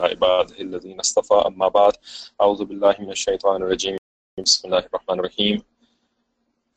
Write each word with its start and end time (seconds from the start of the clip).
عباده 0.00 0.60
الذين 0.60 1.00
اصطفى. 1.00 1.34
أما 1.34 1.68
بعد 1.68 1.92
أعوذ 2.40 2.64
بالله 2.64 2.96
من 2.98 3.10
الشيطان 3.10 3.62
الرجيم. 3.62 3.96
بسم 4.38 4.68
الله 4.68 4.78
الرحمن 4.78 5.18
الرحيم. 5.18 5.62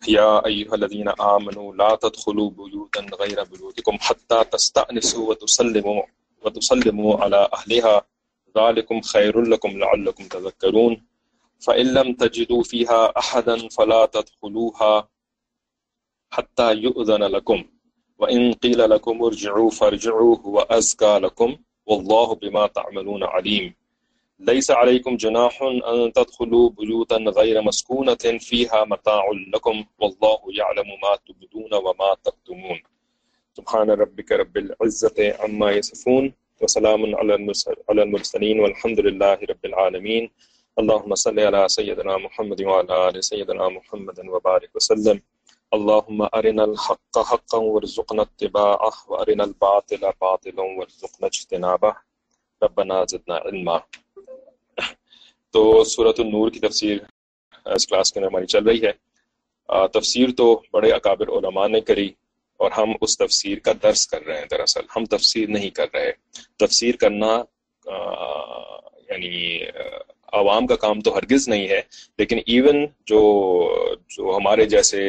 يا 0.08 0.46
أيها 0.46 0.76
الذين 0.76 1.10
آمنوا 1.10 1.76
لا 1.76 1.96
تدخلوا 1.96 2.50
بيوتا 2.50 3.02
غير 3.22 3.44
بيوتكم 3.44 3.98
حتى 4.00 4.44
تستأنسوا 4.44 5.30
وتسلموا 5.30 6.02
وتسلموا 6.42 7.18
على 7.24 7.50
أهلها. 7.54 8.06
ذلكم 8.58 9.02
خير 9.02 9.42
لكم 9.42 9.70
لعلكم 9.70 10.28
تذكرون. 10.28 11.06
فإن 11.60 11.94
لم 11.94 12.14
تجدوا 12.14 12.64
فيها 12.64 13.18
أحدا 13.18 13.68
فلا 13.68 14.06
تدخلوها 14.06 15.10
حتى 16.32 16.74
يؤذن 16.74 17.24
لكم. 17.24 17.64
وإن 18.18 18.54
قيل 18.54 18.90
لكم 18.90 19.24
ارجعوا 19.24 19.70
فارجعوا 19.70 20.38
هو 20.38 20.60
أزكى 20.60 21.20
لكم. 21.20 21.58
والله 21.92 22.28
بما 22.42 22.64
تعملون 22.78 23.24
عليم 23.24 23.66
ليس 24.40 24.72
عليكم 24.72 25.14
جناح 25.24 25.56
أن 25.92 26.14
تدخلوا 26.18 26.70
بيوتا 26.70 27.18
غير 27.40 27.62
مسكونة 27.70 28.24
فيها 28.50 28.80
متاع 28.94 29.24
لكم 29.54 29.76
والله 30.00 30.40
يعلم 30.60 30.90
ما 31.04 31.14
تبدون 31.28 31.74
وما 31.86 32.10
تكتمون 32.26 32.80
سبحان 33.58 33.88
ربك 34.04 34.30
رب 34.42 34.56
العزة 34.64 35.18
عما 35.40 35.72
يصفون 35.72 36.26
وسلام 36.62 37.02
على 37.90 38.04
المرسلين 38.04 38.58
والحمد 38.60 39.00
لله 39.08 39.38
رب 39.52 39.64
العالمين 39.72 40.24
اللهم 40.80 41.12
صل 41.26 41.40
على 41.40 41.62
سيدنا 41.78 42.14
محمد 42.26 42.60
وعلى 42.62 42.94
آل 43.10 43.16
سيدنا 43.32 43.66
محمد 43.78 44.18
وبارك 44.34 44.72
وسلم. 44.76 45.18
اللهم 45.72 46.26
أرنا 46.26 46.64
الحق 46.64 47.18
حقا 47.18 47.58
وارزقنا 47.58 48.22
اتباعه 48.22 48.90
وأرنا 49.08 49.44
الباطل 49.44 50.06
باطلا 50.20 50.62
وارزقنا 50.62 51.26
اجتنابه. 51.26 51.90
ربنا 52.62 53.04
زدنا 53.04 53.38
علما. 53.38 53.78
تو 55.52 55.84
صورت 55.84 56.20
النور 56.20 56.52
کی 56.52 56.60
تفسیر 56.60 56.98
اس 57.66 57.88
کلاس 57.88 58.14
کے 58.14 58.20
اندر 58.20 58.28
ہماری 58.28 58.46
چل 58.46 58.64
رہی 58.64 58.82
ہے۔ 58.86 58.92
تفسیر 59.94 60.30
تو 60.38 60.62
بڑے 60.74 60.92
اکابر 60.92 61.28
علماء 61.28 61.68
نے 61.68 61.82
کری 61.82 62.10
اور 62.58 62.72
ہم 62.72 62.92
اس 63.02 63.18
تفسیر 63.18 63.60
کا 63.60 63.72
درس 63.84 64.08
کر 64.08 64.22
رہے 64.22 64.38
ہیں۔ 64.38 64.46
دراصل 64.46 64.82
ہم 64.96 65.06
تفسیر 65.06 65.50
نہیں 65.50 65.70
کر 65.70 65.86
رہے۔ 65.94 66.12
تفسیر 66.58 66.96
کرنا 66.96 67.44
آ, 67.86 67.96
یعنی 69.10 69.66
آ, 69.68 69.80
عوام 70.34 70.68
کا 70.68 70.76
کام 70.78 71.02
تو 71.02 71.16
ہرگز 71.16 71.48
نہیں 71.50 71.68
ہے، 71.68 71.82
لیکن 72.20 72.40
ایون 72.46 72.86
جو 73.06 73.22
جو 74.10 74.36
ہمارے 74.36 74.66
جیسے 74.66 75.00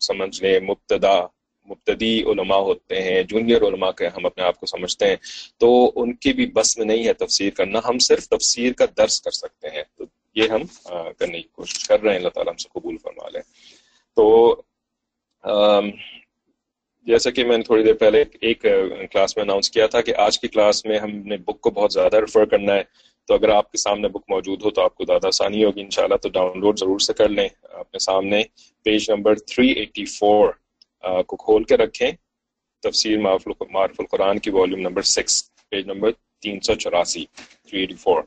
سمجھ 0.00 0.42
لیں، 0.42 0.58
مبتدا، 0.60 1.14
مبتدی 1.68 2.22
علماء 2.22 2.58
ہوتے 2.58 3.02
ہیں 3.02 3.22
جونیئر 3.22 3.62
علماء 3.62 3.90
کے 3.98 4.06
ہم 4.16 4.26
اپنے 4.26 4.44
آپ 4.44 4.58
کو 4.60 4.66
سمجھتے 4.66 5.08
ہیں، 5.08 5.16
تو 5.60 5.70
ان 5.96 6.14
کی 6.14 6.32
بھی 6.32 6.46
بس 6.54 6.76
میں 6.78 6.86
نہیں 6.86 7.06
ہے 7.06 7.12
تفسیر 7.14 7.50
کرنا، 7.56 7.80
ہم 7.84 7.98
صرف 8.08 8.28
تفسیر 8.28 8.72
کا 8.72 8.84
درس 8.96 9.20
کر 9.22 9.30
سکتے 9.32 9.68
ہیں۔ 9.68 9.82
تو 9.96 10.04
یہ 10.36 10.48
ہم 10.48 10.62
کرنے 11.18 11.40
کی 11.40 11.48
کوشش 11.48 11.84
کر 11.88 12.00
رہے 12.00 12.10
ہیں، 12.10 12.18
اللہ 12.18 12.28
تعالیٰ 12.28 12.52
ہم 12.52 12.58
سے 12.58 12.68
قبول 12.72 12.96
فرما 13.02 13.28
لیں 13.28 13.42
تو 14.16 14.24
جیسا 17.06 17.30
کہ 17.30 17.44
میں 17.44 17.56
نے 17.56 17.62
تھوڑی 17.62 17.84
دیر 17.84 17.94
پہلے 18.00 18.22
ایک 18.40 18.60
کلاس 19.12 19.36
میں 19.36 19.44
اناؤنس 19.44 19.70
کیا 19.70 19.86
تھا 19.86 20.00
کہ 20.00 20.14
آج 20.16 20.38
کی 20.40 20.48
کلاس 20.48 20.84
میں 20.84 20.98
ہم 20.98 21.10
نے 21.28 21.36
بک 21.36 21.60
کو 21.60 21.70
بہت 21.70 21.92
زیادہ 21.92 22.16
ریفر 22.16 22.44
کرنا 22.44 22.74
ہے۔ 22.74 22.82
تو 23.28 23.34
اگر 23.34 23.48
آپ 23.48 23.70
کے 23.72 23.78
سامنے 23.78 24.08
بک 24.08 24.24
موجود 24.28 24.62
ہو 24.64 24.70
تو 24.70 24.82
آپ 24.82 24.94
کو 24.94 25.04
زیادہ 25.04 25.26
آسانی 25.26 25.64
ہوگی، 25.64 25.80
انشاءاللہ 25.80 26.16
تو 26.16 26.28
ڈاؤن 26.28 26.60
لوڈ 26.60 26.78
ضرور 26.78 26.98
سے 26.98 27.12
کر 27.12 27.28
لیں۔ 27.28 27.48
اپنے 27.62 27.98
سامنے 27.98 28.42
پیج 28.82 29.10
نمبر 29.10 29.34
384 29.34 30.52
کو 31.26 31.36
کھول 31.36 31.64
کے 31.64 31.76
رکھیں۔ 31.76 32.10
تفسیر 32.82 33.18
معرف 33.18 33.48
القرآن 33.98 34.38
کی 34.38 34.50
والیوم 34.50 34.80
نمبر 34.80 35.02
6 35.02 35.42
پیج 35.70 35.86
نمبر 35.86 36.10
384 36.40 37.24
384 37.70 38.22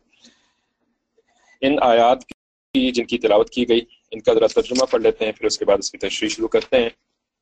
ان 1.62 1.76
آیات 1.82 2.26
کی 2.26 2.92
جن 2.92 3.06
کی 3.06 3.18
تلاوت 3.18 3.50
کی 3.50 3.70
گئی، 3.70 3.82
ان 4.12 4.20
کا 4.20 4.34
ذرا 4.34 4.48
ترجمہ 4.48 4.86
پڑھ 4.92 5.02
لیتے 5.02 5.26
ہیں، 5.26 5.32
پھر 5.32 5.46
اس 5.46 5.58
کے 5.58 5.66
بعد 5.66 5.78
اس 5.78 5.92
کی 5.92 5.98
تشریح 5.98 6.30
شروع 6.30 6.48
کرتے 6.48 6.82
ہیں 6.82 6.90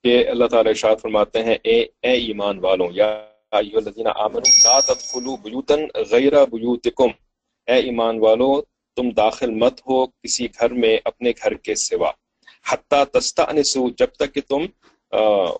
کہ 0.03 0.27
اللہ 0.29 0.45
تعالی 0.45 0.69
ارشاد 0.69 0.95
فرماتے 1.01 1.43
ہیں، 1.43 1.55
اے 1.63 1.79
اے 1.81 2.11
ایمان 2.11 2.59
والوں، 2.59 2.89
یا 2.91 3.07
ایو 3.51 3.77
الذین 3.77 4.07
آمنوا 4.15 4.51
لا 4.65 4.79
تدخلوا 4.79 5.35
بیوتا 5.43 5.75
غیر 6.11 6.45
بیوتکم۔ 6.45 7.11
اے 7.67 7.75
ایمان 7.75 8.19
والو، 8.19 8.61
تم 8.95 9.09
داخل 9.09 9.51
مت 9.51 9.81
ہو 9.87 10.05
کسی 10.05 10.47
گھر 10.59 10.73
میں 10.73 10.97
اپنے 11.05 11.31
گھر 11.43 11.53
کے 11.53 11.75
سوا۔ 11.75 12.11
حتیٰ 12.71 13.03
تستانسو 13.13 13.89
جب 13.89 14.07
تک 14.19 14.33
کہ 14.33 14.41
تم 14.47 14.61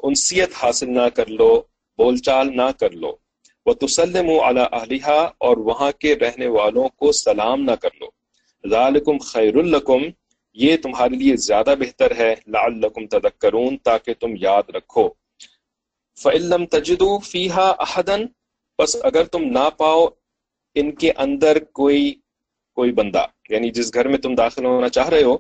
انسیت 0.04 0.52
حاصل 0.62 0.90
نہ 0.94 1.08
کر 1.16 1.28
لو، 1.40 1.62
بول 1.98 2.18
چال 2.18 2.56
نہ 2.58 2.70
کر 2.80 2.92
لو۔ 2.92 3.12
وہ 3.66 3.74
تسلم 3.74 4.30
علی 4.40 4.62
اہلیہ 4.72 5.10
اور 5.38 5.58
وہاں 5.58 5.92
کے 6.00 6.16
رہنے 6.16 6.48
والوں 6.48 6.88
کو 6.90 7.12
سلام 7.12 7.62
نہ 7.62 7.76
کر 7.82 7.90
لو۔ 8.00 8.08
ذالکم 8.70 9.18
خیر 9.18 9.56
الکم 9.56 10.02
یہ 10.54 10.78
تمہارے 10.78 11.16
لیے 11.16 11.36
زیادہ 11.36 11.74
بہتر 11.80 12.16
ہے۔ 12.16 12.36
لعلکم 12.48 13.08
تذکرون، 13.08 13.78
تاکہ 13.78 14.14
تم 14.20 14.32
یاد 14.40 14.70
رکھو۔ 14.76 15.10
فعلم 16.24 16.66
تجدو 16.66 17.20
فیحا 17.20 17.70
احدن 17.86 18.22
بس 18.80 18.96
اگر 19.04 19.24
تم 19.24 19.44
نہ 19.44 19.70
پاؤ 19.78 20.06
ان 20.76 20.92
کے 20.92 21.12
اندر 21.12 21.64
کوئی 21.64 22.16
کوئی 22.74 22.92
بندہ 22.92 23.26
یعنی 23.50 23.70
جس 23.70 23.94
گھر 23.94 24.08
میں 24.08 24.18
تم 24.18 24.36
داخل 24.36 24.66
ہونا 24.66 24.90
چاہ 24.90 25.10
رہے 25.10 25.24
ہو، 25.24 25.38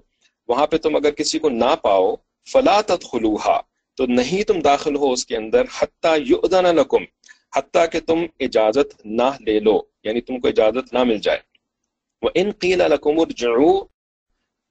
وہاں 0.48 0.68
پہ 0.68 0.78
تم 0.78 0.96
اگر 0.96 1.12
کسی 1.12 1.40
کو 1.40 1.50
نہ 1.50 1.76
پاؤ، 1.82 2.16
فلا 2.52 2.82
تدخلوها 2.82 3.62
تو 3.96 4.06
نہیں 4.06 4.44
تم 4.44 4.60
داخل 4.60 4.96
ہو 4.96 5.12
اس 5.12 5.26
کے 5.26 5.38
اندر، 5.38 5.64
حتیٰ 5.80 6.18
یؤذن 6.20 6.76
لکم، 6.76 7.04
حتیٰ 7.56 7.86
کہ 7.92 8.00
تم 8.00 8.26
اجازت 8.40 9.06
نہ 9.06 9.30
لے 9.46 9.60
لو 9.60 9.80
یعنی 10.04 10.22
تم 10.22 10.40
کو 10.40 10.48
اجازت 10.48 10.94
نہ 10.94 11.04
مل 11.04 11.18
جائے۔ 11.18 11.40
وَإِن 12.22 12.52
قِيلَ 12.52 12.84
لَكُمُ 12.84 13.22
ارْجِعُوا، 13.22 13.86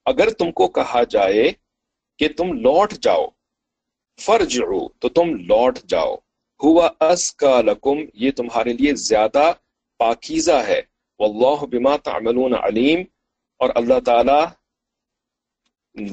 اگر 0.05 0.29
تم 0.29 0.51
کو 0.51 0.67
کہا 0.67 1.03
جائے 1.03 1.51
کہ 2.19 2.27
تم 2.37 2.53
لوٹ 2.53 2.93
جاؤ 2.93 3.27
فرجعو 4.21 4.87
تو 4.99 5.09
تم 5.09 5.35
لوٹ 5.35 5.79
جاؤ۔ 5.87 6.15
ہوا 6.63 6.89
اس 6.99 7.35
کا 7.35 7.61
لکم 7.61 7.97
یہ 8.13 8.31
تمہارے 8.31 8.73
لیے 8.73 8.95
زیادہ 8.95 9.51
پاکیزہ 9.97 10.63
ہے۔ 10.67 10.81
واللہ 11.19 11.65
بما 11.65 11.97
تعملون 11.97 12.53
علیم۔ 12.53 13.01
اور 13.53 13.69
اللہ 13.75 13.99
تعالی 14.05 14.45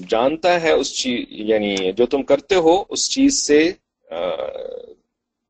جانتا 0.09 0.63
ہے 0.63 0.71
اس 0.71 0.97
چیز 0.97 1.25
یعنی 1.29 1.93
جو 1.93 2.07
تم 2.07 2.23
کرتے 2.23 2.55
ہو، 2.55 2.85
اس 2.89 3.11
چیز 3.11 3.47
سے 3.47 3.73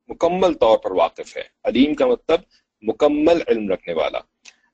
مکمل 0.07 0.53
طور 0.53 0.77
پر 0.77 0.91
واقف 0.91 1.37
ہے۔ 1.37 1.43
علیم 1.63 1.95
کا 1.95 2.05
مطلب 2.05 2.39
مکمل 2.81 3.41
علم 3.47 3.69
رکھنے 3.69 3.93
والا۔ 3.93 4.19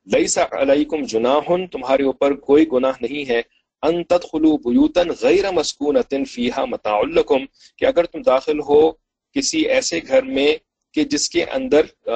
لیسا 0.04 0.44
علیکم 0.52 1.04
جناح 1.04 1.66
تمہارے 1.72 2.02
اوپر 2.02 2.34
کوئی 2.34 2.66
گناہ 2.72 2.92
نہیں 3.00 3.30
ہے۔ 3.30 3.42
ان 3.82 4.04
تدخلوا 4.04 4.56
بیوتا 4.56 5.00
غیر 5.20 5.50
مسکونت 5.50 6.14
فیہا 6.28 6.64
متاع 6.64 7.00
لکم۔ 7.02 7.44
کہ 7.76 7.84
اگر 7.84 8.04
تم 8.04 8.22
داخل 8.22 8.60
ہو 8.60 8.92
کسی 9.34 9.60
ایسے 9.60 10.00
گھر 10.06 10.22
میں 10.22 10.56
کہ 10.94 11.04
جس 11.04 11.30
کے 11.30 11.44
اندر 11.44 12.08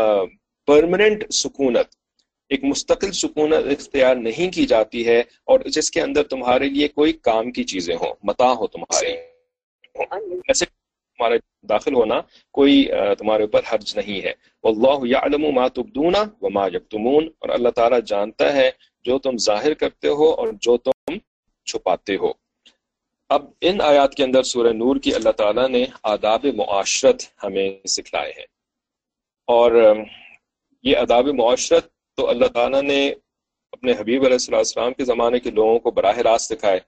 پرمننٹ 0.67 1.33
سکونت۔ 1.33 1.95
ایک 2.49 2.65
مستقل 2.65 3.13
سکونت 3.13 3.81
اختیار 3.81 4.17
نہیں 4.17 4.55
کی 4.55 4.67
جاتی 4.67 5.07
ہے 5.07 5.21
اور 5.21 5.61
جس 5.61 5.91
کے 5.91 6.01
اندر 6.01 6.23
تمہارے 6.23 6.69
لیے 6.69 6.89
کوئی 6.89 7.13
کام 7.13 7.53
کی 7.53 7.65
چیزیں 7.65 7.95
ہوں 7.95 8.15
متا 8.23 8.53
ہو 8.53 8.67
تمہارے۔ 8.67 9.09
ایسے 10.49 10.67
تمہارے 10.67 11.39
داخل 11.63 11.95
ہونا 11.95 12.15
کوئی 12.51 12.89
تمہارے 13.19 13.43
اوپر 13.43 13.61
حرج 13.73 13.99
نہیں 13.99 14.25
ہے۔ 14.25 14.33
واللہ 14.63 15.17
یعلم 15.17 15.55
ما 15.55 15.69
تبدون 15.69 16.15
وما 16.41 16.67
یکتمون۔ 16.67 17.29
اور 17.39 17.49
اللہ 17.49 17.69
تعالیٰ 17.69 17.99
جانتا 18.07 18.53
ہے 18.53 18.71
جو 19.05 19.19
تم 19.19 19.37
ظاہر 19.39 19.75
کرتے 19.75 20.09
ہو 20.09 20.31
اور 20.31 20.49
جو 20.61 20.77
تم 20.77 21.19
چھپاتے 21.65 22.17
ہو۔ 22.17 22.33
اب 23.29 23.45
ان 23.61 23.81
آیات 23.81 24.15
کے 24.15 24.25
اندر 24.25 24.43
سورہ 24.43 24.73
نور 24.73 24.97
کی 24.97 25.15
اللہ 25.15 25.31
تعالیٰ 25.31 25.69
نے 25.69 25.85
آداب 26.03 26.47
معاشرت 26.57 27.23
ہمیں 27.45 27.87
سکھلائے 27.87 28.33
ہیں۔ 28.37 28.47
اور 29.47 29.95
یہ 30.83 30.97
اداب 30.97 31.29
معاشرت 31.29 31.87
تو 32.17 32.29
اللہ 32.29 32.47
تعالیٰ 32.47 32.83
نے 32.83 33.09
اپنے 33.73 33.93
حبیب 33.93 34.25
علیہ 34.25 34.39
السلام 34.51 34.93
کے 34.93 35.05
زمانے 35.05 35.39
کے 35.41 35.51
لوگوں 35.51 35.79
کو 35.79 35.91
براہ 35.91 36.19
راست 36.19 36.53
دکھائے۔ 36.53 36.81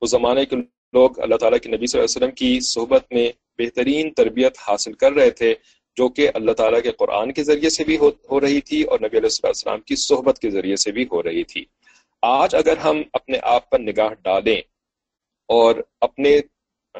اس 0.00 0.10
زمانے 0.10 0.44
کے 0.44 0.56
لوگ 0.92 1.20
اللہ 1.20 1.36
تعالیٰ 1.36 1.58
کے 1.58 1.68
نبی 1.68 1.86
صلی 1.86 2.00
اللہ 2.00 2.04
علیہ 2.04 2.16
وسلم 2.16 2.34
کی 2.34 2.60
صحبت 2.60 3.12
میں 3.12 3.28
بہترین 3.58 4.12
تربیت 4.12 4.58
حاصل 4.68 4.92
کر 4.92 5.12
رہے 5.12 5.30
تھے، 5.30 5.54
جو 5.96 6.08
کہ 6.08 6.28
اللہ 6.34 6.52
تعالیٰ 6.52 6.82
کے 6.82 6.92
قرآن 6.92 7.32
کے 7.32 7.42
ذریعے 7.42 7.70
سے 7.70 7.84
بھی 7.84 7.96
ہو 7.96 8.10
ہو 8.30 8.40
رہی 8.40 8.60
تھی 8.60 8.82
اور 8.82 8.98
نبی 9.00 9.18
علیہ 9.18 9.36
السلام 9.42 9.80
کی 9.80 9.96
صحبت 9.96 10.38
کے 10.38 10.50
ذریعے 10.50 10.76
سے 10.76 10.92
بھی 10.92 11.02
ہو 11.12 11.22
رہی 11.22 11.42
تھی۔ 11.42 11.64
آج 12.22 12.54
اگر 12.54 12.76
ہم 12.76 13.02
اپنے 13.12 13.38
آپ 13.42 13.70
پر 13.70 13.78
نگاہ 13.78 14.14
ڈالیں 14.22 14.60
اور 15.48 15.74
اپنے 16.00 16.40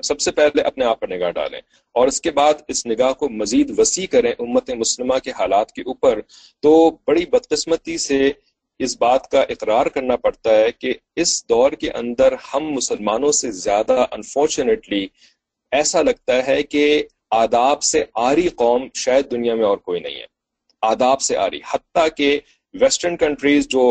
سب 0.03 0.21
سے 0.21 0.31
پہلے 0.31 0.63
اپنے 0.63 0.85
آپ 0.85 1.01
پر 1.01 1.09
نگاہ 1.09 1.31
ڈالیں 1.31 1.61
اور 1.95 2.09
اس 2.09 2.21
کے 2.21 2.31
بعد 2.31 2.55
اس 2.69 2.87
نگاہ 2.87 3.13
کو 3.13 3.29
مزید 3.29 3.79
وسیع 3.79 4.07
کریں 4.07 4.33
امت 4.39 4.71
مسلمہ 4.71 5.19
کے 5.19 5.31
حالات 5.31 5.73
کے 5.73 5.83
اوپر 5.83 6.21
تو 6.63 6.91
بڑی 7.07 7.27
بدقسمتی 7.27 7.99
سے 7.99 8.33
اس 8.79 8.97
بات 8.99 9.31
کا 9.31 9.41
اقرار 9.41 9.87
کرنا 9.87 10.17
پڑتا 10.17 10.51
ہے 10.51 10.73
کہ 10.73 10.95
اس 11.17 11.49
دور 11.49 11.73
کے 11.73 11.91
اندر 11.91 12.35
ہم 12.55 12.73
مسلمانوں 12.73 13.33
سے 13.33 13.51
زیادہ 13.51 14.05
انفارچونیٹلی 14.11 15.07
ایسا 15.73 16.03
لگتا 16.03 16.47
ہے 16.47 16.63
کہ 16.63 17.03
آداب 17.31 17.83
سے 17.83 18.05
آری 18.15 18.49
قوم 18.49 18.87
شاید 18.95 19.31
دنیا 19.31 19.55
میں 19.55 19.65
اور 19.65 19.79
کوئی 19.79 20.01
نہیں 20.01 20.15
ہے۔ 20.15 20.27
آداب 20.83 21.21
سے 21.21 21.37
آ 21.37 21.51
رہی 21.51 21.61
حتیٰ 21.75 22.09
کہ 22.17 22.41
ویسٹرن 22.75 23.17
کنٹریز 23.17 23.69
جو 23.69 23.83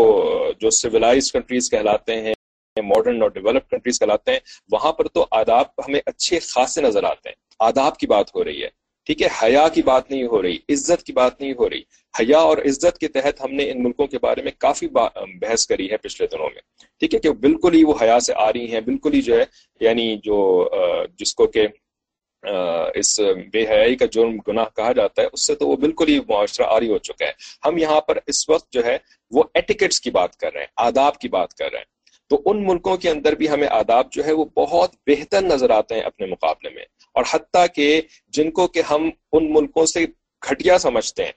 جو 0.60 0.70
سویلائز 0.70 1.32
کنٹریز 1.32 1.72
کہلاتے 1.72 2.22
ہیں 2.22 2.34
ماڈرن 2.84 3.22
اور 3.22 3.30
ڈیولپ 3.32 3.70
کنٹریز 3.70 4.00
کہلاتے 4.00 4.32
ہیں، 4.32 4.40
وہاں 4.72 4.92
پر 4.92 5.08
تو 5.08 5.26
آداب 5.32 5.66
ہمیں 5.88 6.00
اچھے 6.06 6.40
خاصے 6.40 6.82
نظر 6.82 7.04
آتے 7.04 7.30
ہیں۔ 7.30 7.36
آداب 7.60 7.98
کی 7.98 8.08
بات 8.08 8.36
ہو 8.36 8.44
رہی 8.44 8.64
ہے، 8.64 8.70
ٹھیک 9.08 9.22
ہے؟ 9.22 9.28
حیا 9.42 9.68
کی 9.74 9.82
بات 9.82 10.10
نہیں 10.12 10.24
ہو 10.24 10.42
رہی، 10.42 10.58
عزت 10.70 11.04
کی 11.04 11.14
بات 11.14 11.40
نہیں 11.42 11.54
ہو 11.60 11.70
رہی۔ 11.70 11.82
حیا 12.14 12.38
اور 12.40 12.58
عزت 12.58 12.98
کے 13.00 13.08
تحت 13.08 13.42
ہم 13.42 13.54
نے 13.54 13.70
ان 13.72 13.84
ملکوں 13.84 14.08
کے 14.08 14.20
بارے 14.20 14.42
میں 14.42 14.52
کافی 14.58 14.88
بحث 14.88 15.66
کری 15.68 15.90
ہے 15.92 15.98
پچھلے 15.98 16.28
دنوں 16.28 16.50
میں۔ 16.54 16.62
ٹھیک 17.02 17.14
ہے 17.16 17.20
کہ 17.20 17.30
بالکل 17.42 17.74
ہی 17.74 17.84
وہ 17.84 17.94
حیا 18.02 18.20
سے 18.20 18.34
آ 18.36 18.52
رہی 18.54 18.72
ہیں، 18.72 18.82
بالکل 18.82 19.14
ہی 19.14 19.22
جو 19.22 19.40
ہے 19.40 19.44
یعنی 19.82 20.16
جو 20.24 20.38
جس 21.20 21.34
کو 21.36 21.48
کہ 21.48 21.68
اس 22.96 23.20
بے 23.54 23.66
حیائی 23.68 23.96
کا 23.96 24.06
جرم 24.06 24.38
گناہ 24.48 24.66
کہا 24.76 24.92
جاتا 24.92 25.22
ہے، 25.22 25.28
اس 25.34 25.46
سے 25.48 25.56
تو 25.56 25.68
وہ 25.68 25.76
بالکل 25.76 26.08
ہی 26.08 26.20
معاشرہ 26.28 26.66
آری 26.68 26.90
ہو 26.90 26.98
چکا 26.98 27.26
ہے۔ 27.26 27.32
ہم 27.66 27.78
یہاں 27.78 28.02
پر 28.02 28.18
اس 28.28 28.48
وقت 28.50 28.72
جو 28.74 28.86
ہے، 28.86 28.98
وہ 29.32 29.44
ایٹیکٹس 29.54 30.02
کی 30.02 30.12
بات 30.12 30.36
کر 30.38 30.54
رہے 30.54 30.62
ہیں، 30.62 30.68
آداب 30.78 31.18
کی 31.20 31.30
بات 31.30 31.54
کر 31.54 31.72
رہے 31.72 31.78
ہیں۔ 31.78 31.86
تو 32.32 32.42
ان 32.46 32.66
ملکوں 32.68 32.98
کے 32.98 33.10
اندر 33.10 33.36
بھی 33.36 33.50
ہمیں 33.50 33.68
آداب 33.72 34.12
جو 34.12 34.26
ہے 34.26 34.32
وہ 34.32 34.46
بہت 34.56 34.96
بہتر 35.08 35.42
نظر 35.42 35.70
آتے 35.70 35.96
ہیں 35.96 36.02
اپنے 36.02 36.26
مقابلے 36.28 36.70
میں۔ 36.70 36.84
اور 37.16 37.24
حتیٰ 37.32 37.66
کہ 37.76 38.02
جن 38.34 38.52
کو 38.52 38.68
کہ 38.68 38.82
ہم 38.90 39.10
ان 39.32 39.52
ملکوں 39.54 39.86
سے 39.86 40.06
گھٹیا 40.44 40.78
سمجھتے 40.78 41.26
ہیں، 41.26 41.32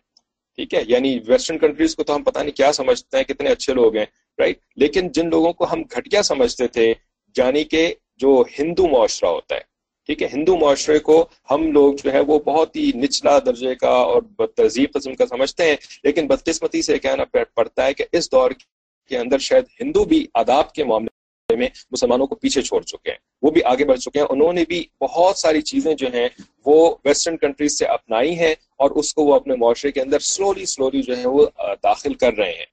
ٹھیک 0.59 0.75
ہے؟ 0.75 0.83
یعنی 0.87 1.19
ویسٹرن 1.27 1.59
کنٹریز 1.59 1.95
کو 1.97 2.05
تو 2.05 2.15
ہم 2.15 2.23
پتہ 2.23 2.39
نہیں 2.39 2.57
کیا 2.57 2.73
سمجھتے 2.73 3.17
ہیں، 3.17 3.25
کتنے 3.25 3.51
اچھے 3.51 3.75
لوگ 3.75 3.97
ہیں 3.97 4.07
رائٹ 4.39 4.59
لیکن 4.77 5.09
جن 5.09 5.29
لوگوں 5.31 5.53
کو 5.53 5.73
ہم 5.73 5.83
گھٹیا 5.83 6.23
سمجھتے 6.23 6.67
تھے 6.67 6.93
یعنی 7.37 7.65
کہ 7.65 7.93
جو 8.17 8.43
ہندو 8.59 8.87
معاشرہ 8.89 9.29
ہوتا 9.29 9.55
ہے، 9.55 9.61
ٹھیک 10.09 10.23
ہے؟ 10.23 10.29
ہندو 10.33 10.57
معاشرے 10.57 10.99
کو 10.99 11.25
ہم 11.51 11.71
لوگ 11.73 11.95
جو 11.95 12.13
ہے 12.13 12.21
وہ 12.21 12.39
بہت 12.39 12.77
ہی 12.77 12.91
نچلا 12.95 13.39
درجے 13.39 13.75
کا 13.75 13.91
اور 13.91 14.23
تہذیب 14.47 14.93
قسم 14.95 15.15
کا 15.15 15.27
سمجھتے 15.27 15.69
ہیں، 15.69 15.77
لیکن 16.05 16.27
بدقسمتی 16.27 16.83
سے 16.83 16.99
کہنا 16.99 17.25
پڑتا 17.55 17.87
ہے 17.87 17.95
کہ 17.95 18.05
اس 18.13 18.31
دور 18.33 18.51
کے 19.11 19.19
اندر 19.19 19.39
شاید 19.49 19.65
ہندو 19.81 20.05
بھی 20.05 20.27
آداب 20.35 20.73
کے 20.73 20.85
معاملے 20.85 21.57
میں 21.57 21.69
مسلمانوں 21.91 22.27
کو 22.27 22.35
پیچھے 22.35 22.63
چھوڑ 22.63 22.81
چکے 22.83 23.11
ہیں، 23.11 23.19
وہ 23.43 23.51
بھی 23.51 23.63
آگے 23.65 23.85
بڑھ 23.85 23.99
چکے 24.01 24.19
ہیں۔ 24.21 24.27
انہوں 24.31 24.53
نے 24.53 24.65
بھی 24.69 24.85
بہت 25.01 25.39
ساری 25.39 25.63
چیزیں 25.63 25.95
جو 25.95 26.07
ہیں 26.15 26.29
وہ 26.67 26.79
ویسٹرن 27.05 27.37
کنٹریز 27.37 27.79
سے 27.79 27.87
اپنائی 27.87 28.39
ہیں 28.39 28.55
اور 28.79 28.91
اس 28.91 29.15
کو 29.15 29.25
وہ 29.25 29.35
اپنے 29.35 29.57
معاشرے 29.57 29.93
کے 29.93 30.01
اندر 30.01 30.19
سلولی 30.19 30.67
سلولی 30.67 31.03
جو 31.03 31.17
ہے 31.17 31.27
وہ 31.27 31.47
داخل 31.83 32.15
کر 32.15 32.33
رہے 32.33 32.53
ہیں۔ 32.53 32.71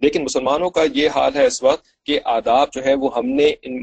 لیکن 0.00 0.22
مسلمانوں 0.24 0.70
کا 0.70 0.82
یہ 0.94 1.08
حال 1.14 1.34
ہے 1.34 1.46
اس 1.46 1.62
وقت 1.62 1.84
کہ 2.06 2.18
آداب 2.24 2.72
جو 2.72 2.84
ہے 2.84 2.94
وہ 2.94 3.10
ہم 3.16 3.26
نے 3.30 3.48
ان 3.62 3.82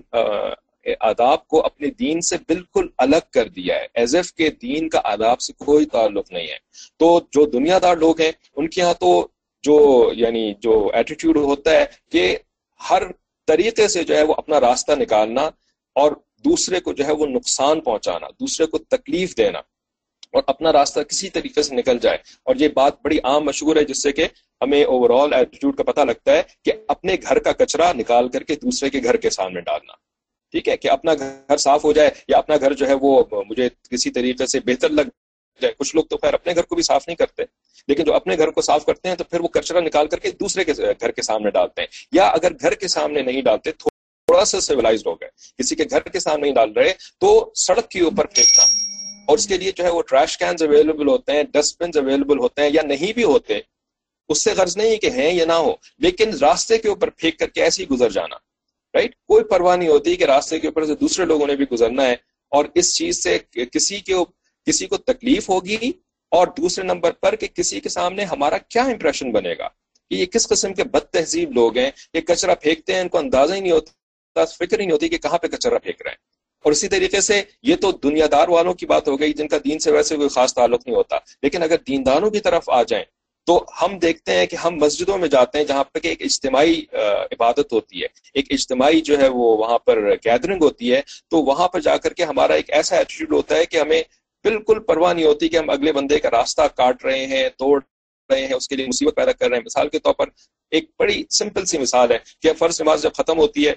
آداب 0.99 1.47
کو 1.47 1.65
اپنے 1.65 1.87
دین 1.99 2.21
سے 2.21 2.35
بالکل 2.47 2.87
الگ 2.97 3.23
کر 3.33 3.47
دیا 3.47 3.75
ہے۔ 3.75 3.85
ایز 3.93 4.15
ایف 4.15 4.31
کے 4.33 4.49
دین 4.61 4.89
کا 4.89 5.01
آداب 5.03 5.41
سے 5.41 5.53
کوئی 5.65 5.85
تعلق 5.85 6.31
نہیں 6.31 6.47
ہے۔ 6.47 6.57
تو 6.99 7.19
جو 7.31 7.45
دنیا 7.45 7.79
دار 7.81 7.95
لوگ 7.97 8.21
ہیں، 8.21 8.31
ان 8.55 8.67
کے 8.69 8.81
ہاں 8.81 8.93
تو 8.93 9.27
جو 9.63 10.11
یعنی 10.15 10.53
جو 10.59 10.91
ایٹیٹیوڈ 10.93 11.37
ہوتا 11.37 11.71
ہے 11.71 11.85
کہ 12.11 12.37
ہر 12.89 13.03
طریقے 13.47 13.87
سے 13.87 14.03
جو 14.03 14.15
ہے 14.15 14.23
وہ 14.23 14.33
اپنا 14.37 14.59
راستہ 14.59 14.91
نکالنا 14.91 15.41
اور 15.95 16.11
دوسرے 16.45 16.79
کو 16.79 16.93
جو 16.93 17.05
ہے 17.05 17.11
وہ 17.11 17.25
نقصان 17.25 17.81
پہنچانا، 17.81 18.27
دوسرے 18.39 18.65
کو 18.65 18.77
تکلیف 18.77 19.37
دینا 19.37 19.59
اور 20.31 20.43
اپنا 20.47 20.71
راستہ 20.71 20.99
کسی 20.99 21.29
طریقے 21.29 21.63
سے 21.63 21.75
نکل 21.75 21.99
جائے۔ 21.99 22.17
اور 22.43 22.55
یہ 22.55 22.67
بات 22.67 23.01
بڑی 23.03 23.17
عام 23.23 23.45
مشہور 23.45 23.75
ہے، 23.75 23.83
جس 23.83 24.03
سے 24.03 24.11
کہ 24.11 24.27
ہمیں 24.61 24.83
اوور 24.83 25.09
آل 25.09 25.33
ایٹیٹیوڈ 25.33 25.77
کا 25.77 25.83
پتہ 25.83 26.01
لگتا 26.01 26.31
ہے 26.31 26.43
کہ 26.65 26.71
اپنے 26.87 27.15
گھر 27.29 27.39
کا 27.39 27.51
کچرا 27.51 27.93
نکال 27.93 28.29
کر 28.29 28.43
کے 28.43 28.55
دوسرے 28.55 28.89
کے 28.89 28.99
گھر 29.03 29.15
کے 29.15 29.29
سامنے 29.29 29.61
ڈالنا۔ 29.61 29.93
ٹھیک 30.51 30.69
ہے؟ 30.69 30.77
کہ 30.77 30.89
اپنا 30.89 31.13
گھر 31.13 31.57
صاف 31.57 31.83
ہو 31.83 31.93
جائے 31.93 32.09
یا 32.27 32.37
اپنا 32.37 32.57
گھر 32.57 32.73
جو 32.73 32.87
ہے 32.87 32.93
وہ 33.01 33.23
مجھے 33.49 33.69
کسی 33.89 34.09
طریقے 34.09 34.45
سے 34.45 34.59
بہتر 34.59 34.89
لگ 34.89 35.01
جائے 35.61 35.73
کچھ 35.77 35.95
لوگ 35.95 36.03
تو 36.03 36.17
خیر 36.17 36.33
اپنے 36.33 36.55
گھر 36.55 36.61
کو 36.61 36.75
بھی 36.75 36.83
صاف 36.83 37.07
نہیں 37.07 37.15
کرتے، 37.15 37.43
لیکن 37.87 38.03
جو 38.03 38.13
اپنے 38.13 38.37
گھر 38.37 38.51
کو 38.51 38.61
صاف 38.61 38.85
کرتے 38.85 39.09
ہیں 39.09 39.15
تو 39.15 39.23
پھر 39.23 39.39
وہ 39.39 39.47
کچرا 39.47 39.79
نکال 39.79 40.07
کر 40.07 40.19
کے 40.19 40.31
دوسرے 40.31 40.63
کے 40.63 40.73
گھر 41.01 41.11
کے 41.11 41.21
سامنے 41.21 41.49
ڈالتے 41.49 41.81
ہیں۔ 41.81 41.87
یا 42.11 42.27
اگر 42.29 42.51
گھر 42.61 42.73
کے 42.73 42.87
سامنے 42.87 43.21
نہیں 43.21 43.41
ڈالتے، 43.41 43.71
تھوڑا 43.71 44.45
سا 44.45 44.59
سیولائزڈ 44.61 45.07
ہو 45.07 45.13
گئے 45.15 45.29
کسی 45.57 45.75
کے 45.75 45.83
گھر 45.89 46.01
کے 46.01 46.19
سامنے 46.19 46.41
نہیں 46.41 46.55
ڈال 46.55 46.71
رہے 46.71 46.93
تو 47.19 47.51
سڑک 47.55 47.89
کے 47.89 48.01
اوپر 48.01 48.25
پھینکنا۔ 48.25 48.63
اور 49.27 49.37
اس 49.37 49.47
کے 49.47 49.57
لیے 49.57 49.71
جو 49.71 49.83
ہے 49.83 49.89
وہ 49.89 50.01
ٹریش 50.01 50.37
کینز 50.37 50.63
اویلیبل 50.63 51.07
ہوتے 51.07 51.31
ہیں 51.31 51.43
ڈسٹ 51.43 51.81
بنز 51.81 51.97
اویلیبل 51.97 52.39
ہوتے 52.39 52.61
ہیں 52.61 52.69
یا 52.73 52.81
نہیں 52.81 53.13
بھی 53.13 53.23
ہوتے، 53.23 53.59
اس 54.29 54.43
سے 54.43 54.53
غرض 54.53 54.77
نہیں 54.77 54.95
کہ 54.97 55.09
ہیں 55.09 55.33
یا 55.33 55.45
نہ 55.45 55.53
ہو، 55.53 55.73
لیکن 55.99 56.29
راستے 56.41 56.77
کے 56.77 56.89
اوپر 56.89 57.09
پھینک 57.09 57.39
کر 57.39 57.47
کے 57.47 57.63
ایسے 57.63 57.83
ہی 57.83 57.87
گزر 57.89 58.09
جانا۔ 58.09 58.35
رائٹ 58.93 59.15
کوئی 59.27 59.43
پرواہ 59.43 59.75
نہیں 59.75 59.89
ہوتی 59.89 60.15
کہ 60.15 60.23
راستے 60.23 60.59
کے 60.59 60.67
اوپر 60.67 60.85
سے 60.85 60.95
دوسرے 60.95 61.25
لوگوں 61.25 61.47
نے 61.47 61.55
بھی 61.55 61.65
گزرنا 61.71 62.05
ہے 62.05 62.15
اور 62.51 62.65
اس 62.75 62.95
چیز 62.95 63.23
سے 63.23 63.37
کسی 63.73 63.99
کے 63.99 64.13
اوپر 64.13 64.40
کسی 64.65 64.87
کو 64.87 64.97
تکلیف 64.97 65.49
ہوگی 65.49 65.91
اور 66.31 66.47
دوسرے 66.47 66.83
نمبر 66.85 67.11
پر 67.11 67.35
کہ 67.35 67.47
کسی 67.47 67.79
کے 67.79 67.89
سامنے 67.89 68.23
ہمارا 68.23 68.57
کیا 68.57 68.83
امپریشن 68.83 69.31
بنے 69.31 69.53
گا 69.59 69.67
کہ 70.09 70.15
یہ 70.15 70.25
کس 70.25 70.47
قسم 70.47 70.73
کے 70.73 70.83
بد 70.83 71.13
تہذیب 71.13 71.51
لوگ 71.51 71.77
ہیں، 71.77 71.91
یہ 72.13 72.21
کچرا 72.21 72.55
پھینکتے 72.55 72.93
ہیں، 72.93 73.01
ان 73.01 73.09
کو 73.09 73.17
اندازہ 73.17 73.53
ہی 73.53 73.59
نہیں 73.59 73.71
ہوتا 73.71 74.45
فکر 74.45 74.79
ہی 74.79 74.85
نہیں 74.85 74.91
ہوتی 74.91 75.09
کہ 75.09 75.17
کہاں 75.17 75.37
پہ 75.37 75.47
کچرا 75.47 75.79
پھینک 75.79 76.01
رہے 76.01 76.11
ہیں۔ 76.11 76.17
اور 76.63 76.71
اسی 76.71 76.87
طریقے 76.87 77.21
سے 77.21 77.41
یہ 77.63 77.75
تو 77.75 77.91
دنیا 77.91 78.25
دار 78.31 78.47
والوں 78.47 78.73
کی 78.73 78.85
بات 78.85 79.07
ہو 79.07 79.19
گئی، 79.19 79.33
جن 79.33 79.47
کا 79.47 79.57
دین 79.65 79.79
سے 79.79 79.91
ویسے 79.91 80.15
کوئی 80.15 80.29
خاص 80.29 80.53
تعلق 80.53 80.87
نہیں 80.87 80.95
ہوتا۔ 80.95 81.17
لیکن 81.43 81.63
اگر 81.63 81.75
دینداروں 81.87 82.29
کی 82.29 82.39
طرف 82.39 82.69
آ 82.69 82.83
جائیں 82.83 83.05
تو 83.45 83.65
ہم 83.81 83.99
دیکھتے 83.99 84.31
ہیں 84.31 84.45
کہ 84.45 84.55
ہم 84.55 84.75
مسجدوں 84.75 85.17
میں 85.17 85.27
جاتے 85.27 85.57
ہیں 85.57 85.65
جہاں 85.65 85.83
پہ 85.83 85.99
کہ 85.99 86.07
ایک 86.07 86.21
اجتماعی 86.21 86.81
عبادت 87.31 87.73
ہوتی 87.73 88.01
ہے۔ 88.01 88.07
ایک 88.33 88.45
اجتماعی 88.49 89.01
جو 89.01 89.19
ہے 89.19 89.27
وہ 89.27 89.57
وہاں 89.57 89.77
پر 89.77 90.11
گیدرنگ 90.25 90.63
ہوتی 90.63 90.93
ہے۔ 90.93 91.01
تو 91.27 91.37
وہاں 91.37 91.67
پر 91.67 91.79
جا 91.79 91.97
کر 91.97 92.13
کے 92.13 92.23
ہمارا 92.23 92.53
ایک 92.53 92.69
ایسا 92.69 92.95
ایٹیٹیوڈ 92.97 93.33
ہوتا 93.33 93.55
ہے 93.55 93.65
کہ 93.65 93.77
ہمیں 93.77 94.03
بالکل 94.45 94.79
پرواہ 94.79 95.13
نہیں 95.13 95.25
ہوتی 95.25 95.49
کہ 95.49 95.57
ہم 95.57 95.69
اگلے 95.69 95.91
بندے 95.91 96.19
کا 96.19 96.29
راستہ 96.31 96.61
کاٹ 96.75 97.05
رہے 97.05 97.25
ہیں، 97.25 97.49
توڑ 97.49 97.79
رہے 98.29 98.45
ہیں، 98.45 98.53
اس 98.53 98.67
کے 98.67 98.75
لیے 98.75 98.87
مصیبت 98.87 99.15
پیدا 99.15 99.31
کر 99.31 99.49
رہے 99.49 99.57
ہیں۔ 99.57 99.63
مثال 99.65 99.89
کے 99.89 99.99
طور 99.99 100.13
پر 100.13 100.27
ایک 100.71 100.89
بڑی 100.99 101.23
سمپل 101.29 101.65
سی 101.65 101.77
مثال 101.77 102.11
ہے 102.11 102.17
کہ 102.41 102.53
فرض 102.53 102.81
نماز 102.81 103.01
جب 103.03 103.13
ختم 103.13 103.39
ہوتی 103.39 103.67
ہے 103.67 103.73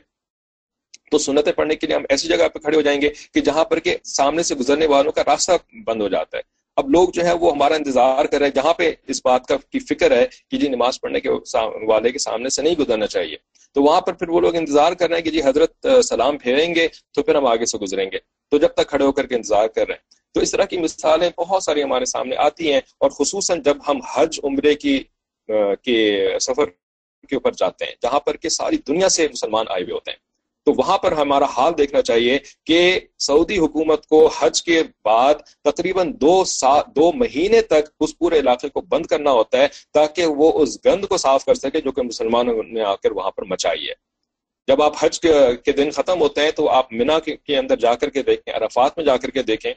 تو 1.11 1.19
سنتیں 1.19 1.53
پڑھنے 1.53 1.75
کے 1.77 1.87
لیے 1.87 1.97
ہم 1.97 2.05
ایسی 2.09 2.29
جگہ 2.29 2.49
پہ 2.49 2.59
کھڑے 2.59 2.77
ہو 2.77 2.83
جائیں 2.83 3.01
گے 3.01 3.09
کہ 3.35 3.41
جہاں 3.41 3.65
پر 3.65 3.79
کہ 3.79 3.97
سامنے 4.05 4.43
سے 4.43 4.55
گزرنے 4.55 4.87
والوں 4.87 5.13
کا 5.13 5.23
راستہ 5.27 5.53
بند 5.87 6.01
ہو 6.01 6.09
جاتا 6.09 6.37
ہے۔ 6.37 6.43
اب 6.77 6.89
لوگ 6.91 7.09
جو 7.09 7.25
ہے 7.25 7.33
وہ 7.33 7.53
ہمارا 7.53 7.75
انتظار 7.75 8.25
کر 8.25 8.39
رہے 8.39 8.47
ہیں، 8.47 8.55
جہاں 8.55 8.73
پہ 8.75 8.91
اس 9.09 9.21
بات 9.25 9.47
کا 9.47 9.57
کی 9.71 9.79
فکر 9.79 10.11
ہے 10.11 10.27
کہ 10.51 10.59
جی 10.59 10.69
نماز 10.69 11.01
پڑھنے 11.01 11.21
کے 11.21 11.29
والے 11.87 12.13
کے 12.13 12.19
سامنے 12.19 12.49
سے 12.49 12.63
نہیں 12.63 12.75
گزرنا 12.79 13.07
چاہیے۔ 13.07 13.37
تو 13.75 13.83
وہاں 13.83 14.01
پر 14.01 14.13
پھر 14.13 14.29
وہ 14.29 14.41
لوگ 14.41 14.55
انتظار 14.55 14.93
کر 14.93 15.09
رہے 15.09 15.17
ہیں 15.17 15.25
کہ 15.25 15.31
جی 15.31 15.43
حضرت، 15.43 15.87
سلام 16.05 16.39
پھیریں 16.39 16.75
گے 16.75 16.89
تو 17.13 17.23
پھر 17.23 17.35
ہم 17.35 17.47
آگے 17.47 17.67
سے 17.67 17.79
گزریں 17.79 18.11
گے۔ 18.13 18.19
تو 18.53 18.59
جب 18.59 18.69
تک 18.69 18.89
کھڑے 18.89 19.05
ہو 19.05 19.13
کر 19.13 19.27
کے 19.27 19.35
انتظار 19.35 19.69
کر 19.69 19.87
رہے 19.87 19.95
ہیں۔ 19.95 20.24
تو 20.35 20.41
اس 20.41 20.51
طرح 20.51 20.65
کی 20.65 20.77
مثالیں 20.77 21.29
بہت 21.39 21.63
ساری 21.63 21.83
ہمارے 21.83 22.05
سامنے 22.05 22.37
آتی 22.37 22.73
ہیں 22.73 22.81
اور 22.99 23.11
خصوصاً 23.11 23.63
جب 23.63 23.77
ہم 23.89 24.01
حج 24.15 24.41
عمرے 24.45 24.75
کی 24.75 24.99
کے 25.83 25.99
سفر 26.41 26.65
کے 27.29 27.37
اوپر 27.37 27.53
جاتے 27.53 27.85
ہیں، 27.85 27.95
جہاں 28.03 28.20
پر 28.20 28.37
کہ 28.37 28.49
ساری 28.49 28.77
دنیا 28.89 29.08
سے 29.08 29.29
مسلمان 29.29 29.67
آئے 29.69 29.82
ہوئے 29.82 29.93
ہوتے 29.93 30.11
ہیں۔ 30.11 30.19
تو 30.67 30.73
وہاں 30.77 30.97
پر 30.99 31.13
ہمارا 31.13 31.44
حال 31.56 31.73
دیکھنا 31.79 32.03
چاہیے 32.03 32.39
کہ 32.67 33.01
سعودی 33.19 33.58
حکومت 33.58 34.06
کو 34.06 34.27
حج 34.39 34.63
کے 34.63 34.82
بعد 35.05 35.35
تقریباً 35.65 36.13
دو 36.20 36.44
سال 36.44 36.82
دو 36.97 37.13
مہینے 37.13 37.61
تک 37.63 37.91
اس 38.01 38.17
پورے 38.19 38.39
علاقے 38.39 38.69
کو 38.69 38.81
بند 38.81 39.06
کرنا 39.06 39.31
ہوتا 39.31 39.58
ہے 39.58 39.69
تاکہ 39.94 40.27
وہ 40.39 40.51
اس 40.63 40.79
گند 40.85 41.05
کو 41.05 41.17
صاف 41.17 41.44
کر 41.44 41.55
سکے 41.55 41.81
جو 41.81 41.93
کہ 41.93 42.03
مسلمانوں 42.03 42.63
نے 42.63 42.82
آ 42.82 42.94
کر 42.94 43.11
وہاں 43.11 43.31
پر 43.31 43.44
مچائی 43.44 43.89
ہے۔ 43.89 43.94
جب 44.69 44.82
آپ 44.82 44.94
حج 45.01 45.20
کے 45.65 45.73
دن 45.73 45.91
ختم 45.91 46.20
ہوتے 46.20 46.41
ہیں 46.41 46.51
تو 46.51 46.69
آپ 46.70 46.93
منا 46.93 47.19
کے 47.19 47.56
اندر 47.58 47.77
جا 47.77 47.94
کر 47.94 48.11
کے 48.11 48.23
دیکھیں، 48.23 48.55
عرفات 48.55 48.97
میں 48.97 49.05
جا 49.05 49.17
کر 49.17 49.31
کے 49.31 49.43
دیکھیں 49.43 49.73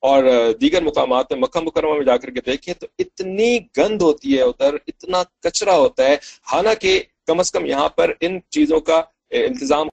اور 0.00 0.24
دیگر 0.60 0.82
مقامات 0.82 1.32
میں 1.32 1.40
مکہ 1.40 1.60
مکرمہ 1.60 1.94
میں 1.94 2.04
جا 2.04 2.16
کر 2.16 2.30
کے 2.30 2.40
دیکھیں 2.46 2.74
تو 2.74 2.86
اتنی 2.98 3.58
گند 3.76 4.02
ہوتی 4.02 4.36
ہے 4.36 4.42
ادھر، 4.42 4.74
اتنا 4.86 5.22
کچرا 5.42 5.76
ہوتا 5.76 6.04
ہے۔ 6.04 6.16
حالانکہ 6.52 7.02
کم 7.26 7.38
از 7.38 7.52
کم 7.52 7.66
یہاں 7.66 7.88
پر 7.88 8.12
ان 8.20 8.38
چیزوں 8.50 8.80
کا 8.80 9.02
انتظام 9.30 9.86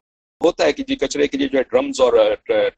ہوتا 0.43 0.65
ہے 0.65 0.73
کہ 0.73 0.83
جی 0.87 0.95
کچرے 0.95 1.27
کے 1.27 1.37
لیے 1.37 1.47
جو 1.47 1.57
ہے 1.57 1.63
ڈرمز 1.63 2.01
اور 2.01 2.13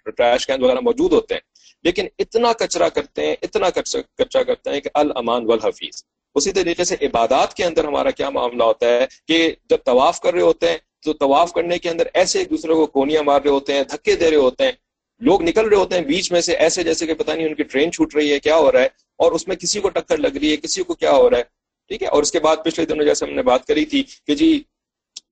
ٹریش 0.09 0.47
کین 0.47 0.63
وغیرہ 0.63 0.79
موجود 0.79 1.13
ہوتے 1.13 1.33
ہیں۔ 1.33 1.41
لیکن 1.83 2.07
اتنا 2.19 2.53
کچرا 2.53 2.89
کرتے 2.89 3.25
ہیں، 3.25 3.35
اتنا 3.41 3.69
کچرا 3.69 4.43
کرتے 4.43 4.69
ہیں 4.69 4.81
کہ 4.81 4.89
الامان 4.93 5.45
والحفیظ۔ 5.45 6.03
اسی 6.35 6.51
طریقے 6.51 6.83
سے 6.83 6.95
عبادات 7.01 7.53
کے 7.53 7.63
اندر 7.63 7.85
ہمارا 7.85 8.11
کیا 8.11 8.29
معاملہ 8.29 8.63
ہوتا 8.63 8.87
ہے 8.87 9.05
کہ 9.27 9.51
جب 9.69 9.77
طواف 9.85 10.19
کر 10.19 10.33
رہے 10.33 10.41
ہوتے 10.41 10.69
ہیں 10.69 10.77
تو 11.03 11.13
طواف 11.13 11.53
کرنے 11.53 11.77
کے 11.77 11.89
اندر 11.89 12.07
ایسے 12.13 12.39
ایک 12.39 12.49
دوسرے 12.49 12.73
کو 12.73 12.85
کونیاں 12.85 13.23
مار 13.23 13.41
رہے 13.41 13.49
ہوتے 13.49 13.73
ہیں، 13.73 13.83
دھکے 13.83 14.15
دے 14.15 14.29
رہے 14.29 14.37
ہوتے 14.37 14.63
ہیں۔ 14.63 14.71
لوگ 15.19 15.43
نکل 15.43 15.67
رہے 15.67 15.77
ہوتے 15.77 15.95
ہیں 15.95 16.05
بیچ 16.05 16.31
میں 16.31 16.41
سے 16.41 16.53
ایسے 16.53 16.83
جیسے 16.83 17.07
کہ 17.07 17.13
پتہ 17.13 17.31
نہیں 17.31 17.47
ان 17.47 17.55
کی 17.55 17.63
ٹرین 17.63 17.91
چھوٹ 17.91 18.15
رہی 18.15 18.31
ہے، 18.33 18.39
کیا 18.39 18.55
ہو 18.55 18.71
رہا 18.71 18.79
ہے؟ 18.79 18.87
اور 19.17 19.31
اس 19.31 19.47
میں 19.47 19.55
کسی 19.55 19.79
کو 19.79 19.89
ٹکر 19.89 20.17
لگ 20.17 20.37
رہی 20.41 20.51
ہے، 20.51 20.57
کسی 20.57 20.83
کو 20.83 20.93
کیا 20.93 21.11
ہو 21.11 21.29
رہا 21.29 21.37
ہے؟ 21.37 21.43
ٹھیک 21.87 22.03
ہے؟ 22.03 22.07
اور 22.07 22.21
اس 22.21 22.31
کے 22.31 22.39
بعد 22.39 22.57
پچھلے 22.65 22.85
دنوں 22.85 23.05
جیسے 23.05 23.25
ہم 23.25 23.33
نے 23.33 23.41
بات 23.41 23.65
کری 23.65 23.85
تھی 23.85 24.03
کہ 24.27 24.35
جی 24.35 24.63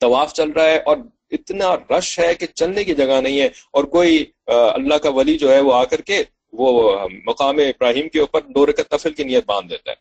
طواف 0.02 0.34
چل 0.34 0.50
رہا 0.50 0.66
ہے 0.66 0.78
اور 0.78 0.98
اتنا 1.32 1.76
رش 1.90 2.20
ہے 2.20 2.36
کہ 2.36 2.46
چلنے 2.46 2.84
کی 2.84 2.96
جگہ 2.96 3.22
نہیں 3.22 3.40
ہے 3.42 3.46
اور 3.46 3.84
کوئی 3.84 4.26
اللہ 4.48 4.96
کا 4.96 5.10
ولی 5.10 5.38
جو 5.38 5.52
ہے 5.52 5.60
وہ 5.60 5.74
آ 5.74 5.84
کر 5.84 6.02
کے 6.02 6.24
وہ 6.54 7.00
مقام 7.26 7.58
ابراہیم 7.58 8.10
کے 8.10 8.20
اوپر 8.20 8.42
دو 8.42 8.66
رکت 8.66 8.94
نفل 8.94 9.14
کی 9.14 9.24
نیت 9.24 9.44
باندھ 9.46 9.70
دیتا 9.70 9.92
ہے۔ 9.92 9.96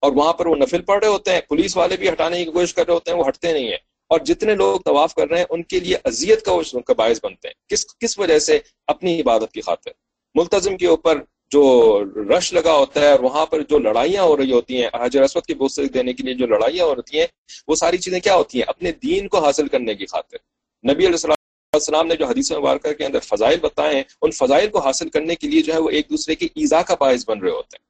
اور 0.00 0.12
وہاں 0.12 0.32
پر 0.32 0.46
وہ 0.46 0.56
نفل 0.56 0.82
پڑھ 0.82 0.98
رہے 0.98 1.08
ہوتے 1.08 1.32
ہیں، 1.32 1.40
پولیس 1.48 1.76
والے 1.76 1.96
بھی 1.96 2.08
ہٹانے 2.08 2.44
کی 2.44 2.50
کوشش 2.50 2.74
کر 2.74 2.86
رہے 2.86 2.94
ہوتے 2.94 3.10
ہیں، 3.10 3.18
وہ 3.18 3.28
ہٹتے 3.28 3.52
نہیں 3.52 3.68
ہیں۔ 3.68 3.78
اور 4.14 4.24
جتنے 4.24 4.54
لوگ 4.54 4.80
طواف 4.80 5.14
کر 5.14 5.28
رہے 5.28 5.38
ہیں، 5.38 5.44
ان 5.50 5.62
کے 5.62 5.80
لیے 5.80 5.96
اذیت 6.04 6.44
کا 6.44 6.80
کا 6.86 6.92
باعث 6.92 7.20
بنتے 7.22 7.48
ہیں۔ 7.48 7.54
کس 7.68 7.86
کس 7.98 8.18
وجہ 8.18 8.38
سے؟ 8.38 8.58
اپنی 8.86 9.20
عبادت 9.20 9.52
کی 9.52 9.60
خاطر۔ 9.60 9.90
ملتظم 10.34 10.76
کے 10.76 10.86
اوپر 10.86 11.20
جو 11.50 12.00
رش 12.38 12.52
لگا 12.52 12.72
ہوتا 12.72 13.00
ہے 13.00 13.10
اور 13.10 13.20
وہاں 13.20 13.46
پر 13.46 13.62
جو 13.62 13.78
لڑائیاں 13.78 14.22
ہو 14.22 14.36
رہی 14.36 14.52
ہوتی 14.52 14.82
ہیں 14.82 14.90
حجر 14.94 15.22
اسود 15.22 15.46
کی 15.46 15.54
بوسے 15.54 15.84
دینے 15.84 16.12
کے 16.12 16.22
لیے 16.22 16.34
جو 16.34 16.46
لڑائیاں 16.46 16.84
ہوتی 16.84 17.18
ہیں، 17.18 17.26
وہ 17.68 17.74
ساری 17.74 17.98
چیزیں 17.98 18.20
کیا 18.20 18.34
ہوتی 18.34 18.58
ہیں؟ 18.58 18.64
اپنے 18.68 18.92
دین 18.92 19.28
کو 19.28 19.38
حاصل 19.44 19.68
کرنے 19.68 19.94
کی 19.94 20.06
خاطر۔ 20.06 20.36
نبی 20.84 20.98
علیہ 20.98 21.06
السلام 21.06 21.36
السلام 21.72 22.06
نے 22.06 22.16
جو 22.16 22.26
حدیث 22.26 22.52
مبارکہ 22.52 22.92
کے 22.92 23.04
اندر 23.04 23.20
فضائل 23.20 23.60
بتائے 23.60 23.96
ہیں، 23.96 24.02
ان 24.22 24.30
فضائل 24.30 24.68
کو 24.68 24.78
حاصل 24.78 25.08
کرنے 25.08 25.34
کے 25.34 25.48
لیے 25.48 25.62
جو 25.62 25.72
ہے 25.72 25.78
وہ 25.78 25.90
ایک 25.90 26.10
دوسرے 26.10 26.34
کی 26.34 26.46
ایزا 26.46 26.82
کا 26.82 26.94
باعث 27.00 27.28
بن 27.28 27.38
رہے 27.38 27.50
ہوتے 27.50 27.76
ہیں۔ 27.80 27.84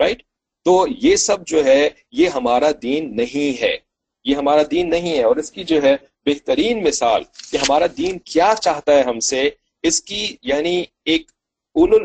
رائٹ 0.00 0.22
تو 0.64 0.86
یہ 1.02 1.16
سب 1.16 1.46
جو 1.46 1.64
ہے، 1.64 1.88
یہ 2.12 2.28
ہمارا 2.28 2.70
دین 2.82 3.16
نہیں 3.16 3.62
ہے۔ 3.62 3.91
یہ 4.24 4.36
ہمارا 4.36 4.62
دین 4.70 4.90
نہیں 4.90 5.18
ہے 5.18 5.22
اور 5.22 5.36
اس 5.36 5.52
کی 5.52 5.64
جو 5.64 5.82
ہے 5.82 5.96
بہترین 6.26 6.84
مثال 6.84 7.22
کہ 7.50 7.56
ہمارا 7.56 7.86
دین 7.98 8.18
کیا 8.18 8.54
چاہتا 8.62 8.92
ہے 8.92 9.02
ہم 9.02 9.20
سے، 9.20 9.50
اس 9.82 10.02
کی 10.02 10.36
یعنی 10.42 10.84
ایک 11.04 11.32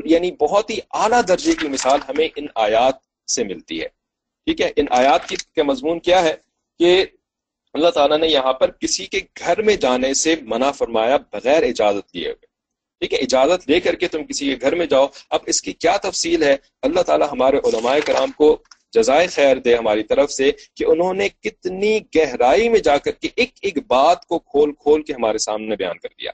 یعنی 0.05 0.31
بہت 0.31 0.69
ہی 0.69 0.79
اعلیٰ 0.91 1.21
درجے 1.27 1.53
کی 1.59 1.67
مثال 1.67 1.99
ہمیں 2.09 2.27
ان 2.35 2.45
آیات 2.55 2.95
سے 3.31 3.43
ملتی 3.43 3.81
ہے۔ 3.81 3.87
ٹھیک 4.45 4.61
ہے؟ 4.61 4.71
ان 4.75 4.85
آیات 4.89 5.29
کی 5.29 5.61
مضمون 5.61 5.99
کیا 5.99 6.23
ہے 6.23 6.33
کہ 6.79 7.05
اللہ 7.73 7.89
تعالیٰ 7.89 8.17
نے 8.17 8.27
یہاں 8.27 8.53
پر 8.53 8.71
کسی 8.71 9.05
کے 9.05 9.19
گھر 9.39 9.61
میں 9.61 9.75
جانے 9.75 10.13
سے 10.13 10.35
منع 10.41 10.71
فرمایا 10.71 11.17
بغیر 11.17 11.63
اجازت 11.63 12.15
لیے 12.15 12.25
ہوئے۔ 12.25 12.45
ٹھیک 12.99 13.13
ہے؟ 13.13 13.17
اجازت 13.17 13.69
لے 13.69 13.79
کر 13.79 13.95
کے 13.95 14.07
تم 14.07 14.25
کسی 14.25 14.49
کے 14.49 14.55
گھر 14.61 14.75
میں 14.75 14.85
جاؤ۔ 14.85 15.07
اب 15.29 15.39
اس 15.45 15.61
کی 15.61 15.73
کیا 15.73 15.97
تفصیل 15.97 16.43
ہے؟ 16.43 16.55
اللہ 16.81 17.01
تعالیٰ 17.01 17.27
ہمارے 17.31 17.57
علماء 17.57 17.97
کرام 18.05 18.31
کو 18.31 18.57
جزائے 18.91 19.27
خیر 19.27 19.57
دے 19.57 19.75
ہماری 19.75 20.03
طرف 20.03 20.31
سے 20.31 20.51
کہ 20.75 20.83
انہوں 20.83 21.13
نے 21.13 21.29
کتنی 21.29 21.99
گہرائی 22.15 22.69
میں 22.69 22.79
جا 22.79 22.97
کر 22.97 23.11
کے 23.11 23.27
ایک 23.35 23.51
ایک 23.61 23.77
بات 23.87 24.25
کو 24.25 24.39
کھول 24.39 24.71
کھول 24.71 25.03
کے 25.03 25.13
ہمارے 25.13 25.37
سامنے 25.37 25.75
بیان 25.75 25.97
کر 25.97 26.09
دیا۔ 26.21 26.31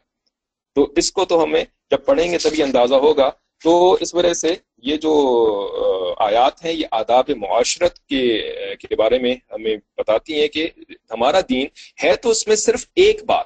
تو 0.76 0.94
اس 0.96 1.12
کو 1.12 1.26
تو 1.26 1.44
ہمیں 1.44 1.64
جب 1.92 2.06
پڑھیں 2.06 2.32
گے 2.32 2.38
تبھی 2.38 2.64
اندازہ 2.64 2.96
ہوگا۔ 2.96 3.30
تو 3.64 3.94
اس 3.94 4.16
وجہ 4.16 4.34
سے 4.34 4.56
یہ 4.78 4.98
جو 4.98 5.14
آیات 6.18 6.66
ہیں، 6.66 6.74
یہ 6.74 6.88
آداب 6.92 7.30
معاشرت 7.30 8.00
کے 8.00 8.52
کے 8.80 8.96
بارے 8.96 9.20
میں 9.20 9.36
ہمیں 9.52 9.78
بتاتی 9.98 10.40
ہیں 10.40 10.48
کہ 10.48 10.70
ہمارا 11.12 11.40
دین 11.50 11.68
ہے 12.04 12.16
تو 12.16 12.30
اس 12.30 12.48
میں 12.48 12.56
صرف 12.56 12.88
ایک 12.96 13.24
بات، 13.24 13.46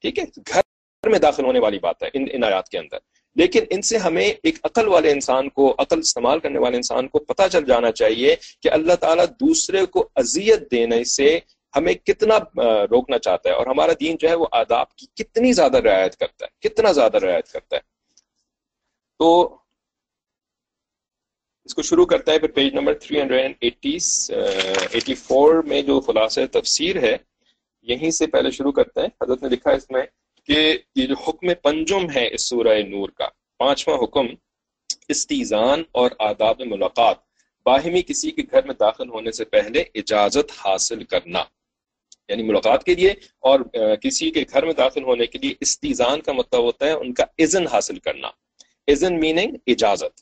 ٹھیک 0.00 0.18
ہے، 0.18 0.24
گھر 0.48 1.08
میں 1.08 1.18
داخل 1.18 1.44
ہونے 1.44 1.58
والی 1.58 1.78
بات 1.78 2.02
ہے، 2.02 2.08
ان 2.14 2.26
ان 2.32 2.44
آیات 2.44 2.68
کے 2.68 2.78
اندر۔ 2.78 2.98
لیکن 3.36 3.64
ان 3.70 3.82
سے 3.82 3.98
ہمیں 3.98 4.26
ایک 4.26 4.58
عقل 4.64 4.88
والے 4.88 5.12
انسان 5.12 5.48
کو، 5.48 5.74
عقل 5.78 5.98
استعمال 5.98 6.40
کرنے 6.40 6.58
والے 6.58 6.76
انسان 6.76 7.08
کو 7.08 7.18
پتہ 7.18 7.42
چل 7.52 7.64
جانا 7.64 7.92
چاہیے 7.92 8.36
کہ 8.60 8.70
اللہ 8.70 8.92
تعالیٰ 9.00 9.24
دوسرے 9.40 9.86
کو 9.86 10.08
اذیت 10.14 10.70
دینے 10.70 11.04
سے 11.04 11.38
ہمیں 11.74 11.94
کتنا 11.94 12.38
روکنا 12.90 13.18
چاہتا 13.18 13.50
ہے 13.50 13.54
اور 13.54 13.66
ہمارا 13.66 13.92
دین 14.00 14.16
جو 14.20 14.28
ہے 14.28 14.34
وہ 14.34 14.46
آداب 14.52 14.96
کی 14.96 15.06
کتنی 15.14 15.52
زیادہ 15.52 15.78
رعایت 15.78 16.16
کرتا 16.16 16.44
ہے، 16.44 16.68
کتنا 16.68 16.92
زیادہ 16.92 17.16
رعایت 17.16 17.52
کرتا 17.52 17.76
ہے۔ 17.76 17.80
تو 19.20 19.58
اس 21.64 21.74
کو 21.74 21.82
شروع 21.82 22.06
کرتا 22.06 22.32
ہے 22.32 22.38
پھر 22.38 22.52
پیج 22.52 22.74
نمبر 22.74 22.94
384 23.02 25.62
میں 25.64 25.82
جو 25.82 26.00
خلاصہ 26.00 26.40
تفسیر 26.52 27.02
ہے، 27.02 27.16
یہیں 27.88 28.10
سے 28.10 28.26
پہلے 28.26 28.50
شروع 28.50 28.72
کرتا 28.72 29.02
ہے 29.02 29.06
حضرت 29.22 29.42
نے 29.42 29.48
لکھا 29.48 29.70
اس 29.70 29.90
میں 29.90 30.02
کہ 30.44 30.78
یہ 30.96 31.06
جو 31.06 31.14
حکم 31.28 31.54
پنجم 31.62 32.10
ہے 32.10 32.28
اس 32.34 32.42
سورہ 32.48 32.82
نور 32.88 33.08
کا، 33.08 33.28
پانچواں 33.58 33.98
حکم، 34.02 34.26
استیزان 35.08 35.82
اور 35.92 36.10
آداب 36.18 36.60
ملاقات، 36.60 37.16
باہمی 37.64 38.02
کسی 38.02 38.30
کے 38.30 38.42
گھر 38.50 38.66
میں 38.66 38.74
داخل 38.80 39.08
ہونے 39.08 39.32
سے 39.32 39.44
پہلے 39.44 39.84
اجازت 39.94 40.52
حاصل 40.64 41.04
کرنا۔ 41.04 41.44
یعنی 42.28 42.42
ملاقات 42.42 42.84
کے 42.84 42.94
لیے 42.94 43.10
اور 43.38 43.60
کسی 43.96 44.30
کے 44.30 44.44
گھر 44.52 44.64
میں 44.64 44.74
داخل 44.74 45.02
ہونے 45.02 45.26
کے 45.26 45.38
لیے 45.38 45.54
استیزان 45.60 46.20
کا 46.20 46.32
مطلب 46.32 46.62
ہوتا 46.62 46.86
ہے 46.86 46.92
ان 46.92 47.14
کا 47.14 47.24
اذن 47.38 47.66
حاصل 47.66 47.98
کرنا۔ 47.98 48.28
اذن 48.88 49.20
میننگ 49.20 49.56
اجازت۔ 49.66 50.20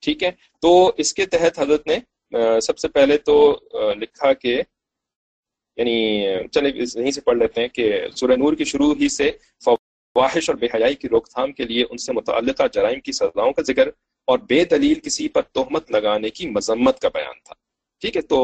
ٹھیک 0.00 0.22
ہے؟ 0.22 0.30
تو 0.60 0.92
اس 0.96 1.14
کے 1.14 1.26
تحت 1.26 1.58
حضرت 1.58 1.86
نے 1.86 1.98
سب 2.60 2.78
سے 2.78 2.88
پہلے 2.88 3.18
تو 3.18 3.58
لکھا 3.94 4.32
کہ 4.32 4.62
یعنی 5.76 5.94
چلے، 6.52 6.70
یہیں 6.74 7.10
سے 7.10 7.20
پڑھ 7.20 7.38
لیتے 7.38 7.60
ہیں 7.60 7.68
کہ 7.68 7.92
سورہ 8.16 8.36
نور 8.36 8.52
کی 8.52 8.64
شروع 8.64 8.94
ہی 9.00 9.08
سے 9.08 9.30
فواہش 9.64 10.48
اور 10.50 10.58
بے 10.58 10.66
حیائی 10.74 10.94
کی 10.94 11.08
روک 11.08 11.28
تھام 11.28 11.52
کے 11.52 11.64
لیے 11.64 11.84
ان 11.90 11.98
سے 11.98 12.12
متعلقہ 12.12 12.62
جرائم 12.72 13.00
کی 13.00 13.12
سزاؤں 13.12 13.52
کا 13.52 13.62
ذکر 13.62 13.88
اور 14.28 14.38
بے 14.38 14.64
دلیل 14.64 15.00
کسی 15.00 15.28
پر 15.28 15.42
تہمت 15.42 15.90
لگانے 15.90 16.30
کی 16.30 16.48
مذمت 16.48 17.00
کا 17.00 17.08
بیان 17.08 17.38
تھا۔ 17.44 17.54
ٹھیک 18.00 18.16
ہے، 18.16 18.22
تو 18.22 18.38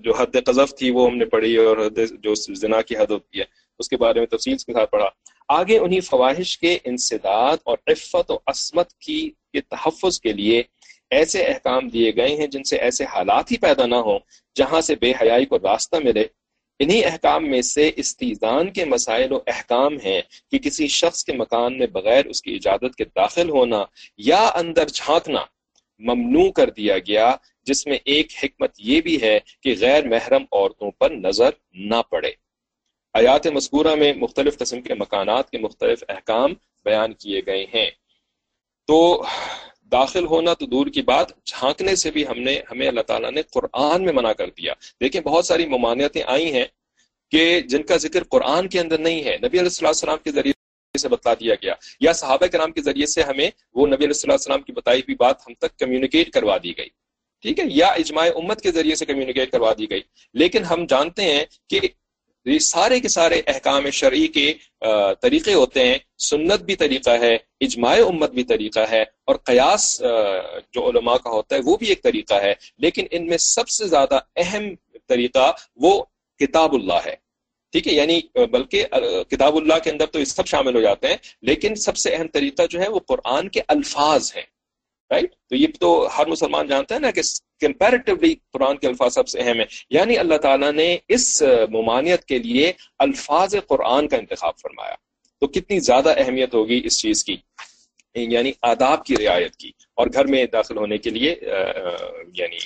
جو 0.00 0.14
حد 0.14 0.36
قذف 0.46 0.74
تھی 0.74 0.90
وہ 0.90 1.10
ہم 1.10 1.16
نے 1.16 1.24
پڑھی 1.24 1.56
اور 1.56 1.78
حد 1.78 1.98
جو 2.22 2.34
زنا 2.34 2.80
کی 2.82 2.96
حد 2.96 3.10
ہوتی 3.10 3.38
ہے، 3.38 3.44
اس 3.78 3.88
کے 3.88 3.96
بارے 3.96 4.18
میں 4.18 4.26
تفصیل 4.26 4.56
کے 4.56 4.72
ساتھ 4.72 4.90
پڑھا۔ 4.90 5.08
آگے 5.48 5.78
انہی 5.78 6.00
فواہش 6.00 6.58
کے 6.58 6.78
انسداد 6.84 7.56
اور 7.64 7.78
عفت 7.86 8.30
و 8.30 8.38
عصمت 8.46 8.92
کی، 8.92 9.30
کے 9.52 9.60
تحفظ 9.60 10.20
کے 10.20 10.32
لیے 10.32 10.62
ایسے 11.10 11.42
احکام 11.42 11.88
دیے 11.88 12.16
گئے 12.16 12.34
ہیں 12.36 12.46
جن 12.46 12.64
سے 12.64 12.76
ایسے 12.76 13.04
حالات 13.04 13.52
ہی 13.52 13.56
پیدا 13.56 13.86
نہ 13.86 13.94
ہوں 13.94 14.18
جہاں 14.54 14.80
سے 14.80 14.94
بے 15.00 15.12
حیائی 15.20 15.46
کو 15.46 15.58
راستہ 15.58 15.96
ملے۔ 16.04 16.24
انہی 16.78 17.04
احکام 17.04 17.50
میں 17.50 17.62
سے 17.62 17.90
استیزان 17.96 18.72
کے 18.72 18.84
مسائل 18.84 19.32
و 19.32 19.40
احکام 19.46 19.96
ہیں 20.04 20.22
کہ 20.50 20.58
کسی 20.58 20.86
شخص 20.86 21.24
کے 21.24 21.32
مکان 21.32 21.78
میں 21.78 21.86
بغیر 21.86 22.26
اس 22.26 22.42
کی 22.42 22.54
اجازت 22.54 22.96
کے 22.96 23.04
داخل 23.04 23.50
ہونا 23.50 23.84
یا 24.18 24.50
اندر 24.54 24.88
جھانکنا 24.88 25.44
ممنوع 25.98 26.50
کر 26.50 26.70
دیا 26.70 26.98
گیا، 26.98 27.36
جس 27.62 27.86
میں 27.86 27.98
ایک 28.04 28.32
حکمت 28.42 28.70
یہ 28.78 29.00
بھی 29.00 29.22
ہے 29.22 29.38
کہ 29.60 29.74
غیر 29.80 30.08
محرم 30.08 30.44
عورتوں 30.52 30.90
پر 30.90 31.10
نظر 31.10 31.50
نہ 31.72 32.02
پڑے۔ 32.10 32.32
آیات 33.14 33.46
مذکورہ 33.46 33.94
میں 33.94 34.12
مختلف 34.12 34.58
قسم 34.58 34.80
کے 34.80 34.94
مکانات 34.94 35.50
کے 35.50 35.58
مختلف 35.58 36.04
احکام 36.08 36.54
بیان 36.84 37.12
کیے 37.12 37.40
گئے 37.46 37.66
ہیں۔ 37.74 37.90
تو 38.86 39.24
داخل 39.92 40.26
ہونا 40.26 40.54
تو 40.54 40.66
دور 40.66 40.86
کی 40.86 41.02
بات، 41.02 41.44
جھانکنے 41.44 41.94
سے 41.94 42.10
بھی 42.10 42.26
ہم 42.26 42.38
نے، 42.38 42.60
ہمیں 42.70 42.88
اللہ 42.88 43.00
تعالیٰ 43.00 43.32
نے 43.32 43.42
قرآن 43.42 44.04
میں 44.04 44.12
منع 44.12 44.32
کر 44.32 44.50
دیا۔ 44.50 44.72
دیکھیں 45.00 45.20
بہت 45.20 45.46
ساری 45.46 45.66
ممانعتیں 45.66 46.22
آئی 46.26 46.52
ہیں 46.52 46.64
کہ 47.30 47.60
جن 47.60 47.82
کا 47.82 47.96
ذکر 47.96 48.24
قرآن 48.24 48.68
کے 48.68 48.80
اندر 48.80 48.98
نہیں 48.98 49.24
ہے۔ 49.24 49.36
نبی 49.38 49.58
علیہ 49.58 49.78
السلام 49.80 50.18
کے 50.24 50.30
ذریعے 50.32 50.98
سے 50.98 51.08
بتلا 51.08 51.34
دیا 51.34 51.54
گیا۔ 51.54 51.74
یا 52.00 52.12
صحابہ 52.12 52.46
کرام 52.46 52.72
کے 52.72 52.82
ذریعے 52.82 53.06
سے 53.06 53.22
ہمیں 53.22 53.50
وہ 53.74 53.86
نبی 53.86 54.04
علیہ 54.04 54.32
السلام 54.32 54.62
کی 54.62 54.72
بتائی 54.72 55.00
ہوئی 55.00 55.14
بات 55.14 55.48
ہم 55.48 55.54
تک 55.54 55.78
کمیونیکیٹ 55.78 56.30
کروا 56.30 56.56
دی 56.62 56.78
گئی۔ 56.78 56.88
ٹھیک 57.42 57.60
ہے؟ 57.60 57.64
یا 57.68 57.86
اجماع 57.86 58.26
امت 58.26 58.60
کے 58.60 58.72
ذریعے 58.72 58.94
سے 58.94 59.04
کمیونیکیٹ 59.04 59.50
کروا 59.50 59.72
دی 59.78 59.90
گئی۔ 59.90 60.00
لیکن 60.34 60.64
ہم 60.64 60.86
جانتے 60.86 61.22
ہیں 61.22 61.44
کہ 61.70 61.80
یہ 62.46 62.58
سارے 62.58 63.00
کے 63.00 63.08
سارے 63.08 63.42
احکام 63.46 63.90
شرعی 63.90 64.26
کے 64.26 64.54
طریقے 65.22 65.54
ہوتے 65.54 65.84
ہیں۔ 65.84 65.98
سنت 66.18 66.60
بھی 66.60 66.76
طریقہ 66.76 67.10
ہے، 67.10 67.34
اجماع 67.60 67.96
امت 68.06 68.30
بھی 68.30 68.44
طریقہ 68.44 68.80
ہے 68.90 69.02
اور 69.02 69.36
قیاس 69.36 70.02
جو 70.72 70.90
علماء 70.90 71.16
کا 71.16 71.30
ہوتا 71.30 71.56
ہے 71.56 71.60
وہ 71.64 71.76
بھی 71.76 71.86
ایک 71.88 72.02
طریقہ 72.02 72.34
ہے۔ 72.34 72.54
لیکن 72.78 73.06
ان 73.10 73.26
میں 73.26 73.38
سب 73.38 73.68
سے 73.68 73.88
زیادہ 73.88 74.18
اہم 74.36 74.64
طریقہ 75.08 75.52
وہ 75.76 76.04
کتاب 76.38 76.74
اللہ 76.74 77.00
ہے۔ 77.06 77.14
ٹھیک 77.72 77.88
ہے؟ 77.88 77.92
یعنی 77.92 78.20
بلکہ 78.34 78.84
کتاب 79.28 79.56
اللہ 79.56 79.74
کے 79.84 79.90
اندر 79.90 80.06
تو 80.06 80.18
یہ 80.20 80.24
سب 80.24 80.46
شامل 80.46 80.74
ہو 80.74 80.80
جاتے 80.80 81.06
ہیں، 81.06 81.16
لیکن 81.42 81.74
سب 81.74 81.96
سے 81.96 82.14
اہم 82.14 82.28
طریقہ 82.28 82.62
جو 82.70 82.80
ہے 82.80 82.88
وہ 82.88 82.98
قرآن 82.98 83.48
کے 83.48 83.60
الفاظ 83.68 84.32
ہیں۔ 84.36 84.55
رائٹ 85.10 85.34
تو 85.48 85.56
یہ 85.56 85.66
تو 85.80 86.08
ہر 86.18 86.26
مسلمان 86.26 86.66
جانتا 86.66 86.94
ہے 86.94 87.00
نا 87.00 87.10
کہ 87.10 87.20
کمپیریٹیولی 87.60 88.34
قرآن 88.52 88.76
کے 88.76 88.86
الفاظ 88.86 89.14
سب 89.14 89.28
سے 89.28 89.40
اہم 89.40 89.60
ہے 89.60 89.64
یعنی 89.90 90.18
اللہ 90.18 90.36
تعالیٰ 90.36 90.72
نے 90.72 90.98
اس 91.08 91.42
ممانعت 91.70 92.24
کے 92.24 92.38
لیے 92.38 92.72
الفاظ 92.98 93.54
قرآن 93.66 94.08
کا 94.08 94.16
انتخاب 94.16 94.58
فرمایا۔ 94.62 94.94
تو 95.40 95.46
کتنی 95.46 95.80
زیادہ 95.80 96.14
اہمیت 96.16 96.54
ہوگی 96.54 96.80
اس 96.84 97.00
چیز 97.00 97.24
کی؟ 97.24 97.36
یعنی 98.14 98.52
آداب 98.62 99.04
کی 99.04 99.16
رعایت 99.16 99.56
کی۔ 99.56 99.70
اور 99.94 100.06
گھر 100.12 100.24
میں 100.26 100.44
داخل 100.44 100.76
ہونے 100.76 100.98
کے 100.98 101.10
لیے 101.10 101.34
یعنی 102.34 102.56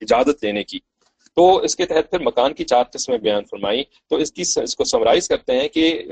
اجازت 0.00 0.44
لینے 0.44 0.64
کی۔ 0.64 0.78
تو 1.36 1.56
اس 1.56 1.76
کے 1.76 1.86
تحت 1.86 2.10
پھر 2.10 2.18
مکان 2.18 2.54
کی 2.54 2.64
چار 2.64 2.84
قسمیں 2.84 3.18
بیان 3.18 3.44
فرمائی 3.50 3.84
تو 4.08 4.16
اس 4.16 4.32
کی، 4.32 4.42
اس 4.62 4.76
کو 4.76 4.84
سمرائز 4.84 5.28
کرتے 5.28 5.60
ہیں 5.60 5.68
کہ 5.68 6.02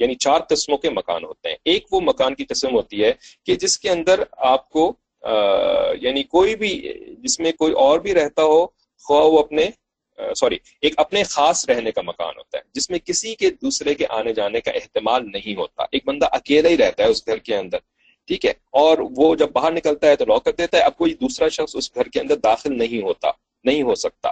یعنی 0.00 0.14
چار 0.14 0.40
قسموں 0.48 0.78
کے 0.78 0.90
مکان 0.90 1.24
ہوتے 1.24 1.48
ہیں۔ 1.48 1.56
ایک 1.64 1.92
وہ 1.92 2.00
مکان 2.00 2.34
کی 2.34 2.44
قسم 2.44 2.74
ہوتی 2.74 3.04
ہے 3.04 3.12
کہ 3.46 3.54
جس 3.56 3.78
کے 3.78 3.90
اندر 3.90 4.22
آپ 4.50 4.68
کو 4.68 4.92
یعنی 6.00 6.22
کوئی 6.24 6.56
بھی، 6.56 6.72
جس 7.18 7.38
میں 7.40 7.52
کوئی 7.52 7.72
اور 7.74 8.00
بھی 8.00 8.14
رہتا 8.14 8.42
ہو، 8.42 8.66
خواہ 9.04 9.24
وہ 9.24 9.38
اپنے 9.38 9.68
سوری، 10.36 10.56
ایک 10.82 10.94
اپنے 10.96 11.22
خاص 11.22 11.68
رہنے 11.68 11.90
کا 11.90 12.02
مکان 12.02 12.34
ہوتا 12.38 12.58
ہے، 12.58 12.62
جس 12.74 12.90
میں 12.90 12.98
کسی 12.98 13.34
کے 13.34 13.50
دوسرے 13.62 13.94
کے 13.94 14.06
آنے 14.08 14.32
جانے 14.32 14.60
کا 14.60 14.70
احتمال 14.70 15.30
نہیں 15.32 15.54
ہوتا۔ 15.56 15.84
ایک 15.92 16.04
بندہ 16.06 16.26
اکیلا 16.32 16.68
ہی 16.68 16.76
رہتا 16.76 17.02
ہے 17.02 17.08
اس 17.08 17.26
گھر 17.26 17.38
کے 17.38 17.56
اندر، 17.56 17.78
ٹھیک 18.28 18.44
ہے؟ 18.46 18.52
اور 18.80 18.98
وہ 19.16 19.34
جب 19.34 19.50
باہر 19.52 19.72
نکلتا 19.72 20.06
ہے 20.06 20.16
تو 20.16 20.24
لاک 20.24 20.44
کر 20.44 20.52
دیتا 20.52 20.76
ہے، 20.78 20.82
اب 20.82 20.96
کوئی 20.96 21.14
دوسرا 21.14 21.48
شخص 21.48 21.76
اس 21.76 21.94
گھر 21.94 22.08
کے 22.08 22.20
اندر 22.20 22.36
داخل 22.36 22.78
نہیں 22.78 23.02
ہوتا، 23.02 23.30
نہیں 23.64 23.82
ہو 23.82 23.94
سکتا، 23.94 24.30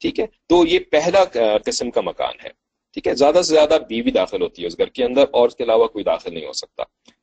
ٹھیک 0.00 0.20
ہے؟ 0.20 0.26
تو 0.48 0.66
یہ 0.66 0.78
پہلا 0.90 1.24
قسم 1.64 1.90
کا 1.90 2.00
مکان 2.00 2.34
ہے۔ 2.44 2.59
ٹھیک 2.92 3.06
ہے، 3.06 3.14
زیادہ 3.14 3.34
سے 3.34 3.54
زیادہ 3.54 3.78
بیوی 3.88 4.10
داخل 4.10 4.42
ہوتی 4.42 4.62
ہے 4.62 4.66
اس 4.66 4.78
گھر 4.78 4.86
کے 4.86 5.04
اندر 5.04 5.24
اور 5.30 5.48
اس 5.48 5.56
کے 5.56 5.64
علاوہ 5.64 5.86
کوئی 5.86 6.04
داخل 6.04 6.34
نہیں 6.34 6.46
ہو 6.46 6.52
سکتا۔ 6.52 6.82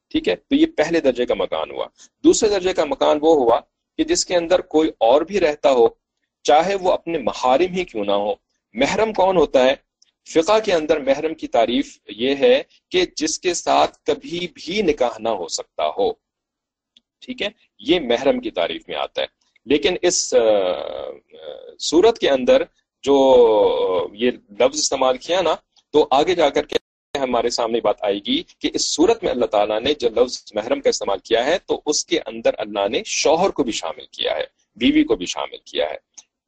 ٹھیک 0.10 0.30
ہے، 0.30 0.36
تو 0.36 0.56
یہ 0.56 0.66
پہلے 0.66 1.00
درجے 1.00 1.26
کا 1.26 1.34
مکان 1.34 1.72
ہوا۔ 1.72 1.88
دوسرے 2.24 2.50
درجے 2.50 2.74
کا 2.74 2.86
مکان 2.86 3.18
وہ 3.22 3.36
ہوا 3.36 3.60
کہ 3.98 4.04
جس 4.04 4.26
کے 4.26 4.36
اندر 4.36 4.62
کوئی 4.62 4.90
اور 4.90 5.22
بھی 5.22 5.40
رہتا 5.40 5.72
ہو، 5.72 5.88
چاہے 6.44 6.76
وہ 6.76 6.92
اپنے 6.92 7.18
محارم 7.18 7.74
ہی 7.74 7.86
کیوں 7.86 8.06
نہ 8.06 8.12
ہو۔ 8.12 8.34
محرم 8.74 9.14
کون 9.14 9.38
ہوتا 9.38 9.66
ہے؟ 9.66 9.76
فقہ 10.34 10.60
کے 10.66 10.74
اندر 10.74 11.00
محرم 11.00 11.34
کی 11.34 11.48
تعریف 11.48 12.00
یہ 12.08 12.36
ہے 12.40 12.64
کہ 12.90 13.06
جس 13.16 13.40
کے 13.40 13.54
ساتھ 13.54 13.98
کبھی 14.06 14.48
بھی 14.54 14.82
نکاح 14.82 15.18
نہ 15.20 15.30
ہو 15.30 15.48
سکتا 15.48 15.88
ہو۔ 15.88 16.12
ٹھیک 17.22 17.42
ہے، 17.42 17.48
یہ 17.80 18.00
محرم 18.00 18.40
کی 18.40 18.52
تعریف 18.52 18.82
میں 18.88 18.96
آتا 18.96 19.22
ہے۔ 19.22 19.28
لیکن 19.66 19.96
اس 20.02 20.34
صورت 21.80 22.20
کے 22.20 22.30
اندر 22.30 22.64
جو 23.08 23.18
یہ 24.14 24.32
لفظ 24.60 24.80
استعمال 24.80 25.18
کیا 25.18 25.42
نا، 25.42 25.56
تو 25.94 26.08
آگے 26.12 26.36
جا 26.36 26.50
کر 26.50 26.66
کے 26.66 26.76
ہمارے 27.14 27.50
سامنے 27.50 27.80
بات 27.82 28.04
آئے 28.04 28.20
گی 28.26 28.42
کہ 28.60 28.70
اس 28.74 28.88
صورت 28.96 29.24
میں 29.24 29.32
اللہ 29.32 29.46
تعالیٰ 29.46 29.80
نے 29.82 29.94
جو 29.94 30.10
لفظ 30.10 30.44
محرم 30.56 30.82
کا 30.82 30.90
استعمال 30.90 31.20
کیا 31.20 31.46
ہے، 31.46 31.58
تو 31.68 31.82
اس 31.86 32.06
کے 32.06 32.20
اندر 32.26 32.52
اللہ 32.58 32.88
نے 32.88 33.02
شوہر 33.06 33.50
کو 33.50 33.64
بھی 33.64 33.72
شامل 33.72 34.06
کیا 34.12 34.36
ہے، 34.36 34.46
بیوی 34.78 35.04
کو 35.04 35.16
بھی 35.16 35.26
شامل 35.26 35.58
کیا 35.66 35.90
ہے۔ 35.90 35.98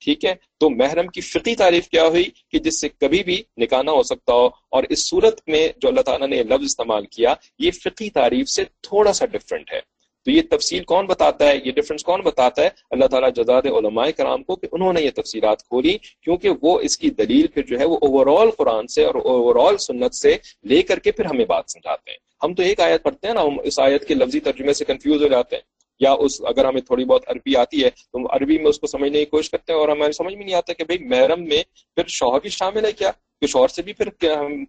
ٹھیک 0.01 0.25
ہے؟ 0.25 0.33
تو 0.59 0.69
محرم 0.69 1.07
کی 1.07 1.21
فقی 1.21 1.55
تعریف 1.55 1.87
کیا 1.87 2.05
ہوئی 2.07 2.23
کہ 2.51 2.59
جس 2.59 2.79
سے 2.81 2.89
کبھی 2.89 3.23
بھی 3.23 3.41
نکاح 3.57 3.81
نہ 3.81 3.91
ہو 3.91 4.03
سکتا 4.03 4.33
ہو، 4.33 4.45
اور 4.69 4.83
اس 4.89 5.09
صورت 5.09 5.41
میں 5.47 5.67
جو 5.77 5.87
اللہ 5.87 6.01
تعالیٰ 6.01 6.27
نے 6.27 6.43
لفظ 6.43 6.63
استعمال 6.63 7.05
کیا، 7.05 7.33
یہ 7.59 7.71
فقی 7.83 8.09
تعریف 8.09 8.49
سے 8.49 8.63
تھوڑا 8.81 9.13
سا 9.13 9.25
ڈفرینٹ 9.25 9.73
ہے۔ 9.73 9.81
تو 10.25 10.31
یہ 10.31 10.41
تفصیل 10.49 10.83
کون 10.83 11.05
بتاتا 11.05 11.49
ہے؟ 11.49 11.59
یہ 11.65 11.71
ڈفرنس 11.71 12.03
کون 12.03 12.21
بتاتا 12.21 12.61
ہے؟ 12.61 12.69
اللہ 12.91 13.05
تعالیٰ 13.05 13.29
جزاد 13.35 13.61
علماء 13.65 14.09
کرام 14.17 14.43
کو 14.43 14.55
کہ 14.55 14.67
انہوں 14.71 14.93
نے 14.93 15.01
یہ 15.01 15.09
تفصیلات 15.15 15.63
کھولی، 15.63 15.97
کیونکہ 15.97 16.49
وہ 16.61 16.79
اس 16.79 16.97
کی 16.97 17.09
دلیل 17.09 17.47
پھر 17.47 17.61
جو 17.61 17.79
ہے 17.79 17.85
وہ 17.85 17.97
اوور 18.01 18.41
آل 18.41 18.51
قرآن 18.51 18.87
سے 18.87 19.05
اور 19.05 19.15
اوور 19.15 19.67
آل 19.67 19.77
سنت 19.77 20.15
سے 20.15 20.37
لے 20.63 20.81
کر 20.81 20.99
کے 20.99 21.11
پھر 21.11 21.25
ہمیں 21.25 21.45
بات 21.45 21.63
سمجھاتے 21.67 22.11
ہیں۔ 22.11 22.17
ہم 22.43 22.53
تو 22.53 22.63
ایک 22.63 22.79
آیت 22.79 23.03
پڑھتے 23.03 23.27
ہیں 23.27 23.33
نا، 23.33 23.41
ہم 23.41 23.59
اس 23.63 23.79
آیت 23.79 24.07
کے 24.07 24.13
لفظی 24.13 24.39
ترجمے 24.39 24.73
سے 24.73 24.85
کنفیوز 24.85 25.23
ہو 25.23 25.27
جاتے 25.27 25.55
ہیں۔ 25.55 25.63
یا 25.99 26.11
اس، 26.11 26.31
اگر 26.41 26.65
ہمیں 26.65 26.81
تھوڑی 26.81 27.05
بہت 27.05 27.23
عربی 27.27 27.55
آتی 27.55 27.83
ہے 27.83 27.89
تو 27.89 28.17
ہم 28.17 28.25
عربی 28.29 28.57
میں 28.57 28.65
اس 28.65 28.79
کو 28.79 28.87
سمجھنے 28.87 29.19
کی 29.19 29.25
کوشش 29.25 29.49
کرتے 29.49 29.73
ہیں 29.73 29.79
اور 29.79 29.89
ہمیں 29.89 30.11
سمجھ 30.11 30.35
میں 30.35 30.45
نہیں 30.45 30.55
آتا 30.55 30.73
کہ 30.73 30.83
بھائی 30.83 31.07
محرم 31.07 31.43
میں 31.43 31.63
پھر 31.95 32.03
شوہر 32.07 32.39
بھی 32.39 32.49
شامل 32.49 32.85
ہے 32.85 32.91
کیا؟ 32.91 33.11
کہ 33.41 33.47
شوہر 33.47 33.67
سے 33.67 33.81
بھی 33.81 33.93
پھر 33.93 34.09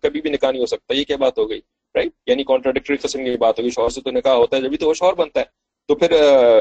کبھی 0.03 0.21
بھی 0.21 0.31
نکاح 0.31 0.51
نہیں 0.51 0.61
ہو 0.61 0.67
سکتا، 0.67 0.95
یہ 0.95 1.05
کیا 1.05 1.17
بات 1.17 1.39
ہو 1.39 1.51
گئی؟ 1.51 1.61
رائٹ 1.95 2.13
یعنی 2.27 2.45
کانٹراڈکٹری 2.45 2.97
قسم 2.97 3.25
کی 3.25 3.37
بات 3.37 3.59
ہوگی۔ 3.59 3.71
شوہر 3.71 3.89
سے 3.89 4.01
تو 4.01 4.11
نکاح 4.11 4.35
ہوتا 4.35 4.57
ہے 4.57 4.63
جبھی 4.63 4.77
تو 4.77 4.89
وہ 4.89 4.95
شوہر 4.95 5.13
بنتا 5.13 5.41
ہے۔ 5.41 5.45
تو 5.89 5.95
پھر 5.95 6.11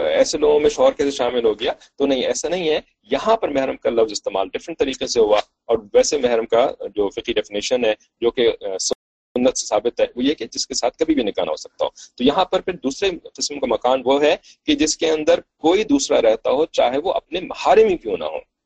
ایسے 0.05 0.37
لوگوں 0.37 0.59
میں 0.59 0.69
شوہر 0.69 0.91
کیسے 0.91 1.11
شامل 1.11 1.45
ہو 1.45 1.59
گیا؟ 1.59 1.73
تو 1.95 2.05
نہیں، 2.05 2.23
ایسا 2.23 2.49
نہیں 2.49 2.69
ہے۔ 2.69 2.79
یہاں 3.03 3.37
پر 3.37 3.49
محرم 3.49 3.77
کا 3.77 3.89
لفظ 3.89 4.11
استعمال 4.11 4.47
ڈفرینٹ 4.53 4.79
طریقے 4.79 5.07
سے 5.07 5.19
ہوا 5.19 5.39
اور 5.65 5.77
ویسے 5.93 6.17
محرم 6.17 6.45
کا 6.45 6.71
جو 6.95 7.09
فقی 7.09 7.33
ڈیفینیشن 7.33 7.85
ہے، 7.85 7.93
جو 8.21 8.31
کہ 8.31 8.51
سنت 8.79 9.57
سے 9.57 9.65
ثابت 9.65 10.01
ہے، 10.01 10.05
وہ 10.15 10.23
یہ 10.23 10.33
کہ 10.33 10.45
جس 10.51 10.67
کے 10.67 10.73
ساتھ 10.73 10.97
کبھی 10.97 11.15
بھی 11.15 11.23
نکاح 11.23 11.45
نہ 11.45 11.49
ہو 11.49 11.55
سکتا 11.55 11.85
ہو۔ 11.85 11.89
تو 12.15 12.23
یہاں 12.23 12.45
پر 12.45 12.61
پھر 12.61 12.73
دوسرے 12.73 13.09
قسم 13.33 13.59
کا 13.59 13.67
مکان 13.69 14.01
وہ 14.05 14.23
ہے 14.23 14.35
کہ 14.65 14.75
جس 14.75 14.97
کے 14.97 15.11
اندر 15.11 15.39
کوئی 15.57 15.83
دوسرا 15.83 16.21
رہتا 16.21 16.51
ہو، 16.51 16.65
چاہے 16.65 16.97
وہ 16.97 17.13
اپنے 17.13 17.39
محارم 17.39 17.87
ہی 17.87 17.97
کیوں 17.97 18.17
نہ 18.17 18.23
ہو۔ 18.23 18.58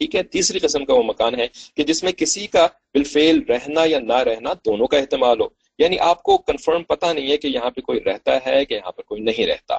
ٹھیک 0.00 0.16
ہے، 0.16 0.22
تیسری 0.22 0.58
قسم 0.58 0.84
کا 0.84 0.94
وہ 0.94 1.02
مکان 1.02 1.40
ہے 1.40 1.46
کہ 1.76 1.82
جس 1.82 2.02
میں 2.02 2.12
کسی 2.12 2.46
کا 2.46 2.66
بالفعل 2.94 3.40
رہنا 3.48 3.80
یا 3.84 3.98
نہ 4.00 4.12
رہنا 4.12 4.52
دونوں 4.52 4.86
کا 4.86 4.98
احتمال 4.98 5.40
ہو۔ 5.40 5.46
یعنی 5.78 5.98
آپ 5.98 6.22
کو 6.22 6.38
کنفرم 6.38 6.82
پتا 6.82 7.12
نہیں 7.12 7.30
ہے 7.30 7.36
کہ 7.36 7.48
یہاں 7.48 7.70
پہ 7.70 7.80
کوئی 7.80 8.00
رہتا 8.06 8.38
ہے 8.46 8.64
کہ 8.64 8.74
یہاں 8.74 8.92
پر 8.92 9.02
کوئی 9.02 9.20
نہیں 9.20 9.46
رہتا۔ 9.46 9.76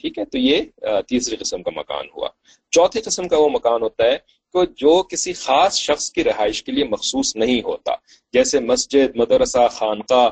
ٹھیک 0.00 0.18
ہے، 0.18 0.24
تو 0.24 0.38
یہ 0.38 0.62
تیسری 1.08 1.36
قسم 1.36 1.62
کا 1.62 1.70
مکان 1.76 2.06
ہوا۔ 2.16 2.28
چوتھی 2.70 3.00
قسم 3.00 3.28
کا 3.28 3.36
وہ 3.36 3.48
مکان 3.48 3.82
ہوتا 3.82 4.04
ہے 4.04 4.16
کہ 4.52 4.66
جو 4.76 5.02
کسی 5.02 5.32
خاص 5.32 5.76
شخص 5.76 6.12
کی 6.12 6.24
رہائش 6.24 6.62
کے 6.62 6.72
لیے 6.72 6.84
مخصوص 6.84 7.36
نہیں 7.36 7.62
ہوتا۔ 7.62 7.92
جیسے 8.32 8.60
مسجد، 8.60 9.16
مدرسہ، 9.16 9.68
خانقاہ 9.70 10.28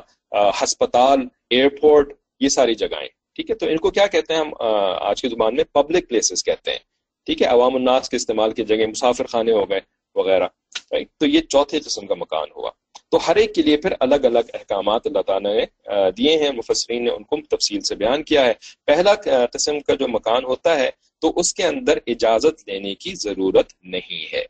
ہسپتال 0.63 1.19
ایئرپورٹ 1.49 2.13
یہ 2.39 2.49
ساری 2.49 2.75
جگہیں۔ 2.75 3.07
ٹھیک 3.35 3.49
ہے، 3.49 3.55
تو 3.55 3.65
ان 3.65 3.77
کو 3.77 3.91
کیا 3.91 4.07
کہتے 4.07 4.33
ہیں 4.33 4.39
ہم 4.39 4.51
آج 5.01 5.21
کی 5.21 5.29
زبان 5.29 5.55
میں 5.55 5.63
پبلک 5.63 6.09
پلیسز 6.09 6.43
کہتے 6.43 6.71
ہیں۔ 6.71 6.94
ٹھیک 7.25 7.41
ہے، 7.41 7.47
عوام 7.47 7.75
الناس 7.75 8.09
کے 8.09 8.15
استعمال 8.15 8.51
کی 8.51 8.63
جگہ 8.63 8.85
مسافر 8.87 9.25
خانے 9.25 9.51
ہو 9.51 9.69
گئے 9.69 9.79
وغیرہ 10.15 10.47
تو 11.19 11.25
یہ 11.25 11.39
چوتھے 11.41 11.79
قسم 11.79 12.05
کا 12.07 12.15
مکان 12.15 12.47
ہوا۔ 12.55 12.71
تو 13.11 13.17
ہر 13.27 13.35
ایک 13.35 13.53
کے 13.55 13.61
لیے 13.61 13.77
پھر 13.77 13.93
الگ 13.99 14.23
الگ 14.23 14.45
احکامات 14.53 15.01
اللہ 15.07 15.21
تعالیٰ 15.21 15.55
نے 15.55 15.65
دیے 16.17 16.37
ہیں۔ 16.37 16.51
مفسرین 16.51 17.03
نے 17.03 17.11
ان 17.11 17.23
کو 17.23 17.37
تفصیل 17.49 17.81
سے 17.81 17.95
بیان 17.95 18.23
کیا 18.23 18.45
ہے۔ 18.45 18.53
پہلا 18.85 19.13
قسم 19.51 19.79
کا 19.79 19.93
جو 19.95 20.07
مکان 20.07 20.43
ہوتا 20.45 20.75
ہے، 20.79 20.89
تو 21.21 21.31
اس 21.35 21.53
کے 21.53 21.63
اندر 21.63 21.97
اجازت 22.07 22.67
لینے 22.67 22.93
کی 22.95 23.13
ضرورت 23.15 23.73
نہیں 23.83 24.33
ہے۔ 24.33 24.43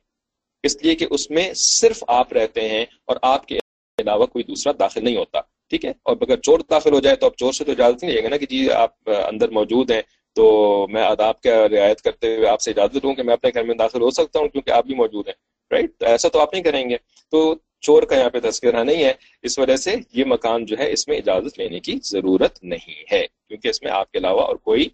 اس 0.64 0.76
لیے 0.84 0.96
کہ 0.96 1.06
اس 1.10 1.30
میں 1.30 1.54
صرف 1.54 2.04
آپ 2.08 2.34
رہتے 2.34 2.70
ہیں 2.70 2.86
اور 3.06 3.16
آپ 3.22 3.48
کے 3.48 3.58
علاوہ 3.98 4.26
کوئی 4.26 4.44
دوسرا 4.44 4.74
داخل 4.80 5.04
نہیں 5.04 5.18
ہوتا، 5.18 5.40
ٹھیک 5.70 5.86
ہے؟ 5.86 5.92
اور 6.04 6.16
اگر 6.22 6.38
چور 6.38 6.60
داخل 6.70 6.94
ہو 6.94 7.00
جائے 7.00 7.16
تو 7.16 7.26
اب 7.26 7.36
چور 7.36 7.52
سے 7.54 7.64
تو 7.64 7.72
اجازت 7.72 8.04
نہیں 8.04 8.14
لے 8.14 8.24
گا 8.24 8.30
نا 8.30 8.38
کہ 8.38 8.46
جی 8.46 8.70
آپ 8.72 9.10
اندر 9.28 9.50
موجود 9.50 9.92
ہیں۔ 9.92 10.02
تو 10.36 10.46
میں 10.90 11.02
آداب 11.02 11.42
کا 11.42 11.70
رعایت 11.70 12.02
کرتے 12.02 12.36
ہوئے 12.36 12.48
آپ 12.48 12.62
سے 12.62 12.72
اجازت 12.72 13.04
دوں 13.04 13.14
کہ 13.14 13.24
میں 13.24 13.34
اپنے 13.34 13.50
گھر 13.54 13.64
میں 13.64 13.76
داخل 13.76 14.02
ہو 14.02 14.10
سکتا 14.10 14.40
ہوں 14.40 14.48
کیونکہ 14.48 14.72
آپ 14.72 14.86
بھی 14.86 14.96
موجود 14.96 15.28
ہیں 15.28 15.36
رائٹ 15.72 16.04
ایسا 16.04 16.30
تو 16.30 16.40
آپ 16.40 16.54
نہیں 16.54 16.64
کریں 16.64 16.90
گے۔ 16.90 16.98
تو 17.32 17.56
چور 17.82 18.04
کا 18.04 18.16
یہاں 18.18 18.30
پہ 18.30 18.40
تذکرہ 18.40 18.84
نہیں 18.84 19.04
ہے۔ 19.04 19.14
اس 19.44 19.58
وجہ 19.60 19.76
سے 19.76 19.96
یہ 20.14 20.26
مکان 20.28 20.66
جو 20.66 20.76
ہے 20.80 20.92
اس 20.92 21.08
میں 21.08 21.18
اجازت 21.18 21.60
لینے 21.60 21.80
کی 21.80 21.96
ضرورت 22.04 22.64
نہیں 22.64 23.04
ہے، 23.12 23.26
کیونکہ 23.48 23.68
اس 23.68 23.82
میں 23.84 23.92
آپ 23.92 24.12
کے 24.12 24.18
علاوہ 24.18 24.42
اور 24.42 24.56
کوئی 24.56 24.88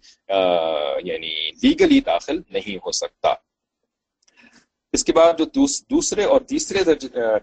یعنی 1.04 1.50
لیگلی 1.62 2.00
داخل 2.00 2.40
نہیں 2.50 2.76
ہو 2.76 2.90
سکتا۔ 2.92 3.34
اس 4.92 5.04
کے 5.04 5.12
بعد 5.12 5.32
جو 5.38 5.66
دوسرے 5.90 6.24
اور 6.24 6.40
تیسرے 6.40 6.78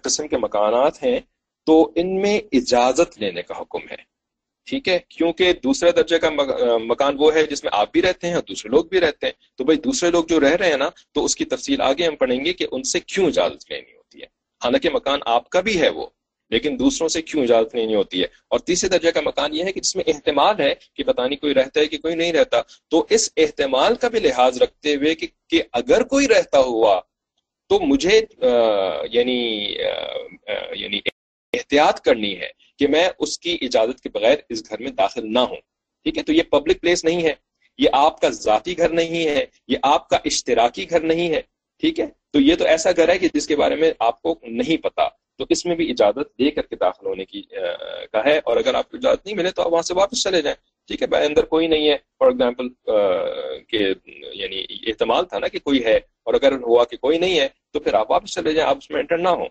قسم 0.03 0.27
کے 0.27 0.37
مکانات 0.37 1.03
ہیں، 1.03 1.19
تو 1.65 1.91
ان 1.95 2.21
میں 2.21 2.39
اجازت 2.51 3.19
لینے 3.19 3.41
کا 3.41 3.61
حکم 3.61 3.81
ہے۔ 3.91 4.18
ٹھیک 4.69 4.87
ہے 4.89 4.97
کیونکہ 5.09 5.53
دوسرے 5.53 5.91
درجے 5.91 6.19
کا 6.19 6.29
مکان 6.83 7.15
وہ 7.19 7.33
ہے 7.33 7.45
جس 7.45 7.63
میں 7.63 7.71
آپ 7.73 7.91
بھی 7.91 8.01
رہتے 8.01 8.27
ہیں 8.27 8.33
اور 8.33 8.43
دوسرے 8.43 8.69
لوگ 8.71 8.85
بھی 8.85 8.99
رہتے 9.01 9.25
ہیں۔ 9.25 9.33
تو 9.57 9.63
بھائی 9.63 9.79
دوسرے 9.79 10.11
لوگ 10.11 10.25
جو 10.25 10.39
رہ 10.39 10.55
رہے 10.55 10.69
ہیں 10.69 10.77
نا 10.77 10.89
تو 11.13 11.25
اس 11.25 11.35
کی 11.35 11.45
تفصیل 11.45 11.81
آگے 11.81 12.05
ہم 12.07 12.15
پڑھیں 12.15 12.45
گے 12.45 12.53
کہ 12.53 12.67
ان 12.71 12.83
سے 12.83 12.99
کیوں 12.99 13.27
اجازت 13.27 13.71
لینی 13.71 13.95
ہوتی 13.97 14.21
ہے۔ 14.21 14.25
حالانکہ 14.61 14.89
مکان 14.93 15.19
آپ 15.25 15.49
کا 15.49 15.59
بھی 15.59 15.81
ہے 15.81 15.89
وہ 15.89 16.05
لیکن 16.51 16.79
دوسروں 16.79 17.07
سے 17.07 17.21
کیوں 17.21 17.43
اجازت 17.43 17.75
لینی 17.75 17.95
ہوتی 17.95 18.21
ہے؟ 18.21 18.25
اور 18.47 18.59
تیسرے 18.59 18.89
درجے 18.89 19.11
کا 19.11 19.21
مکان 19.21 19.53
یہ 19.55 19.63
ہے 19.63 19.71
کہ 19.71 19.81
جس 19.81 19.95
میں 19.95 20.03
احتمال 20.07 20.59
ہے 20.59 20.73
کہ 20.93 21.03
پتہ 21.03 21.21
نہیں 21.21 21.35
کوئی 21.35 21.53
رہتا 21.53 21.79
ہے 21.79 21.85
کہ 21.85 21.97
کوئی 21.97 22.15
نہیں 22.15 22.33
رہتا 22.33 22.61
تو 22.89 23.05
اس 23.09 23.29
احتمال 23.37 23.95
کا 23.95 24.07
بھی 24.07 24.19
لحاظ 24.19 24.61
رکھتے 24.61 24.95
ہوئے 24.95 25.15
کہ, 25.15 25.27
کہ 25.47 25.61
اگر 25.73 26.03
کوئی 26.03 26.27
رہتا 26.27 26.59
ہوا 26.59 26.99
تو 27.69 27.79
مجھے 27.79 28.19
یعنی 29.11 29.39
یعنی 30.75 30.99
احتیاط 31.59 32.01
کرنی 32.01 32.39
ہے 32.39 32.49
کہ 32.79 32.87
میں 32.87 33.09
اس 33.19 33.39
کی 33.39 33.57
اجازت 33.61 34.01
کے 34.01 34.09
بغیر 34.09 34.37
اس 34.49 34.69
گھر 34.69 34.79
میں 34.79 34.91
داخل 34.91 35.33
نہ 35.33 35.39
ہوں۔ 35.39 35.57
ٹھیک 36.03 36.17
ہے؟ 36.17 36.23
تو 36.23 36.33
یہ 36.33 36.43
پبلک 36.43 36.81
پلیس 36.81 37.05
نہیں 37.05 37.23
ہے۔ 37.23 37.33
یہ 37.77 37.89
آپ 37.93 38.21
کا 38.21 38.29
ذاتی 38.29 38.77
گھر 38.77 38.89
نہیں 38.89 39.27
ہے۔ 39.27 39.45
یہ 39.67 39.77
آپ 39.83 40.09
کا 40.09 40.17
اشتراکی 40.25 40.89
گھر 40.89 40.99
نہیں 40.99 41.29
ہے۔ 41.29 41.41
ٹھیک 41.79 41.99
ہے؟ 41.99 42.05
تو 42.33 42.41
یہ 42.41 42.55
تو 42.55 42.65
ایسا 42.65 42.89
گھر 42.91 43.09
ہے 43.09 43.19
کہ 43.19 43.27
جس 43.33 43.47
کے 43.47 43.55
بارے 43.55 43.75
میں 43.75 43.91
آپ 43.99 44.21
کو 44.21 44.35
نہیں 44.41 44.77
پتا۔ 44.77 45.07
تو 45.07 45.45
اس 45.49 45.65
میں 45.65 45.75
بھی 45.75 45.91
اجازت 45.91 46.39
دے 46.39 46.51
کر 46.51 46.61
کے 46.61 46.75
داخل 46.75 47.05
ہونے 47.05 47.25
کی 47.25 47.41
کا 48.11 48.25
ہے۔ 48.25 48.37
اور 48.37 48.57
اگر 48.57 48.73
آپ 48.73 48.91
کو 48.91 48.97
اجازت 48.97 49.25
نہیں 49.25 49.35
ملے 49.35 49.51
تو 49.51 49.61
آپ 49.61 49.73
وہاں 49.73 49.81
سے 49.81 49.93
واپس 49.93 50.23
چلے 50.23 50.41
جائیں۔ 50.41 50.55
ٹھیک 50.87 51.01
ہے؟ 51.01 51.07
بھائی، 51.07 51.25
اندر 51.27 51.45
کوئی 51.45 51.67
نہیں 51.67 51.89
ہے۔ 51.89 51.97
فار 52.19 52.27
ایگزامپل 52.27 52.67
کہ 53.67 53.93
یعنی 54.33 54.63
احتمال 54.87 55.25
تھا 55.25 55.39
نا 55.39 55.47
کہ 55.47 55.59
کوئی 55.59 55.85
ہے۔ 55.85 55.95
اور 55.95 56.33
اگر 56.33 56.51
ہوا 56.51 56.85
کہ 56.85 56.97
کوئی 56.97 57.17
نہیں 57.17 57.39
ہے 57.39 57.47
تو 57.73 57.79
پھر 57.79 57.93
آپ 57.93 58.11
واپس 58.11 58.33
چلے 58.33 58.53
جائیں۔ 58.53 58.69
آپ 58.69 58.77
اس 58.77 58.89
میں 58.89 58.99
انٹر 58.99 59.17
نہ 59.17 59.29
ہوں۔ 59.29 59.47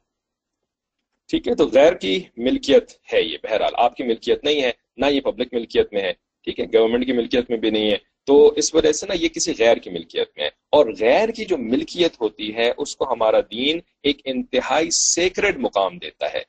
ٹھیک 1.28 1.48
ہے، 1.48 1.54
تو 1.54 1.66
غیر 1.66 1.92
کی 1.92 2.20
ملکیت 2.36 2.92
ہے 3.12 3.22
یہ۔ 3.22 3.38
بہرحال، 3.42 3.72
آپ 3.74 3.96
کی 3.96 4.04
ملکیت 4.04 4.44
نہیں 4.44 4.62
ہے، 4.62 4.70
نہ 4.96 5.06
یہ 5.06 5.20
پبلک 5.20 5.54
ملکیت 5.54 5.92
میں 5.92 6.02
ہے، 6.02 6.12
ٹھیک 6.44 6.60
ہے؟ 6.60 6.64
گورنمنٹ 6.64 7.06
کی 7.06 7.12
ملکیت 7.12 7.50
میں 7.50 7.58
بھی 7.58 7.70
نہیں 7.70 7.90
ہے۔ 7.90 7.96
تو 8.26 8.48
اس 8.56 8.74
وجہ 8.74 8.92
سے 8.92 9.06
نا 9.06 9.14
یہ 9.14 9.28
کسی 9.28 9.52
غیر 9.58 9.76
کی 9.76 9.90
ملکیت 9.90 10.28
میں 10.36 10.44
ہے۔ 10.44 10.48
اور 10.48 10.86
غیر 11.00 11.28
کی 11.28 11.44
جو 11.44 11.58
ملکیت 11.58 12.20
ہوتی 12.20 12.54
ہے، 12.56 12.72
اس 12.76 12.96
کو 12.96 13.12
ہمارا 13.12 13.40
دین 13.40 13.80
ایک 14.02 14.20
انتہائی 14.24 14.90
سیکرڈ 14.90 15.56
مقام 15.58 15.98
دیتا 15.98 16.26
ہے۔ 16.34 16.42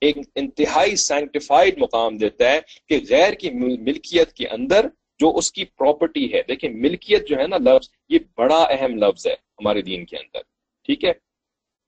ایک 0.00 0.16
انتہائی 0.34 0.96
سینکٹیفائڈ 0.96 1.78
مقام 1.78 2.16
دیتا 2.16 2.52
ہے 2.52 2.60
کہ 2.88 3.00
غیر 3.10 3.32
کی 3.32 3.50
ملکیت 3.50 4.32
کے 4.32 4.46
اندر 4.46 4.86
جو 5.18 5.36
اس 5.36 5.52
کی 5.52 5.64
پراپرٹی 5.64 6.32
ہے۔ 6.32 6.42
دیکھیں، 6.48 6.70
ملکیت 6.70 7.28
جو 7.28 7.36
ہے 7.36 7.46
نا، 7.46 7.56
لفظ، 7.56 7.88
یہ 8.08 8.18
بڑا 8.36 8.66
اہم 8.70 8.96
لفظ 8.96 9.26
ہے 9.26 9.32
ہمارے 9.32 9.82
دین 9.82 10.04
کے 10.04 10.16
اندر۔ 10.16 10.40
ٹھیک 10.84 11.04
ہے؟ 11.04 11.29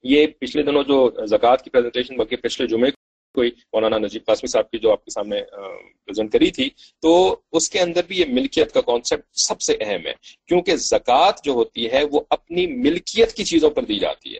یہ 0.04 0.26
پچھلے 0.38 0.62
دنوں 0.62 0.82
جو 0.82 1.08
زکوٰۃ 1.26 1.62
کی 1.64 1.70
پریزنٹیشن 1.70 2.16
بلکہ 2.16 2.36
پچھلے 2.36 2.66
جمعے 2.66 2.90
کوئی 3.34 3.50
مولانا 3.72 3.98
نجیب 3.98 4.24
قاسمی 4.26 4.50
صاحب 4.50 4.70
کی 4.70 4.78
جو 4.78 4.90
آپ 4.92 5.04
کے 5.04 5.10
سامنے 5.10 5.40
پریزنٹ 5.42 6.32
کری 6.32 6.50
تھی، 6.50 6.68
تو 7.02 7.12
اس 7.52 7.68
کے 7.70 7.80
اندر 7.80 8.02
بھی 8.08 8.18
یہ 8.18 8.24
ملکیت 8.30 8.72
کا 8.72 8.80
کانسیپٹ 8.80 9.24
سب 9.38 9.60
سے 9.60 9.76
اہم 9.80 10.06
ہے، 10.06 10.12
کیونکہ 10.48 10.76
زکوٰۃ 10.78 11.42
جو 11.44 11.52
ہوتی 11.52 11.90
ہے 11.92 12.02
وہ 12.12 12.20
اپنی 12.30 12.66
ملکیت 12.66 13.32
کی 13.32 13.44
چیزوں 13.44 13.70
پر 13.70 13.84
دی 13.84 13.98
جاتی 13.98 14.34
ہے، 14.34 14.38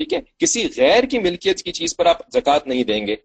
ٹھیک 0.00 0.14
ہے؟ 0.14 0.20
کسی 0.38 0.66
غیر 0.76 1.04
کی 1.04 1.18
ملکیت 1.18 1.62
کی 1.62 1.72
چیز 1.72 1.96
پر 1.96 2.06
آپ 2.06 2.20
زکوٰۃ 2.32 2.66
نہیں 2.66 2.84
دیں 2.84 3.06
گے، 3.06 3.16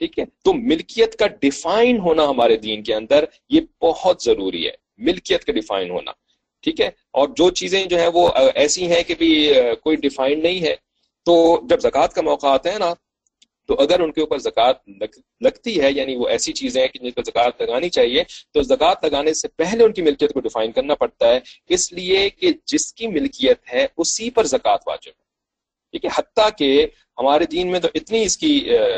ٹھیک 0.00 0.18
ہے؟ 0.18 0.24
تو 0.44 0.52
ملکیت 0.52 1.16
کا 1.16 1.26
ڈیفائن 1.40 1.98
ہونا 1.98 2.28
ہمارے 2.28 2.56
دین 2.58 2.82
کے 2.82 2.94
اندر 2.94 3.24
یہ 3.50 3.60
بہت 3.82 4.22
ضروری 4.22 4.66
ہے، 4.66 4.72
ملکیت 5.00 5.44
کا 5.44 5.52
ڈیفائن 5.52 5.90
ہونا، 5.90 6.12
ٹھیک 6.64 6.80
ہے؟ 6.80 6.90
اور 7.10 7.28
جو 7.36 7.50
چیزیں 7.52 7.84
جو 7.84 7.98
ہیں 7.98 8.08
وہ 8.14 8.28
ایسی 8.54 8.86
ہیں 8.92 9.02
کہ 9.02 9.14
بھی 9.14 9.30
کوئی 9.82 9.96
ڈیفائن 9.96 10.42
نہیں 10.42 10.62
ہے 10.62 10.74
تو 11.26 11.60
جب 11.68 11.80
زکوٰۃ 11.80 12.14
کا 12.14 12.22
موقع 12.22 12.46
آتا 12.46 12.72
ہے 12.72 12.78
نا، 12.78 12.92
تو 13.68 13.74
اگر 13.80 14.00
ان 14.00 14.10
کے 14.12 14.20
اوپر 14.20 14.38
زکوٰۃ 14.38 14.80
لگتی 15.40 15.80
ہے 15.80 15.90
یعنی 15.92 16.16
وہ 16.16 16.26
ایسی 16.28 16.52
چیزیں 16.52 16.80
ہیں 16.80 16.88
کہ 16.88 16.98
جن 16.98 17.10
پر 17.10 17.22
زکوٰۃ 17.22 17.60
لگانی 17.60 17.88
چاہیے، 17.90 18.24
تو 18.54 18.62
زکوٰۃ 18.62 19.04
لگانے 19.04 19.32
سے 19.34 19.48
پہلے 19.56 19.84
ان 19.84 19.92
کی 19.92 20.02
ملکیت 20.02 20.32
کو 20.34 20.40
ڈیفائن 20.40 20.72
کرنا 20.72 20.94
پڑتا 20.94 21.28
ہے۔ 21.28 21.38
اس 21.68 21.92
لیے 21.92 22.28
کہ 22.30 22.52
جس 22.66 22.92
کی 22.94 23.06
ملکیت 23.08 23.72
ہے، 23.72 23.86
اسی 23.96 24.30
پر 24.30 24.44
زکوٰۃ 24.46 24.82
واجب 24.86 25.10
ہے۔ 25.10 25.22
ٹھیک 25.94 26.04
ہے، 26.04 26.10
حتیٰ 26.14 26.48
کہ 26.58 26.86
ہمارے 27.18 27.44
دین 27.46 27.70
میں 27.70 27.80
تو 27.80 27.88
اتنی 27.94 28.22
اس 28.22 28.36
کی 28.38 28.52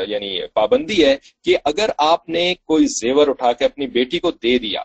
یعنی 0.07 0.29
پابندی 0.53 1.03
ہے 1.05 1.15
کہ 1.45 1.57
اگر 1.65 1.89
آپ 1.97 2.29
نے 2.29 2.53
کوئی 2.65 2.87
زیور 2.91 3.27
اٹھا 3.27 3.51
کے 3.53 3.65
اپنی 3.65 3.87
بیٹی 3.87 4.19
کو 4.19 4.31
دے 4.33 4.57
دیا، 4.57 4.81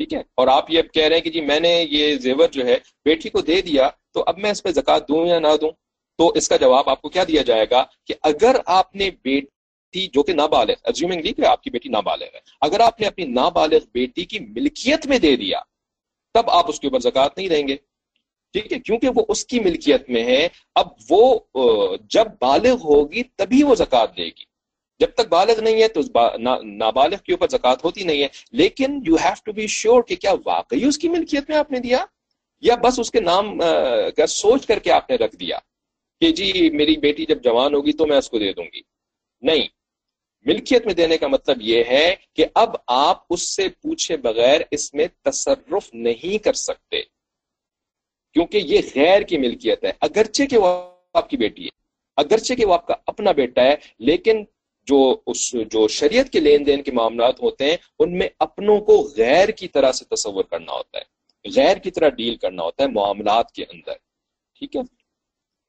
ٹھیک 0.00 0.14
ہے، 0.14 0.22
اور 0.34 0.48
آپ 0.48 0.70
یہ 0.70 0.82
کہہ 0.94 1.04
رہے 1.04 1.16
ہیں 1.16 1.22
کہ 1.22 1.30
جی 1.30 1.40
میں 1.40 1.60
نے 1.60 1.72
یہ 1.90 2.16
زیور 2.18 2.48
جو 2.52 2.66
ہے 2.66 2.78
بیٹی 3.06 3.28
کو 3.28 3.40
دے 3.40 3.60
دیا، 3.62 3.88
تو 4.14 4.24
اب 4.26 4.38
میں 4.38 4.50
اس 4.50 4.62
پہ 4.62 4.70
زکات 4.72 5.08
دوں 5.08 5.26
یا 5.26 5.38
نہ 5.38 5.56
دوں؟ 5.60 5.70
تو 6.18 6.28
اس 6.28 6.48
کا 6.48 6.56
جواب 6.56 6.88
آپ 6.88 7.02
کو 7.02 7.08
کیا 7.08 7.24
دیا 7.28 7.42
جائے 7.42 7.66
گا 7.70 7.84
کہ 8.06 8.14
اگر 8.22 8.56
آپ 8.66 8.94
نے 8.94 9.10
بیٹی 9.22 10.06
جو 10.06 10.22
کہ 10.22 10.32
نابالغ 10.32 10.72
ازیومنگلی 10.84 11.32
کہ 11.32 11.46
آپ 11.46 11.62
کی 11.62 11.70
بیٹی 11.70 11.88
نابالغ 11.88 12.34
ہے، 12.34 12.40
اگر 12.60 12.80
آپ 12.80 13.00
نے 13.00 13.06
اپنی 13.06 13.24
نابالغ 13.24 13.78
بیٹی 13.92 14.24
کی 14.24 14.38
ملکیت 14.38 15.06
میں 15.06 15.18
دے 15.18 15.36
دیا، 15.36 15.60
تب 16.34 16.50
آپ 16.50 16.68
اس 16.68 16.80
کے 16.80 16.86
اوپر 16.86 17.00
زکات 17.00 17.38
نہیں 17.38 17.48
دیں 17.48 17.68
گے۔ 17.68 17.76
ٹھیک 18.54 18.72
ہے؟ 18.72 18.78
کیونکہ 18.78 19.08
وہ 19.14 19.24
اس 19.28 19.44
کی 19.44 19.60
ملکیت 19.60 20.10
میں 20.10 20.24
ہے، 20.24 20.48
اب 20.74 20.88
وہ 21.10 21.38
جب 22.10 22.26
بالغ 22.40 22.74
ہوگی 22.84 23.22
تبھی 23.36 23.62
وہ 23.62 23.74
زکات 23.74 24.16
دے 24.16 24.26
گی۔ 24.26 24.44
جب 25.00 25.10
تک 25.14 25.28
بالغ 25.28 25.60
نہیں 25.60 25.82
ہے 25.82 25.88
تو 25.88 26.00
نابالغ 26.62 27.16
کے 27.16 27.32
اوپر 27.32 27.48
زکات 27.48 27.84
ہوتی 27.84 28.04
نہیں 28.04 28.22
ہے۔ 28.22 28.28
لیکن 28.52 29.00
you 29.06 29.16
have 29.16 29.42
to 29.44 29.52
be 29.52 29.66
sure 29.66 30.02
کہ 30.02 30.16
کیا 30.16 30.32
واقعی 30.46 30.84
اس 30.84 30.98
کی 30.98 31.08
ملکیت 31.08 31.50
میں 31.50 31.58
آپ 31.58 31.70
نے 31.72 31.78
دیا 31.78 32.04
یا 32.62 32.74
بس 32.74 32.98
اس 32.98 33.10
کے 33.10 33.20
نام 33.20 33.58
کا 34.16 34.26
سوچ 34.26 34.66
کر 34.66 34.78
کے 34.78 34.90
آپ 34.90 35.10
نے 35.10 35.16
رکھ 35.16 35.36
دیا۔ 35.36 35.58
کہ 36.20 36.32
جی 36.32 36.70
میری 36.70 36.96
بیٹی 36.96 37.26
جب 37.26 37.44
جوان 37.44 37.74
ہوگی 37.74 37.92
تو 37.92 38.06
میں 38.06 38.16
اس 38.16 38.30
کو 38.30 38.38
دے 38.38 38.52
دوں 38.52 38.64
گی۔ 38.64 38.80
نہیں۔ 39.40 39.68
ملکیت 40.46 40.86
میں 40.86 40.94
دینے 40.94 41.18
کا 41.18 41.26
مطلب 41.26 41.56
یہ 41.60 41.84
ہے 41.84 42.14
کہ 42.32 42.46
اب 42.54 42.68
آپ 42.86 43.22
اس 43.30 43.56
سے 43.56 43.68
پوچھے 43.68 44.16
بغیر 44.16 44.60
اس 44.70 44.94
میں 44.94 45.06
تصرف 45.22 45.94
نہیں 45.94 46.44
کر 46.44 46.52
سکتے۔ 46.52 47.02
کیونکہ 48.32 48.58
یہ 48.58 48.78
غیر 48.94 49.22
کی 49.22 49.38
ملکیت 49.38 49.84
ہے۔ 49.84 49.92
اگرچہ 50.00 50.42
کہ 50.50 50.58
وہ 50.58 50.90
آپ 51.12 51.30
کی 51.30 51.36
بیٹی 51.36 51.64
ہے۔ 51.64 51.68
اگرچہ 52.16 52.54
کہ 52.54 52.66
وہ 52.66 52.74
آپ 52.74 52.86
کا 52.86 52.94
اپنا 53.06 53.32
بیٹا 53.32 53.62
ہے، 53.62 53.74
لیکن 53.98 54.44
جو 54.86 55.20
اس، 55.26 55.52
جو 55.52 55.88
شریعت 55.88 56.30
کے 56.30 56.40
لین 56.40 56.66
دین 56.66 56.82
کے 56.82 56.92
معاملات 56.92 57.42
ہوتے 57.42 57.64
ہیں، 57.64 57.76
ان 57.98 58.18
میں 58.18 58.28
اپنوں 58.38 58.80
کو 58.80 59.12
غیر 59.16 59.48
کی 59.48 59.68
طرح 59.68 59.92
سے 59.92 60.04
تصور 60.04 60.44
کرنا 60.44 60.72
ہوتا 60.72 60.98
ہے۔ 60.98 61.04
غیر 61.56 61.76
کی 61.76 61.90
طرح 61.90 62.08
ڈیل 62.08 62.36
کرنا 62.36 62.62
ہوتا 62.62 62.82
ہے 62.82 62.88
معاملات 62.88 63.52
کے 63.52 63.64
اندر۔ 63.68 63.92
ٹھیک 64.58 64.76
ہے؟ 64.76 64.97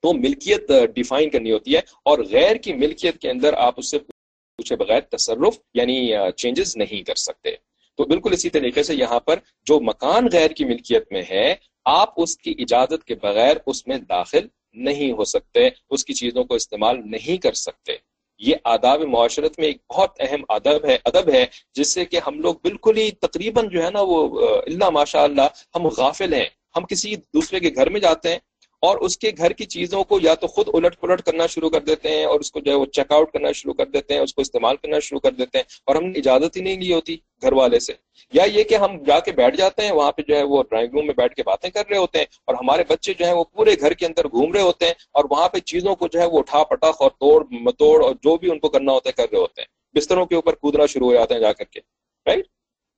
تو 0.01 0.13
ملکیت 0.13 0.71
ڈیفائن 0.95 1.29
کرنی 1.29 1.51
ہوتی 1.51 1.75
ہے 1.75 1.81
اور 2.05 2.19
غیر 2.29 2.55
کی 2.55 2.73
ملکیت 2.73 3.17
کے 3.17 3.29
اندر 3.29 3.53
آپ 3.53 3.73
اس 3.77 3.91
سے 3.91 3.99
پوچھے 3.99 4.75
بغیر 4.75 4.99
تصرف 5.09 5.57
یعنی 5.73 6.11
چینجز 6.37 6.75
نہیں 6.77 7.01
کر 7.03 7.15
سکتے۔ 7.15 7.55
تو 7.99 8.05
بالکل 8.05 8.33
اسی 8.33 8.49
طریقے 8.49 8.83
سے 8.83 8.95
یہاں 8.95 9.19
پر 9.19 9.39
جو 9.65 9.79
مکان 9.79 10.27
غیر 10.33 10.51
کی 10.51 10.65
ملکیت 10.65 11.11
میں 11.11 11.21
ہے، 11.29 11.55
آپ 11.85 12.21
اس 12.21 12.37
کی 12.37 12.53
اجازت 12.59 13.03
کے 13.03 13.15
بغیر 13.15 13.57
اس 13.65 13.87
میں 13.87 13.97
داخل 14.09 14.47
نہیں 14.73 15.11
ہو 15.11 15.23
سکتے، 15.23 15.67
اس 15.89 16.05
کی 16.05 16.13
چیزوں 16.13 16.43
کو 16.43 16.55
استعمال 16.55 17.01
نہیں 17.11 17.37
کر 17.37 17.53
سکتے۔ 17.53 17.95
یہ 18.39 18.55
آداب 18.63 19.01
معاشرت 19.01 19.59
میں 19.59 19.67
ایک 19.67 19.77
بہت 19.89 20.11
اہم 20.19 20.43
ادب 20.49 20.85
ہے 20.85 20.97
ادب 21.05 21.29
ہے، 21.33 21.45
جس 21.73 21.93
سے 21.93 22.05
کہ 22.05 22.19
ہم 22.27 22.39
لوگ 22.39 22.55
بالکل 22.55 22.97
ہی 22.97 23.09
تقریباً 23.11 23.69
جو 23.69 23.83
ہے 23.83 23.89
نا 23.91 24.01
وہ 24.01 24.47
اللہ 24.65 24.89
ماشاء 24.89 25.23
اللہ 25.23 25.47
ہم 25.75 25.87
غافل 25.87 26.33
ہیں۔ 26.33 26.45
ہم 26.77 26.85
کسی 26.85 27.15
دوسرے 27.15 27.59
کے 27.59 27.69
گھر 27.75 27.89
میں 27.89 27.99
جاتے 27.99 28.31
ہیں 28.31 28.39
اور 28.79 28.97
اس 28.97 29.17
کے 29.17 29.31
گھر 29.37 29.51
کی 29.51 29.65
چیزوں 29.65 30.03
کو 30.03 30.19
یا 30.21 30.33
تو 30.35 30.47
خود 30.47 30.67
الٹ 30.73 30.99
پلٹ 30.99 31.21
کرنا 31.21 31.47
شروع 31.47 31.69
کر 31.69 31.79
دیتے 31.79 32.09
ہیں 32.09 32.25
اور 32.25 32.39
اس 32.39 32.51
کو 32.51 32.59
جو 32.59 32.71
ہے 32.71 32.75
وہ 32.75 32.85
چیک 32.85 33.11
آؤٹ 33.11 33.31
کرنا 33.31 33.51
شروع 33.51 33.73
کر 33.73 33.85
دیتے 33.85 34.13
ہیں، 34.13 34.21
اس 34.21 34.33
کو 34.33 34.41
استعمال 34.41 34.75
کرنا 34.75 34.99
شروع 34.99 35.19
کر 35.19 35.31
دیتے 35.31 35.57
ہیں 35.57 35.65
اور 35.85 35.95
ہم 35.95 36.03
نے 36.03 36.19
اجازت 36.19 36.57
ہی 36.57 36.61
نہیں 36.61 36.77
لی 36.77 36.93
ہوتی 36.93 37.17
گھر 37.41 37.53
والے 37.53 37.79
سے۔ 37.79 37.93
یا 38.33 38.43
یہ 38.43 38.63
کہ 38.63 38.75
ہم 38.75 38.97
جا 39.03 39.19
کے 39.19 39.31
بیٹھ 39.31 39.55
جاتے 39.55 39.83
ہیں، 39.83 39.91
وہاں 39.91 40.11
پہ 40.11 40.21
جو 40.27 40.35
ہے 40.35 40.43
وہ 40.43 40.63
ڈرائنگ 40.63 40.93
روم 40.93 41.05
میں 41.05 41.13
بیٹھ 41.13 41.35
کے 41.35 41.43
باتیں 41.43 41.69
کر 41.69 41.83
رہے 41.89 41.97
ہوتے 41.97 42.19
ہیں 42.19 42.25
اور 42.45 42.55
ہمارے 42.55 42.83
بچے 42.87 43.13
جو 43.13 43.25
ہیں 43.25 43.33
وہ 43.33 43.43
پورے 43.43 43.75
گھر 43.81 43.93
کے 43.93 44.05
اندر 44.05 44.27
گھوم 44.27 44.53
رہے 44.53 44.61
ہوتے 44.61 44.85
ہیں 44.85 44.93
اور 45.11 45.25
وہاں 45.31 45.49
پہ 45.49 45.59
چیزوں 45.59 45.95
کو 45.95 46.07
جو 46.07 46.19
ہے 46.19 46.25
وہ 46.25 46.39
اٹھا 46.39 46.63
پٹاخ 46.63 47.01
اور 47.01 47.11
توڑ، 47.11 47.43
متوڑ 47.51 48.03
اور 48.03 48.15
جو 48.23 48.37
بھی 48.37 48.51
ان 48.51 48.59
کو 48.59 48.69
کرنا 48.69 48.91
ہوتا 48.91 49.09
ہے 49.09 49.13
کر 49.13 49.31
رہے 49.31 49.39
ہوتے 49.39 49.61
ہیں۔ 49.61 49.67
بستروں 49.95 50.25
کے 50.25 50.35
اوپر 50.35 50.55
کودنا 50.55 50.85
شروع 50.85 51.07
ہو 51.07 51.13
جاتے 51.13 51.33
ہیں 51.33 51.41
جا 51.41 51.53
کر 51.53 51.63
کے 51.63 51.79
رائٹ 52.25 52.47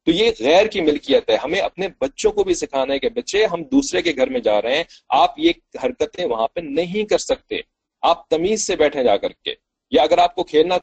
تو 0.05 0.11
یہ 0.11 0.31
غیر 0.39 0.65
کی 0.65 0.81
ملکیت 0.81 1.29
ہے۔ 1.29 1.35
ہمیں 1.35 1.59
اپنے 1.59 1.87
بچوں 1.99 2.31
کو 2.31 2.43
بھی 2.43 2.53
سکھانا 2.53 2.93
ہے 2.93 2.99
کہ 2.99 3.09
بچے، 3.09 3.45
ہم 3.45 3.63
دوسرے 3.63 4.01
کے 4.01 4.13
گھر 4.15 4.29
میں 4.29 4.39
جا 4.39 4.61
رہے 4.61 4.75
ہیں، 4.75 4.83
آپ 5.09 5.39
یہ 5.39 5.51
حرکتیں 5.83 6.25
وہاں 6.25 6.47
پہ 6.47 6.59
نہیں 6.59 7.03
کر 7.03 7.17
سکتے۔ 7.17 7.55
آپ 8.01 8.29
تمیز 8.29 8.67
سے 8.67 8.75
بیٹھے 8.75 9.03
جا 9.03 9.17
کر 9.17 9.29
کے۔ 9.29 9.55
یا 9.91 10.03
اگر 10.03 10.17
آپ 10.17 10.35
کو 10.35 10.43
کھیلنا 10.43 10.77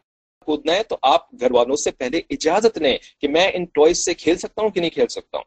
کودنا 0.47 0.75
ہے 0.75 0.83
تو 0.83 0.97
آپ 1.03 1.41
گھر 1.41 1.53
والوں 1.53 1.77
سے 1.77 1.91
پہلے 1.91 2.21
اجازت 2.31 2.79
لیں 2.79 2.99
کہ 3.21 3.29
میں 3.29 3.51
ان 3.55 3.65
ٹوائز 3.65 4.05
سے 4.05 4.15
کھیل 4.15 4.37
سکتا 4.37 4.63
ہوں 4.63 4.71
کہ 4.71 4.81
نہیں 4.81 4.91
کھیل 4.91 5.07
سکتا 5.07 5.39
ہوں۔ 5.39 5.45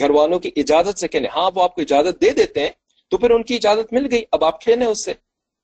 گھر 0.00 0.10
والوں 0.10 0.38
کی 0.38 0.50
اجازت 0.56 0.98
سے 0.98 1.08
کھیلیں۔ 1.08 1.30
ہاں 1.36 1.50
وہ 1.54 1.62
آپ 1.62 1.74
کو 1.74 1.80
اجازت 1.80 2.20
دے 2.20 2.30
دیتے 2.30 2.60
ہیں 2.60 2.70
تو 3.10 3.18
پھر 3.18 3.30
ان 3.30 3.42
کی 3.42 3.54
اجازت 3.54 3.92
مل 3.92 4.08
گئی۔ 4.10 4.24
اب 4.32 4.44
آپ 4.44 4.60
کھیلیں 4.60 4.86
اس 4.86 5.04
سے۔ 5.04 5.12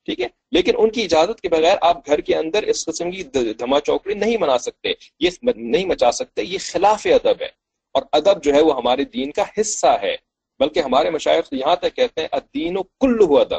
ٹھیک 0.05 0.21
ہے؟ 0.21 0.27
لیکن 0.53 0.73
ان 0.79 0.91
کی 0.91 1.03
اجازت 1.03 1.41
کے 1.41 1.49
بغیر 1.49 1.77
آپ 1.81 2.07
گھر 2.07 2.21
کے 2.21 2.37
اندر 2.37 2.63
اس 2.63 2.85
قسم 2.85 3.11
کی 3.11 3.23
دھما 3.53 3.81
چوکڑی 3.81 4.15
نہیں 4.15 4.37
منا 4.37 4.59
سکتے۔ 4.59 4.93
یہ 5.21 5.31
نہیں 5.57 5.85
مچا 5.85 6.13
سکتے۔ 6.13 6.43
یہ 6.43 6.59
خلاف 6.61 7.07
ادب 7.11 7.43
ہے۔ 7.43 7.49
اور 7.93 8.03
ادب 8.13 8.45
جو 8.45 8.55
ہے 8.55 8.61
وہ 8.61 8.77
ہمارے 8.77 9.05
دین 9.05 9.31
کا 9.31 9.45
حصہ 9.61 9.99
ہے۔ 10.03 10.17
بلکہ 10.59 10.81
ہمارے 10.81 11.11
مشاعر 11.11 11.41
یہاں 11.53 11.77
تک 11.77 11.97
کہتے 11.97 12.21
ہیں 12.21 12.41
دین 12.55 12.77
و 12.77 12.83
کل 12.83 13.17
ادب۔ 13.21 13.59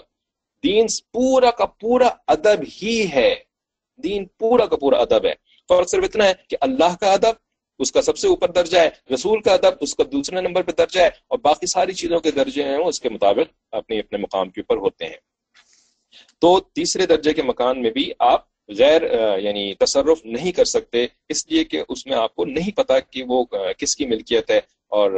دین 0.64 0.86
پورا 1.14 1.52
کا 1.52 1.66
پورا 1.66 2.10
ادب 2.28 2.64
ہی 2.82 3.08
ہے۔ 3.14 3.36
دین 4.04 4.26
پورا 4.26 4.66
کا 4.66 4.76
پورا 4.76 4.98
ادب 4.98 5.26
ہے۔ 5.26 5.34
فرق 5.70 5.90
صرف 5.90 6.04
اتنا 6.04 6.26
ہے 6.28 6.34
کہ 6.50 6.58
اللہ 6.62 6.96
کا 7.00 7.14
ادب، 7.14 7.34
اس 7.80 7.92
کا 7.92 8.02
سب 8.02 8.18
سے 8.18 8.28
اوپر 8.28 8.52
درجہ 8.52 8.78
ہے۔ 8.78 8.90
رسول 9.14 9.42
کا 9.42 9.54
ادب، 9.54 9.72
اس 9.82 9.96
کا 9.96 10.04
دوسرے 10.12 10.42
نمبر 10.42 10.62
پہ 10.62 10.72
درجہ 10.72 11.00
ہے۔ 11.00 11.08
اور 11.08 11.40
باقی 11.40 11.68
ساری 11.68 11.94
چیزوں 11.94 12.20
کے 12.20 12.32
درجے 12.32 12.64
ہیں 12.64 12.78
وہ 12.78 12.86
اس 12.86 13.02
کے 13.02 13.10
مطابق 13.10 13.54
اپنے 13.72 14.00
اپنے 14.00 14.18
مقام 14.18 14.50
کے 14.50 14.62
اوپر 14.62 14.78
ہوتے 14.78 15.06
ہیں۔ 15.06 15.35
تو 16.42 16.60
تیسرے 16.60 17.06
درجے 17.06 17.34
کے 17.34 17.44
مکان 17.44 17.82
میں 17.82 17.92
بھی 17.92 18.12
آپ 18.20 18.44
غیر 18.80 19.02
یعنی 19.40 19.74
تصرف 19.80 20.26
نہیں 20.26 20.52
کر 20.52 20.66
سکتے، 20.66 21.06
اس 21.30 21.46
لیے 21.48 21.64
کہ 21.64 21.84
اس 21.90 22.06
میں 22.06 22.16
آپ 22.18 22.36
کو 22.36 22.46
نہیں 22.46 22.76
پتا 22.78 23.00
کہ 23.00 23.24
وہ 23.28 23.44
کس 23.78 23.96
کی 23.96 24.06
ملکیت 24.06 24.50
ہے 24.52 24.60
اور 24.92 25.12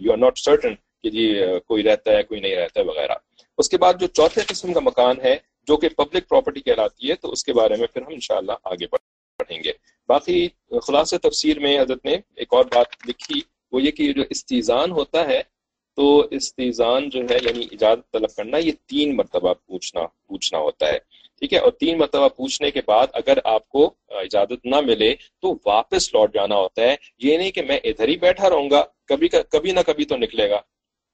یو 0.00 0.12
آر 0.12 0.18
ناٹ 0.18 0.38
سرٹن 0.38 0.74
کہ 1.02 1.10
جی 1.10 1.26
کوئی 1.66 1.82
رہتا 1.82 2.12
ہے 2.12 2.22
کوئی 2.22 2.40
نہیں 2.40 2.54
رہتا 2.56 2.80
ہے 2.80 2.84
وغیرہ۔ 2.84 3.14
اس 3.58 3.68
کے 3.68 3.78
بعد 3.78 4.00
جو 4.00 4.06
چوتھے 4.06 4.42
قسم 4.48 4.72
کا 4.72 4.80
مکان 4.80 5.20
ہے 5.24 5.36
جو 5.68 5.76
کہ 5.76 5.88
پبلک 5.88 6.28
پراپرٹی 6.28 6.60
کہلاتی 6.60 7.10
ہے، 7.10 7.14
تو 7.14 7.30
اس 7.32 7.44
کے 7.44 7.52
بارے 7.52 7.76
میں 7.78 7.86
پھر 7.92 8.02
ہم 8.02 8.12
انشاءاللہ 8.12 8.52
آگے 8.64 8.86
پڑھیں 8.86 9.62
گے۔ 9.64 9.72
باقی 10.08 10.46
خلاص 10.86 11.14
تفسیر 11.22 11.58
میں 11.58 11.78
حضرت 11.80 12.04
نے 12.04 12.16
ایک 12.36 12.52
اور 12.54 12.64
بات 12.74 13.08
لکھی، 13.08 13.40
وہ 13.72 13.82
یہ 13.82 13.90
کہ 13.90 14.12
جو 14.12 14.22
استیزان 14.30 14.90
ہوتا 14.90 15.26
ہے 15.28 15.40
تو 15.98 16.06
استیزان 16.30 17.08
جو 17.08 17.20
ہے 17.30 17.36
یعنی 17.42 17.66
اجازت 17.72 18.10
طلب 18.12 18.34
کرنا، 18.36 18.58
یہ 18.58 18.72
تین 18.86 19.16
مرتبہ 19.16 19.52
پوچھنا 19.54 20.06
پوچھنا 20.26 20.58
ہوتا 20.58 20.86
ہے، 20.86 20.98
ٹھیک 21.38 21.52
ہے؟ 21.52 21.58
اور 21.58 21.72
تین 21.72 21.98
مرتبہ 21.98 22.28
پوچھنے 22.28 22.70
کے 22.70 22.80
بعد 22.86 23.06
اگر 23.12 23.38
آپ 23.44 23.68
کو 23.68 23.84
اجازت 24.18 24.66
نہ 24.66 24.80
ملے 24.80 25.14
تو 25.42 25.54
واپس 25.66 26.12
لوٹ 26.14 26.34
جانا 26.34 26.56
ہوتا 26.56 26.82
ہے، 26.82 26.94
یہ 27.18 27.38
نہیں 27.38 27.50
کہ 27.50 27.62
میں 27.62 27.78
ادھر 27.84 28.08
ہی 28.08 28.16
بیٹھا 28.16 28.50
رہوں 28.50 28.70
گا، 28.70 28.82
کبھی 29.06 29.28
کبھی 29.28 29.72
نہ 29.72 29.80
کبھی 29.86 30.04
تو 30.04 30.16
نکلے 30.16 30.48
گا 30.50 30.60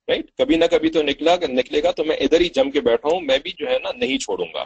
رائٹ 0.08 0.30
کبھی 0.38 0.56
نہ 0.56 0.64
کبھی 0.70 0.90
تو 0.90 1.02
نکلا 1.02 1.34
نکلے 1.50 1.82
گا 1.82 1.90
تو 1.90 2.04
میں 2.04 2.16
ادھر 2.16 2.40
ہی 2.40 2.48
جم 2.48 2.70
کے 2.70 2.80
بیٹھا 2.80 3.08
ہوں، 3.08 3.20
میں 3.20 3.38
بھی 3.38 3.52
جو 3.58 3.68
ہے 3.68 3.78
نا، 3.78 3.90
نہیں 3.96 4.18
چھوڑوں 4.18 4.46
گا، 4.54 4.64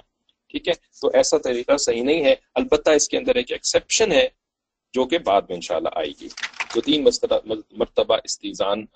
ٹھیک 0.50 0.68
ہے؟ 0.68 0.74
تو 1.00 1.10
ایسا 1.14 1.38
طریقہ 1.38 1.76
صحیح 1.76 2.02
نہیں 2.02 2.24
ہے، 2.24 2.34
البتہ 2.54 2.90
اس 2.90 3.08
کے 3.08 3.18
اندر 3.18 3.36
ایک 3.36 3.52
ایکسیپشن 3.52 4.12
ہے 4.12 4.26
جو 4.94 5.04
کہ 5.04 5.18
بعد 5.18 5.42
میں 5.42 5.56
انشاءاللہ 5.56 5.88
آئے 5.94 6.12
گی۔ 6.20 6.28
تو 6.74 6.80
تین 6.80 7.04
مرتبہ 7.70 8.16
استیزان 8.24 8.86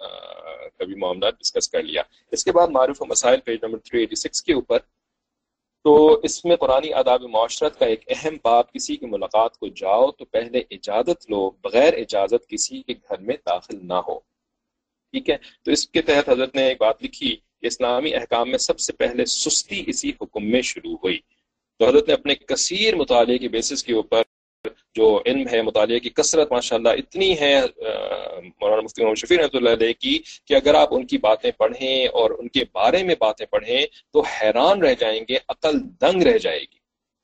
کا 0.79 0.85
بھی 0.85 0.95
معاملہ 0.95 1.31
ڈسکس 1.31 1.69
کر 1.69 1.83
لیا۔ 1.83 2.03
اس 2.33 2.45
کے 2.45 2.53
بعد 2.53 2.69
معروف 2.69 3.03
و 3.03 3.05
مسائل 3.05 3.41
پیج 3.41 3.59
نمبر 3.63 3.79
386 3.79 4.43
کے 4.43 4.53
اوپر۔ 4.53 4.79
تو 5.85 6.15
اس 6.15 6.45
میں 6.45 6.57
قرآن 6.57 6.95
آداب 6.95 7.23
معاشرت 7.23 7.79
کا 7.79 7.87
ایک 7.87 8.01
اہم 8.09 8.37
باب، 8.45 8.73
کسی 8.73 8.97
کی 8.97 9.07
ملاقات 9.07 9.59
کو 9.59 9.69
جاؤ 9.69 10.11
تو 10.11 10.25
پہلے 10.25 10.63
اجازت 10.71 11.31
لو، 11.31 11.51
بغیر 11.51 11.95
اجازت 11.95 12.49
کسی 12.49 12.83
کے 12.83 12.93
گھر 12.93 13.19
میں 13.19 13.37
داخل 13.47 13.79
نہ 13.83 13.95
ہو۔ 13.95 14.19
ٹھیک 15.13 15.31
ہے؟ 15.31 15.37
تو 15.63 15.71
اس 15.71 15.89
کے 15.89 16.03
تحت 16.03 16.29
حضرت 16.29 16.55
نے 16.55 16.69
ایک 16.69 16.81
بات 16.81 17.03
لکھی 17.03 17.37
کہ 17.61 17.67
اسلامی 17.67 18.15
احکام 18.15 18.51
میں 18.51 18.59
سب 18.59 18.79
سے 18.79 18.93
پہلے 18.93 19.25
سستی 19.25 19.85
اسی 19.87 20.13
حکم 20.21 20.51
میں 20.51 20.63
شروع 20.63 20.97
ہوئی۔ 21.03 21.19
تو 21.79 21.89
حضرت 21.89 22.09
نے 22.09 22.15
اپنے 22.15 22.35
کثیر 22.35 22.95
مطالعے 22.97 23.39
کی 23.39 23.49
بیسس 23.49 23.85
کے 23.85 23.93
اوپر 23.93 24.23
جو 24.99 25.07
علم 25.27 25.47
ہے، 25.53 25.63
مطالعے 25.63 25.99
کی 26.01 26.11
کثرت 26.11 26.53
ماشاء 26.53 26.77
اللہ 26.77 27.03
اتنی 27.03 27.31
ہے 27.41 27.55
مولانا 28.61 28.81
مفتی 28.81 29.03
محمد 29.03 29.19
شفیع 29.19 29.39
رحمۃ 29.39 29.57
اللہ 29.57 29.71
علیہ 29.71 29.93
کی، 30.01 30.19
کہ 30.47 30.55
اگر 30.55 30.75
آپ 30.75 30.95
ان 30.95 31.07
کی 31.07 31.19
باتیں 31.19 31.51
پڑھیں 31.59 32.07
اور 32.09 32.31
ان 32.39 32.49
کے 32.49 32.65
بارے 32.73 33.03
میں 33.03 33.15
باتیں 33.19 33.47
پڑھیں 33.47 33.81
تو 34.13 34.21
حیران 34.33 34.83
رہ 34.83 34.95
جائیں 35.01 35.21
گے، 35.29 35.37
عقل 35.49 35.79
دنگ 36.03 36.23
رہ 36.23 36.39
جائے 36.39 36.61
گی 36.61 36.77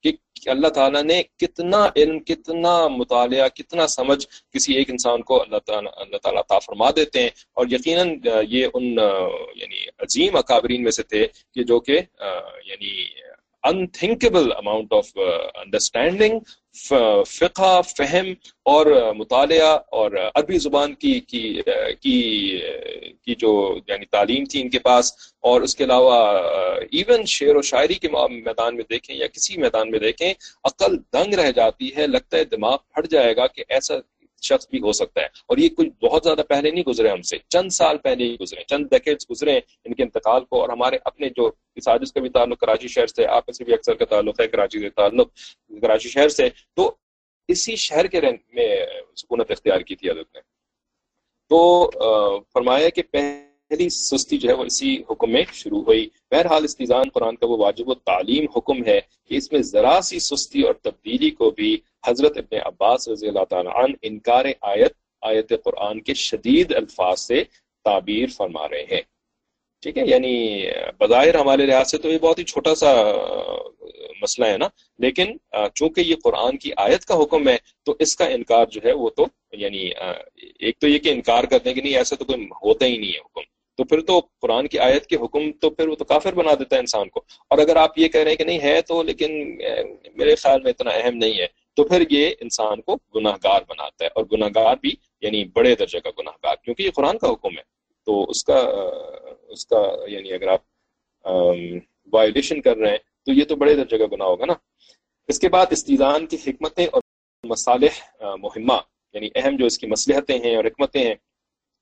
کہ 0.04 0.50
اللہ 0.50 0.68
تعالیٰ 0.68 1.02
نے 1.02 1.22
کتنا 1.40 1.78
علم، 1.96 2.18
کتنا 2.20 2.72
مطالعہ، 2.88 3.48
کتنا 3.48 3.87
سمجھ 3.88 4.26
کسی 4.54 4.74
ایک 4.74 4.90
انسان 4.90 5.22
کو 5.28 5.40
اللہ 5.42 5.58
تعالیٰ 5.66 5.92
اللہ 5.96 6.16
تعالیٰ 6.22 6.42
تا 6.48 6.58
فرما 6.58 6.90
دیتے 6.96 7.22
ہیں۔ 7.22 7.30
اور 7.52 7.66
یقیناً 7.70 8.10
یہ 8.48 8.66
ان 8.74 8.84
یعنی 9.60 9.87
عظیم 9.98 10.37
اکابرین 10.37 10.82
میں 10.82 10.90
سے 10.90 11.02
تھے 11.02 11.26
کہ 11.54 11.62
جو 11.64 11.78
کہ 11.80 11.98
یعنی 12.66 12.92
انتھنکیبل 13.64 14.53
اماؤنٹ 14.53 14.92
آف 14.92 15.16
انڈرسٹینڈنگ 15.16 16.38
فقہ 17.27 17.81
فہم 17.96 18.33
اور 18.62 18.87
uh, 18.87 19.14
مطالعہ 19.16 19.79
اور 19.90 20.11
uh, 20.12 20.31
عربی 20.35 20.59
زبان 20.59 20.94
کی 20.94 21.20
کی 21.20 21.61
uh, 21.68 21.90
کی 22.00 22.61
کی 23.22 23.35
جو 23.35 23.79
یعنی 23.88 24.07
تعلیم 24.07 24.44
تھی 24.44 24.61
ان 24.62 24.70
کے 24.70 24.79
پاس، 24.79 25.12
اور 25.40 25.61
اس 25.61 25.77
کے 25.77 25.85
علاوہ 25.85 26.16
ایون 26.90 27.24
شعر 27.24 27.57
و 27.57 27.62
شاعری 27.62 27.94
کے 27.94 28.09
میدان 28.31 28.77
میں 28.77 28.85
دیکھیں 28.90 29.16
یا 29.16 29.27
کسی 29.27 29.57
میدان 29.57 29.90
میں 29.90 29.98
دیکھیں، 29.98 30.33
عقل 30.64 30.96
دنگ 31.12 31.35
رہ 31.35 31.50
جاتی 31.50 31.90
ہے، 31.96 32.07
لگتا 32.07 32.37
ہے 32.37 32.44
دماغ 32.44 32.77
پھٹ 32.94 33.09
جائے 33.11 33.37
گا 33.37 33.46
کہ 33.46 33.64
ایسا 33.68 33.94
شخص 34.44 34.68
بھی 34.68 34.80
ہو 34.80 34.92
سکتا 34.92 35.20
ہے۔ 35.20 35.26
اور 35.26 35.59
یہ 35.59 35.68
کچھ 35.68 36.04
بہت 36.04 36.24
زیادہ 36.24 36.40
پہلے 36.48 36.70
نہیں 36.70 36.85
گزرے 36.85 37.09
ہم 37.09 37.22
سے، 37.22 37.37
چند 37.48 37.68
سال 37.68 37.98
پہلے 37.98 38.24
ہی 38.24 38.37
گزرے، 38.40 38.64
چند 38.64 38.87
ڈیکیڈز 38.90 39.26
گزرے 39.30 39.61
ان 39.85 39.94
کے 39.94 40.02
انتقال 40.02 40.44
کو۔ 40.44 40.61
اور 40.61 40.68
ہمارے 40.68 40.98
اپنے 41.04 41.28
جو 41.28 41.50
سازش 41.85 42.12
کا 42.12 42.20
بھی 42.20 42.28
تعلق، 42.28 42.59
کراچی 42.59 42.88
شہر 42.88 43.07
سے، 43.07 43.26
آپ 43.26 43.50
سے 43.50 43.64
بھی 43.64 43.74
اکثر 43.74 43.94
کا 43.94 44.04
تعلق 44.04 44.40
ہے، 44.40 44.48
کراچی 44.48 44.80
سے 44.80 44.90
تعلق، 44.90 45.35
کراچی 45.83 46.09
شہر 46.09 46.28
سے۔ 46.28 46.48
تو 46.74 46.94
اسی 47.48 47.76
شہر 47.76 48.07
کے 48.07 48.20
میں 48.52 48.87
سکونت 49.16 49.50
اختیار 49.50 49.80
کی 49.80 49.96
تھی 49.96 50.11
حضرت 50.11 50.35
نے۔ 50.35 50.40
تو 51.48 51.90
فرمایا 52.52 52.88
کہ 52.88 53.02
پہلی 53.70 53.88
سستی 53.88 54.38
جو 54.38 54.48
ہے 54.48 54.55
وہ 54.55 54.64
اسی 54.64 54.96
حکم 55.11 55.33
میں 55.33 55.42
شروع 55.53 55.83
ہوئی۔ 55.85 56.09
بہرحال 56.31 56.64
استیزان 56.64 57.09
قرآن 57.14 57.37
کا 57.37 57.46
وہ 57.46 57.57
واجب 57.59 57.88
و 57.88 57.94
تعلیم 57.94 58.46
حکم 58.57 58.85
ہے 58.87 58.98
کہ 59.24 59.35
اس 59.37 59.50
میں 59.53 59.61
ذرا 59.64 59.98
سی 60.05 60.18
سستی 60.20 60.62
اور 60.62 60.74
تبدیلی 60.83 61.31
کو 61.31 61.50
بھی 61.50 61.77
حضرت 62.07 62.37
ابن 62.38 62.57
عباس 62.66 63.09
رضی 63.09 63.29
اللہ 63.29 63.44
تعالیٰ 63.50 63.72
عنہ 63.85 63.94
انکار 64.03 64.44
آیت 64.62 64.92
آیت 65.22 65.53
قرآن 65.64 66.00
کے 66.00 66.14
شدید 66.14 66.74
الفاظ 66.77 67.20
سے 67.20 67.42
تعبیر 67.87 68.29
فرما 68.37 68.68
رہے 68.68 68.85
ہیں۔ 68.90 69.00
ٹھیک 69.83 69.98
ہے 69.98 70.03
یعنی 70.07 70.35
بظاہر 71.00 71.35
ہمارے 71.35 71.66
لحاظ 71.66 71.90
سے 71.90 71.98
تو 71.98 72.11
یہ 72.11 72.18
بہت 72.18 72.38
ہی 72.38 72.44
چھوٹا 72.44 72.74
سا 72.74 72.92
مسئلہ 74.22 74.46
ہے 74.46 74.57
نا، 74.59 74.68
لیکن 74.98 75.37
چونکہ 75.74 76.00
یہ 76.00 76.14
قرآن 76.24 76.57
کی 76.59 76.70
آیت 76.77 77.05
کا 77.07 77.14
حکم 77.22 77.48
ہے 77.48 77.57
تو 77.87 77.94
اس 77.98 78.16
کا 78.16 78.27
انکار 78.37 78.66
جو 78.66 78.81
ہے 78.85 78.92
وہ 78.92 79.11
تو 79.16 79.27
یعنی 79.62 79.88
ایک 80.59 80.79
تو 80.79 80.88
یہ 80.88 80.98
کہ 80.98 81.09
انکار 81.09 81.44
کرتے 81.44 81.68
ہیں 81.68 81.74
کہ 81.77 81.83
نہیں، 81.83 81.96
ایسا 81.96 82.16
تو 82.16 82.24
کوئی 82.24 82.44
ہوتا 82.62 82.87
ہی 82.87 82.96
نہیں 82.96 83.12
ہے 83.12 83.18
حکم۔ 83.18 83.53
تو 83.78 83.84
پھر 83.84 84.00
تو 84.00 84.20
قرآن 84.40 84.66
کی 84.68 84.78
آیت 84.78 85.06
کے 85.06 85.16
حکم 85.16 85.50
تو 85.52 85.70
پھر 85.70 85.88
وہ 85.88 85.94
تو 85.96 86.04
کافر 86.04 86.34
بنا 86.34 86.54
دیتا 86.54 86.76
ہے 86.76 86.80
انسان 86.80 87.08
کو۔ 87.08 87.24
اور 87.48 87.58
اگر 87.58 87.76
آپ 87.76 87.98
یہ 87.98 88.08
کہہ 88.08 88.20
رہے 88.20 88.30
ہیں 88.30 88.37
کہ 88.37 88.44
نہیں 88.44 88.60
ہے 88.62 88.80
تو 88.82 89.02
لیکن 89.02 89.32
میرے 90.14 90.34
خیال 90.34 90.62
میں 90.62 90.70
اتنا 90.70 90.90
اہم 90.90 91.16
نہیں 91.16 91.38
ہے۔ 91.38 91.46
تو 91.76 91.84
پھر 91.84 92.02
یہ 92.10 92.34
انسان 92.40 92.80
کو 92.80 92.96
گناہ 93.14 93.37
گار 93.44 93.62
بناتا 93.68 94.04
ہے 94.04 94.10
اور 94.14 94.24
گناہ 94.32 94.48
گار 94.54 94.76
بھی 94.76 94.94
یعنی 95.22 95.44
بڑے 95.44 95.74
درجے 95.74 96.00
کا 96.00 96.10
گناہ 96.18 96.37
گار 96.42 96.56
کیونکہ 96.64 96.82
یہ 96.82 96.90
قرآن 96.90 97.18
کا 97.18 97.30
حکم 97.32 97.56
ہے۔ 97.58 97.62
تو 98.06 98.24
اس 98.30 98.44
کا 98.44 98.58
اس 99.48 99.66
کا 99.66 99.82
یعنی 100.06 100.32
اگر 100.32 100.48
آپ 100.48 101.26
وائلیشن 102.12 102.60
کر 102.60 102.76
رہے 102.76 102.90
ہیں 102.90 102.98
تو 103.26 103.32
یہ 103.32 103.44
تو 103.44 103.56
بڑے 103.56 103.74
درجے 103.74 103.98
کا 103.98 104.06
گناہ 104.12 104.26
ہوگا 104.26 104.46
نا۔ 104.46 104.54
اس 105.28 105.38
کے 105.38 105.48
بعد 105.48 105.66
استیزان 105.70 106.26
کی 106.26 106.37
حکمتیں 106.46 106.87
اور 106.87 107.02
مصالح 107.44 108.24
مہمہ 108.37 108.78
یعنی 109.14 109.28
اہم 109.34 109.56
جو 109.56 109.66
اس 109.66 109.78
کی 109.78 109.87
مصلحتیں 109.87 110.38
ہیں 110.44 110.56
اور 110.56 110.64
حکمتیں 110.64 111.04
ہیں، 111.04 111.14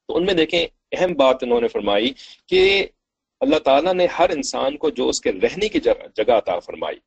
تو 0.08 0.16
ان 0.16 0.26
میں 0.26 0.34
دیکھیں 0.34 0.66
اہم 0.92 1.12
بات 1.12 1.42
انہوں 1.42 1.60
نے 1.60 1.68
فرمائی 1.68 2.12
کہ 2.46 2.86
اللہ 3.40 3.58
تعالیٰ 3.58 3.94
نے 3.94 4.06
ہر 4.18 4.30
انسان 4.30 4.76
کو 4.76 4.90
جو 4.90 5.08
اس 5.08 5.20
کے 5.20 5.32
رہنے 5.32 5.68
کی 5.68 5.80
جگہ 6.16 6.32
عطا 6.32 6.58
فرمائی۔ 6.58 6.98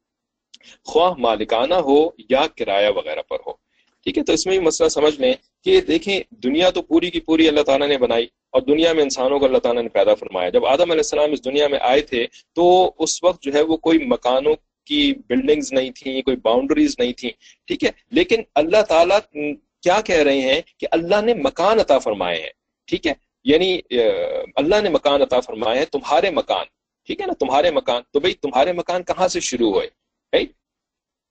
خواہ 0.86 1.14
مالکانہ 1.18 1.74
ہو 1.74 2.10
یا 2.30 2.46
کرایہ 2.58 2.90
وغیرہ 2.90 3.22
پر 3.22 3.38
ہو۔ 3.48 3.54
ٹھیک 4.04 4.18
ہے، 4.18 4.24
تو 4.24 4.34
اس 4.34 4.46
میں 4.46 4.58
بھی 4.58 4.66
مسئلہ 4.66 4.90
سمجھ 4.90 5.20
لیں 5.20 5.34
کہ 5.64 5.82
دیکھیں، 5.82 6.20
دنیا 6.30 6.70
تو 6.70 6.82
پوری 6.82 7.10
کی 7.10 7.20
پوری 7.20 7.48
اللہ 7.48 7.62
تعالیٰ 7.62 7.88
نے 7.88 7.98
بنائی 7.98 8.28
اور 8.50 8.62
دنیا 8.62 8.94
میں 8.94 9.04
انسانوں 9.04 9.40
کو 9.40 9.46
اللہ 9.46 9.58
تعالیٰ 9.58 9.84
نے 9.84 9.90
پیدا 9.90 10.16
فرمایا۔ 10.16 10.50
جب 10.50 10.66
آدم 10.66 10.92
علیہ 10.92 11.06
السلام 11.06 11.32
اس 11.32 11.46
دنیا 11.46 11.68
میں 11.68 11.80
آئے 11.82 12.02
تھے 12.02 12.28
تو 12.54 12.92
اس 13.00 13.24
وقت 13.24 13.44
جو 13.44 13.54
ہے 13.54 13.62
وہ 13.62 13.78
کوئی 13.78 14.00
مکانوں 14.06 14.56
کی 14.86 15.14
بلڈنگز 15.28 15.74
نہیں 15.74 15.92
تھیں، 15.92 16.22
کوئی 16.22 16.38
باؤنڈریز 16.38 16.96
نہیں 17.00 17.14
تھیں۔ 17.14 17.32
ٹھیک 17.68 17.84
ہے، 17.84 17.90
لیکن 18.12 18.42
اللہ 18.56 18.82
تعالیٰ 18.82 19.20
کیا 19.82 20.02
کہہ 20.02 20.24
رہے 20.28 20.42
ہیں 20.42 20.62
کہ 20.78 20.88
اللہ 20.92 21.22
نے 21.22 21.34
مکان 21.34 21.80
عطا 21.80 22.00
فرمائے 22.00 22.42
ہیں۔ 22.42 22.50
ٹھیک 22.88 23.08
ہے 23.08 23.14
یعنی 23.46 23.80
اللہ 24.56 24.82
نے 24.82 24.90
مکان 24.90 25.22
عطا 25.22 25.40
فرمایا 25.40 25.82
ہے 25.82 25.86
تمہارے 25.86 26.30
مکان۔ 26.30 26.66
ٹھیک 27.08 27.22
ہے 27.22 27.26
نا؟ 27.26 27.34
تمہارے 27.34 27.72
مکان۔ 27.72 28.02
تو 28.12 28.20
بھائی 28.20 28.34
تمہارے 28.34 28.74
مکان 28.74 29.04
کہاں 29.04 29.28
سے 29.28 29.40
شروع 29.40 29.74
ہوئے؟ 29.74 29.88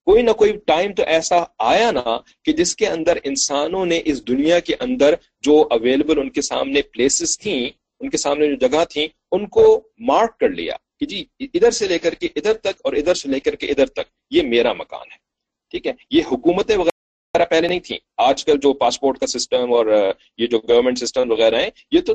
کوئی 0.06 0.22
نہ 0.22 0.30
کوئی 0.30 0.52
ٹائم 0.66 0.92
تو 0.94 1.02
ایسا 1.06 1.36
آیا 1.58 1.90
نا 1.90 2.18
کہ 2.44 2.52
جس 2.52 2.76
کے 2.76 2.86
اندر 2.86 3.18
انسانوں 3.24 3.86
نے 3.86 4.00
اس 4.04 4.28
دنیا 4.28 4.60
کے 4.60 4.74
اندر 4.80 5.14
جو 5.40 5.68
اویلیبل 5.70 6.18
ان 6.18 6.30
کے 6.30 6.42
سامنے 6.42 6.82
پلیسز 6.82 7.38
تھیں، 7.38 7.70
ان 8.00 8.10
کے 8.10 8.16
سامنے 8.16 8.48
جو 8.48 8.54
جگہ 8.54 8.84
تھیں، 8.84 9.08
ان 9.32 9.46
کو 9.46 9.88
مارک 9.98 10.38
کر 10.40 10.48
لیا 10.48 10.76
کہ 11.00 11.06
جی 11.06 11.24
ادھر 11.40 11.70
سے 11.70 11.88
لے 11.88 11.98
کر 11.98 12.14
کے 12.14 12.28
ادھر 12.36 12.54
تک 12.54 12.80
اور 12.84 12.92
ادھر 12.92 13.14
سے 13.14 13.28
لے 13.28 13.40
کر 13.40 13.54
کے 13.54 13.66
ادھر 13.66 13.86
تک، 13.86 14.06
یہ 14.30 14.42
میرا 14.42 14.72
مکان 14.72 15.12
ہے۔ 15.12 15.16
ٹھیک 15.70 15.86
ہے؟ 15.86 15.92
یہ 16.10 16.22
حکومتیں 16.32 16.76
وغیرہ 17.34 17.48
پہلے 17.50 17.68
نہیں 17.68 17.80
تھیں 17.80 17.98
آج 18.16 18.44
کل 18.44 18.58
جو 18.58 18.72
پاسپورٹ 18.72 19.18
کا 19.18 19.26
سسٹم 19.26 19.72
اور 19.72 20.12
یہ 20.38 20.46
جو 20.46 20.58
گورنمنٹ 20.58 20.98
سسٹم 20.98 21.30
وغیرہ 21.30 21.60
ہیں، 21.60 21.70
یہ 21.90 22.00
تو 22.00 22.14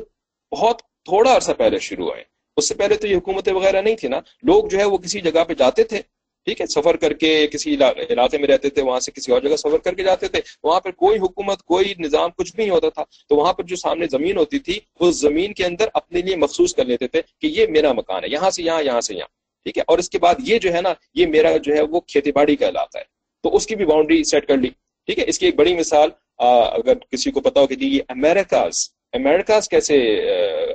بہت 0.52 0.82
تھوڑا 1.04 1.36
عرصہ 1.36 1.52
پہلے 1.52 1.78
شروع 1.78 2.10
ہوئے 2.10 2.24
اس 2.56 2.68
سے 2.68 2.74
پہلے 2.74 2.96
تو 2.96 3.06
یہ 3.06 3.16
حکومتیں 3.16 3.52
وغیرہ 3.52 3.80
نہیں 3.80 3.96
تھی 3.96 4.08
نا۔ 4.08 4.20
لوگ 4.42 4.68
جو 4.68 4.78
ہے 4.78 4.84
وہ 4.84 4.98
کسی 4.98 5.20
جگہ 5.20 5.44
پہ 5.44 5.54
جاتے 5.54 5.84
تھے، 5.84 6.02
ٹھیک 6.44 6.60
ہے، 6.60 6.66
سفر 6.66 6.96
کر 6.96 7.12
کے 7.12 7.46
کسی 7.46 7.74
علاقے 7.74 8.38
میں 8.38 8.48
رہتے 8.48 8.70
تھے، 8.70 8.82
وہاں 8.82 9.00
سے 9.00 9.12
کسی 9.12 9.32
اور 9.32 9.40
جگہ 9.40 9.56
سفر 9.56 9.78
کر 9.78 9.94
کے 9.94 10.02
جاتے 10.02 10.28
تھے۔ 10.28 10.40
وہاں 10.62 10.80
پر 10.80 10.90
کوئی 10.90 11.18
حکومت، 11.18 11.62
کوئی 11.62 11.94
نظام 11.98 12.30
کچھ 12.36 12.54
بھی 12.56 12.64
نہیں 12.64 12.74
ہوتا 12.74 12.88
تھا۔ 12.88 13.04
تو 13.28 13.36
وہاں 13.36 13.52
پر 13.52 13.62
جو 13.62 13.76
سامنے 13.76 14.06
زمین 14.10 14.36
ہوتی 14.36 14.58
تھی 14.58 14.78
اس 15.00 15.20
زمین 15.20 15.54
کے 15.54 15.64
اندر 15.64 15.88
اپنے 15.94 16.20
لیے 16.20 16.36
مخصوص 16.36 16.74
کر 16.74 16.84
لیتے 16.84 17.08
تھے 17.08 17.22
کہ 17.40 17.46
یہ 17.46 17.66
میرا 17.66 17.92
مکان 17.92 18.24
ہے، 18.24 18.28
یہاں 18.28 18.50
سے 18.50 18.62
یہاں 18.62 18.82
یہاں 18.82 19.00
سے 19.00 19.14
یہاں، 19.14 19.28
ٹھیک 19.64 19.78
ہے۔ 19.78 19.82
اور 19.86 19.98
اس 19.98 20.10
کے 20.10 20.18
بعد 20.18 20.34
یہ 20.38 20.58
جو 20.58 20.72
ہے 20.72 20.80
نا، 20.80 20.92
یہ 21.14 21.26
میرا 21.26 21.56
جو 21.56 21.74
ہے 21.74 21.80
وہ 21.80 22.00
کھیتی 22.00 22.32
باڑی 22.32 22.56
کا 22.56 22.68
علاقہ 22.68 22.98
ہے۔ 22.98 23.04
تو 23.42 23.56
اس 23.56 23.66
کی 23.66 23.76
بھی 23.76 23.84
باؤنڈری 23.84 24.24
سیٹ 24.24 24.46
کر 24.46 24.56
لی۔ 24.56 24.68
ٹھیک 25.10 25.18
ہے؟ 25.18 25.24
اس 25.28 25.38
کی 25.38 25.46
ایک 25.46 25.56
بڑی 25.56 25.74
مثال 25.74 26.10
اگر 26.38 26.98
کسی 27.10 27.30
کو 27.30 27.40
پتا 27.40 27.60
ہو 27.60 27.66
کہ 27.66 27.74
جی 27.74 27.86
یہ 27.86 28.00
امیرکاز 28.08 28.78
امیرکاز 29.12 29.68
کیسے 29.68 29.96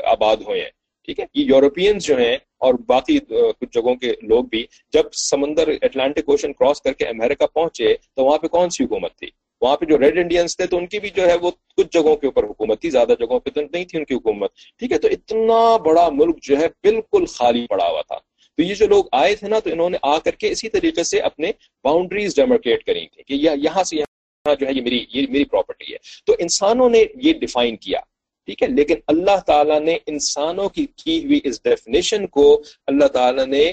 آباد 0.04 0.38
ہوئے 0.38 0.62
ہیں؟ 0.62 0.70
ٹھیک 1.08 1.20
ہے؟ 1.20 1.26
یہ 1.34 1.46
یورپینز 1.46 2.04
جو 2.04 2.18
ہیں 2.18 2.36
اور 2.58 2.74
باقی 2.74 3.18
کچھ 3.20 3.70
جگہوں 3.74 3.96
کے 3.96 4.12
لوگ 4.22 4.46
بھی، 4.46 4.66
جب 4.94 5.12
سمندر 5.14 5.70
اٹلانٹک 5.82 6.30
اوشن 6.30 6.54
کراس 6.54 6.82
کر 6.82 6.94
کے 6.94 7.06
امریکہ 7.06 7.46
پہنچے 7.46 7.96
تو 8.16 8.26
وہاں 8.26 8.38
پہ 8.38 8.48
کون 8.48 8.70
سی 8.70 8.84
حکومت 8.84 9.16
تھی؟ 9.16 9.28
وہاں 9.62 9.78
پہ 9.78 9.86
جو 9.86 10.00
ریڈ 10.00 10.18
انڈینس 10.18 10.58
تھے 10.58 10.66
تو 10.66 10.78
ان 10.78 10.88
کی 10.88 11.00
بھی 11.00 11.10
جو 11.10 11.28
ہے 11.28 11.36
وہ 11.42 11.52
کچھ 11.78 11.88
جگہوں 11.92 12.16
کے 12.16 12.28
اوپر 12.28 12.44
حکومت 12.44 12.82
تھی، 12.82 12.90
زیادہ 12.90 13.14
جگہوں 13.20 13.40
پہ 13.40 13.50
تو 13.50 13.62
نہیں 13.62 13.86
تھی 13.86 13.98
ان 14.00 14.06
کی 14.06 14.14
حکومت۔ 14.14 14.52
ٹھیک 14.80 14.92
ہے؟ 14.92 14.98
تو 14.98 15.08
اتنا 15.08 15.78
بڑا 15.78 16.10
ملک 16.10 16.42
جو 16.42 16.58
ہے 16.58 16.68
بالکل 16.84 17.26
خالی 17.26 17.66
پڑا 17.70 17.88
ہوا 17.88 18.02
تھا۔ 18.02 18.18
تو 18.58 18.64
یہ 18.64 18.76
جو 18.76 18.88
لوگ 18.88 19.04
آئے 19.12 19.36
تھے 19.36 19.48
نا، 19.48 19.60
تو 19.60 19.70
انہوں 19.72 19.90
نے 19.90 19.98
آ 20.02 20.18
کر 20.20 20.32
کے 20.32 20.50
اسی 20.50 20.70
طریقے 20.70 21.04
سے 21.04 21.20
اپنے 21.20 21.52
باؤنڈریز 21.84 22.36
ڈیموکریٹ 22.36 22.84
کری 22.84 23.08
تھی 23.08 23.24
کہ 23.24 23.34
یہاں 23.34 23.84
سے 23.84 23.96
یہاں 23.96 24.15
جو 24.54 24.68
ہے 24.68 24.74
یہ 24.74 24.82
میری 24.82 25.06
یہ 25.14 25.26
میری 25.30 25.44
پراپرٹی 25.44 25.94
ہے۔ 25.94 25.98
تو 26.26 26.36
انسانوں 26.40 26.90
نے 26.90 27.04
یہ 27.16 27.34
ڈیفائن 27.34 27.76
کیا، 27.76 28.00
ٹھیک 28.46 28.64
ہے؟ 28.64 28.68
لیکن 28.68 28.96
اللہ 29.08 29.40
تعالیٰ 29.48 29.80
نے 29.80 29.98
انسانوں 30.08 30.70
کی 30.70 30.86
کی 30.96 31.26
ہوئی 31.26 31.40
اس 31.44 31.64
ڈیفینیشن 31.64 32.28
کو 32.28 32.64
اللہ 32.88 33.08
تعالیٰ 33.08 33.46
نے 33.46 33.72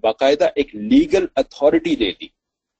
باقاعدہ 0.00 0.48
ایک 0.54 0.74
لیگل 0.74 1.26
اتھارٹی 1.36 1.96
دے 1.96 2.10
دی۔ 2.20 2.26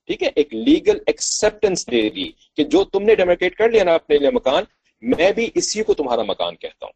ٹھیک 0.07 0.22
ہے؟ 0.22 0.28
ایک 0.37 0.54
لیگل 0.54 0.98
ایکسپٹینس 1.07 1.90
دے 1.90 2.11
دی 2.11 2.30
کہ 2.57 2.64
جو 2.64 2.85
تم 2.85 3.02
نے 3.02 3.14
ڈیموکریٹ 3.14 3.57
کر 3.57 3.70
لیا 3.70 3.85
نا، 3.85 3.94
اپنے 3.94 4.18
لیے 4.18 4.30
مکان، 4.30 4.64
میں 5.02 5.33
بھی 5.33 5.50
اسی 5.54 5.83
کو 5.83 5.94
تمہارا 5.94 6.22
مکان 6.22 6.57
کہتا 6.57 6.87
ہوں۔ 6.87 6.92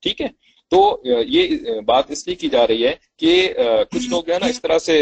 ٹھیک 0.00 0.20
ہے؟ 0.20 0.28
تو 0.72 0.80
یہ 1.04 1.80
بات 1.86 2.10
اس 2.10 2.26
لیے 2.26 2.36
کی 2.36 2.48
جا 2.48 2.66
رہی 2.66 2.86
ہے 2.86 2.94
کہ 3.18 3.32
کچھ 3.90 4.08
لوگ 4.10 4.22
جو 4.24 4.32
ہے 4.34 4.38
نا 4.38 4.46
اس 4.46 4.60
طرح 4.62 4.78
سے 4.78 4.94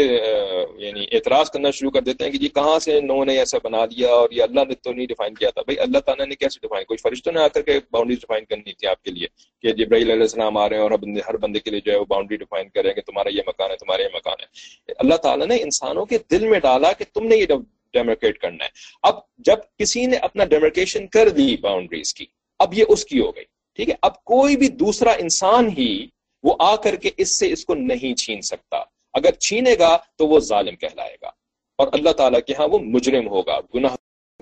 یعنی 0.77 1.05
اعتراض 1.11 1.49
کرنا 1.51 1.71
شروع 1.71 1.91
کر 1.91 2.01
دیتے 2.01 2.23
ہیں 2.23 2.31
کہ 2.31 2.37
جی 2.37 2.47
کہاں 2.49 2.77
سے 2.85 2.99
نو 3.01 3.23
نے 3.25 3.37
ایسا 3.39 3.57
بنا 3.63 3.85
دیا 3.91 4.09
اور 4.09 4.31
یہ 4.31 4.43
اللہ 4.43 4.65
نے 4.67 4.75
تو 4.75 4.91
نہیں 4.91 5.07
ڈیفائن 5.07 5.33
کیا 5.35 5.49
تھا۔ 5.49 5.61
بھائی 5.61 5.79
اللہ 5.79 5.99
تعالیٰ 6.05 6.25
نے 6.27 6.35
کیسے 6.35 6.59
ڈیفائن 6.61 6.83
کوئی 6.85 6.97
فرشتوں 7.03 7.33
نے 7.33 7.39
آ 7.41 7.47
کر 7.47 7.61
کے 7.61 7.79
باؤنڈری 7.91 8.15
ڈیفائن 8.15 8.45
کرنی 8.45 8.73
تھی 8.73 8.87
آپ 8.87 9.01
کے 9.03 9.11
لیے 9.11 9.27
کہ 9.63 9.71
جبرائیل 9.73 10.11
علیہ 10.11 10.21
السلام 10.21 10.57
آ 10.57 10.67
رہے 10.69 10.77
ہیں 10.77 10.83
اور 10.83 10.91
ہر 11.27 11.37
بندے 11.37 11.59
کے 11.59 11.71
لیے 11.71 11.79
جو 11.85 11.91
ہے 11.91 11.97
وہ 11.97 12.05
باؤنڈری 12.09 12.37
ڈیفائن 12.37 12.69
کریں 12.69 12.91
کہ 12.93 13.01
تمہارا 13.01 13.29
یہ 13.29 13.41
مکان 13.47 13.71
ہے، 13.71 13.77
تمہارا 13.77 14.01
یہ 14.01 14.15
مکان 14.15 14.41
ہے۔ 14.41 14.93
اللہ 14.99 15.17
تعالیٰ 15.23 15.47
نے 15.47 15.61
انسانوں 15.63 16.05
کے 16.05 16.17
دل 16.31 16.47
میں 16.47 16.59
ڈالا 16.59 16.91
کہ 16.93 17.05
تم 17.13 17.27
نے 17.27 17.37
یہ 17.37 17.45
ڈیموکریٹ 17.93 18.37
کرنا 18.39 18.65
ہے۔ 18.65 18.69
اب 19.03 19.19
جب 19.45 19.57
کسی 19.79 20.05
نے 20.05 20.17
اپنا 20.27 20.45
ڈیموکریشن 20.45 21.07
کر 21.07 21.29
دی 21.29 21.55
باؤنڈریز 21.61 22.13
کی، 22.13 22.25
اب 22.59 22.73
یہ 22.73 22.85
اس 22.87 23.05
کی 23.05 23.19
ہو 23.19 23.35
گئی۔ 23.35 23.45
ٹھیک 23.75 23.89
ہے؟ 23.89 23.93
اب 24.01 24.23
کوئی 24.23 24.57
بھی 24.57 24.67
دوسرا 24.67 25.11
انسان 25.11 25.69
ہی 25.77 26.07
وہ 26.43 26.55
آ 26.59 26.75
کر 26.75 26.95
کے 26.95 27.09
اس 27.17 27.39
سے 27.39 27.51
اس 27.51 27.65
کو 27.65 27.75
نہیں 27.75 28.15
چھین 28.15 28.41
سکتا۔ 28.41 28.77
اگر 29.13 29.31
چھینے 29.31 29.75
گا 29.79 29.97
تو 30.15 30.27
وہ 30.27 30.39
ظالم 30.39 30.75
کہلائے 30.75 31.17
گا۔ 31.21 31.29
اور 31.77 31.87
اللہ 31.93 32.09
تعالیٰ 32.09 32.39
کے 32.47 32.53
ہاں 32.59 32.67
وہ 32.67 32.79
مجرم 32.79 33.27
ہوگا 33.27 33.59
گناہ 33.75 33.95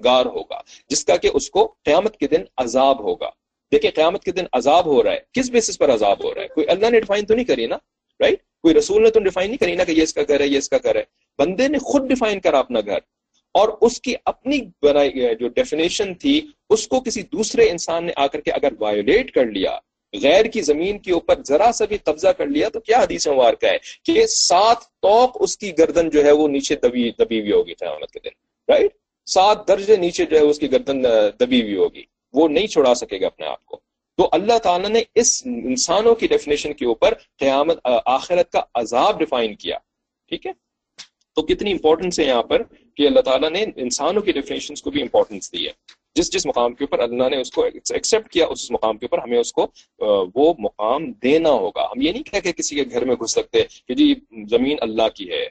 گار 0.03 0.25
ہوگا، 0.25 0.61
جس 0.89 1.05
کا 1.05 1.15
کہ 1.15 1.29
اس 1.33 1.49
کو 1.49 1.73
قیامت 1.83 2.17
کے 2.17 2.27
دن 2.27 2.43
عذاب 2.57 2.99
ہوگا۔ 2.99 3.29
دیکھیں، 3.71 3.91
قیامت 3.91 4.23
کے 4.23 4.31
دن 4.31 4.45
عذاب 4.53 4.85
ہو 4.85 5.03
رہا 5.03 5.11
ہے۔ 5.11 5.19
کس 5.33 5.49
بیسس 5.49 5.77
پر 5.77 5.93
عذاب 5.93 6.23
ہو 6.23 6.35
رہا 6.35 6.41
ہے؟ 6.41 6.47
کوئی 6.47 6.69
اللہ 6.69 6.89
نے 6.89 6.99
ڈیفائن 6.99 7.25
تو 7.25 7.33
نہیں 7.35 7.45
کری 7.45 7.65
نا؟ 7.67 7.75
رائٹ 8.19 8.41
کوئی 8.41 8.75
رسول 8.75 9.03
نے 9.03 9.09
تو 9.09 9.19
ڈیفائن 9.19 9.47
نہیں 9.47 9.57
کری 9.57 9.75
نا 9.75 9.83
کہ 9.83 9.91
یہ 9.91 10.03
اس 10.03 10.13
کا 10.13 10.21
گھر 10.27 10.39
ہے، 10.39 10.47
یہ 10.47 10.57
اس 10.57 10.69
کا 10.69 10.77
گھر 10.83 10.95
ہے۔ 10.95 11.03
بندے 11.37 11.67
نے 11.67 11.77
خود 11.77 12.07
ڈیفائن 12.07 12.39
کرا 12.39 12.59
اپنا 12.59 12.79
گھر۔ 12.79 12.97
اور 13.55 13.69
اس 13.81 13.99
کی 14.01 14.13
اپنی 14.25 14.59
بنائی، 14.81 15.35
جو 15.35 15.47
ڈیفینیشن 15.49 16.13
تھی، 16.15 16.39
اس 16.69 16.87
کو 16.87 16.99
کسی 16.99 17.21
دوسرے 17.23 17.69
انسان 17.69 18.05
نے 18.05 18.11
آ 18.15 18.27
کر 18.27 18.41
کے 18.41 18.51
اگر 18.51 18.73
وایولیٹ 18.79 19.31
کر 19.31 19.45
لیا، 19.47 19.77
غیر 20.13 20.45
کی 20.45 20.61
زمین 20.61 20.97
کے 20.99 21.11
اوپر 21.11 21.41
ذرا 21.47 21.71
سا 21.71 21.85
بھی 21.85 21.97
قبضہ 21.97 22.27
کر 22.37 22.47
لیا، 22.47 22.69
تو 22.69 22.79
کیا 22.79 23.01
حدیث 23.01 23.27
وار 23.27 23.53
کا 23.53 23.67
ہے 23.67 23.77
کہ 24.05 24.25
سات 24.27 24.83
توق 25.01 25.37
اس 25.39 25.57
کی 25.57 25.77
گردن 25.77 26.09
جو 26.09 26.23
ہے 26.25 26.31
وہ 26.31 26.47
نیچے 26.47 26.75
دبی 26.75 27.09
دبی 27.19 27.39
ہوئی 27.39 27.51
ہوگی 27.51 27.73
قیامت 27.73 28.11
کے 28.11 28.19
دن 28.19 28.35
رائٹ 28.69 28.91
سات 29.27 29.67
درجے 29.67 29.95
نیچے 29.97 30.25
جو 30.25 30.37
ہے 30.37 30.41
اس 30.41 30.59
کی 30.59 30.71
گردن 30.71 31.03
دبی 31.39 31.61
ہوئی 31.61 31.75
ہوگی، 31.75 32.03
وہ 32.33 32.47
نہیں 32.47 32.67
چھڑا 32.67 32.93
سکے 32.93 33.19
گا 33.21 33.27
اپنے 33.27 33.45
آپ 33.45 33.65
کو۔ 33.65 33.79
تو 34.17 34.27
اللہ 34.31 34.57
تعالیٰ 34.57 34.89
نے 34.89 35.01
اس 35.15 35.41
انسانوں 35.45 36.15
کی 36.15 36.27
ڈیفینیشن 36.27 36.73
کے 36.73 36.85
اوپر 36.85 37.13
قیامت 37.39 37.79
آخرت 38.05 38.51
کا 38.51 38.61
عذاب 38.73 39.19
ڈیفائن 39.19 39.55
کیا، 39.55 39.77
ٹھیک 40.31 40.45
ہے؟ 40.47 40.51
تو 41.35 41.41
کتنی 41.41 41.71
امپورٹنس 41.71 42.19
ہے 42.19 42.25
یہاں 42.25 42.43
پر 42.43 42.63
کہ 42.95 43.07
اللہ 43.07 43.19
تعالیٰ 43.19 43.49
نے 43.49 43.63
انسانوں 43.75 44.21
کی 44.21 44.31
ڈیفینیشن 44.31 44.75
کو 44.83 44.91
بھی 44.91 45.01
امپورٹنس 45.01 45.51
دی 45.53 45.65
ہے۔ 45.67 45.71
جس 46.15 46.31
جس 46.33 46.45
مقام 46.45 46.73
کے 46.73 46.83
اوپر 46.83 46.99
اللہ 46.99 47.29
نے 47.29 47.37
اس 47.41 47.51
کو 47.51 47.63
ایکسیپٹ 47.63 48.31
کیا، 48.31 48.45
اس 48.45 48.69
مقام 48.71 48.97
کے 48.97 49.05
اوپر 49.05 49.23
ہمیں 49.23 49.37
اس 49.37 49.51
کو 49.53 49.67
وہ 50.35 50.53
مقام 50.59 51.11
دینا 51.23 51.49
ہوگا۔ 51.49 51.85
ہم 51.85 52.01
یہ 52.01 52.11
نہیں 52.11 52.23
کہہ 52.23 52.39
کہ 52.39 52.51
کسی 52.51 52.75
کے 52.75 52.83
گھر 52.91 53.05
میں 53.05 53.15
گھس 53.15 53.31
سکتے 53.31 53.63
کہ 53.87 53.93
جی 53.95 54.13
زمین 54.49 54.77
اللہ 54.81 55.09
کی 55.15 55.29
ہے 55.31 55.43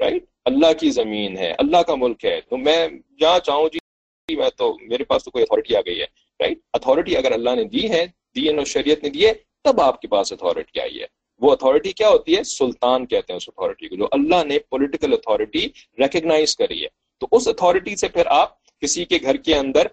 رائٹ 0.00 0.24
اللہ 0.44 0.72
کی 0.80 0.90
زمین 0.90 1.36
ہے، 1.38 1.52
اللہ 1.58 1.82
کا 1.86 1.94
ملک 1.94 2.24
ہے۔ 2.24 2.40
تو 2.40 2.56
میں 2.56 2.88
جہاں 3.20 3.38
چاہوں 3.38 3.68
جی 3.72 4.34
میں 4.36 4.50
تو 4.56 4.76
میرے 4.82 5.04
پاس 5.04 5.24
تو 5.24 5.30
کوئی 5.30 5.42
اتھارٹی 5.42 5.76
آ 5.76 5.80
گئی 5.86 6.00
ہے 6.00 6.06
رائٹ 6.40 6.58
اتھارٹی 6.72 7.16
اگر 7.16 7.32
اللہ 7.32 7.54
نے 7.54 7.64
دی 7.64 7.90
ہے 7.90 8.04
دی 8.36 8.48
ہے، 8.48 8.64
شریعت 8.64 9.02
نے 9.02 9.10
دی 9.10 9.26
ہے، 9.26 9.32
تب 9.64 9.80
آپ 9.80 10.00
کے 10.00 10.08
پاس 10.08 10.32
اتھارٹی 10.32 10.80
آئی 10.80 11.00
ہے۔ 11.00 11.06
وہ 11.40 11.52
اتھارٹی 11.52 11.92
کیا 11.92 12.08
ہوتی 12.08 12.36
ہے؟ 12.36 12.42
سلطان 12.42 13.06
کہتے 13.06 13.32
ہیں 13.32 13.36
اس 13.36 13.48
اتھارٹی 13.48 13.88
کو، 13.88 13.96
جو 13.96 14.06
اللہ 14.12 14.44
نے 14.44 14.58
پولیٹیکل 14.58 15.12
اتھارٹی 15.12 15.66
ریکگنائز 15.98 16.56
کری 16.56 16.82
ہے۔ 16.82 16.88
تو 17.20 17.26
اس 17.32 17.48
اتھارٹی 17.48 17.96
سے 17.96 18.08
پھر 18.08 18.26
آپ 18.30 18.64
کسی 18.80 19.04
کے 19.04 19.18
گھر 19.22 19.36
کے 19.36 19.54
اندر 19.54 19.86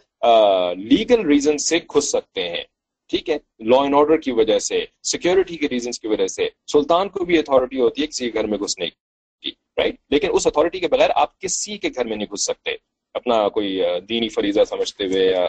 لیگل 0.77 1.25
ریزن 1.25 1.57
سے 1.57 1.77
گھس 1.95 2.09
سکتے 2.09 2.49
ہیں۔ 2.49 2.63
ٹھیک 3.09 3.29
ہے؟ 3.29 3.37
لا 3.59 3.81
اینڈ 3.81 3.95
آرڈر 3.95 4.17
کی 4.17 4.31
وجہ 4.31 4.57
سے 4.59 4.79
سیکورٹی 5.03 5.57
کے 5.57 5.67
ریزنس 5.69 5.99
کی 5.99 6.07
وجہ 6.07 6.27
سے۔ 6.27 6.47
سلطان 6.71 7.09
کو 7.09 7.25
بھی 7.25 7.37
اتھارٹی 7.39 7.79
ہوتی 7.79 8.01
ہے 8.01 8.07
کسی 8.07 8.29
کے 8.29 8.39
گھر 8.39 8.47
میں 8.47 8.57
گھسنے 8.57 8.87
کی 8.87 9.51
رائٹ 9.77 9.95
لیکن 10.09 10.29
اس 10.33 10.47
اتھارٹی 10.47 10.79
کے 10.79 10.87
بغیر 10.87 11.09
آپ 11.15 11.39
کسی 11.41 11.77
کے 11.77 11.89
گھر 11.95 12.05
میں 12.05 12.17
نہیں 12.17 12.27
گھس 12.31 12.45
سکتے۔ 12.45 12.75
اپنا 13.15 13.47
کوئی 13.49 13.79
دینی 14.09 14.29
فریضہ 14.29 14.63
سمجھتے 14.69 15.05
ہوئے 15.05 15.25
یا 15.25 15.45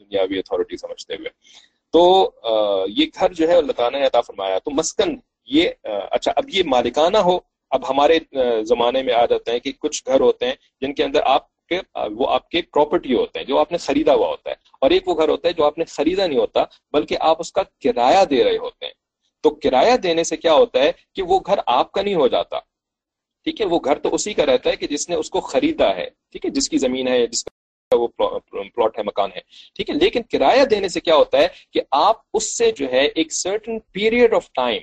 دنیاوی 0.00 0.38
اتھارٹی 0.38 0.76
سمجھتے 0.76 1.14
ہوئے۔ 1.14 1.30
تو 1.92 2.02
یہ 2.88 3.06
گھر 3.20 3.32
جو 3.32 3.48
ہے 3.48 3.56
اللہ 3.56 3.72
تعالیٰ 3.72 4.00
نے 4.00 4.06
عطا 4.06 4.20
فرمایا۔ 4.20 4.58
تو 4.58 4.70
مسکن، 4.70 5.16
یہ 5.44 5.68
اچھا 6.10 6.32
اب 6.36 6.44
یہ 6.48 6.62
مالکانہ 6.66 7.18
ہو، 7.18 7.38
اب 7.70 7.88
ہمارے 7.88 8.18
زمانے 8.64 9.02
میں 9.02 9.14
آ 9.14 9.24
جاتے 9.26 9.52
ہیں 9.52 9.58
کہ 9.58 9.72
کچھ 9.78 10.02
گھر 10.06 10.20
ہوتے 10.20 10.46
ہیں 10.46 10.54
جن 10.80 10.94
کے 10.94 11.04
اندر 11.04 11.20
آپ 11.24 11.46
کے 11.68 11.78
وہ 12.16 12.30
آپ 12.30 12.48
کے 12.48 12.62
پراپرٹی 12.62 13.14
ہوتے 13.14 13.38
ہیں، 13.38 13.46
جو 13.46 13.58
آپ 13.58 13.72
نے 13.72 13.78
خریدا 13.78 14.14
ہوا 14.14 14.28
ہوتا 14.28 14.50
ہے۔ 14.50 14.54
اور 14.80 14.90
ایک 14.90 15.08
وہ 15.08 15.14
گھر 15.18 15.28
ہوتا 15.28 15.48
ہے 15.48 15.52
جو 15.52 15.64
آپ 15.64 15.78
نے 15.78 15.84
خریدا 15.84 16.26
نہیں 16.26 16.38
ہوتا، 16.38 16.64
بلکہ 16.92 17.16
آپ 17.20 17.36
اس 17.40 17.52
کا 17.52 17.62
کرایہ 17.84 18.24
دے 18.24 18.44
رہے 18.44 18.56
ہوتے 18.56 18.86
ہیں۔ 18.86 18.92
تو 19.42 19.50
کرایہ 19.62 19.96
دینے 19.96 20.24
سے 20.24 20.36
کیا 20.36 20.52
ہوتا 20.54 20.78
ہے 20.80 20.92
کہ 21.14 21.22
وہ 21.22 21.38
گھر 21.46 21.58
آپ 21.66 21.92
کا 21.92 22.02
نہیں 22.02 22.14
ہو 22.14 22.28
جاتا۔ 22.28 22.58
ٹھیک 23.44 23.60
ہے، 23.60 23.66
وہ 23.66 23.78
گھر 23.84 23.98
تو 23.98 24.14
اسی 24.14 24.34
کا 24.34 24.46
رہتا 24.46 24.70
ہے 24.70 24.76
کہ 24.76 24.86
جس 24.86 25.08
نے 25.08 25.14
اس 25.14 25.30
کو 25.30 25.40
خریدا 25.40 25.94
ہے۔ 25.96 26.08
ٹھیک 26.30 26.44
ہے، 26.44 26.50
جس 26.50 26.68
کی 26.68 26.78
زمین 26.78 27.08
ہے 27.08 27.26
جس 27.26 27.44
کا 27.44 27.50
وہ 27.94 28.08
پلاٹ 28.08 28.80
um, 28.80 28.90
ہے، 28.98 29.02
مکان 29.02 29.30
ہے۔ 29.36 29.40
ٹھیک 29.74 29.90
ہے؟ 29.90 29.94
لیکن 29.94 30.22
کرایہ 30.22 30.64
دینے 30.64 30.88
سے 30.88 31.00
کیا 31.00 31.16
ہوتا 31.16 31.38
ہے 31.38 31.48
کہ 31.72 31.80
آپ 31.90 32.16
اس 32.34 32.58
سے 32.58 32.70
جو 32.70 32.92
ہے 32.92 33.06
ایک 33.06 33.32
سرٹن 33.32 33.78
پیریڈ 33.78 34.34
آف 34.34 34.52
ٹائم 34.52 34.78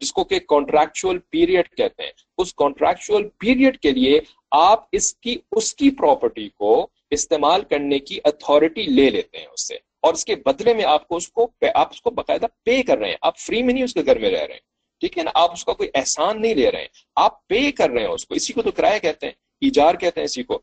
جس 0.00 0.12
کو 0.12 0.24
کہ 0.24 0.38
کانٹریکچل 0.38 1.18
پیریڈ 1.18 1.68
کہتے 1.68 2.02
ہیں، 2.02 2.12
اس 2.38 2.54
کانٹریکچل 2.54 3.28
پیریڈ 3.28 3.78
کے 3.78 3.90
لیے 3.90 4.20
آپ 4.50 4.84
اس 4.92 5.14
کی 5.14 5.36
اس 5.52 5.74
کی 5.74 5.90
پراپرٹی 5.90 6.48
کو 6.48 6.88
استعمال 7.10 7.62
کرنے 7.62 7.98
کی 7.98 8.18
اتھارٹی 8.24 8.82
لے 8.82 9.10
لیتے 9.10 9.38
ہیں 9.38 9.46
اس 9.46 9.68
سے۔ 9.68 9.74
اور 9.74 10.14
اس 10.14 10.24
کے 10.24 10.36
بدلے 10.36 10.74
میں 10.74 10.84
آپ 10.84 11.08
کو 11.08 11.16
اس 11.16 11.28
کو، 11.28 11.50
آپ 11.74 11.88
اس 11.92 12.02
کو 12.02 12.10
باقاعدہ 12.10 12.46
پے 12.64 12.82
کر 12.82 12.98
رہے 12.98 13.08
ہیں۔ 13.08 13.16
آپ 13.22 13.38
فری 13.38 13.62
میں 13.62 13.74
نہیں 13.74 13.84
اس 13.84 13.94
کے 13.94 14.04
گھر 14.06 14.18
میں 14.18 14.30
رہ 14.30 14.38
رہے 14.38 14.54
ہیں۔ 14.54 14.60
ٹھیک 15.00 15.18
ہے 15.18 15.22
نا؟ 15.22 15.30
آپ 15.34 15.52
اس 15.52 15.64
کا 15.64 15.72
کوئی 15.72 15.88
احسان 15.94 16.42
نہیں 16.42 16.54
لے 16.54 16.70
رہے 16.70 16.80
ہیں۔ 16.80 16.88
آپ 17.16 17.46
پے 17.46 17.72
کر 17.72 17.90
رہے 17.90 18.00
ہیں 18.00 18.08
اس 18.08 18.26
کو۔ 18.26 18.34
اسی 18.34 18.52
کو 18.52 18.62
تو 18.62 18.70
کرایہ 18.70 18.98
کہتے 18.98 19.26
ہیں، 19.26 19.32
ایجار 19.60 19.94
کہتے 19.94 20.20
ہیں 20.20 20.24
اسی 20.24 20.42
کو۔ 20.42 20.58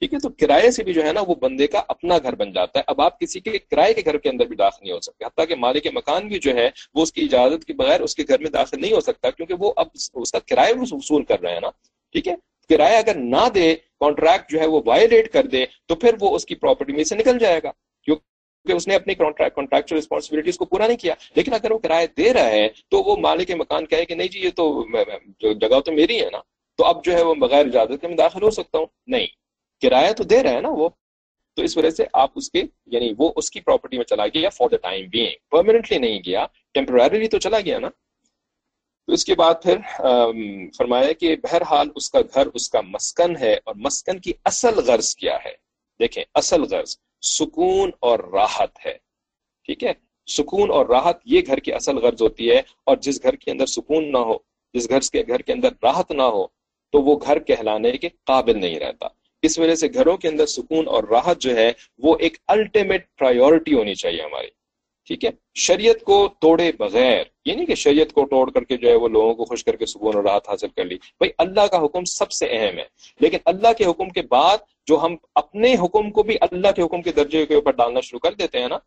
ٹھیک 0.00 0.14
ہے، 0.14 0.18
تو 0.18 0.28
کرائے 0.40 0.70
سے 0.70 0.84
بھی 0.84 0.92
جو 0.92 1.02
ہے 1.04 1.12
نا 1.12 1.20
وہ 1.26 1.34
بندے 1.40 1.66
کا 1.66 1.80
اپنا 1.88 2.16
گھر 2.18 2.34
بن 2.34 2.52
جاتا 2.52 2.78
ہے۔ 2.78 2.84
اب 2.86 3.00
آپ 3.00 3.18
کسی 3.20 3.40
کے 3.40 3.58
کرائے 3.70 3.94
کے 3.94 4.02
گھر 4.04 4.16
کے 4.18 4.28
اندر 4.28 4.46
بھی 4.46 4.56
داخل 4.56 4.84
نہیں 4.84 4.92
ہو 4.94 5.00
سکتے، 5.00 5.24
حتیٰ 5.24 5.46
کہ 5.48 5.54
مالک 5.54 5.86
مکان 5.94 6.28
بھی 6.28 6.38
جو 6.38 6.54
ہے 6.56 6.68
وہ 6.94 7.02
اس 7.02 7.12
کی 7.12 7.24
اجازت 7.24 7.64
کے 7.64 7.72
بغیر 7.72 8.00
اس 8.00 8.14
کے 8.14 8.22
گھر 8.28 8.38
میں 8.38 8.50
داخل 8.50 8.80
نہیں 8.80 8.92
ہو 8.92 9.00
سکتا، 9.00 9.30
کیونکہ 9.30 9.54
وہ 9.58 9.72
اب 9.76 9.86
اس 9.94 10.32
کا 10.32 10.38
کرایہ 10.38 10.80
وصول 10.80 11.24
کر 11.24 11.40
رہے 11.40 11.52
ہیں 11.52 11.60
نا۔ 11.60 11.70
ٹھیک 12.14 12.28
ہے 12.28 12.34
کرایہ 12.70 12.96
اگر 12.96 13.14
نہ 13.14 13.48
دے 13.54 13.74
کانٹریکٹ 14.00 14.50
جو 14.50 14.60
ہے 14.60 14.66
وہ 14.66 14.80
وائلیٹ 14.86 15.32
کر 15.32 15.46
دے، 15.46 15.64
تو 15.86 15.94
پھر 15.94 16.14
وہ 16.20 16.34
اس 16.36 16.44
کی 16.46 16.54
پراپرٹی 16.54 16.92
میں 16.92 17.04
سے 17.04 17.14
نکل 17.14 17.38
جائے 17.38 17.60
گا۔ 17.62 17.72
کیونکہ 18.06 18.72
اس 18.72 18.88
نے 18.88 18.94
اپنی 18.94 19.14
کانٹریکچل 19.14 19.96
رسپانسبلٹیز 19.96 20.56
کو 20.58 20.64
پورا 20.64 20.86
نہیں 20.86 20.96
کیا۔ 20.96 21.14
لیکن 21.36 21.52
اگر 21.52 21.72
وہ 21.72 21.78
کرایہ 21.78 22.06
دے 22.16 22.32
رہا 22.34 22.50
ہے، 22.50 22.68
تو 22.88 23.02
وہ 23.02 23.16
مالک 23.16 23.50
مکان 23.50 23.86
کہے 23.86 24.04
کہ 24.04 24.14
نہیں 24.14 24.28
جی 24.28 24.40
یہ 24.40 24.50
تو 24.50 24.84
جگہ 25.54 25.80
تو 25.80 25.92
میری 25.92 26.20
ہے 26.20 26.28
نا، 26.32 26.40
تو 26.78 26.84
اب 26.84 27.04
جو 27.04 27.16
ہے 27.16 27.22
وہ 27.22 27.34
بغیر 27.34 27.66
اجازت 27.66 28.00
کے 28.00 28.08
میں 28.08 28.16
داخل 28.16 28.42
ہو 28.42 28.50
سکتا 28.50 28.78
ہوں۔ 28.78 28.86
نہیں 29.06 29.26
کرایہ 29.82 30.12
تو 30.12 30.24
دے 30.24 30.42
رہے 30.42 30.52
ہیں 30.52 30.60
نا 30.60 30.68
وہ۔ 30.68 30.88
تو 31.54 31.62
اس 31.62 31.76
وجہ 31.76 31.90
سے 31.90 32.04
آپ 32.12 32.30
اس 32.34 32.50
کے 32.50 32.62
یعنی 32.86 33.12
وہ 33.18 33.32
اس 33.36 33.50
کی 33.50 33.60
پراپرٹی 33.60 33.96
میں 33.96 34.04
چلا 34.04 34.26
گیا 34.26 34.48
for 34.48 34.68
the 34.68 34.76
time 34.76 35.06
being 35.10 35.34
permanently 35.50 35.98
نہیں 35.98 36.20
گیا 36.26 36.46
ٹیمپرریلی 36.74 37.28
تو 37.28 37.38
چلا 37.38 37.60
گیا 37.60 37.78
نا۔ 37.78 37.88
تو 39.06 39.12
اس 39.12 39.24
کے 39.24 39.34
بعد 39.34 39.54
پھر 39.62 39.78
فرمایا 40.76 41.12
کہ 41.12 41.36
بہرحال 41.36 41.88
اس 41.94 42.10
کا 42.10 42.20
گھر، 42.34 42.46
اس 42.54 42.70
کا 42.70 42.80
مسکن 42.80 43.36
ہے 43.36 43.54
اور 43.64 43.74
مسکن 43.74 44.18
کی 44.18 44.32
اصل 44.44 44.74
غرض 44.74 45.14
کیا 45.14 45.38
ہے۔ 45.44 45.52
دیکھیں، 45.98 46.24
اصل 46.34 46.62
غرض، 46.62 46.96
سکون 47.22 47.90
اور 48.00 48.18
راحت 48.18 48.86
ہے۔ 48.86 48.94
ٹھیک 49.64 49.84
ہے؟ 49.84 49.92
سکون 50.26 50.70
اور 50.70 50.86
راحت 50.86 51.16
یہ 51.24 51.40
گھر 51.46 51.58
کی 51.58 51.72
اصل 51.72 51.96
غرض 51.98 52.22
ہوتی 52.22 52.50
ہے۔ 52.50 52.62
اور 52.84 52.96
جس 52.96 53.22
گھر 53.22 53.36
کے 53.36 53.50
اندر 53.50 53.66
سکون 53.66 54.12
نہ 54.12 54.18
ہو، 54.18 54.38
جس 54.74 54.88
گھر 54.88 55.00
کے 55.12 55.22
گھر 55.28 55.40
کے 55.40 55.52
اندر 55.52 55.68
راحت 55.82 56.10
نہ 56.10 56.22
ہو، 56.22 56.46
تو 56.92 57.02
وہ 57.02 57.18
گھر 57.26 57.38
کہلانے 57.38 57.90
کے 57.90 58.08
قابل 58.08 58.60
نہیں 58.60 58.78
رہتا۔ 58.78 59.06
اس 59.42 59.58
وجہ 59.58 59.74
سے 59.74 59.88
گھروں 59.94 60.16
کے 60.16 60.28
اندر 60.28 60.46
سکون 60.46 60.88
اور 60.88 61.04
راحت 61.04 61.38
جو 61.38 61.56
ہے 61.56 61.72
وہ 61.98 62.16
ایک 62.20 62.36
الٹیمیٹ 62.46 63.06
پرائیورٹی 63.18 63.74
ہونی 63.74 63.94
چاہیے 63.94 64.22
ہماری۔ 64.22 64.48
ٹھیک 65.06 65.24
ہے؟ 65.24 65.30
شریعت 65.54 66.00
کو 66.00 66.28
توڑے 66.40 66.72
بغیر، 66.78 67.24
یہ 67.44 67.54
نہیں 67.54 67.66
کہ 67.66 67.74
شریعت 67.74 68.12
کو 68.12 68.26
توڑ 68.26 68.50
کر 68.50 68.64
کے 68.64 68.76
جو 68.76 68.88
ہے 68.88 68.94
وہ 68.94 69.08
لوگوں 69.08 69.34
کو 69.34 69.44
خوش 69.44 69.64
کر 69.64 69.76
کے 69.76 69.86
سکون 69.86 70.16
اور 70.16 70.24
راحت 70.24 70.48
حاصل 70.48 70.68
کر 70.68 70.84
لی۔ 70.84 70.94
بھائی، 70.94 71.30
اللہ 71.38 71.66
کا 71.66 71.84
حکم 71.84 72.04
سب 72.04 72.30
سے 72.30 72.46
اہم 72.50 72.78
ہے۔ 72.78 72.84
لیکن 73.20 73.38
اللہ 73.44 73.72
کے 73.78 73.84
حکم 73.84 74.08
کے 74.08 74.22
بعد 74.22 74.58
جو 74.86 74.98
ہم 75.02 75.16
اپنے 75.34 75.74
حکم 75.84 76.10
کو 76.10 76.22
بھی 76.22 76.36
اللہ 76.40 76.70
کے 76.76 76.82
حکم 76.82 77.02
کے 77.02 77.12
درجے 77.12 77.46
کے 77.46 77.54
اوپر 77.54 77.72
ڈالنا 77.72 78.00
شروع 78.00 78.20
کر 78.20 78.32
دیتے 78.32 78.58
ہیں 78.58 78.68
نا۔ 78.68 78.78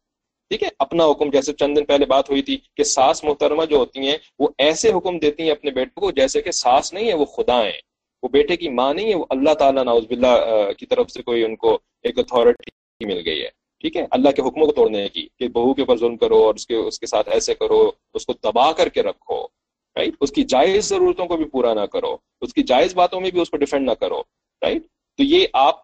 ٹھیک 0.49 0.63
ہے؟ 0.63 0.69
اپنا 0.79 1.05
حکم، 1.05 1.29
جیسے 1.29 1.53
چند 1.53 1.77
دن 1.77 1.85
پہلے 1.85 2.05
بات 2.05 2.29
ہوئی 2.29 2.41
تھی 2.41 2.57
کہ 2.77 2.83
ساس 2.83 3.23
محترمہ 3.23 3.65
جو 3.65 3.77
ہوتی 3.77 3.99
ہیں، 3.99 4.17
وہ 4.39 4.47
ایسے 4.57 4.89
حکم 4.89 5.17
دیتی 5.17 5.43
ہیں 5.43 5.51
اپنے 5.51 5.71
بیٹوں 5.71 6.01
کو 6.01 6.11
جیسے 6.11 6.41
کہ 6.41 6.51
ساس 6.51 6.93
نہیں 6.93 7.07
ہے، 7.07 7.13
وہ 7.13 7.25
خدا 7.25 7.63
ہیں۔ 7.63 7.92
وہ 8.23 8.29
بیٹے 8.29 8.57
کی 8.57 8.69
ماں 8.69 8.93
نہیں 8.93 9.09
ہے، 9.09 9.15
وہ 9.15 9.25
اللہ 9.29 9.53
تعالیٰ 9.53 9.83
ناؤز 9.83 10.05
باللہ 10.07 10.71
کی 10.77 10.85
طرف 10.85 11.11
سے 11.11 11.21
کوئی 11.21 11.43
ان 11.43 11.55
کو 11.55 11.79
ایک 12.03 12.19
اتھارٹی 12.19 13.05
مل 13.05 13.21
گئی 13.25 13.43
ہے۔ 13.43 13.49
ٹھیک 13.79 13.97
ہے؟ 13.97 14.05
اللہ 14.11 14.29
کے 14.29 14.41
حکموں 14.41 14.65
کو 14.65 14.71
توڑنے 14.71 15.09
کی، 15.09 15.27
کہ 15.39 15.47
بہو 15.47 15.73
کے 15.73 15.81
اوپر 15.81 15.97
ظلم 15.97 16.17
کرو 16.17 16.43
اور 16.43 16.55
اس 16.55 16.67
کے 16.67 16.75
اس 16.75 16.99
کے 16.99 17.05
ساتھ 17.05 17.29
ایسے 17.29 17.53
کرو، 17.55 17.91
اس 18.13 18.25
کو 18.25 18.33
تباہ 18.33 18.71
کر 18.71 18.89
کے 18.89 19.03
رکھو۔ 19.03 19.43
رائٹ 19.95 20.13
اس 20.21 20.31
کی 20.31 20.43
جائز 20.43 20.85
ضرورتوں 20.85 21.25
کو 21.25 21.37
بھی 21.37 21.45
پورا 21.45 21.73
نہ 21.73 21.85
کرو۔ 21.85 22.17
اس 22.41 22.53
کی 22.53 22.63
جائز 22.63 22.95
باتوں 22.95 23.21
میں 23.21 23.31
بھی 23.31 23.41
اس 23.41 23.49
کو 23.49 23.57
ڈیفینڈ 23.57 23.87
نہ 23.87 23.93
کرو۔ 23.93 24.19
رائٹ 24.61 24.83
تو 25.17 25.23
یہ 25.23 25.47
آپ 25.53 25.79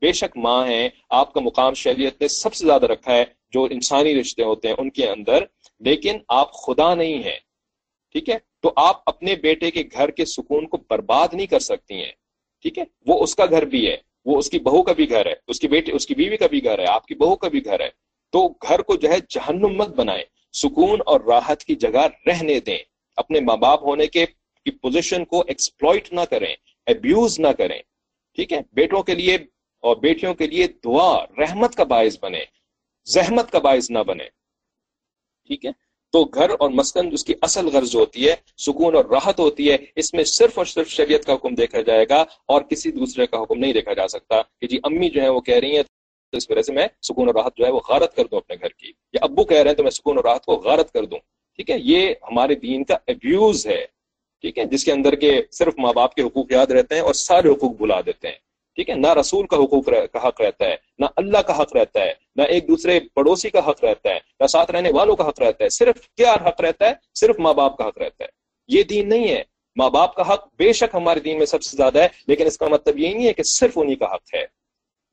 بے 0.00 0.12
شک 0.12 0.36
ماں 0.36 0.66
ہیں، 0.66 0.88
آپ 1.10 1.32
کا 1.32 1.40
مقام 1.40 1.74
شریعت 1.74 2.20
نے 2.20 2.28
سب 2.28 2.54
سے 2.54 2.66
زیادہ 2.66 2.86
رکھا 2.86 3.14
ہے، 3.14 3.24
جو 3.52 3.64
انسانی 3.64 4.20
رشتے 4.20 4.42
ہوتے 4.42 4.68
ہیں 4.68 4.74
ان 4.78 4.90
کے 4.90 5.08
اندر۔ 5.08 5.44
لیکن 5.80 6.18
آپ 6.28 6.52
خدا 6.52 6.94
نہیں 6.94 7.22
ہیں۔ 7.22 7.38
ٹھیک 8.12 8.30
ہے؟ 8.30 8.38
تو 8.64 8.72
آپ 8.76 9.02
اپنے 9.06 9.34
بیٹے 9.34 9.70
کے 9.70 9.82
گھر 9.92 10.10
کے 10.10 10.24
سکون 10.24 10.66
کو 10.66 10.76
برباد 10.76 11.28
نہیں 11.32 11.46
کر 11.46 11.58
سکتی 11.58 11.94
ہیں، 11.94 12.12
ٹھیک 12.62 12.78
ہے؟ 12.78 12.84
وہ 13.06 13.22
اس 13.22 13.34
کا 13.34 13.46
گھر 13.46 13.64
بھی 13.64 13.88
ہے، 13.88 13.96
وہ 14.24 14.38
اس 14.38 14.50
کی 14.50 14.58
بہو 14.58 14.82
کا 14.82 14.92
بھی 14.92 15.10
گھر 15.10 15.26
ہے، 15.26 15.34
اس 15.48 15.60
کی 15.60 15.68
بیٹی 15.68 15.92
اس 15.92 16.06
کی 16.06 16.14
بیوی 16.14 16.36
کا 16.36 16.46
بھی 16.46 16.64
گھر 16.64 16.78
ہے، 16.78 16.84
آپ 16.84 17.06
کی 17.06 17.14
بہو 17.14 17.36
کا 17.36 17.48
بھی 17.48 17.64
گھر 17.64 17.80
ہے۔ 17.80 17.88
تو 18.32 18.48
گھر 18.48 18.82
کو 18.82 18.96
جو 18.96 19.08
ہے 19.08 19.16
جہنم 19.28 19.76
مت 19.76 19.88
بنائیں، 19.88 20.24
سکون 20.52 21.00
اور 21.06 21.20
راحت 21.20 21.64
کی 21.64 21.74
جگہ 21.74 22.06
رہنے 22.26 22.60
دیں۔ 22.60 22.78
اپنے 23.16 23.40
ماں 23.40 23.56
باپ 23.56 23.82
ہونے 23.82 24.06
کے 24.06 24.26
پوزیشن 24.82 25.24
کو 25.24 25.44
ایکسپلوئٹ 25.48 26.12
نہ 26.12 26.20
کریں 26.30 26.54
ابیوز 26.86 27.40
نہ 27.40 27.52
کریں، 27.58 27.78
ٹھیک 28.34 28.52
ہے؟ 28.52 28.60
بیٹوں 28.72 29.02
کے 29.02 29.14
لیے 29.14 29.34
اور 29.82 29.96
بیٹیوں 29.96 30.34
کے 30.34 30.46
لیے 30.46 30.66
دعا، 30.66 31.24
رحمت 31.38 31.74
کا 31.74 31.84
باعث 31.84 32.18
بنے 32.22 32.44
زحمت 33.06 33.50
کا 33.50 33.58
باعث 33.58 33.90
نہ 33.90 33.98
بنے 33.98 34.28
ٹھیک 35.46 35.66
ہے؟ 35.66 35.70
تو 36.14 36.24
گھر 36.24 36.50
اور 36.58 36.70
مسکن 36.70 37.12
اس 37.12 37.24
کی 37.24 37.34
اصل 37.42 37.66
غرض 37.66 37.96
ہوتی 37.96 38.28
ہے، 38.28 38.34
سکون 38.58 38.94
اور 38.96 39.04
راحت 39.04 39.40
ہوتی 39.40 39.70
ہے۔ 39.70 39.76
اس 39.96 40.14
میں 40.14 40.24
صرف 40.24 40.58
اور 40.58 40.66
صرف 40.66 40.88
شریعت 40.88 41.24
کا 41.24 41.32
حکم 41.32 41.54
دیکھا 41.54 41.80
جائے 41.80 42.06
گا 42.08 42.24
اور 42.46 42.62
کسی 42.62 42.90
دوسرے 42.90 43.26
کا 43.26 43.42
حکم 43.42 43.58
نہیں 43.58 43.72
دیکھا 43.72 43.92
جا 43.92 44.08
سکتا 44.08 44.42
کہ 44.60 44.66
جی 44.66 44.78
امی 44.82 45.10
جو 45.10 45.22
ہے 45.22 45.28
وہ 45.28 45.40
کہہ 45.40 45.54
رہی 45.54 45.76
ہیں، 45.76 45.82
تو 46.30 46.36
اس 46.36 46.50
وجہ 46.50 46.62
سے 46.62 46.72
میں 46.72 46.86
سکون 47.02 47.28
اور 47.28 47.34
راحت 47.34 47.56
جو 47.56 47.66
ہے 47.66 47.70
وہ 47.70 47.80
غارت 47.88 48.16
کر 48.16 48.24
دوں 48.24 48.38
اپنے 48.38 48.56
گھر 48.60 48.68
کی۔ 48.68 48.86
یا 48.86 49.18
ابو 49.22 49.44
کہہ 49.44 49.56
رہے 49.56 49.70
ہیں 49.70 49.76
تو 49.76 49.82
میں 49.82 49.90
سکون 49.90 50.16
اور 50.16 50.24
راحت 50.24 50.44
کو 50.44 50.52
غارت 50.52 50.92
کر 50.92 51.04
دوں۔ 51.04 51.18
ٹھیک 51.56 51.70
ہے، 51.70 51.76
یہ 51.78 52.08
ہمارے 52.22 52.54
دین 52.54 52.84
کا 52.84 52.94
ابیوز 52.94 53.66
ہے۔ 53.66 53.86
ٹھیک 54.40 54.58
ہے، 54.58 54.64
جس 54.64 54.84
کے 54.84 54.92
اندر 54.92 55.14
کے 55.14 55.42
صرف 55.50 55.74
ماں 55.78 55.92
باپ 55.92 56.14
کے 56.14 56.22
حقوق 56.22 56.52
یاد 56.52 56.66
رہتے 56.66 56.94
ہیں 56.94 57.02
اور 57.02 57.14
سارے 57.14 57.48
حقوق 57.48 57.76
بلا 57.78 58.00
دیتے 58.00 58.28
ہیں۔ 58.28 58.38
ٹھیک 58.74 58.90
ہے؟ 58.90 58.94
نہ 58.94 59.14
رسول 59.14 59.46
کا 59.46 59.56
حقوق 59.56 59.86
کا 60.12 60.28
حق 60.28 60.40
رہتا 60.40 60.64
ہے، 60.64 60.76
نہ 60.98 61.04
اللہ 61.16 61.38
کا 61.38 61.62
حق 61.62 61.76
رہتا 61.76 62.00
ہے، 62.00 62.12
نہ 62.36 62.42
ایک 62.42 62.68
دوسرے 62.68 63.00
پڑوسی 63.14 63.50
کا 63.50 63.70
حق 63.70 63.84
رہتا 63.84 64.08
ہے، 64.10 64.18
نہ 64.40 64.46
ساتھ 64.46 64.70
رہنے 64.70 64.90
والوں 64.94 65.16
کا 65.16 65.28
حق 65.28 65.42
رہتا 65.42 65.64
ہے، 65.64 65.68
صرف 65.68 66.08
کیا 66.08 66.32
حق 66.32 66.60
رہتا 66.60 66.88
ہے؟ 66.88 66.92
صرف 67.14 67.38
ماں 67.38 67.54
باپ 67.54 67.76
کا 67.76 67.88
حق 67.88 67.98
رہتا 67.98 68.24
ہے۔ 68.24 68.28
یہ 68.68 68.82
دین 68.82 69.08
نہیں 69.08 69.28
ہے۔ 69.28 69.42
ماں 69.76 69.90
باپ 69.90 70.14
کا 70.14 70.32
حق 70.32 70.48
بے 70.58 70.72
شک 70.72 70.94
ہمارے 70.94 71.20
دین 71.20 71.38
میں 71.38 71.46
سب 71.46 71.62
سے 71.62 71.76
زیادہ 71.76 71.98
ہے، 71.98 72.08
لیکن 72.26 72.46
اس 72.46 72.58
کا 72.58 72.68
مطلب 72.68 72.98
یہ 72.98 73.14
نہیں 73.14 73.26
ہے 73.26 73.32
کہ 73.32 73.42
صرف 73.42 73.78
انہی 73.78 73.94
کا 73.94 74.14
حق 74.14 74.34
ہے۔ 74.34 74.44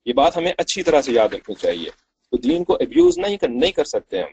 یہ 0.05 0.13
بات 0.13 0.37
ہمیں 0.37 0.53
اچھی 0.57 0.83
طرح 0.83 1.01
سے 1.01 1.11
یاد 1.11 1.33
رکھنی 1.33 1.55
چاہیے 1.55 1.89
تو 2.31 2.37
دین 2.37 2.63
کو 2.63 2.75
ابیوز 2.75 3.17
نہیں 3.17 3.37
کر 3.37 3.47
نہیں 3.47 3.71
کر 3.71 3.83
سکتے 3.83 4.19
ہم۔ 4.19 4.31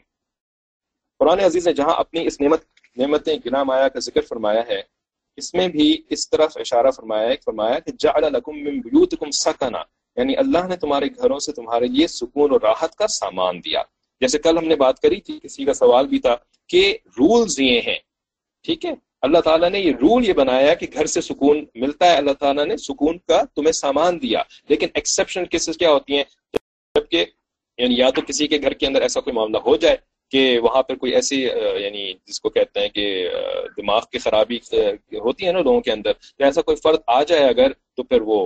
قرآن 1.19 1.39
عزیز 1.39 1.67
نے 1.67 1.73
جہاں 1.73 1.93
اپنی 1.97 2.27
اس 2.27 2.41
نعمت، 2.41 2.61
نعمتیں 2.97 3.37
گنا 3.45 3.63
مایا 3.63 3.87
کا 3.87 3.99
ذکر 3.99 4.21
فرمایا 4.21 4.61
ہے 4.67 4.98
اس 5.39 5.53
میں 5.53 5.67
بھی 5.67 6.01
اس 6.09 6.29
طرف 6.29 6.51
اشارہ 6.55 6.91
فرمایا 6.91 7.29
ہے 7.29 7.35
فرمایا 7.45 7.79
کہ 7.79 7.91
جعل 7.99 8.33
لکم 8.33 8.57
من 8.63 8.79
بیوتکم 8.79 9.31
سکنا۔ 9.31 9.79
یعنی 10.15 10.37
اللہ 10.37 10.67
نے 10.67 10.75
تمہارے 10.75 11.05
گھروں 11.05 11.39
سے 11.39 11.51
تمہارے 11.51 11.87
لیے 11.87 12.07
سکون 12.07 12.51
اور 12.51 12.61
راحت 12.61 12.95
کا 12.95 13.07
سامان 13.07 13.59
دیا۔ 13.59 13.81
جیسے 14.21 14.39
کل 14.39 14.57
ہم 14.57 14.65
نے 14.65 14.75
بات 14.75 14.99
کری 14.99 15.21
تھی، 15.21 15.39
کسی 15.43 15.65
کا 15.65 15.73
سوال 15.73 16.07
بھی 16.07 16.19
تھا 16.19 16.35
کہ 16.67 16.97
رولز 17.05 17.59
یہ 17.59 17.81
ہیں۔ 17.87 17.99
ٹھیک 18.63 18.85
ہے؟ 18.85 18.91
اللہ 19.21 19.39
تعالیٰ 19.39 19.69
نے 19.69 19.79
یہ 19.79 19.91
رول 19.91 20.27
یہ 20.27 20.33
بنایا 20.33 20.73
کہ 20.73 20.87
گھر 20.93 21.05
سے 21.05 21.21
سکون 21.21 21.65
ملتا 21.75 22.11
ہے۔ 22.11 22.17
اللہ 22.17 22.31
تعالیٰ 22.31 22.65
نے 22.65 22.77
سکون 22.77 23.17
کا 23.17 23.41
تمہیں 23.55 23.71
سامان 23.71 24.21
دیا۔ 24.21 24.43
لیکن 24.69 24.87
ایکسیپشن 24.93 25.45
کیسز 25.45 25.77
کیا 25.77 25.91
ہوتی 25.91 26.17
ہیں؟ 26.17 26.23
جبکہ 26.95 27.25
یعنی 27.77 27.95
یا 27.97 28.09
تو 28.09 28.21
کسی 28.27 28.47
کے 28.47 28.61
گھر 28.61 28.71
کے 28.71 28.87
اندر 28.87 29.01
ایسا 29.01 29.21
کوئی 29.21 29.33
معاملہ 29.33 29.57
ہو 29.57 29.75
جائے 29.75 29.97
کہ 30.31 30.41
وہاں 30.63 30.81
پر 30.83 30.95
کوئی 30.95 31.13
ایسی 31.15 31.41
یعنی 31.41 32.13
جس 32.25 32.39
کو 32.41 32.49
کہتے 32.49 32.79
ہیں 32.79 32.89
کہ 32.89 33.05
دماغ 33.77 34.01
کی 34.11 34.19
خرابی 34.19 34.57
ہوتی 35.13 35.45
ہے 35.45 35.51
نا 35.51 35.61
لوگوں 35.61 35.81
کے 35.81 35.91
اندر 35.91 36.13
تو 36.13 36.43
ایسا 36.43 36.61
کوئی 36.61 36.77
فرد 36.83 36.99
آ 37.07 37.21
جائے 37.23 37.45
اگر، 37.45 37.71
تو 37.95 38.03
پھر 38.03 38.21
وہ 38.25 38.37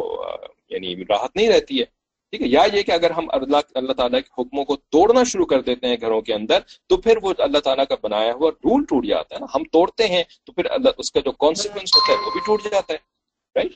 یعنی 0.69 0.95
راحت 1.09 1.35
نہیں 1.35 1.49
رہتی 1.49 1.79
ہے۔ 1.79 1.85
ٹھیک 2.33 2.41
ہے، 2.41 2.47
یا 2.47 2.61
یہ 2.73 2.81
کہ 2.81 2.91
اگر 2.91 3.11
ہم 3.11 3.27
اللہ 3.31 3.57
اللہ 3.75 3.93
تعالیٰ 3.93 4.19
کے 4.19 4.41
حکموں 4.41 4.63
کو 4.65 4.75
توڑنا 4.91 5.23
شروع 5.31 5.45
کر 5.45 5.61
دیتے 5.61 5.87
ہیں 5.87 5.97
گھروں 6.01 6.21
کے 6.21 6.33
اندر، 6.33 6.59
تو 6.89 6.97
پھر 6.97 7.17
وہ 7.23 7.33
اللہ 7.37 7.59
تعالیٰ 7.63 7.85
کا 7.89 7.95
بنایا 8.01 8.33
ہوا 8.33 8.49
رول 8.65 8.85
ٹوٹ 8.89 9.05
جاتا 9.07 9.35
ہے 9.35 9.39
نا۔ 9.39 9.47
ہم 9.55 9.63
توڑتے 9.71 10.07
ہیں، 10.07 10.23
تو 10.45 10.53
پھر 10.53 10.69
اللہ، 10.71 10.89
اس 10.97 11.11
کا 11.11 11.19
جو 11.25 11.31
کانسیکوینس 11.43 11.95
ہوتا 11.95 12.11
ہے، 12.11 12.17
وہ 12.25 12.31
بھی 12.33 12.41
ٹوٹ 12.45 12.63
جاتا 12.71 12.93
ہے۔ 12.93 12.97
رائٹ 13.55 13.71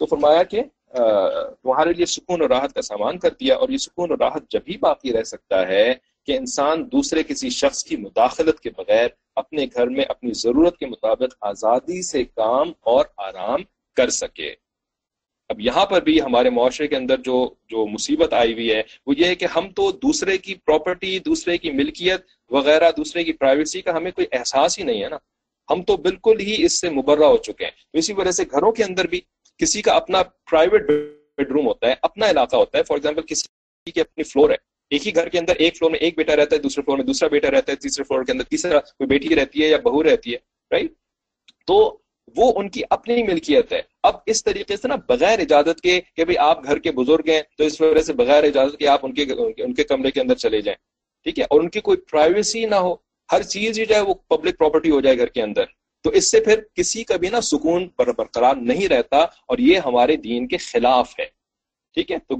تو 0.00 0.06
فرمایا 0.06 0.42
کہ 0.42 0.62
تمہارے 0.94 1.92
لیے 1.92 2.06
سکون 2.06 2.42
اور 2.42 2.50
راحت 2.50 2.74
کا 2.74 2.82
سامان 2.82 3.18
کر 3.18 3.30
دیا، 3.40 3.56
اور 3.56 3.68
یہ 3.68 3.78
سکون 3.78 4.10
اور 4.10 4.18
راحت 4.18 4.50
جب 4.50 4.60
ہی 4.68 4.76
باقی 4.80 5.12
رہ 5.12 5.22
سکتا 5.32 5.66
ہے 5.68 5.92
کہ 6.28 6.36
انسان 6.36 6.92
دوسرے 6.92 7.22
کسی 7.22 7.50
شخص 7.50 7.84
کی 7.84 7.96
مداخلت 7.96 8.60
کے 8.60 8.70
بغیر 8.70 9.08
اپنے 9.36 9.66
گھر 9.74 9.86
میں 9.86 10.04
اپنی 10.08 10.32
ضرورت 10.32 10.78
کے 10.78 10.86
مطابق 10.86 11.36
آزادی 11.40 12.02
سے 12.02 12.24
کام 12.24 12.72
اور 12.80 13.04
آرام 13.16 13.60
کر 13.96 14.08
سکے۔ 14.08 14.54
اب 15.48 15.60
یہاں 15.60 15.86
پر 15.86 16.00
بھی 16.00 16.20
ہمارے 16.20 16.50
معاشرے 16.50 16.86
کے 16.86 16.96
اندر 16.96 17.16
جو 17.16 17.54
جو 17.68 17.86
مصیبت 17.86 18.32
آئی 18.32 18.52
ہوئی 18.52 18.72
ہے، 18.72 18.82
وہ 19.06 19.14
یہ 19.18 19.24
ہے 19.24 19.34
کہ 19.34 19.46
ہم 19.56 19.70
تو 19.70 19.92
دوسرے 19.92 20.38
کی 20.38 20.54
پراپرٹی 20.54 21.18
دوسرے 21.18 21.58
کی 21.58 21.70
ملکیت 21.70 22.20
وغیرہ، 22.50 22.90
دوسرے 22.96 23.24
کی 23.24 23.32
پرائیویسی 23.32 23.82
کا 23.82 23.96
ہمیں 23.96 24.10
کوئی 24.10 24.26
احساس 24.32 24.78
ہی 24.78 24.84
نہیں 24.84 25.02
ہے 25.02 25.08
نا۔ 25.08 25.18
ہم 25.70 25.82
تو 25.82 25.96
بالکل 25.96 26.40
ہی 26.40 26.64
اس 26.64 26.80
سے 26.80 26.90
مبرہ 26.90 27.24
ہو 27.24 27.36
چکے 27.36 27.64
ہیں۔ 27.64 27.72
تو 27.92 27.98
اسی 27.98 28.12
وجہ 28.12 28.30
سے 28.30 28.44
گھروں 28.50 28.72
کے 28.72 28.84
اندر 28.84 29.06
بھی 29.06 29.20
کسی 29.58 29.82
کا 29.82 29.92
اپنا 29.92 30.22
پرائیویٹ 30.22 30.82
بیڈ 30.82 31.50
روم 31.50 31.66
ہوتا 31.66 31.86
ہے، 31.86 31.94
اپنا 32.02 32.30
علاقہ 32.30 32.56
ہوتا 32.56 32.78
ہے۔ 32.78 32.82
فار 32.82 32.96
ایگزامپل 32.96 33.22
کسی 33.22 33.90
کی 33.90 34.00
اپنی 34.00 34.24
فلور 34.24 34.50
ہے۔ 34.50 34.67
ایک 34.90 35.06
ہی 35.06 35.14
گھر 35.14 35.28
کے 35.28 35.38
اندر 35.38 35.56
ایک 35.56 35.76
فلور 35.76 35.90
میں 35.90 35.98
ایک 35.98 36.16
بیٹا 36.16 36.36
رہتا 36.36 36.56
ہے، 36.56 36.60
دوسرے 36.60 36.82
فلور 36.82 36.96
میں 36.96 37.06
دوسرا 37.06 37.28
بیٹا 37.28 37.50
رہتا 37.50 37.72
ہے، 37.72 37.76
تیسرے 37.76 38.04
فلور 38.04 38.24
کے 38.24 38.32
اندر 38.32 38.44
تیسرا 38.44 38.78
کوئی 38.78 39.06
بیٹی 39.06 39.36
رہتی 39.36 39.62
ہے 39.62 39.68
یا 39.68 39.76
بہو 39.76 40.02
رہتی 40.02 40.32
ہے 40.32 40.36
رائٹ 40.70 40.92
تو 41.66 41.98
وہ 42.36 42.52
ان 42.56 42.68
کی 42.68 42.82
اپنی 42.90 43.22
ملکیت 43.22 43.72
ہے۔ 43.72 43.82
اب 44.02 44.14
اس 44.26 44.44
طریقے 44.44 44.76
سے 44.76 44.88
نا 44.88 44.96
بغیر 45.08 45.38
اجازت 45.38 45.80
کے 45.80 46.00
کہ 46.16 46.24
بھائی 46.24 46.38
آپ 46.38 46.64
گھر 46.64 46.78
کے 46.78 46.92
بزرگ 46.92 47.28
ہیں، 47.28 47.42
تو 47.58 47.64
اس 47.64 47.80
وجہ 47.80 48.00
سے 48.00 48.12
بغیر 48.12 48.44
اجازت 48.44 48.78
کے 48.78 48.88
آپ 48.88 49.00
ان 49.02 49.14
کے 49.14 49.26
ان 49.62 49.74
کے 49.74 49.84
کمرے 49.84 50.10
کے 50.10 50.20
اندر 50.20 50.34
چلے 50.34 50.60
جائیں۔ 50.60 50.76
ٹھیک 51.22 51.38
ہے؟ 51.38 51.44
اور 51.44 51.60
ان 51.60 51.68
کی 51.68 51.80
کوئی 51.80 51.98
پرائیویسی 51.98 52.64
نہ 52.64 52.74
ہو، 52.74 52.94
ہر 53.32 53.42
چیز 53.42 53.78
ہی 53.78 53.86
جائے 53.86 54.02
وہ 54.02 54.14
پبلک 54.14 54.58
پراپرٹی 54.58 54.90
ہو 54.90 55.00
جائے 55.00 55.18
گھر 55.18 55.26
کے 55.26 55.42
اندر۔ 55.42 55.64
تو 56.04 56.10
اس 56.10 56.30
سے 56.30 56.40
پھر 56.40 56.60
کسی 56.74 57.04
کا 57.04 57.16
بھی 57.16 57.28
نا 57.28 57.40
سکون 57.40 57.88
برقرار 57.98 58.54
نہیں 58.56 58.88
رہتا 58.88 59.16
اور 59.16 59.58
یہ 59.58 59.78
ہمارے 59.78 60.16
دین 60.16 60.48
کے 60.48 60.56
خلاف 60.56 61.20
ہے۔ 61.20 61.37
ٹھیک 61.94 62.10
ہے؟ 62.12 62.18
تو 62.18 62.36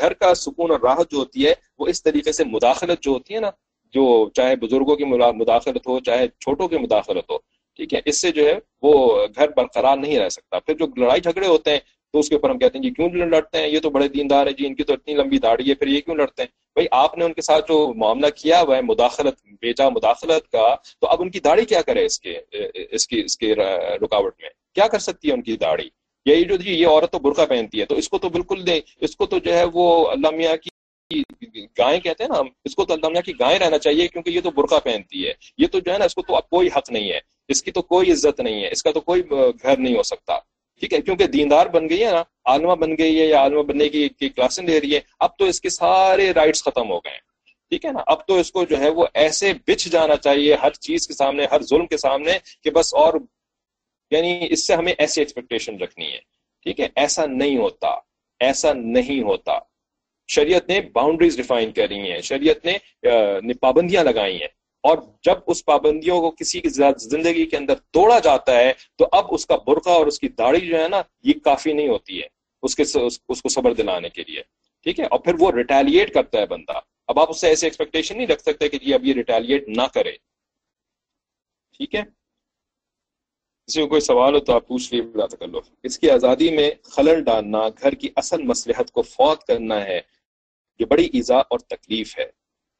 گھر 0.00 0.12
کا 0.12 0.34
سکون 0.34 0.70
اور 0.70 0.80
راحت 0.80 1.10
جو 1.10 1.18
ہوتی 1.18 1.46
ہے، 1.46 1.52
وہ 1.78 1.86
اس 1.86 2.02
طریقے 2.02 2.32
سے 2.32 2.44
مداخلت 2.44 3.02
جو 3.02 3.10
ہوتی 3.10 3.34
ہے 3.34 3.40
نا، 3.40 3.50
جو 3.94 4.04
چاہے 4.34 4.56
بزرگوں 4.56 4.96
کی 4.96 5.04
مداخلت 5.04 5.86
ہو، 5.86 5.98
چاہے 6.00 6.26
چھوٹوں 6.40 6.68
کی 6.68 6.78
مداخلت 6.78 7.30
ہو، 7.30 7.38
ٹھیک 7.78 7.94
ہے؟ 7.94 8.00
اس 8.04 8.20
سے 8.20 8.30
جو 8.32 8.46
ہے، 8.46 8.58
وہ 8.82 9.26
گھر 9.36 9.48
برقرار 9.56 9.96
نہیں 9.96 10.18
رہ 10.18 10.28
سکتا۔ 10.28 10.58
پھر 10.58 10.74
جو 10.74 10.86
لڑائی 10.96 11.20
جھگڑے 11.20 11.46
ہوتے 11.46 11.70
ہیں، 11.70 11.78
تو 12.14 12.18
اس 12.18 12.28
کے 12.28 12.34
اوپر 12.34 12.50
ہم 12.50 12.58
کہتے 12.58 12.78
ہیں 12.78 12.82
جی 12.82 12.90
کیوں 12.90 13.08
لڑتے 13.26 13.58
ہیں؟ 13.58 13.66
یہ 13.66 13.80
تو 13.80 13.90
بڑے 13.90 14.08
دیندار 14.08 14.46
ہیں 14.46 14.54
جی 14.54 14.66
ان 14.66 14.74
کی 14.74 14.84
تو 14.84 14.92
اتنی 14.92 15.14
لمبی 15.14 15.38
داڑھی 15.38 15.68
ہے، 15.68 15.74
پھر 15.74 15.86
یہ 15.86 16.00
کیوں 16.00 16.16
لڑتے 16.16 16.42
ہیں؟ 16.42 16.48
بھائی، 16.74 16.86
آپ 16.92 17.16
نے 17.18 17.24
ان 17.24 17.32
کے 17.32 17.42
ساتھ 17.42 17.68
جو 17.68 17.92
معاملہ 17.96 18.26
کیا 18.36 18.60
ہوا 18.60 18.76
ہے، 18.76 18.82
مداخلت 18.82 19.34
بیچا 19.62 19.88
مداخلت 19.88 20.48
کا، 20.48 20.74
تو 21.00 21.06
اب 21.06 21.22
ان 21.22 21.30
کی 21.30 21.40
داڑھی 21.40 21.64
کیا 21.64 21.82
کرے 21.82 22.04
اس 22.04 22.18
کے 22.20 22.38
اس 22.90 23.06
کی 23.06 23.20
اس 23.20 23.36
کے 23.36 23.54
رکاوٹ 24.02 24.32
میں؟ 24.42 24.50
کیا 24.74 24.86
کر 24.86 24.98
سکتی 24.98 25.28
ہے 25.28 25.34
ان 25.34 25.42
کی 25.42 25.56
داڑھی؟ 25.56 25.88
یہی 26.24 26.44
جو 26.44 26.56
جی 26.56 26.74
یہ 26.74 26.86
عورت 26.86 27.12
تو 27.12 27.18
برقع 27.18 27.44
پہنتی 27.44 27.80
ہے۔ 27.80 27.84
تو 27.84 27.94
اس 27.94 28.08
کو 28.08 28.18
تو 28.18 28.28
بالکل 28.28 28.66
دے 28.66 28.80
اس 29.00 29.16
کو 29.16 29.26
تو 29.26 29.38
جو 29.38 29.54
ہے 29.54 29.64
وہ 29.72 30.10
اللہ 30.10 30.30
میاں 30.30 30.56
کی 30.56 30.70
گائے 31.78 32.00
کہتے 32.00 32.24
ہیں 32.24 32.28
نا 32.28 32.42
اس 32.64 32.74
کو 32.74 32.84
تو 32.84 32.94
اللہ 32.94 33.20
کی 33.20 33.32
گائے 33.40 33.58
رہنا 33.58 33.78
چاہیے 33.78 34.08
کیونکہ 34.08 34.30
یہ 34.30 34.40
تو 34.40 34.50
برقع 34.50 34.78
پہنتی 34.78 35.28
ہے۔ 35.28 35.32
یہ 35.58 35.66
تو 35.66 35.80
جو 35.80 35.92
ہے 35.92 35.98
نا، 35.98 36.04
اس 36.04 36.14
کو 36.14 36.22
تو 36.22 36.36
اب 36.36 36.50
کوئی 36.50 36.68
حق 36.76 36.90
نہیں 36.90 37.12
ہے۔ 37.12 37.18
اس 37.48 37.62
کی 37.62 37.70
تو 37.70 37.82
کوئی 37.82 38.12
عزت 38.12 38.40
نہیں 38.40 38.62
ہے۔ 38.62 38.68
اس 38.70 38.82
کا 38.82 38.90
تو 38.90 39.00
کوئی 39.00 39.22
گھر 39.62 39.76
نہیں 39.76 39.96
ہو 39.96 40.02
سکتا۔ 40.02 40.38
ٹھیک 40.80 40.92
ہے؟ 40.92 41.00
کیونکہ 41.00 41.26
دیندار 41.26 41.66
بن 41.66 41.88
گئی 41.88 42.04
ہے 42.04 42.10
نا، 42.10 42.22
عالمہ 42.44 42.74
بن 42.74 42.98
گئی 42.98 43.20
ہے 43.20 43.26
یا 43.26 43.38
عالمہ 43.38 43.62
بننے 43.62 43.88
کی 43.88 44.08
کلاسیں 44.08 44.64
لے 44.64 44.80
رہی 44.80 44.94
ہے، 44.94 45.00
اب 45.20 45.30
تو 45.38 45.44
اس 45.44 45.60
کے 45.60 45.68
سارے 45.68 46.30
رائٹس 46.30 46.64
ختم 46.64 46.90
ہو 46.90 46.98
گئے 46.98 47.12
ہیں۔ 47.12 47.20
ٹھیک 47.68 47.84
ہے 47.84 47.92
نا؟ 47.92 47.98
اب 48.06 48.26
تو 48.26 48.34
اس 48.34 48.52
کو 48.52 48.64
جو 48.64 48.78
ہے 48.78 48.88
وہ 48.88 49.06
ایسے 49.14 49.52
بچ 49.66 49.84
جانا 49.84 50.16
چاہیے 50.16 50.54
ہر 50.54 50.70
چیز 50.70 51.08
کے 51.08 51.14
سامنے، 51.14 51.46
ہر 51.50 51.62
ظلم 51.62 51.86
کے 51.86 51.96
سامنے 51.96 52.32
کہ 52.64 52.70
بس 52.70 52.94
اور 52.94 53.14
یعنی 54.10 54.46
اس 54.50 54.66
سے 54.66 54.74
ہمیں 54.74 54.92
ایسی 54.98 55.20
ایکسپیکٹیشن 55.20 55.78
رکھنی 55.78 56.12
ہے، 56.12 56.18
ٹھیک 56.62 56.80
ہے؟ 56.80 56.88
ایسا 56.94 57.26
نہیں 57.26 57.56
ہوتا، 57.56 57.88
ایسا 58.40 58.72
نہیں 58.72 59.22
ہوتا۔ 59.22 59.58
شریعت 60.28 60.68
نے 60.68 60.80
باؤنڈریز 60.80 61.36
ڈیفائن 61.36 61.72
کری 61.72 62.12
ہیں، 62.12 62.20
شریعت 62.20 62.66
نے 62.66 63.54
پابندیاں 63.54 64.04
لگائی 64.04 64.40
ہیں۔ 64.40 64.48
اور 64.82 64.98
جب 65.22 65.34
اس 65.46 65.64
پابندیوں 65.64 66.20
کو 66.20 66.30
کسی 66.30 66.60
کی 66.60 66.68
زندگی 66.98 67.46
کے 67.46 67.56
اندر 67.56 67.74
توڑا 67.74 68.18
جاتا 68.18 68.58
ہے، 68.58 68.72
تو 68.96 69.08
اب 69.12 69.24
اس 69.30 69.46
کا 69.46 69.56
برقع 69.56 69.90
اور 69.90 70.06
اس 70.06 70.20
کی 70.20 70.28
داڑھی 70.28 70.66
جو 70.66 70.82
ہے 70.82 70.88
نا، 70.88 71.02
یہ 71.22 71.32
کافی 71.44 71.72
نہیں 71.72 71.88
ہوتی 71.88 72.22
ہے۔ 72.22 72.26
اس 72.62 72.76
کے 72.76 72.82
اس 72.98 73.18
کو 73.18 73.48
صبر 73.48 73.72
دلانے 73.74 74.08
کے 74.08 74.22
لیے، 74.28 74.42
ٹھیک 74.82 75.00
ہے؟ 75.00 75.04
اور 75.04 75.18
پھر 75.18 75.34
وہ 75.38 75.52
ریٹیلیٹ 75.52 76.14
کرتا 76.14 76.38
ہے 76.38 76.46
بندہ۔ 76.46 76.80
اب 77.06 77.20
آپ 77.20 77.30
اس 77.30 77.40
سے 77.40 77.48
ایسے 77.48 77.66
ایکسپیکٹیشن 77.66 78.16
نہیں 78.16 78.26
رکھ 78.26 78.40
سکتے 78.40 78.68
کہ 78.68 78.78
جی 78.78 78.94
اب 78.94 79.04
یہ 79.04 79.14
ریٹیلیٹ 79.14 79.68
نہ 79.68 79.82
کرے۔ 79.94 80.12
ٹھیک 81.76 81.94
ہے؟ 81.94 82.02
کسی 83.70 83.80
کو 83.80 83.86
کوئی 83.86 84.00
سوال 84.00 84.34
ہو 84.34 84.40
تو 84.40 84.52
آپ 84.52 84.68
پوچھ 84.68 84.94
لیے 84.94 85.02
کر 85.38 85.48
لو۔ 85.48 85.60
اس 85.82 85.98
کی 85.98 86.10
آزادی 86.10 86.50
میں 86.56 86.70
خلل 86.82 87.24
ڈالنا، 87.24 87.68
گھر 87.68 87.92
کی 87.92 88.08
اصل 88.16 88.42
مسلحت 88.42 88.90
کو 88.90 89.02
فوت 89.02 89.44
کرنا 89.44 89.84
ہے، 89.84 90.00
یہ 90.78 90.84
بڑی 90.84 91.04
ایزا 91.12 91.36
اور 91.36 91.58
تکلیف 91.58 92.18
ہے۔ 92.18 92.24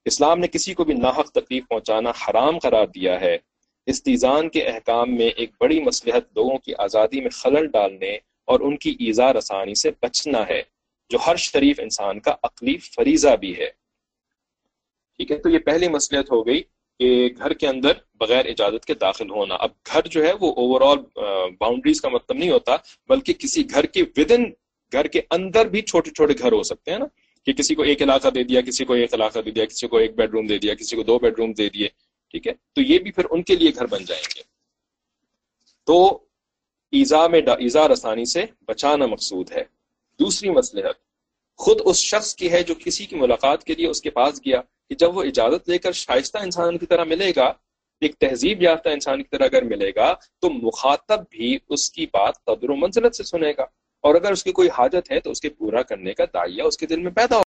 اسلام 0.05 0.39
نے 0.39 0.49
کسی 0.49 0.75
کو 0.75 0.85
بھی 0.85 0.95
ناحق 0.95 1.31
تکلیف 1.31 1.69
پہنچانا 1.69 2.11
حرام 2.11 2.59
قرار 2.59 2.87
دیا 2.87 3.21
ہے۔ 3.21 3.39
استیزان 3.87 4.49
کے 4.49 4.63
احکام 4.63 5.15
میں 5.15 5.27
ایک 5.27 5.51
بڑی 5.61 5.81
مصلحت 5.81 6.25
لوگوں 6.37 6.59
کی 6.59 6.73
آزادی 6.79 7.21
میں 7.21 7.31
خلل 7.31 7.67
ڈالنے 7.67 8.19
اور 8.45 8.61
ان 8.61 8.77
کی 8.77 8.91
ایزا 8.91 9.33
رسانی 9.33 9.75
سے 9.75 9.91
بچنا 10.03 10.49
ہے، 10.49 10.63
جو 11.09 11.19
ہر 11.27 11.37
شریف 11.37 11.81
انسان 11.81 12.21
کا 12.21 12.35
عقلی 12.43 12.77
فریضہ 12.79 13.37
بھی 13.37 13.59
ہے۔ 13.59 13.71
ٹھیک 15.17 15.31
ہے، 15.31 15.37
تو 15.37 15.49
یہ 15.49 15.59
پہلی 15.59 15.89
مصلحت 15.89 16.33
ہو 16.33 16.47
گئی۔ 16.47 16.63
کہ 17.01 17.29
گھر 17.39 17.53
کے 17.53 17.67
اندر 17.67 17.93
بغیر 18.15 18.47
اجازت 18.47 18.85
کے 18.85 18.95
داخل 18.95 19.31
ہونا۔ 19.31 19.55
اب 19.55 19.71
گھر 19.87 20.01
جو 20.07 20.25
ہے 20.25 20.33
وہ 20.41 20.53
اوور 20.57 20.81
آل 20.81 20.99
باؤنڈریز 21.61 22.01
کا 22.01 22.09
مطلب 22.09 22.37
نہیں 22.37 22.51
ہوتا، 22.51 22.77
بلکہ 23.09 23.33
کسی 23.33 23.71
گھر 23.71 23.87
کے 23.87 24.03
ودن 24.03 24.43
گھر 24.93 25.07
کے 25.07 25.21
اندر 25.31 25.69
بھی 25.69 25.83
چھوٹے 25.83 26.11
چھوٹے 26.11 26.35
گھر 26.39 26.53
ہو 26.53 26.63
سکتے 26.63 26.91
ہیں 26.91 26.99
نا، 26.99 27.07
کہ 27.47 27.53
کسی 27.53 27.75
کو 27.75 27.83
ایک 27.83 28.03
علاقہ 28.03 28.29
دے 28.29 28.43
دیا، 28.43 28.61
کسی 28.61 28.85
کو 28.85 28.93
ایک 28.93 29.15
علاقہ 29.15 29.39
دے 29.39 29.51
دیا، 29.51 29.65
کسی 29.65 29.89
کو 29.89 29.97
ایک 29.97 30.15
بیڈ 30.15 30.31
روم 30.31 30.47
دے 30.47 30.59
دیا، 30.59 30.75
کسی 30.75 30.97
کو 30.97 31.03
دو 31.03 31.19
بیڈ 31.19 31.35
روم 31.39 31.53
دے 31.53 31.69
دیے، 31.69 31.89
ٹھیک 32.31 32.47
ہے؟ 32.47 32.53
تو 32.73 32.83
یہ 32.83 32.99
بھی 32.99 33.11
پھر 33.11 33.25
ان 33.31 33.43
کے 33.43 33.57
لیے 33.57 33.71
گھر 33.75 33.87
بن 33.87 34.05
جائیں 34.05 34.23
گے۔ 34.37 34.43
تو 35.87 36.19
ایزا 36.93 37.27
میں 37.27 37.41
ایزا 37.59 37.89
رسانی 37.89 38.25
سے 38.25 38.45
بچانا 38.69 39.07
مقصود 39.07 39.53
ہے۔ 39.53 39.65
دوسری 40.19 40.51
مسلحت 40.51 41.10
خود 41.61 41.81
اس 41.85 41.97
شخص 41.97 42.35
کی 42.35 42.53
ہے 42.53 42.63
جو 42.63 42.75
کسی 42.85 43.07
کی 43.07 43.17
ملاقات 43.17 43.65
کے 43.65 43.75
لیے 43.75 43.87
اس 43.87 44.01
کے 44.01 44.11
پاس 44.11 44.41
گیا 44.47 44.61
کہ 44.89 44.95
جب 44.95 45.17
وہ 45.17 45.23
اجازت 45.23 45.69
لے 45.69 45.79
کر 45.79 45.93
شائستہ 45.93 46.39
انسان 46.39 46.79
کی 46.79 46.87
طرح 46.87 47.05
ملے 47.05 47.33
گا، 47.37 47.53
ایک 48.01 48.15
تہذیب 48.19 48.63
یافتہ 48.63 48.89
انسان 48.89 49.23
کی 49.23 49.29
طرح 49.33 49.45
اگر 49.45 49.63
ملے 49.63 49.91
گا، 49.97 50.15
تو 50.39 50.51
مخاطب 50.51 51.21
بھی 51.31 51.59
اس 51.69 51.91
کی 51.91 52.07
بات 52.07 52.45
قدر 52.45 52.71
و 52.71 52.77
منزلت 52.77 53.17
سے 53.17 53.25
سنے 53.25 53.53
گا۔ 53.59 53.63
اور 54.05 54.15
اگر 54.15 54.33
اس 54.33 54.45
کی 54.45 54.53
کوئی 54.53 54.69
حاجت 54.79 55.11
ہے 55.11 55.21
تو 55.21 55.31
اس 55.31 55.41
کے 55.41 55.49
پورا 55.49 55.83
کرنے 55.83 56.15
کا 56.15 56.25
دائیا 56.25 56.65
اس 56.65 56.79
کے 56.79 56.87
دل 56.87 57.01
میں 57.01 57.13
پیدا 57.13 57.37
ہو 57.37 57.43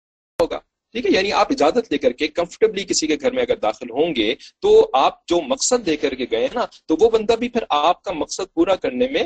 ٹھیک 0.93 1.07
ہے؟ 1.07 1.11
یعنی 1.11 1.33
آپ 1.33 1.47
اجازت 1.51 1.93
لے 1.93 1.99
کر 1.99 2.13
کے 2.13 2.29
کمفرٹیبلی 2.29 2.85
کسی 2.85 3.07
کے 3.07 3.17
گھر 3.21 3.33
میں 3.33 3.43
اگر 3.43 3.57
داخل 3.57 3.91
ہوں 3.91 4.15
گے 4.17 4.35
تو 4.61 4.91
آپ 4.93 5.29
جو 5.29 5.41
مقصد 5.41 5.87
دے 5.87 5.97
کر 5.97 6.15
کے 6.15 6.27
گئے 6.31 6.49
نا، 6.55 6.65
تو 6.87 6.97
وہ 7.01 7.11
بندہ 7.11 7.33
بھی 7.33 7.49
پھر 7.49 7.65
آپ 7.69 8.03
کا 8.03 8.13
مقصد 8.13 8.55
پورا 8.55 8.75
کرنے 8.75 9.09
میں 9.09 9.25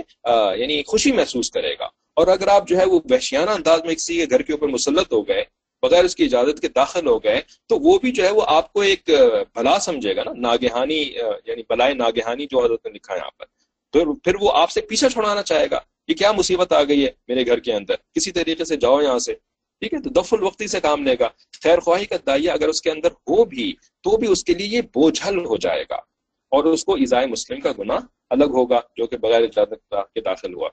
یعنی 0.57 0.83
خوشی 0.87 1.13
محسوس 1.13 1.51
کرے 1.51 1.75
گا۔ 1.79 1.85
اور 2.17 2.27
اگر 2.27 2.49
آپ 2.49 2.69
جو 2.69 2.79
ہے 2.79 2.85
وہ 2.85 3.01
وحشیانہ 3.11 3.51
انداز 3.51 3.81
میں 3.85 3.95
کسی 3.95 4.17
کے 4.17 4.27
گھر 4.31 4.43
کے 4.43 4.53
اوپر 4.53 4.69
مسلط 4.69 5.13
ہو 5.13 5.29
گئے، 5.29 5.45
بغیر 5.83 6.05
اس 6.05 6.17
کی 6.17 6.25
اجازت 6.25 6.61
کے 6.61 6.69
داخل 6.69 7.07
ہو 7.07 7.19
گئے، 7.25 7.41
تو 7.67 7.79
وہ 7.79 7.99
بھی 7.99 8.13
جو 8.13 8.25
ہے 8.25 8.31
وہ 8.31 8.43
آپ 8.47 8.73
کو 8.73 8.81
ایک 8.81 9.11
بھلا 9.55 9.79
سمجھے 9.79 10.17
گا 10.17 10.23
نا۔ 10.25 10.33
ناگہانی 10.37 11.01
یعنی 11.47 11.63
بلائے 11.69 11.95
ناگہانی 11.95 12.47
جو 12.51 12.65
حضرت 12.65 12.87
نے 12.87 12.93
لکھا 12.93 13.15
ہے 13.15 13.19
یہاں 13.19 13.31
پر۔ 13.39 13.45
تو 13.93 14.15
پھر 14.15 14.33
وہ 14.41 14.51
آپ 14.55 14.71
سے 14.71 14.81
پیچھا 14.81 15.09
چھوڑانا 15.09 15.43
چاہے 15.43 15.67
گا 15.71 15.79
یہ 16.09 16.15
کیا 16.15 16.33
مصیبت 16.33 16.73
آ 16.73 16.83
گئی 16.83 17.05
ہے 17.05 17.11
میرے 17.29 17.47
گھر 17.47 17.59
کے 17.59 17.73
اندر۔ 17.73 17.95
کسی 18.15 18.33
طریقے 18.33 18.65
سے 18.65 18.77
جاؤ 18.77 19.01
یہاں 19.03 19.19
سے۔ 19.19 19.35
ٹھیک 19.81 19.95
ہے؟ 19.95 19.99
تو 20.01 20.11
دف 20.11 20.35
الوقتی 20.35 20.67
سے 20.67 20.81
کام 20.81 21.07
لے 21.07 21.15
گا۔ 21.21 21.29
خیر 21.63 21.81
خواہی 21.81 22.05
کا 22.05 22.17
دائیا 22.27 22.53
اگر 22.53 22.69
اس 22.69 22.83
کے 22.83 22.91
اندر 22.91 23.09
ہو 23.09 23.45
بھی، 23.45 23.73
تو 24.01 24.17
بھی 24.17 24.29
اس 24.29 24.45
کے 24.45 24.55
لیے 24.55 24.67
یہ 24.67 24.81
بوجھل 24.81 25.45
ہو 25.45 25.57
جائے 25.57 25.85
گا۔ 25.91 25.97
اور 26.51 26.65
اس 26.65 26.85
کو 26.85 26.95
ایزائے 26.95 27.27
مسلم 27.27 27.61
کا 27.61 27.73
گناہ 27.79 27.99
الگ 28.31 28.45
ہوگا، 28.45 28.81
جو 28.97 29.07
کہ 29.07 29.17
بغیر 29.17 29.43
اجازت 29.43 29.95
کے 30.15 30.21
داخل 30.21 30.55
ہوا۔ 30.55 30.69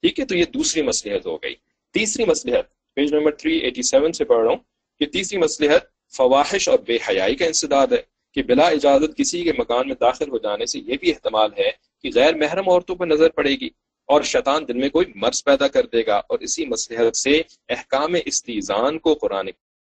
ٹھیک 0.00 0.20
ہے؟ 0.20 0.24
تو 0.24 0.36
یہ 0.36 0.44
دوسری 0.44 0.82
مصلحت 0.82 1.26
ہو 1.26 1.36
گئی۔ 1.36 1.54
تیسری 1.92 2.24
مصلحت، 2.24 2.94
پیج 2.94 3.14
نمبر 3.14 3.30
387 3.30 4.12
سے 4.12 4.24
پڑھ 4.24 4.40
رہا 4.40 4.48
ہوں 4.48 4.58
کہ 4.98 5.06
تیسری 5.06 5.38
مسلحت 5.38 5.82
فواہش 6.16 6.68
اور 6.68 6.78
بے 6.78 6.98
حیائی 7.08 7.36
کا 7.36 7.44
انسداد 7.44 7.86
ہے 7.86 8.02
کہ 8.34 8.42
بلا 8.42 8.64
اجازت 8.64 9.16
کسی 9.16 9.44
کے 9.44 9.52
مکان 9.58 9.88
میں 9.88 9.96
داخل 10.00 10.30
ہو 10.30 10.38
جانے 10.38 10.66
سے 10.66 10.78
یہ 10.78 10.96
بھی 11.00 11.10
احتمال 11.10 11.50
ہے 11.58 11.70
کہ 12.02 12.10
غیر 12.14 12.34
محرم 12.34 12.68
عورتوں 12.68 12.96
پر 12.96 13.06
نظر 13.06 13.28
پڑے 13.28 13.50
گی۔ 13.50 13.68
اور 14.08 14.22
شیطان 14.22 14.68
دل 14.68 14.76
میں 14.76 14.88
کوئی 14.88 15.06
مرض 15.14 15.44
پیدا 15.44 15.68
کر 15.68 15.86
دے 15.86 16.06
گا۔ 16.06 16.16
اور 16.16 16.38
اسی 16.38 16.66
مسلحت 16.66 17.16
سے 17.16 17.42
احکام 17.68 18.16
استیزان 18.24 18.98
کو 18.98 19.14
قرآن 19.14 19.46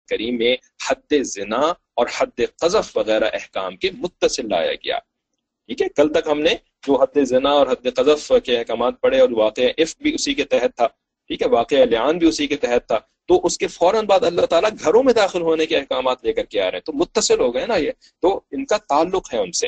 کریم 0.10 0.38
میں 0.38 0.56
حد 0.90 1.14
زنا 1.24 1.74
اور 1.96 2.08
حد 2.18 2.40
قذف 2.60 2.98
وغیرہ 2.98 3.24
احکام 3.34 3.76
کے 3.76 3.90
متصل 3.94 4.50
لایا 4.50 4.74
گیا۔ 4.74 5.00
ٹھیک 5.68 5.82
ہے، 5.82 5.88
کل 5.90 6.14
تک 6.14 6.28
ہم 6.32 6.40
نے 6.42 6.50
جو 6.88 7.02
حد 7.02 7.26
زنا 7.26 7.50
اور 7.50 7.68
حد 7.68 7.88
قذف 7.96 8.32
کے 8.44 8.58
احکامات 8.58 8.94
پڑھے 9.02 9.20
اور 9.20 9.30
واقع 9.30 9.62
عف 9.78 9.96
بھی 10.00 10.16
اسی 10.16 10.34
کے 10.34 10.44
تحت 10.44 10.76
تھا، 10.76 10.88
ٹھیک 11.28 11.42
ہے 11.42 11.48
واقع 11.48 11.76
لیان 11.76 12.18
بھی 12.18 12.28
اسی 12.28 12.48
کے 12.48 12.56
تحت 12.56 12.88
تھا۔ 12.88 13.00
تو 13.28 13.42
اس 13.44 13.58
کے 13.58 13.68
فوراً 13.68 14.06
بعد 14.06 14.24
اللہ 14.24 14.46
تعالیٰ 14.46 14.70
گھروں 14.84 15.04
میں 15.04 15.14
داخل 15.14 15.42
ہونے 15.42 15.66
کے 15.66 15.78
احکامات 15.78 16.26
لے 16.26 16.34
کر 16.34 16.44
کے 16.44 16.62
آ 16.62 16.66
رہے 16.66 16.78
ہیں۔ 16.78 16.80
تو 16.80 16.94
متصل 16.94 17.40
ہو 17.40 17.54
گئے 17.54 17.66
نا 17.66 17.76
یہ۔ 17.76 17.92
تو 18.22 18.42
ان 18.52 18.66
کا 18.66 18.78
تعلق 18.78 19.34
ہے 19.34 19.40
ان 19.40 19.52
سے۔ 19.52 19.68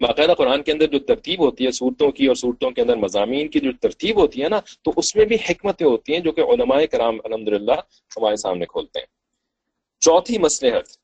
باقاعدہ 0.00 0.34
قرآن 0.38 0.62
کے 0.62 0.72
اندر 0.72 0.86
جو 0.86 0.98
ترتیب 0.98 1.40
ہوتی 1.40 1.66
ہے 1.66 1.70
صورتوں 1.70 2.10
کی 2.10 2.26
اور 2.26 2.34
صورتوں 2.34 2.70
کے 2.70 2.82
اندر 2.82 2.96
مضامین 2.96 3.48
کی 3.48 3.60
جو 3.60 3.70
ترتیب 3.80 4.16
ہوتی 4.16 4.42
ہے 4.42 4.48
نا، 4.48 4.60
تو 4.82 4.92
اس 4.96 5.16
میں 5.16 5.24
بھی 5.24 5.36
حکمتیں 5.50 5.86
ہوتی 5.86 6.12
ہیں 6.12 6.20
جو 6.20 6.32
کہ 6.32 6.40
علماء 6.40 6.80
کرام 6.90 7.18
الحمد 7.24 7.48
للہ 7.48 7.80
ہمارے 8.16 8.36
سامنے 8.36 8.66
کھولتے 8.66 8.98
ہیں۔ 8.98 9.06
چوتھی 10.00 10.38
مسلحت 10.38 10.96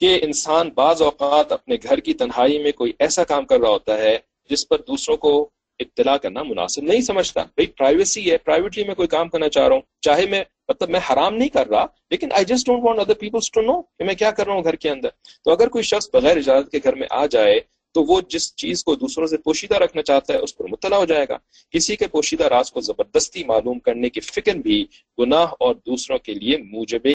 کہ 0.00 0.18
انسان 0.22 0.68
بعض 0.74 1.02
اوقات 1.02 1.52
اپنے 1.52 1.76
گھر 1.82 2.00
کی 2.00 2.14
تنہائی 2.14 2.62
میں 2.62 2.72
کوئی 2.72 2.92
ایسا 2.98 3.24
کام 3.24 3.44
کر 3.46 3.60
رہا 3.60 3.68
ہوتا 3.68 3.98
ہے 3.98 4.16
جس 4.50 4.68
پر 4.68 4.80
دوسروں 4.88 5.16
کو 5.16 5.50
اطلاع 5.80 6.16
کرنا 6.16 6.42
مناسب 6.42 6.82
نہیں 6.82 7.00
سمجھتا۔ 7.00 7.42
بھائی 7.42 7.66
پرائیویسی 7.66 8.30
ہے 8.30 8.36
پرائیویٹلی 8.38 8.84
میں 8.84 8.94
کوئی 8.94 9.08
کام 9.08 9.28
کرنا 9.28 9.48
چاہ 9.48 9.66
رہا 9.68 9.74
ہوں، 9.74 9.82
چاہے 10.00 10.26
میں 10.26 10.42
مطلب 10.68 10.90
میں 10.90 11.00
حرام 11.10 11.34
نہیں 11.34 11.48
کر 11.48 11.68
رہا، 11.68 11.86
لیکن 12.10 12.32
I 12.32 12.44
just 12.44 12.66
don't 12.66 12.84
want 12.84 13.00
other 13.00 13.14
peoples 13.14 13.50
to 13.50 13.60
know 13.60 13.80
کہ 13.82 14.04
میں 14.04 14.14
کیا 14.14 14.30
کر 14.30 14.46
رہا 14.46 14.54
ہوں 14.54 14.64
گھر 14.64 14.76
کے 14.76 14.90
اندر۔ 14.90 15.08
تو 15.44 15.52
اگر 15.52 15.68
کوئی 15.68 15.84
شخص 15.84 16.08
بغیر 16.12 16.36
اجازت 16.36 16.70
کے 16.70 16.78
گھر 16.84 16.94
میں 16.94 17.08
آ 17.10 17.26
جائے 17.26 17.60
تو 17.94 18.02
وہ 18.04 18.20
جس 18.28 18.54
چیز 18.56 18.84
کو 18.84 18.94
دوسروں 18.94 19.26
سے 19.26 19.36
پوشیدہ 19.36 19.74
رکھنا 19.74 20.02
چاہتا 20.02 20.32
ہے 20.34 20.38
اس 20.38 20.56
پر 20.56 20.64
مطلع 20.70 20.96
ہو 20.96 21.04
جائے 21.04 21.26
گا۔ 21.28 21.36
کسی 21.74 21.96
کے 21.96 22.06
پوشیدہ 22.06 22.44
راز 22.44 22.70
کو 22.72 22.80
زبردستی 22.80 23.44
معلوم 23.44 23.78
کرنے 23.78 24.08
کی 24.10 24.20
فکر 24.20 24.54
بھی 24.54 24.84
گناہ 25.18 25.54
اور 25.60 25.74
دوسروں 25.86 26.18
کے 26.18 26.34
لیے 26.34 26.56
موجب 26.56 27.06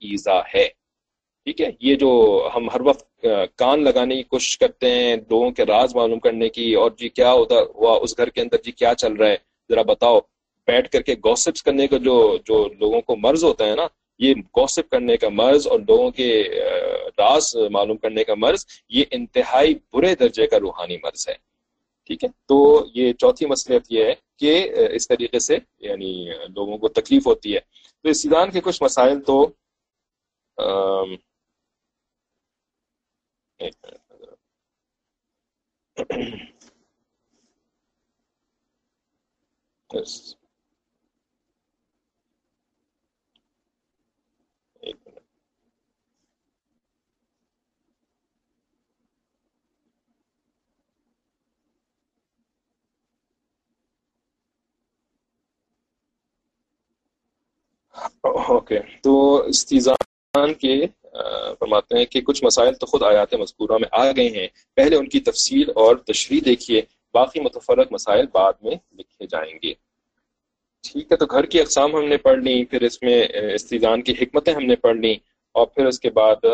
ایزا 0.00 0.38
ہے۔ 0.54 0.68
ٹھیک 1.46 1.60
ہے؟ 1.60 1.70
یہ 1.80 1.94
جو 1.94 2.10
ہم 2.54 2.68
ہر 2.70 2.80
وقت 2.80 3.26
کان 3.56 3.84
لگانے 3.84 4.16
کی 4.16 4.22
کوشش 4.22 4.58
کرتے 4.58 4.90
ہیں، 4.90 5.16
لوگوں 5.30 5.50
کے 5.50 5.64
راز 5.66 5.94
معلوم 5.94 6.18
کرنے 6.18 6.48
کی، 6.48 6.74
اور 6.74 6.90
جی 6.98 7.08
کیا 7.08 7.32
ہوتا 7.32 7.54
ہوا 7.74 7.96
اس 8.02 8.16
گھر 8.18 8.30
کے 8.30 8.40
اندر 8.40 8.62
جی 8.64 8.72
کیا 8.72 8.94
چل 8.94 9.12
رہا 9.12 9.28
ہے، 9.28 9.36
ذرا 9.70 9.82
بتاؤ۔ 9.82 10.20
بیٹھ 10.68 10.90
کر 10.90 11.02
کے 11.02 11.14
گوسپس 11.24 11.62
کرنے 11.62 11.86
کا 11.86 11.96
جو 11.96 12.16
جو 12.44 12.56
لوگوں 12.80 13.00
کو 13.00 13.16
مرض 13.16 13.44
ہوتا 13.44 13.66
ہے 13.66 13.74
نا 13.74 13.86
یہ 14.20 14.34
گوسپ 14.34 14.90
کرنے 14.90 15.16
کا 15.16 15.28
مرض 15.28 15.66
اور 15.66 15.80
لوگوں 15.80 16.10
کے 16.10 16.28
راز 17.18 17.56
معلوم 17.70 17.96
کرنے 17.96 18.24
کا 18.24 18.34
مرض، 18.34 18.66
یہ 18.88 19.04
انتہائی 19.10 19.74
برے 19.92 20.14
درجے 20.14 20.46
کا 20.46 20.60
روحانی 20.60 20.96
مرض 21.02 21.28
ہے۔ 21.28 21.34
ٹھیک 22.06 22.24
ہے؟ 22.24 22.28
تو 22.46 22.56
یہ 22.94 23.12
چوتھی 23.12 23.46
مسئلت 23.46 23.92
یہ 23.92 24.04
ہے 24.04 24.14
کہ 24.36 24.52
اس 24.92 25.08
طریقے 25.08 25.38
سے 25.38 25.58
یعنی 25.78 26.12
لوگوں 26.54 26.78
کو 26.78 26.88
تکلیف 26.88 27.26
ہوتی 27.26 27.54
ہے۔ 27.54 27.60
تو 28.02 28.08
اس 28.08 28.22
سیدان 28.22 28.50
کے 28.50 28.60
کچھ 28.60 28.82
مسائل 28.82 29.20
تو 29.20 29.46
yes. 39.90 40.39
اوکے۔ 58.24 58.78
تو 59.02 59.36
استیزان 59.48 60.52
کے 60.54 60.74
فرماتے 61.60 61.98
ہیں 61.98 62.04
کہ 62.04 62.20
کچھ 62.20 62.42
مسائل 62.44 62.74
تو 62.74 62.86
خود 62.86 63.02
آیات 63.02 63.34
مذکورہ 63.34 63.78
میں 63.80 63.88
آ 63.92 64.10
گئے 64.10 64.28
ہیں۔ 64.30 64.46
پہلے 64.76 64.96
ان 64.96 65.08
کی 65.08 65.20
تفصیل 65.20 65.70
اور 65.74 65.96
تشریح 66.08 66.40
دیکھیے، 66.44 66.80
باقی 67.14 67.40
متفرق 67.40 67.92
مسائل 67.92 68.26
بعد 68.32 68.52
میں 68.62 68.74
لکھے 68.98 69.26
جائیں 69.26 69.52
گے۔ 69.62 69.72
ٹھیک 70.84 71.10
ہے، 71.12 71.16
تو 71.16 71.26
گھر 71.26 71.46
کی 71.46 71.60
اقسام 71.60 71.96
ہم 71.96 72.04
نے 72.08 72.16
پڑھ 72.16 72.38
لی، 72.38 72.64
پھر 72.64 72.82
اس 72.82 73.00
میں 73.02 73.22
استیزان 73.54 74.02
کی 74.02 74.12
حکمتیں 74.20 74.52
ہم 74.54 74.64
نے 74.66 74.76
پڑھ 74.76 74.96
لی، 74.96 75.14
اور 75.54 75.66
پھر 75.66 75.86
اس 75.86 75.98
کے 76.00 76.10
بعد 76.10 76.46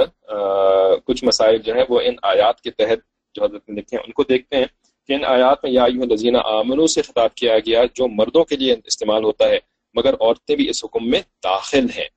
کچھ 1.06 1.24
مسائل 1.24 1.58
جو 1.58 1.74
ہیں 1.74 1.84
وہ 1.88 2.00
ان 2.00 2.14
آیات 2.32 2.60
کے 2.60 2.70
تحت 2.70 2.98
جو 3.34 3.44
حضرت 3.44 3.68
نے 3.68 3.80
لکھے 3.80 3.96
ہیں، 3.96 4.04
ان 4.06 4.12
کو 4.12 4.22
دیکھتے 4.24 4.56
ہیں 4.56 4.66
کہ 5.08 5.12
ان 5.12 5.24
آیات 5.26 5.64
میں 5.64 5.72
یا 5.72 5.86
لذینہ 6.12 6.38
آمنو 6.50 6.86
سے 6.86 7.02
خطاب 7.02 7.34
کیا 7.34 7.58
گیا، 7.58 7.82
جو 7.94 8.08
مردوں 8.10 8.44
کے 8.44 8.56
لیے 8.56 8.74
استعمال 8.84 9.24
ہوتا 9.24 9.48
ہے۔ 9.48 9.58
مگر 9.96 10.14
عورتیں 10.14 10.56
بھی 10.56 10.68
اس 10.68 10.84
حکم 10.84 11.10
میں 11.10 11.20
داخل 11.44 11.86
ہیں۔ 11.96 12.08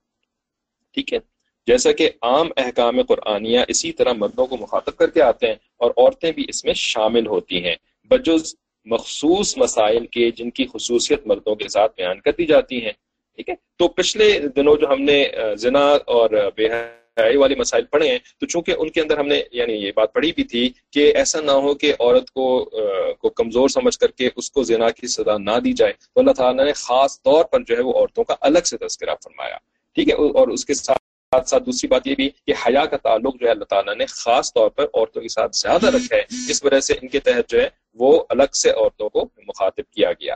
ٹھیک 0.94 1.14
ہے۔ 1.14 1.20
جیسا 1.68 1.92
کہ 1.92 2.10
عام 2.22 2.50
احکام 2.58 3.02
قرآنیہ 3.02 3.60
اسی 3.68 3.92
طرح 3.92 4.14
مردوں 4.14 4.48
کو 4.48 4.58
مخاطب 4.58 4.96
کر 4.96 5.10
کے 5.10 5.22
آتے 5.22 5.48
ہیں 5.48 5.56
اور 5.78 5.92
عورتیں 5.92 6.32
بھی 6.32 6.46
اس 6.48 6.66
میں 6.66 6.74
شامل 6.74 7.28
ہوتی 7.28 7.64
ہیں۔ 7.66 7.76
بجز 8.10 8.56
مخصوص 8.86 9.58
مسائل 9.58 10.08
کے 10.08 10.32
جن 10.32 10.50
کی 10.50 10.66
خصوصیت 10.74 11.28
مردوں 11.28 11.56
کے 11.56 11.70
ساتھ 11.70 11.92
بیان 11.98 12.20
کر 12.20 12.32
دی 12.38 12.46
جاتی 12.46 12.86
ہیں۔ 12.86 12.92
ٹھیک 13.36 13.50
ہے۔ 13.50 13.56
تو 13.78 13.88
پچھلے 13.88 14.40
دنوں 14.56 14.76
جو 14.76 14.88
ہم 14.88 15.02
نے 15.02 15.26
زنا 15.58 15.92
اور 15.92 16.30
بے 16.56 16.68
حیائی 17.20 17.38
والے 17.38 17.56
مسائل 17.56 17.86
پڑھے 17.86 18.10
ہیں۔ 18.10 18.18
تو 18.40 18.46
چونکہ 18.46 18.76
ان 18.78 18.90
کے 18.90 19.02
اندر 19.02 19.18
ہم 19.18 19.28
نے 19.28 19.44
یعنی 19.52 19.74
یہ 19.74 19.92
بات 19.96 20.14
پڑھی 20.14 20.32
بھی 20.32 20.44
تھی 20.44 20.70
کہ 20.92 21.12
ایسا 21.16 21.40
نہ 21.42 21.52
ہو 21.52 21.74
کہ 21.74 21.94
عورت 22.00 22.32
کو 22.32 22.70
کو 23.20 23.30
کمزور 23.30 23.70
سمجھ 23.70 23.98
کر 23.98 24.12
کے 24.12 24.30
اس 24.36 24.52
کو 24.52 24.64
زنا 24.64 24.90
کی 24.90 25.08
سزا 25.08 25.38
نہ 25.38 25.60
دی 25.64 25.74
جائے۔ 25.74 25.94
تو 25.94 26.20
اللہ 26.20 26.32
تعالیٰ 26.32 26.66
نے 26.66 26.74
خاص 26.74 27.22
طور 27.22 27.46
پر 27.46 27.60
جو 27.60 27.78
ہے 27.78 27.82
وہ 27.82 27.94
عورتوں 27.94 28.24
کا 28.24 28.36
الگ 28.42 28.60
سے 28.60 28.78
تذکرہ 28.78 29.16
فرمایا۔ 29.24 29.58
ٹھیک 29.96 30.10
ہے؟ 30.10 30.14
اور 30.14 30.48
اس 30.48 30.66
کے 30.66 30.74
ساتھ 30.74 31.00
ساتھ 31.36 31.50
ساتھ 31.50 31.64
دوسری 31.64 31.88
بات 31.88 32.08
یہ 32.08 32.16
بھی 32.16 32.30
کہ 32.30 32.54
حیا 32.68 32.86
کا 32.86 32.98
تعلق 32.98 33.40
جو 33.40 33.46
ہے 33.46 33.52
اللہ 33.52 33.64
تعالیٰ 33.64 33.96
نے 33.96 34.06
خاص 34.06 34.54
طور 34.54 34.70
پر 34.70 34.84
عورتوں 34.84 35.22
کے 35.22 35.28
ساتھ 35.28 35.56
زیادہ 35.56 35.88
رکھا 35.88 36.16
ہے 36.16 36.22
اس 36.50 36.64
وجہ 36.64 36.80
سے 36.80 36.94
ان 36.94 37.08
کے 37.08 37.20
تحت 37.20 37.50
جو 37.50 37.62
ہے 37.62 37.68
وہ 37.94 38.24
الگ 38.30 38.54
سے 38.54 38.70
عورتوں 38.70 39.10
کو 39.10 39.30
مخاطب 39.48 39.94
کیا 39.94 40.12
گیا۔ 40.12 40.36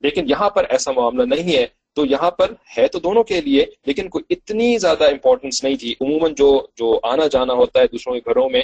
لیکن 0.00 0.30
یہاں 0.30 0.50
پر 0.50 0.66
ایسا 0.68 0.92
معاملہ 0.92 1.34
نہیں 1.34 1.56
ہے۔ 1.56 1.66
تو 1.96 2.04
یہاں 2.04 2.30
پر 2.30 2.52
ہے 2.78 2.86
تو 2.88 2.98
دونوں 2.98 3.22
کے 3.24 3.40
لیے، 3.40 3.64
لیکن 3.86 4.08
کوئی 4.08 4.24
اتنی 4.30 4.78
زیادہ 4.78 5.04
امپورٹنس 5.04 5.64
نہیں 5.64 5.74
تھی۔ 5.74 5.94
عموماً 6.00 6.34
جو 6.34 6.66
جو 6.76 6.98
آنا 7.02 7.26
جانا 7.26 7.52
ہوتا 7.52 7.80
ہے 7.80 7.86
دوسروں 7.86 8.14
کے 8.14 8.20
گھروں 8.26 8.48
میں 8.50 8.62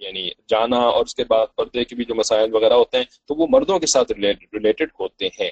یعنی 0.00 0.28
جانا 0.48 0.78
اور 0.78 1.04
اس 1.04 1.14
کے 1.14 1.24
بعد 1.24 1.46
پردے 1.56 1.84
کے 1.84 1.94
بھی 1.94 2.04
جو 2.04 2.14
مسائل 2.14 2.54
وغیرہ 2.54 2.74
ہوتے 2.74 2.98
ہیں، 2.98 3.04
تو 3.26 3.34
وہ 3.34 3.46
مردوں 3.50 3.78
کے 3.78 3.86
ساتھ 3.86 4.12
ریلیٹڈ 4.12 4.88
ہوتے 5.00 5.28
ہیں۔ 5.40 5.50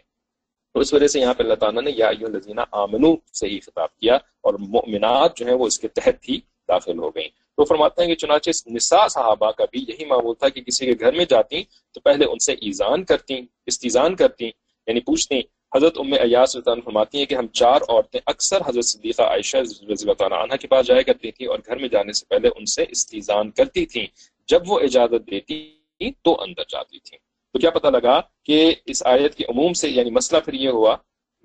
تو 0.74 0.80
اس 0.80 0.93
وجہ 0.95 1.07
سے 1.07 1.20
یہاں 1.20 1.34
پہ 1.34 1.43
اللہ 1.43 1.55
تعالیٰ 1.55 1.82
نے 1.82 1.91
یا 1.97 2.11
لذینہ 2.11 2.61
آمنو 2.72 3.14
سے 3.32 3.47
ہی 3.49 3.59
خطاب 3.61 3.97
کیا 3.97 4.14
اور 4.14 4.55
مؤمنات 4.55 5.36
جو 5.36 5.47
ہیں 5.47 5.55
وہ 5.55 5.66
اس 5.66 5.78
کے 5.78 5.89
تحت 5.89 6.28
ہی 6.28 6.39
داخل 6.68 6.99
ہو 6.99 7.11
گئیں۔ 7.11 7.28
تو 7.57 7.64
فرماتے 7.64 8.03
ہیں 8.03 8.09
کہ 8.09 8.14
چنانچہ 8.14 8.51
نساء 8.66 9.07
صحابہ 9.09 9.51
کا 9.51 9.64
بھی 9.70 9.84
یہی 9.89 10.05
معمول 10.05 10.34
تھا 10.34 10.49
کہ 10.49 10.61
کسی 10.61 10.86
کے 10.86 10.93
گھر 11.01 11.12
میں 11.12 11.24
جاتی 11.24 11.62
تو 11.93 12.01
پہلے 12.01 12.24
ان 12.24 12.39
سے 12.39 12.53
ایزان 12.53 13.05
کرتی، 13.05 13.41
استیزان 13.66 14.16
کرتی 14.16 14.47
یعنی 14.86 15.01
پوچھتی 15.01 15.41
حضرت 15.76 15.98
ام 15.98 16.12
ایاس 16.12 16.56
رضان 16.56 16.80
فرماتی 16.80 17.18
ہیں 17.18 17.26
کہ 17.26 17.34
ہم 17.34 17.46
چار 17.46 17.80
عورتیں 17.88 18.20
اکثر 18.26 18.58
حضرت 18.66 18.84
صدیقہ، 18.84 19.22
عائشہ 19.22 19.56
رضی 19.56 20.10
اللہ 20.10 20.34
عنہ 20.34 20.56
کے 20.56 20.68
پاس 20.68 20.86
جایا 20.86 21.02
کرتی 21.02 21.32
تھیں 21.32 21.46
اور 21.46 21.58
گھر 21.66 21.76
میں 21.76 21.88
جانے 21.88 22.12
سے 22.12 22.26
پہلے 22.28 22.48
ان 22.48 22.66
سے 22.66 22.84
استیزان 22.88 23.50
کرتی 23.50 23.86
تھیں۔ 23.86 24.06
جب 24.48 24.62
وہ 24.66 24.80
اجازت 24.80 25.30
دیتی 25.30 25.74
تو 26.22 26.40
اندر 26.40 26.62
جاتی 26.68 26.98
تھیں۔ 26.98 27.18
تو 27.52 27.58
کیا 27.58 27.70
پتہ 27.70 27.86
لگا 27.86 28.20
کہ 28.42 28.74
اس 28.86 29.06
آیت 29.06 29.34
کے 29.34 29.44
عموم 29.48 29.72
سے 29.72 29.88
یعنی 29.88 30.10
مسئلہ 30.10 30.40
پھر 30.40 30.52
یہ 30.52 30.68
ہوا، 30.68 30.96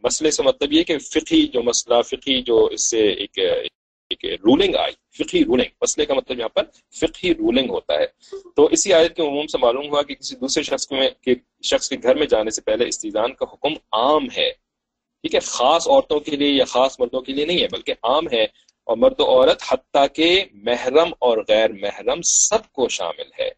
مسئلے 0.04 0.32
سے 0.32 0.44
مطلب 0.44 0.74
یہ 0.74 0.84
کہ 0.84 0.98
فقی 0.98 1.48
جو 1.48 1.64
مسئلہ 1.64 2.02
فقی 2.02 2.42
جو 2.42 2.66
اس 2.66 2.90
سے 2.90 3.08
ایک 3.10 3.40
ایک 4.22 4.40
رولنگ 4.40 4.76
آئی 4.76 4.94
فقی 5.18 5.44
رولنگ 5.44 5.74
مسئلے 5.82 6.06
کا 6.06 6.14
مطلب 6.14 6.40
یہاں 6.40 6.50
پر 6.50 6.64
فقی 6.96 7.32
رولنگ 7.32 7.70
ہوتا 7.70 7.94
ہے۔ 7.94 8.06
تو 8.56 8.66
اسی 8.66 8.94
آیت 8.94 9.16
کے 9.16 9.22
عموم 9.22 9.48
سے 9.48 9.58
معلوم 9.58 9.90
ہوا 9.90 10.02
کہ 10.02 10.16
کسی 10.16 10.36
دوسرے 10.36 10.64
شخص 10.64 10.92
میں 10.92 11.10
کہ 11.22 11.36
شخص 11.64 11.90
کے 11.90 11.96
گھر 12.04 12.16
میں 12.16 12.28
جانے 12.28 12.50
سے 12.50 12.62
پہلے 12.62 12.88
استیزان 12.88 13.34
کا 13.34 13.46
حکم 13.54 13.74
عام 13.92 14.26
ہے۔ 14.38 14.52
ٹھیک 15.22 15.36
ہے؟ 15.36 15.40
خاص 15.40 15.88
عورتوں 15.88 16.20
کے 16.20 16.36
لیے 16.36 16.50
یا 16.50 16.66
خاص 16.66 17.00
مردوں 17.00 17.22
کے 17.22 17.34
لیے 17.34 17.46
نہیں 17.46 17.62
ہے، 17.62 17.68
بلکہ 17.72 17.94
عام 18.04 18.24
ہے۔ 18.34 18.44
اور 18.84 18.98
مرد 18.98 19.20
و 19.20 19.26
عورت 19.26 19.64
حتیٰ 19.72 20.06
کہ 20.14 20.44
محرم 20.54 21.14
اور 21.20 21.38
غیر 21.48 21.70
محرم 21.72 22.22
سب 22.22 22.72
کو 22.72 22.88
شامل 22.88 23.42
ہے۔ 23.42 23.50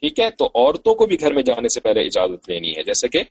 ٹھیک 0.00 0.20
ہے؟ 0.20 0.30
تو 0.30 0.46
عورتوں 0.54 0.94
کو 0.94 1.06
بھی 1.06 1.20
گھر 1.20 1.32
میں 1.32 1.42
جانے 1.42 1.68
سے 1.68 1.80
پہلے 1.80 2.00
اجازت 2.00 2.48
لینی 2.48 2.76
ہے، 2.76 2.82
جیسے 2.82 3.08
کہ 3.08 3.22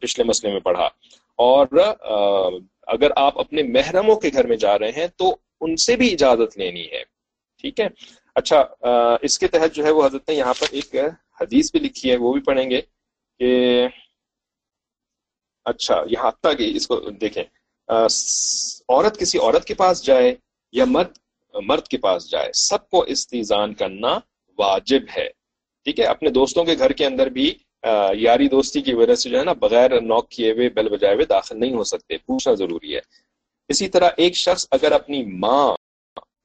پچھلے 0.00 0.24
مسئلے 0.24 0.52
میں 0.52 0.60
پڑھا۔ 0.60 0.88
اور 1.36 1.66
اگر 2.86 3.10
آپ 3.16 3.38
اپنے 3.38 3.62
محرموں 3.62 4.16
کے 4.16 4.30
گھر 4.32 4.46
میں 4.46 4.56
جا 4.56 4.78
رہے 4.78 4.90
ہیں 4.90 5.06
تو 5.16 5.36
ان 5.60 5.76
سے 5.76 5.96
بھی 5.96 6.12
اجازت 6.12 6.58
لینی 6.58 6.86
ہے۔ 6.92 7.02
ٹھیک 7.60 7.80
ہے؟ 7.80 7.86
اچھا 8.34 8.64
اس 9.22 9.38
کے 9.38 9.48
تحت 9.48 9.74
جو 9.74 9.84
ہے 9.84 9.90
وہ 9.90 10.04
حضرت 10.06 10.28
نے 10.28 10.34
یہاں 10.34 10.54
پر 10.58 10.66
ایک 10.70 10.94
حدیث 11.40 11.70
بھی 11.70 11.80
لکھی 11.80 12.10
ہے، 12.10 12.16
وہ 12.16 12.32
بھی 12.32 12.40
پڑھیں 12.42 12.68
گے 12.70 12.80
کہ 13.40 13.86
اچھا 15.64 16.02
یہاں 16.10 16.30
تک 16.40 16.62
اس 16.74 16.86
کو 16.86 17.00
دیکھیں۔ 17.20 17.44
عورت 18.88 19.18
کسی 19.18 19.38
عورت 19.38 19.64
کے 19.64 19.74
پاس 19.74 20.04
جائے 20.04 20.34
یا 20.72 20.84
مرد 20.84 21.18
مرد 21.54 21.86
کے 21.88 21.98
پاس 21.98 22.30
جائے، 22.30 22.50
سب 22.54 22.88
کو 22.90 23.00
استیزان 23.12 23.74
کرنا 23.74 24.18
واجب 24.58 25.02
ہے۔ 25.16 25.28
ٹھیک 25.84 26.00
ہے؟ 26.00 26.04
اپنے 26.04 26.30
دوستوں 26.30 26.64
کے 26.64 26.74
گھر 26.78 26.92
کے 26.92 27.06
اندر 27.06 27.26
بھی 27.26 27.54
یاری 28.14 28.48
دوستی 28.48 28.82
کی 28.82 28.94
وجہ 28.94 29.14
سے 29.14 29.30
جو 29.30 29.38
ہے 29.38 29.44
نا، 29.44 29.52
بغیر 29.52 30.00
نوک 30.00 30.28
کیے 30.30 30.50
ہوئے، 30.52 30.68
بل 30.68 30.88
بجائے 30.88 31.14
ہوئے 31.14 31.26
داخل 31.26 31.58
نہیں 31.60 31.74
ہو 31.74 31.84
سکتے، 31.84 32.16
پوچھنا 32.16 32.54
ضروری 32.54 32.94
ہے۔ 32.96 33.00
اسی 33.68 33.88
طرح 33.88 34.10
ایک 34.16 34.36
شخص 34.36 34.66
اگر 34.70 34.92
اپنی 34.92 35.24
ماں 35.24 35.68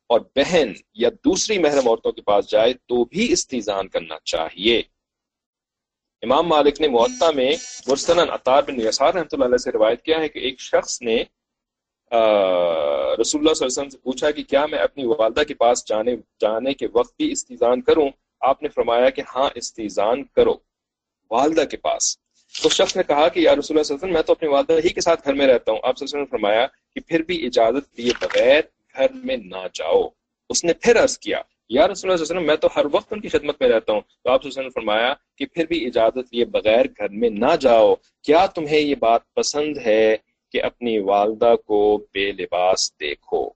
اور 0.07 0.19
بہن 0.35 0.71
یا 0.93 1.09
دوسری 1.25 1.57
محرم 1.57 1.87
عورتوں 1.87 2.11
کے 2.11 2.21
پاس 2.21 2.49
جائے 2.51 2.73
تو 2.73 3.05
بھی 3.05 3.31
استیزان 3.31 3.87
کرنا 3.87 4.15
چاہیے۔ 4.25 4.81
امام 6.21 6.47
مالک 6.47 6.81
نے 6.81 6.87
معطا 6.87 7.31
میں 7.31 7.51
مرسن 7.87 8.19
اطار 8.19 8.63
بن 8.63 8.81
یسار 8.81 9.13
رحمۃ 9.13 9.31
اللہ 9.31 9.45
علیہ 9.45 9.57
سے 9.57 9.71
روایت 9.71 10.01
کیا 10.01 10.19
ہے 10.19 10.29
کہ 10.29 10.39
ایک 10.39 10.59
شخص 10.59 11.01
نے 11.01 11.15
رسول 11.15 12.13
اللہ 13.15 13.23
صلی 13.23 13.39
اللہ 13.39 13.49
علیہ 13.51 13.65
وسلم 13.65 13.89
سے 13.89 13.97
پوچھا 13.97 14.31
کہ 14.31 14.43
کیا 14.43 14.65
میں 14.65 14.79
اپنی 14.79 15.05
والدہ 15.05 15.43
کے 15.47 15.53
پاس 15.53 15.87
جانے 15.87 16.15
جانے 16.39 16.73
کے 16.73 16.87
وقت 16.93 17.17
بھی 17.17 17.31
استیزان 17.31 17.81
کروں؟ 17.81 18.09
آپ 18.41 18.63
نے 18.63 18.69
فرمایا 18.69 19.09
کہ 19.09 19.21
ہاں 19.35 19.49
استیزان 19.55 20.23
کرو۔ 20.23 20.53
والدہ 21.31 21.63
کے 21.71 21.77
پاس۔ 21.77 22.17
تو 22.61 22.69
شخص 22.69 22.95
نے 22.97 23.03
کہا 23.03 23.27
کہ 23.27 23.39
یا 23.39 23.55
رسول 23.55 23.77
اللہ 23.77 23.83
صلی 23.83 23.93
اللہ 23.93 23.93
علیہ 23.93 23.93
وسلم، 23.93 24.13
میں 24.13 24.21
تو 24.21 24.31
اپنی 24.33 24.49
والدہ 24.49 24.73
ہی 24.73 24.89
کے 24.89 25.01
ساتھ 25.01 25.21
گھر 25.25 25.33
میں 25.33 25.47
رہتا 25.47 25.71
ہوں۔ 25.71 25.79
آپ 25.83 25.97
صلی 25.97 26.05
اللہ 26.05 26.15
علیہ 26.15 26.21
وسلم 26.21 26.21
نے 26.21 26.25
فرمایا 26.25 26.67
کہ 26.93 27.01
پھر 27.07 27.23
بھی 27.23 27.45
اجازت 27.45 27.97
دیے 27.97 28.11
بغیر 28.21 28.61
گھر 28.97 29.07
میں 29.13 29.37
نہ 29.37 29.67
جاؤ۔ 29.73 30.07
اس 30.49 30.63
نے 30.63 30.73
پھر 30.73 31.03
عرض 31.03 31.17
کیا، 31.17 31.41
یا 31.69 31.87
رسول 31.87 32.11
اللہ 32.11 32.23
علیہ 32.23 32.31
وسلم، 32.31 32.47
میں 32.47 32.55
تو 32.55 32.67
ہر 32.75 32.85
وقت 32.91 33.13
ان 33.13 33.21
کی 33.21 33.27
خدمت 33.27 33.61
میں 33.61 33.69
رہتا 33.69 33.93
ہوں۔ 33.93 34.01
تو 34.23 34.29
آپ 34.29 34.45
نے 34.45 34.69
فرمایا 34.69 35.13
کہ 35.37 35.45
پھر 35.45 35.65
بھی 35.65 35.85
اجازت 35.85 36.33
لیے 36.33 36.45
بغیر 36.45 36.85
گھر 36.97 37.09
میں 37.09 37.29
نہ 37.29 37.55
جاؤ۔ 37.59 37.95
کیا 38.21 38.45
تمہیں 38.45 38.79
یہ 38.79 38.95
بات 38.95 39.33
پسند 39.33 39.77
ہے 39.77 40.15
کہ 40.51 40.63
اپنی 40.63 40.97
والدہ 40.99 41.55
کو 41.65 42.05
بے 42.13 42.31
لباس 42.31 42.99
دیکھو، 42.99 43.49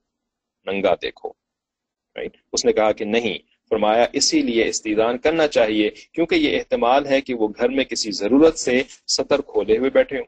ننگا 0.66 0.94
دیکھو؟ 1.02 1.32
اس 2.52 2.64
نے 2.64 2.72
کہا 2.72 2.92
کہ 2.92 3.04
نہیں 3.04 3.38
فرمایا، 3.70 4.06
اسی 4.12 4.40
لیے 4.42 4.68
استیدان 4.68 5.18
کرنا 5.18 5.46
چاہیے، 5.48 5.90
کیونکہ 6.12 6.34
یہ 6.34 6.56
احتمال 6.58 7.06
ہے 7.06 7.20
کہ 7.20 7.34
وہ 7.34 7.48
گھر 7.48 7.68
میں 7.68 7.84
کسی 7.84 8.10
ضرورت 8.12 8.58
سے 8.58 8.82
سطر 9.08 9.40
کھولے 9.40 9.78
ہوئے 9.78 9.90
بیٹھے 9.90 10.18
ہوں۔ 10.18 10.26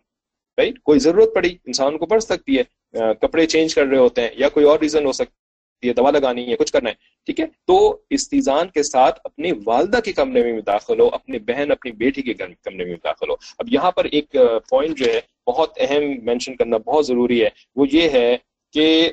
رائٹ 0.59 0.79
کوئی 0.83 0.99
ضرورت 1.01 1.35
پڑی، 1.35 1.55
انسان 1.67 1.99
کو 1.99 2.07
پڑھ 2.07 2.23
سکتی 2.23 2.59
ہے 2.59 3.13
کپڑے 3.21 3.47
چینج 3.47 3.75
کر 3.75 3.87
رہے 3.87 3.99
ہوتے 3.99 4.23
ہیں 4.23 4.31
یا 4.37 4.49
کوئی 4.49 4.67
اور 4.67 4.79
ریزن 4.79 5.07
ہو 5.07 5.13
سکتا 5.13 5.39
یہ 5.83 5.93
دوا 5.93 6.11
لگانی 6.11 6.51
ہے، 6.51 6.57
کچھ 6.57 6.73
کرنا 6.73 6.91
ہے، 6.91 6.95
ٹھیک 7.27 7.41
ہے؟ 7.41 7.45
تو 7.67 7.77
استیزان 8.11 8.69
کے 8.69 8.83
ساتھ 8.83 9.21
اپنی 9.25 9.53
والدہ 9.67 10.01
کے 10.05 10.13
کمرے 10.13 10.53
میں 10.53 10.61
داخل 10.63 11.01
ہو، 11.01 11.07
اپنی 11.13 11.39
بہن، 11.39 11.71
اپنی 11.71 11.93
بیٹی 11.93 12.23
کے 12.23 12.35
کمرے 12.35 12.85
میں 12.85 12.97
داخل 13.05 13.31
ہو۔ 13.31 13.35
اب 13.59 13.69
یہاں 13.69 13.91
پر 13.91 14.05
ایک 14.05 14.37
پوائنٹ 14.69 14.99
جو 14.99 15.07
ہے، 15.13 15.21
بہت 15.47 15.79
اہم 15.81 16.03
مینشن 16.23 16.57
کرنا 16.57 16.77
بہت 16.77 17.07
ضروری 17.07 17.43
ہے۔ 17.45 17.49
وہ 17.77 17.87
یہ 17.93 18.09
ہے 18.11 18.37
کہ 18.75 19.11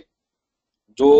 جو 0.98 1.12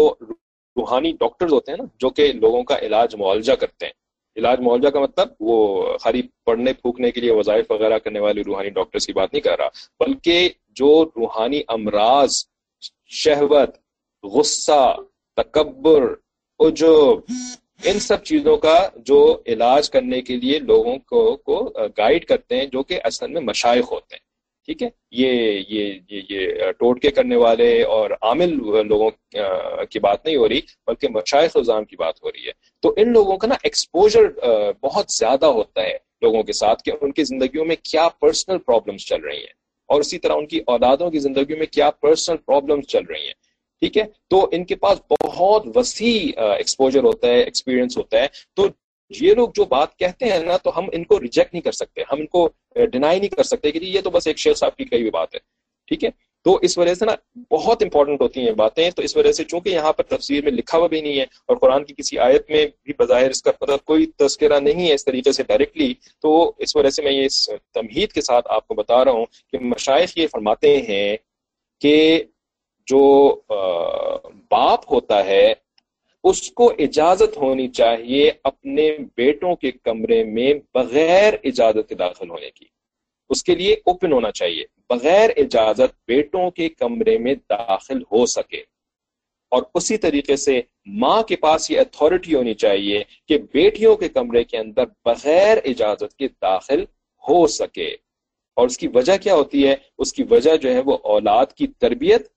روحانی 0.78 1.12
ڈاکٹرز 1.12 1.54
ہوتے 1.54 1.72
ہیں 1.72 1.78
نا، 1.78 1.86
جو 2.00 2.10
کہ 2.10 2.32
لوگوں 2.34 2.64
کا 2.64 2.78
علاج 2.82 3.16
معالجہ 3.16 3.54
کرتے 3.54 3.86
ہیں۔ 3.86 3.94
علاج 4.38 4.60
معالجہ 4.60 4.90
کا 4.90 5.00
مطلب 5.00 5.28
وہ 5.40 5.98
خالی 5.98 6.22
پڑھنے، 6.46 6.74
پھونکنے 6.74 7.12
کے 7.12 7.22
لیے 7.22 7.32
وظائف 7.32 7.72
وغیرہ 7.72 7.98
کرنے 7.98 8.20
والے 8.20 8.42
روحانی 8.42 8.70
ڈاکٹرز 8.70 9.06
کی 9.08 9.14
بات 9.14 9.34
نہیں 9.34 9.42
کر 9.42 9.58
رہا، 9.58 9.70
بلکہ 10.00 10.50
جو 10.70 10.92
روحانی 11.16 11.62
امراض، 11.68 12.36
شہوت، 13.08 13.78
غصہ، 14.24 14.96
تکبر، 15.38 16.04
عجب، 16.60 17.32
ان 17.84 18.00
سب 18.00 18.24
چیزوں 18.24 18.58
کا 18.58 18.78
جو 19.06 19.20
علاج 19.48 19.90
کرنے 19.90 20.22
کے 20.22 20.36
لیے 20.36 20.60
لوگوں 20.60 20.98
کو 20.98 21.36
کو 21.38 21.64
گائیڈ 21.98 22.26
کرتے 22.26 22.58
ہیں، 22.58 22.66
جو 22.66 22.84
کہ 22.84 23.00
اصل 23.04 23.28
میں 23.28 23.42
مشائق 23.42 23.92
ہوتے 23.92 24.16
ہیں۔ 24.16 24.26
ٹھیک 24.68 24.84
ہے؟ 24.84 24.90
یہ 25.12 25.64
یہ 25.70 25.94
یہ 26.10 26.22
یہ 26.30 26.72
ٹوٹکے 26.72 27.12
کرنے 27.12 27.36
والے 27.36 27.84
اور 27.84 28.10
عامل 28.22 28.50
لوگوں 28.88 29.10
کی 29.90 30.00
بات 30.00 30.26
نہیں 30.26 30.36
ہو 30.36 30.50
رہی، 30.50 30.62
بلکہ 30.88 31.08
مشائق 31.10 31.58
نظام 31.58 31.86
کی 31.86 31.96
بات 31.96 32.24
ہو 32.24 32.32
رہی 32.32 32.48
ہے۔ 32.48 32.52
تو 32.80 32.94
ان 32.98 33.14
لوگوں 33.14 33.38
کا 33.38 33.48
نا 33.48 33.56
ایکسپوجر 33.64 34.22
بہت 34.84 35.06
زیادہ 35.10 35.46
ہوتا 35.46 35.84
ہے 35.84 35.98
لوگوں 36.22 36.44
کے 36.44 36.54
ساتھ 36.54 36.84
کہ 36.84 36.92
ان 37.02 37.12
کی 37.12 37.24
زندگیوں 37.24 37.66
میں 37.66 37.76
کیا 37.84 38.10
پرسنل 38.10 38.58
پرابلمس 38.58 39.08
چل 39.08 39.22
رہی 39.22 39.38
ہیں 39.38 39.54
اور 39.88 40.00
اسی 40.00 40.20
طرح 40.20 40.34
ان 40.34 40.46
کی 40.46 40.60
اولادوں 40.68 41.12
کی 41.12 41.20
زندگیوں 41.20 41.58
میں 41.58 41.68
کیا 41.68 41.92
پرسنل 41.92 42.38
پرابلمس 42.38 42.88
چل 42.88 43.04
رہی 43.10 43.26
ہیں۔ 43.26 43.34
ٹھیک 43.80 43.98
ہے؟ 43.98 44.04
تو 44.30 44.50
ان 44.52 44.66
کے 44.66 44.76
پاس 44.76 45.00
بہت 45.24 45.78
وسیع 45.78 46.42
ایکسپوجر 46.42 47.04
ہوتا 47.04 47.28
ہے 47.28 47.42
ایکسپیرینس 47.42 47.98
ہوتا 47.98 48.20
ہے۔ 48.22 48.28
تو 48.56 48.68
یہ 49.12 49.34
لوگ 49.34 49.50
جو 49.56 49.66
بات 49.66 49.98
کہتے 49.98 50.26
ہیں 50.26 50.40
نا، 50.40 50.58
تو 50.58 50.78
ہم 50.78 50.88
ان 50.94 51.04
کو 51.04 51.20
ریجیکٹ 51.20 51.54
نہیں 51.54 51.62
کر 51.62 51.72
سکتے، 51.72 52.02
ہم 52.12 52.20
ان 52.20 52.26
کو 52.28 52.48
ڈینائی 52.92 53.20
نہیں 53.20 53.30
کر 53.30 53.44
سکتے 53.44 53.72
کہ 53.72 53.80
جی 53.80 53.88
یہ 53.88 54.02
تو 54.02 54.10
بس 54.12 54.28
ایک 54.28 54.38
شیخ 54.38 54.58
صاحب 54.58 54.76
کی 54.78 54.86
کئی 54.86 55.10
بات 55.10 55.36
ہے، 55.36 55.40
ٹھیک 55.88 56.04
ہے؟ 56.04 56.10
تو 56.46 56.54
اس 56.62 56.78
وجہ 56.78 56.94
سے 56.94 57.06
نا 57.06 57.14
بہت 57.52 57.82
امپورٹنٹ 57.84 58.22
ہوتی 58.22 58.42
ہیں 58.42 58.52
باتیں، 58.56 58.90
تو 58.90 59.02
اس 59.02 59.16
وجہ 59.18 59.32
سے 59.32 59.44
چونکہ 59.44 59.70
یہاں 59.70 59.92
پر 59.94 60.04
تفسیر 60.06 60.44
میں 60.44 60.52
لکھا 60.52 60.78
ہوا 60.78 60.88
بھی 60.88 61.02
نہیں 61.02 61.20
ہے 61.20 61.26
اور 61.46 61.58
قرآن 61.58 61.84
کی 61.84 61.94
کسی 61.94 62.20
آیت 62.20 62.50
میں 62.50 62.66
بھی 62.84 62.94
بظاہر 63.00 63.30
اس 63.30 63.42
کا 63.44 63.52
مطلب 63.62 63.84
کوئی 63.86 64.06
تذکرہ 64.18 64.60
نہیں 64.60 64.88
ہے 64.88 64.94
اس 64.94 65.06
طریقے 65.06 65.32
سے 65.32 65.44
ڈائریکٹلی 65.44 65.94
تو 66.24 66.32
اس 66.58 66.76
وجہ 66.76 66.90
سے 66.90 67.02
میں 67.02 67.12
یہ 67.12 67.26
اس 67.26 67.44
تمہید 67.74 68.12
کے 68.12 68.22
ساتھ 68.22 68.48
آپ 68.50 68.68
کو 68.68 68.76
بتا 68.76 69.04
رہا 69.06 69.12
ہوں 69.12 69.26
کہ 69.54 69.60
مشائق 69.66 70.18
یہ 70.18 70.28
فرماتے 70.28 70.76
ہیں 70.90 71.16
کہ 71.82 72.24
جو 72.88 73.04
باپ 74.52 74.92
ہوتا 74.92 75.24
ہے 75.26 75.54
اس 76.24 76.52
کو 76.52 76.74
اجازت 76.80 77.38
ہونی 77.38 77.68
چاہیے 77.68 78.32
اپنے 78.44 78.98
بیٹوں 79.18 79.56
کے 79.56 79.72
کمرے 79.72 80.24
میں 80.24 80.54
بغیر 80.74 81.34
اجازت 81.44 81.90
کے 81.90 81.96
داخل 81.96 82.30
ہونے 82.30 82.52
کی۔ 82.52 82.66
اس 83.30 83.44
کے 83.44 83.56
لیے 83.56 83.74
اوپن 83.74 84.12
ہونا 84.12 84.32
چاہیے، 84.32 84.64
بغیر 84.90 85.30
اجازت 85.38 85.96
بیٹوں 86.08 86.52
کے 86.52 86.70
کمرے 86.70 87.18
میں 87.18 87.36
داخل 87.50 88.02
ہو 88.02 88.26
سکے۔ 88.26 88.64
اور 89.50 89.64
اسی 89.74 89.98
طریقے 89.98 90.36
سے 90.36 90.62
ماں 90.86 91.24
کے 91.24 91.36
پاس 91.36 91.72
یہ 91.72 91.80
اتھارٹی 91.80 92.34
ہونی 92.34 92.54
چاہیے 92.54 93.04
کہ 93.28 93.38
بیٹیوں 93.54 93.96
کے 93.96 94.10
کمرے 94.10 94.44
کے 94.44 94.58
اندر 94.58 94.84
بغیر 95.06 95.58
اجازت 95.66 96.16
کے 96.16 96.28
داخل 96.28 96.84
ہو 97.30 97.48
سکے۔ 97.48 97.96
اور 98.56 98.66
اس 98.66 98.78
کی 98.78 98.88
وجہ 98.88 99.18
کیا 99.18 99.36
ہوتی 99.36 99.68
ہے؟ 99.68 99.76
اس 99.98 100.14
کی 100.14 100.24
وجہ 100.30 100.58
جو 100.58 100.74
ہے 100.74 100.80
وہ 100.86 100.98
اولاد 101.04 101.46
کی 101.46 101.68
تربیت 101.68 102.28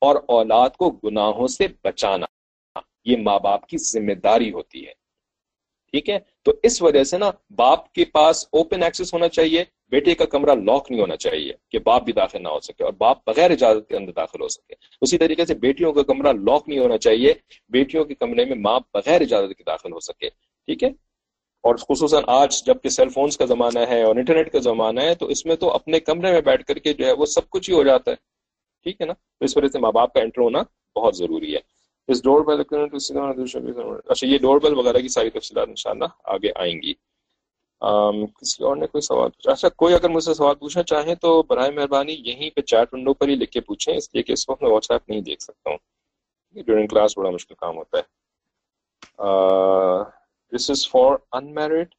اور 0.00 0.16
اولاد 0.28 0.70
کو 0.70 0.90
گناہوں 0.90 1.46
سے 1.46 1.66
بچانا۔ 1.84 2.26
یہ 3.04 3.16
ماں 3.16 3.38
باپ 3.38 3.66
کی 3.66 3.78
ذمہ 3.78 4.12
داری 4.12 4.52
ہوتی 4.52 4.86
ہے۔ 4.86 4.92
ٹھیک 5.90 6.10
ہے؟ 6.10 6.18
تو 6.42 6.52
اس 6.62 6.82
وجہ 6.82 7.04
سے 7.04 7.18
نا 7.18 7.30
باپ 7.50 7.92
کے 7.92 8.04
پاس 8.04 8.46
اوپن 8.52 8.82
ایکسس 8.82 9.14
ہونا 9.14 9.28
چاہیے، 9.28 9.64
بیٹے 9.90 10.14
کا 10.14 10.24
کمرہ 10.24 10.54
لاک 10.54 10.90
نہیں 10.90 11.00
ہونا 11.00 11.16
چاہیے 11.16 11.52
کہ 11.68 11.78
باپ 11.78 12.02
بھی 12.02 12.12
داخل 12.12 12.42
نہ 12.42 12.48
ہو 12.48 12.60
سکے 12.60 12.84
اور 12.84 12.92
باپ 12.92 13.18
بغیر 13.26 13.50
اجازت 13.50 13.88
کے 13.88 13.96
اندر 13.96 14.12
داخل 14.12 14.42
ہو 14.42 14.48
سکے۔ 14.48 14.74
اسی 15.00 15.18
طریقے 15.18 15.44
سے 15.44 15.54
بیٹیوں 15.54 15.92
کا 15.92 16.02
کمرہ 16.02 16.32
لاک 16.32 16.68
نہیں 16.68 16.78
ہونا 16.78 16.98
چاہیے، 16.98 17.34
بیٹیوں 17.68 18.04
کے 18.04 18.14
کمرے 18.14 18.44
میں 18.44 18.56
ماں 18.56 18.80
بغیر 18.94 19.20
اجازت 19.20 19.58
کے 19.58 19.64
داخل 19.66 19.92
ہو 19.92 20.00
سکے۔ 20.00 20.30
ٹھیک 20.66 20.84
ہے؟ 20.84 20.88
اور 21.62 21.74
خصوصاً 21.74 22.22
آج 22.26 22.64
جبکہ 22.66 22.88
سیل 22.88 23.08
فونز 23.08 23.36
کا 23.38 23.44
زمانہ 23.44 23.78
ہے 23.88 24.02
اور 24.02 24.16
انٹرنیٹ 24.16 24.52
کا 24.52 24.58
زمانہ 24.58 25.00
ہے، 25.00 25.14
تو 25.14 25.26
اس 25.26 25.46
میں 25.46 25.56
تو 25.56 25.70
اپنے 25.70 26.00
کمرے 26.00 26.32
میں 26.32 26.40
بیٹھ 26.40 26.64
کر 26.64 26.78
کے 26.78 26.92
جو 26.92 27.06
ہے 27.06 27.12
وہ 27.12 27.26
سب 27.26 27.50
کچھ 27.50 27.70
ہی 27.70 27.76
ہو 27.76 27.82
جاتا 27.82 28.10
ہے۔ 28.10 28.16
ٹھیک 28.82 29.00
ہے 29.00 29.06
نا؟ 29.06 29.12
تو 29.12 29.44
اس 29.44 29.56
وجہ 29.56 29.68
سے 29.68 29.78
ماں 29.78 29.92
باپ 29.92 30.12
کا 30.12 30.20
انٹر 30.20 30.40
ہونا 30.40 30.58
بہت 30.96 31.16
ضروری 31.16 31.54
ہے۔ 31.54 31.69
اس 32.10 32.22
ڈور 32.24 32.44
بیل 32.44 32.60
اچھا 34.06 34.26
یہ 34.26 34.38
ڈور 34.38 34.60
بیل 34.60 34.74
وغیرہ 34.74 34.98
کی 34.98 35.08
ساری 35.08 35.30
تفصیلات 35.30 35.68
انشاءاللہ 35.68 36.04
آگے 36.24 36.50
آئیں 36.54 36.82
گی۔ 36.82 36.94
کسی 38.40 38.64
اور 38.64 38.76
نے 38.76 38.86
کوئی 38.86 39.02
سوال 39.02 39.30
پوچھا؟ 39.30 39.52
اچھا 39.52 39.68
کوئی 39.68 39.94
اگر 39.94 40.08
مجھ 40.08 40.24
سے 40.24 40.34
سوال 40.34 40.54
پوچھنا 40.54 40.82
چاہیں 40.82 41.14
تو 41.14 41.42
برائے 41.42 41.70
مہربانی 41.70 42.16
یہیں 42.24 42.50
پہ 42.50 42.60
چیٹ 42.60 42.94
ونڈو 42.94 43.14
پر 43.14 43.28
ہی 43.28 43.34
لکھ 43.34 43.50
کے 43.50 43.60
پوچھیں، 43.60 43.96
اس 43.96 44.14
لیے 44.14 44.22
کہ 44.22 44.32
اس 44.32 44.48
وقت 44.48 44.62
میں 44.62 44.70
واٹس 44.70 44.90
ایپ 44.90 45.08
نہیں 45.08 45.20
دیکھ 45.20 45.42
سکتا 45.42 45.70
ہوں۔ 45.70 45.78
ڈیورنگ 46.54 46.86
کلاس 46.86 47.18
بڑا 47.18 47.30
مشکل 47.30 47.54
کام 47.54 47.76
ہوتا 47.76 47.98
ہے۔ 47.98 48.02
This 50.52 50.70
is 50.70 50.88
for 50.88 51.16
unmarried 51.54 51.94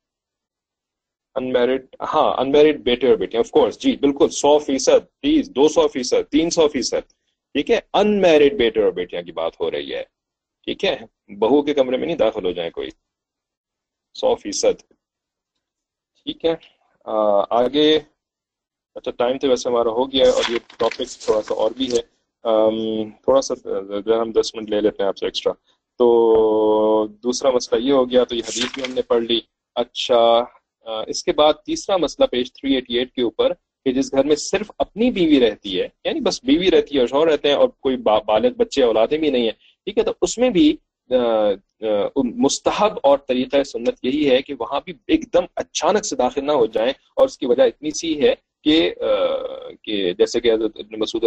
unmarried 1.53 1.95
ہاں 2.14 2.34
ان 2.38 2.51
میرڈ 2.51 2.84
بیٹے 2.84 3.07
اور 3.07 3.16
بیٹے 3.18 3.38
آف 3.38 3.51
کورس 3.51 3.80
جی 3.80 3.95
بالکل، 3.97 4.30
سو 4.30 4.59
فیصد 4.59 5.01
پلیز 5.22 5.49
دو 5.55 5.68
سو 5.68 5.88
فیصد، 5.88 6.32
تین 6.32 6.49
سو 6.49 6.68
فیصد۔ 6.68 7.14
ٹھیک 7.56 7.72
ہے؟ 7.72 7.80
ان 7.93 8.22
میرڈ 8.22 8.54
بیٹے 8.58 8.82
اور 8.84 8.91
بیٹیاں 8.91 9.22
کی 9.22 9.32
بات 9.32 9.60
ہو 9.60 9.72
رہی 9.72 9.93
ہے۔ 9.95 10.04
ٹھیک 10.68 10.86
ہے؟ 10.86 10.95
بہو 11.39 11.62
کے 11.62 11.74
کمرے 11.74 11.97
میں 11.97 12.06
نہیں 12.06 12.18
داخل 12.18 12.45
ہو 12.45 12.52
جائیں 12.52 12.72
کوئی۔ 12.72 12.89
سو 14.16 14.36
فیصد۔ 14.36 14.78
ٹھیک 16.24 16.45
ہے؟ 16.45 16.56
آگے۔ 17.60 17.89
اچھا 18.95 19.12
ٹائم 19.12 19.38
تو 19.38 19.47
ویسے 19.49 19.70
ہمارا 19.70 19.89
ہو 19.89 20.12
گیا 20.12 20.26
ہے 20.26 20.32
اور 20.32 20.52
یہ 20.52 20.60
ٹاپک 20.78 21.10
تھوڑا 21.26 21.41
سا 21.41 21.54
اور 21.54 21.72
بھی 21.72 21.88
ہے۔ 21.91 22.02
تھوڑا 23.24 23.41
سا 23.41 23.54
ہم 24.22 24.32
دس 24.32 24.56
منٹ 24.56 24.70
لے 24.70 24.82
لیتے 24.82 25.04
ہیں 25.04 25.08
آپ 25.08 25.18
سے 25.18 25.26
ایکسٹرا 25.26 25.54
تو 25.99 26.08
دوسرا 27.24 27.49
مسئلہ 27.52 27.82
یہ 27.82 27.93
ہو 27.93 28.10
گیا، 28.10 28.24
تو 28.24 28.36
یہ 28.36 28.41
حدیث 28.47 28.74
بھی 28.74 28.84
ہم 28.84 28.93
نے 28.93 29.02
پڑھ 29.02 29.24
لی۔ 29.24 29.39
اچھا 29.76 30.22
اس 31.08 31.24
کے 31.24 31.32
بعد 31.34 31.54
تیسرا 31.66 31.97
مسئلہ 31.97 32.26
پیج 32.28 32.52
388 32.54 33.12
کے 33.16 33.22
اوپر۔ 33.22 33.52
کہ 33.86 33.91
جس 33.91 34.11
گھر 34.13 34.23
میں 34.23 34.36
صرف 34.36 34.71
اپنی 34.77 35.09
بیوی 35.11 35.39
رہتی 35.39 35.79
ہے 35.82 35.88
یعنی 36.03 36.19
بس 36.19 36.43
بیوی 36.43 36.71
رہتی 36.71 36.95
ہے 36.95 36.99
اور 36.99 37.07
شوہر 37.07 37.27
رہتے 37.27 37.47
ہیں 37.47 37.55
اور 37.55 37.69
کوئی 37.79 37.97
بالغ 37.97 38.53
بچے 38.57 38.84
اولادیں 38.84 39.17
بھی 39.17 39.29
نہیں 39.29 39.43
ہیں، 39.43 39.51
ٹھیک 39.88 39.97
ہے؟ 39.97 40.03
تو 40.03 40.13
اس 40.21 40.38
میں 40.38 40.49
بھی 40.49 40.75
مستحب 42.15 42.97
اور 43.03 43.17
طریقہ 43.17 43.63
سنت 43.63 44.03
یہی 44.03 44.29
ہے 44.29 44.41
کہ 44.41 44.53
وہاں 44.59 44.79
بھی 44.86 44.93
ایک 45.07 45.23
دم 45.34 45.45
اچانک 45.55 46.05
سے 46.05 46.15
داخل 46.15 46.45
نہ 46.45 46.51
ہو 46.51 46.65
جائیں 46.65 46.91
اور 47.15 47.25
اس 47.25 47.38
کی 47.38 47.45
وجہ 47.45 47.63
اتنی 47.63 47.91
سی 47.91 48.21
ہے 48.21 48.34
کہ 48.63 48.93
جیسے 50.13 50.39
کہ 50.39 50.53
حضرت 50.53 50.71
ابن 50.75 50.99
مسعود 50.99 51.23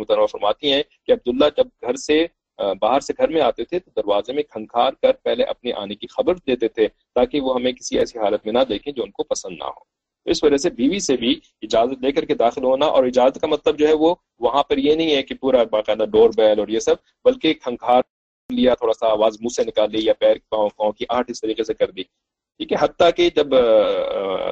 مطالعہ 0.00 0.26
فرماتی 0.26 0.72
ہیں 0.72 0.82
کہ 1.06 1.12
عبداللہ 1.12 1.44
جب 1.56 1.66
گھر 1.82 1.96
سے 1.96 2.26
باہر 2.58 3.00
سے 3.00 3.12
گھر 3.18 3.28
میں 3.28 3.40
آتے 3.40 3.64
تھے 3.64 3.78
تو 3.78 3.90
دروازے 3.96 4.32
میں 4.32 4.42
کھنکھار 4.42 4.92
کر 5.02 5.12
پہلے 5.12 5.44
اپنے 5.44 5.72
آنے 5.72 5.94
کی 5.94 6.06
خبر 6.06 6.34
دیتے 6.46 6.68
تھے 6.68 6.88
تاکہ 7.14 7.40
وہ 7.40 7.54
ہمیں 7.54 7.72
کسی 7.72 7.98
ایسی 7.98 8.18
حالت 8.18 8.46
میں 8.46 8.52
نہ 8.52 8.64
دیکھیں 8.68 8.92
جو 8.92 9.02
ان 9.02 9.10
کو 9.10 9.22
پسند 9.22 9.56
نہ 9.58 9.64
ہو۔ 9.64 9.97
اس 10.26 10.42
وجہ 10.44 10.56
سے 10.56 10.70
بیوی 10.70 10.98
سے 10.98 11.16
بھی 11.16 11.34
اجازت 11.62 12.02
لے 12.04 12.12
کر 12.12 12.24
کے 12.24 12.34
داخل 12.34 12.64
ہونا 12.64 12.86
اور 12.86 13.04
اجازت 13.04 13.40
کا 13.40 13.46
مطلب 13.46 13.78
جو 13.78 13.88
ہے 13.88 13.92
وہ 13.92 14.14
وہاں 14.40 14.62
پر 14.62 14.78
یہ 14.78 14.94
نہیں 14.94 15.14
ہے 15.14 15.22
کہ 15.22 15.34
پورا 15.34 15.62
باقاعدہ 15.70 16.04
ڈور 16.04 16.30
بیل 16.36 16.58
اور 16.58 16.68
یہ 16.68 16.78
سب، 16.78 16.94
بلکہ 17.24 17.54
کھنکھار 17.54 18.02
لیا، 18.50 18.74
تھوڑا 18.74 18.92
سا 18.92 19.06
آواز 19.06 19.40
منہ 19.40 19.54
سے 19.56 19.64
نکال 19.64 19.90
لی 19.92 20.04
یا 20.04 20.12
پیر 20.18 20.36
پاؤں 20.48 20.68
پاؤں 20.76 20.92
کی 20.92 21.04
آٹھ 21.08 21.30
اس 21.30 21.40
طریقے 21.40 21.64
سے 21.64 21.74
کر 21.74 21.90
دی۔ 21.90 22.02
ٹھیک 22.02 22.72
ہے؟ 22.72 22.76
حتیٰ 22.80 23.10
کہ 23.16 23.28
جب 23.36 23.54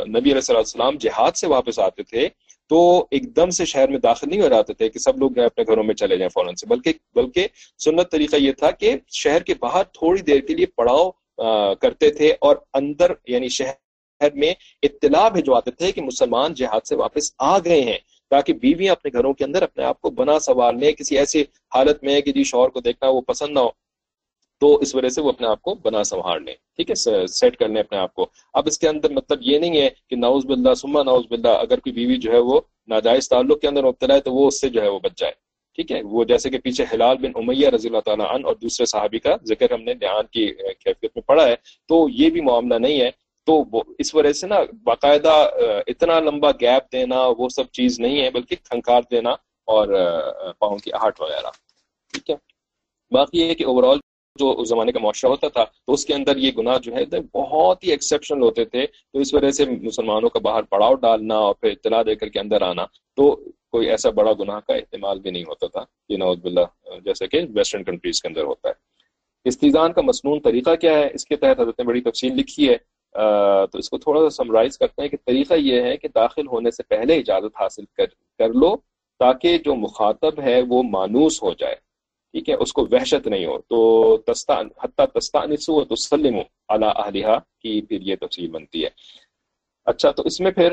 نبی 0.09 0.33
علیہ 0.33 0.57
السلام 0.57 0.97
جہاد 0.97 1.37
سے 1.37 1.47
واپس 1.47 1.79
آتے 1.79 2.03
تھے، 2.03 2.29
تو 2.71 3.07
ایک 3.11 3.25
دم 3.37 3.51
سے 3.51 3.65
شہر 3.65 3.89
میں 3.89 3.99
داخل 3.99 4.29
نہیں 4.31 4.41
ہو 4.41 4.49
جاتے 4.49 4.75
تھے 4.75 4.89
کہ 4.89 4.99
سب 4.99 5.19
لوگ 5.19 5.39
اپنے 5.39 5.65
گھروں 5.65 5.85
میں 5.85 5.95
چلے 5.95 6.17
جائیں 6.17 6.29
فوراً 6.29 6.55
سے، 6.55 6.67
بلکہ 6.67 6.93
بلکہ 7.15 7.47
سنت 7.79 8.11
طریقہ 8.11 8.37
یہ 8.37 8.53
تھا 8.53 8.71
کہ 8.71 8.97
شہر 9.13 9.43
کے 9.43 9.55
باہر 9.61 9.83
تھوڑی 9.93 10.23
دیر 10.23 10.41
کے 10.41 10.55
لیے 10.55 10.67
پڑاؤ 10.67 11.11
کرتے 11.81 12.11
تھے 12.11 12.33
اور 12.41 12.57
اندر 12.75 13.13
یعنی 13.27 13.49
شہر 13.49 13.73
میں 14.21 14.53
اطلاع 14.83 15.29
بھجواتے 15.29 15.71
تھے 15.71 15.93
کہ 15.93 16.03
مسلمان 16.03 16.55
جہاد 16.55 16.87
سے 16.87 16.97
واپس 16.97 17.33
آ 17.39 17.59
گئے 17.59 17.81
ہیں، 17.81 17.99
تاکہ 18.31 18.53
بیویاں 18.53 18.93
اپنے 18.93 19.11
گھروں 19.13 19.33
کے 19.33 19.45
اندر 19.45 19.63
اپنے 19.63 19.85
آپ 19.85 20.01
کو 20.01 20.11
بنا 20.11 20.39
سوال 20.39 20.79
لیں 20.81 20.93
کسی 20.93 21.19
ایسی 21.19 21.41
حالت 21.75 22.03
میں 22.05 22.21
کہ 22.21 22.33
جی 22.33 22.45
شوہر 22.45 22.69
کو 22.69 22.81
دیکھنا 22.81 23.11
وہ 23.11 23.21
پسند 23.21 23.55
نہ 23.55 23.59
ہو، 23.59 23.71
تو 24.63 24.75
اس 24.75 24.95
وجہ 24.95 25.09
سے 25.09 25.21
وہ 25.21 25.29
اپنے 25.29 25.47
آپ 25.47 25.63
کو 25.63 25.75
بنا 25.75 26.03
سنبھال 26.05 26.45
لیں۔ 26.45 26.55
ٹھیک 26.77 26.91
ہے 26.91 27.27
سیٹ 27.27 27.57
کر 27.57 27.69
لیں 27.69 27.81
اپنے 27.81 27.99
آپ 27.99 28.15
کو۔ 28.15 28.27
اب 28.55 28.67
اس 28.67 28.79
کے 28.79 28.89
اندر 28.89 29.11
مطلب 29.11 29.43
یہ 29.43 29.59
نہیں 29.59 29.81
ہے 29.81 29.89
کہ 30.11 30.17
ناؤز 30.17 30.47
بلّہ 30.47 30.75
سما 30.75 31.03
ناؤز 31.03 31.25
بلّہ 31.31 31.49
اگر 31.49 31.81
کوئی 31.81 31.93
بیوی 31.93 32.17
جو 32.17 32.33
ہے 32.33 32.39
وہ 32.39 32.61
ناجائز 32.89 33.29
تعلق 33.29 33.61
کے 33.61 33.69
اندر 33.69 33.85
مبتلا 33.85 34.15
ہے 34.15 34.21
تو 34.21 34.33
وہ 34.33 34.47
اس 34.47 34.61
سے 34.61 34.69
جو 34.69 34.83
ہے 34.83 34.89
وہ 34.89 34.99
بچ 34.99 35.19
جائے۔ 35.19 35.33
ٹھیک 35.79 35.93
ہے، 35.93 36.01
وہ 36.03 36.25
جیسے 36.25 36.51
کہ 36.51 36.59
پیچھے 36.59 36.85
حلال 36.93 37.17
بن 37.19 37.33
امیہ 37.35 37.69
رضی 37.69 37.89
اللہ 37.89 38.01
تعالیٰ 38.01 38.27
عنہ 38.35 38.47
اور 38.47 38.55
دوسرے 38.55 38.87
صحابی 38.87 39.19
کا 39.19 39.37
ذکر 39.49 39.73
ہم 39.73 39.83
نے 39.83 39.95
دھیان 39.95 40.27
کی 40.27 40.47
کیفیت 40.81 41.11
میں 41.15 41.23
پڑھا 41.23 41.47
ہے، 41.49 41.55
تو 41.89 42.07
یہ 42.11 42.31
بھی 42.31 42.41
معاملہ 42.41 42.75
نہیں 42.75 43.01
ہے 43.01 43.11
تو 43.47 43.65
اس 43.99 44.15
وجہ 44.15 44.33
سے 44.33 44.47
نا 44.47 44.59
باقاعدہ 44.85 45.35
اتنا 45.87 46.19
لمبا 46.21 46.51
گیپ 46.51 46.93
دینا، 46.93 47.27
وہ 47.39 47.49
سب 47.49 47.71
چیز 47.73 48.01
نہیں 48.01 48.21
ہے، 48.23 48.31
بلکہ 48.31 48.57
کھنکار 48.65 49.03
دینا 49.11 49.31
اور 49.69 49.89
پاؤں 50.59 50.79
کی 50.79 50.93
آہٹ 50.93 51.21
وغیرہ۔ 51.21 51.51
ٹھیک 52.13 52.31
ہے؟ 52.31 52.37
باقی 53.11 53.41
یہ 53.41 53.47
ہے 53.47 53.55
کہ 53.55 53.65
اوور 53.65 53.85
آل 53.85 53.99
جو 54.37 54.51
اس 54.61 54.69
زمانے 54.69 54.93
کا 54.93 54.99
معاشرہ 54.99 55.31
ہوتا 55.31 55.49
تھا، 55.49 55.65
تو 55.65 55.93
اس 55.93 56.05
کے 56.07 56.15
اندر 56.15 56.37
یہ 56.37 56.51
گناہ 56.59 56.79
جو 56.79 56.95
ہے 56.95 57.05
بہت 57.35 57.85
ہی 57.85 57.91
ایکسیپشن 57.91 58.43
ہوتے 58.43 58.65
تھے۔ 58.65 58.87
تو 58.87 59.19
اس 59.19 59.35
وجہ 59.35 59.51
سے 59.51 59.65
مسلمانوں 59.83 60.29
کا 60.29 60.39
باہر 60.39 60.63
پڑاؤ 60.63 60.95
ڈالنا 60.95 61.37
اور 61.37 61.55
پھر 61.55 61.71
اطلاع 61.71 62.03
دے 62.07 62.15
کر 62.15 62.29
کے 62.29 62.41
اندر 62.41 62.63
آنا، 62.63 62.85
تو 63.17 63.37
کوئی 63.71 63.89
ایسا 63.91 64.11
بڑا 64.11 64.33
گناہ 64.33 64.61
کا 64.67 64.75
احتمال 64.75 65.21
بھی 65.21 65.31
نہیں 65.31 65.45
ہوتا 65.49 65.67
تھا 65.67 65.85
یہ 66.09 66.17
نوز 66.17 66.39
بلّہ 66.43 66.97
جیسے 67.05 67.27
کہ 67.29 67.41
ویسٹرن 67.55 67.85
کنٹریز 67.85 68.23
کے 68.23 68.29
اندر 68.29 68.45
ہوتا 68.45 68.69
ہے۔ 68.69 68.75
استیزان 69.45 69.93
کا 69.93 70.01
مصنون 70.01 70.41
طریقہ 70.41 70.75
کیا 70.75 70.99
ہے؟ 70.99 71.09
اس 71.15 71.25
کے 71.25 71.37
تحت 71.37 71.61
حضرت 71.61 71.79
نے 71.79 71.85
بڑی 71.85 72.01
تفصیل 72.01 72.37
لکھی 72.37 72.69
ہے۔ 72.69 72.77
تو 73.73 73.79
اس 73.79 73.89
کو 73.91 73.99
تھوڑا 73.99 74.21
سا 74.21 74.31
سمرائز 74.31 74.79
کرتے 74.79 75.03
ہیں 75.03 75.09
کہ 75.09 75.17
طریقہ 75.27 75.55
یہ 75.55 75.83
ہے 75.83 75.97
کہ 75.97 76.09
داخل 76.15 76.47
ہونے 76.47 76.71
سے 76.71 76.83
پہلے 76.83 77.17
اجازت 77.19 77.61
حاصل 77.61 77.85
کر 77.97 78.07
کر 78.39 78.53
لو 78.55 78.77
تاکہ 79.21 79.59
جو 79.59 79.75
مخاطب 79.75 80.41
ہے 80.41 80.61
وہ 80.69 80.83
مانوس 80.83 81.43
ہو 81.43 81.53
جائے، 81.53 81.75
ٹھیک 82.35 82.49
ہے، 82.49 82.55
اس 82.55 82.73
کو 82.73 82.87
وحشت 82.93 83.27
نہیں 83.27 83.47
ہو۔ 83.47 83.59
تو 83.69 83.79
حتیٰ 84.83 85.07
تستانس 85.15 85.69
و 85.69 85.85
تسلم 85.95 86.37
اعلیٰ 86.69 86.93
اہلیہ 86.97 87.39
کی 87.63 87.81
پھر 87.89 88.01
یہ 88.01 88.17
تفصیل 88.21 88.51
بنتی 88.51 88.85
ہے۔ 88.85 88.91
اچھا 89.87 90.11
تو 90.11 90.23
اس 90.27 90.41
میں 90.41 90.51
پھر 90.51 90.73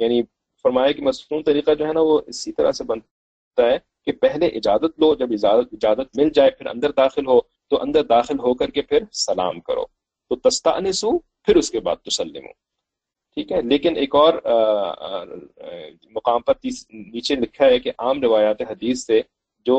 یعنی 0.00 0.22
فرمایا 0.64 0.92
کہ 0.92 1.02
مصنون 1.02 1.42
طریقہ 1.42 1.74
جو 1.74 1.86
ہے 1.86 1.92
نا 1.92 2.00
وہ 2.00 2.20
اسی 2.26 2.52
طرح 2.52 2.72
سے 2.72 2.84
بنتا 2.84 3.62
ہے 3.62 3.78
کہ 4.06 4.12
پہلے 4.12 4.46
اجازت 4.46 5.00
لو، 5.00 5.14
جب 5.14 5.32
اجازت 5.32 5.74
اجازت 5.74 6.16
مل 6.18 6.30
جائے، 6.30 6.50
پھر 6.50 6.66
اندر 6.66 6.90
داخل 6.92 7.26
ہو، 7.26 7.40
تو 7.70 7.82
اندر 7.82 8.02
داخل 8.04 8.38
ہو 8.38 8.54
کر 8.54 8.70
کے 8.70 8.82
پھر 8.82 9.04
سلام 9.12 9.60
کرو۔ 9.60 9.84
تو 10.30 10.36
تستانسو 10.48 11.18
پھر 11.18 11.56
اس 11.56 11.70
کے 11.70 11.80
بعد 11.80 11.96
تسلم 12.04 12.46
ٹھیک 13.36 13.52
ہے؟ 13.52 13.60
لیکن 13.62 13.96
ایک 13.96 14.14
اور 14.14 14.34
مقام 16.14 16.42
پر 16.42 16.54
نیچے 16.64 17.34
لکھا 17.34 17.66
ہے 17.66 17.78
کہ 17.78 17.92
عام 17.98 18.22
روایات 18.22 18.62
حدیث 18.70 19.04
سے 19.06 19.20
جو 19.66 19.78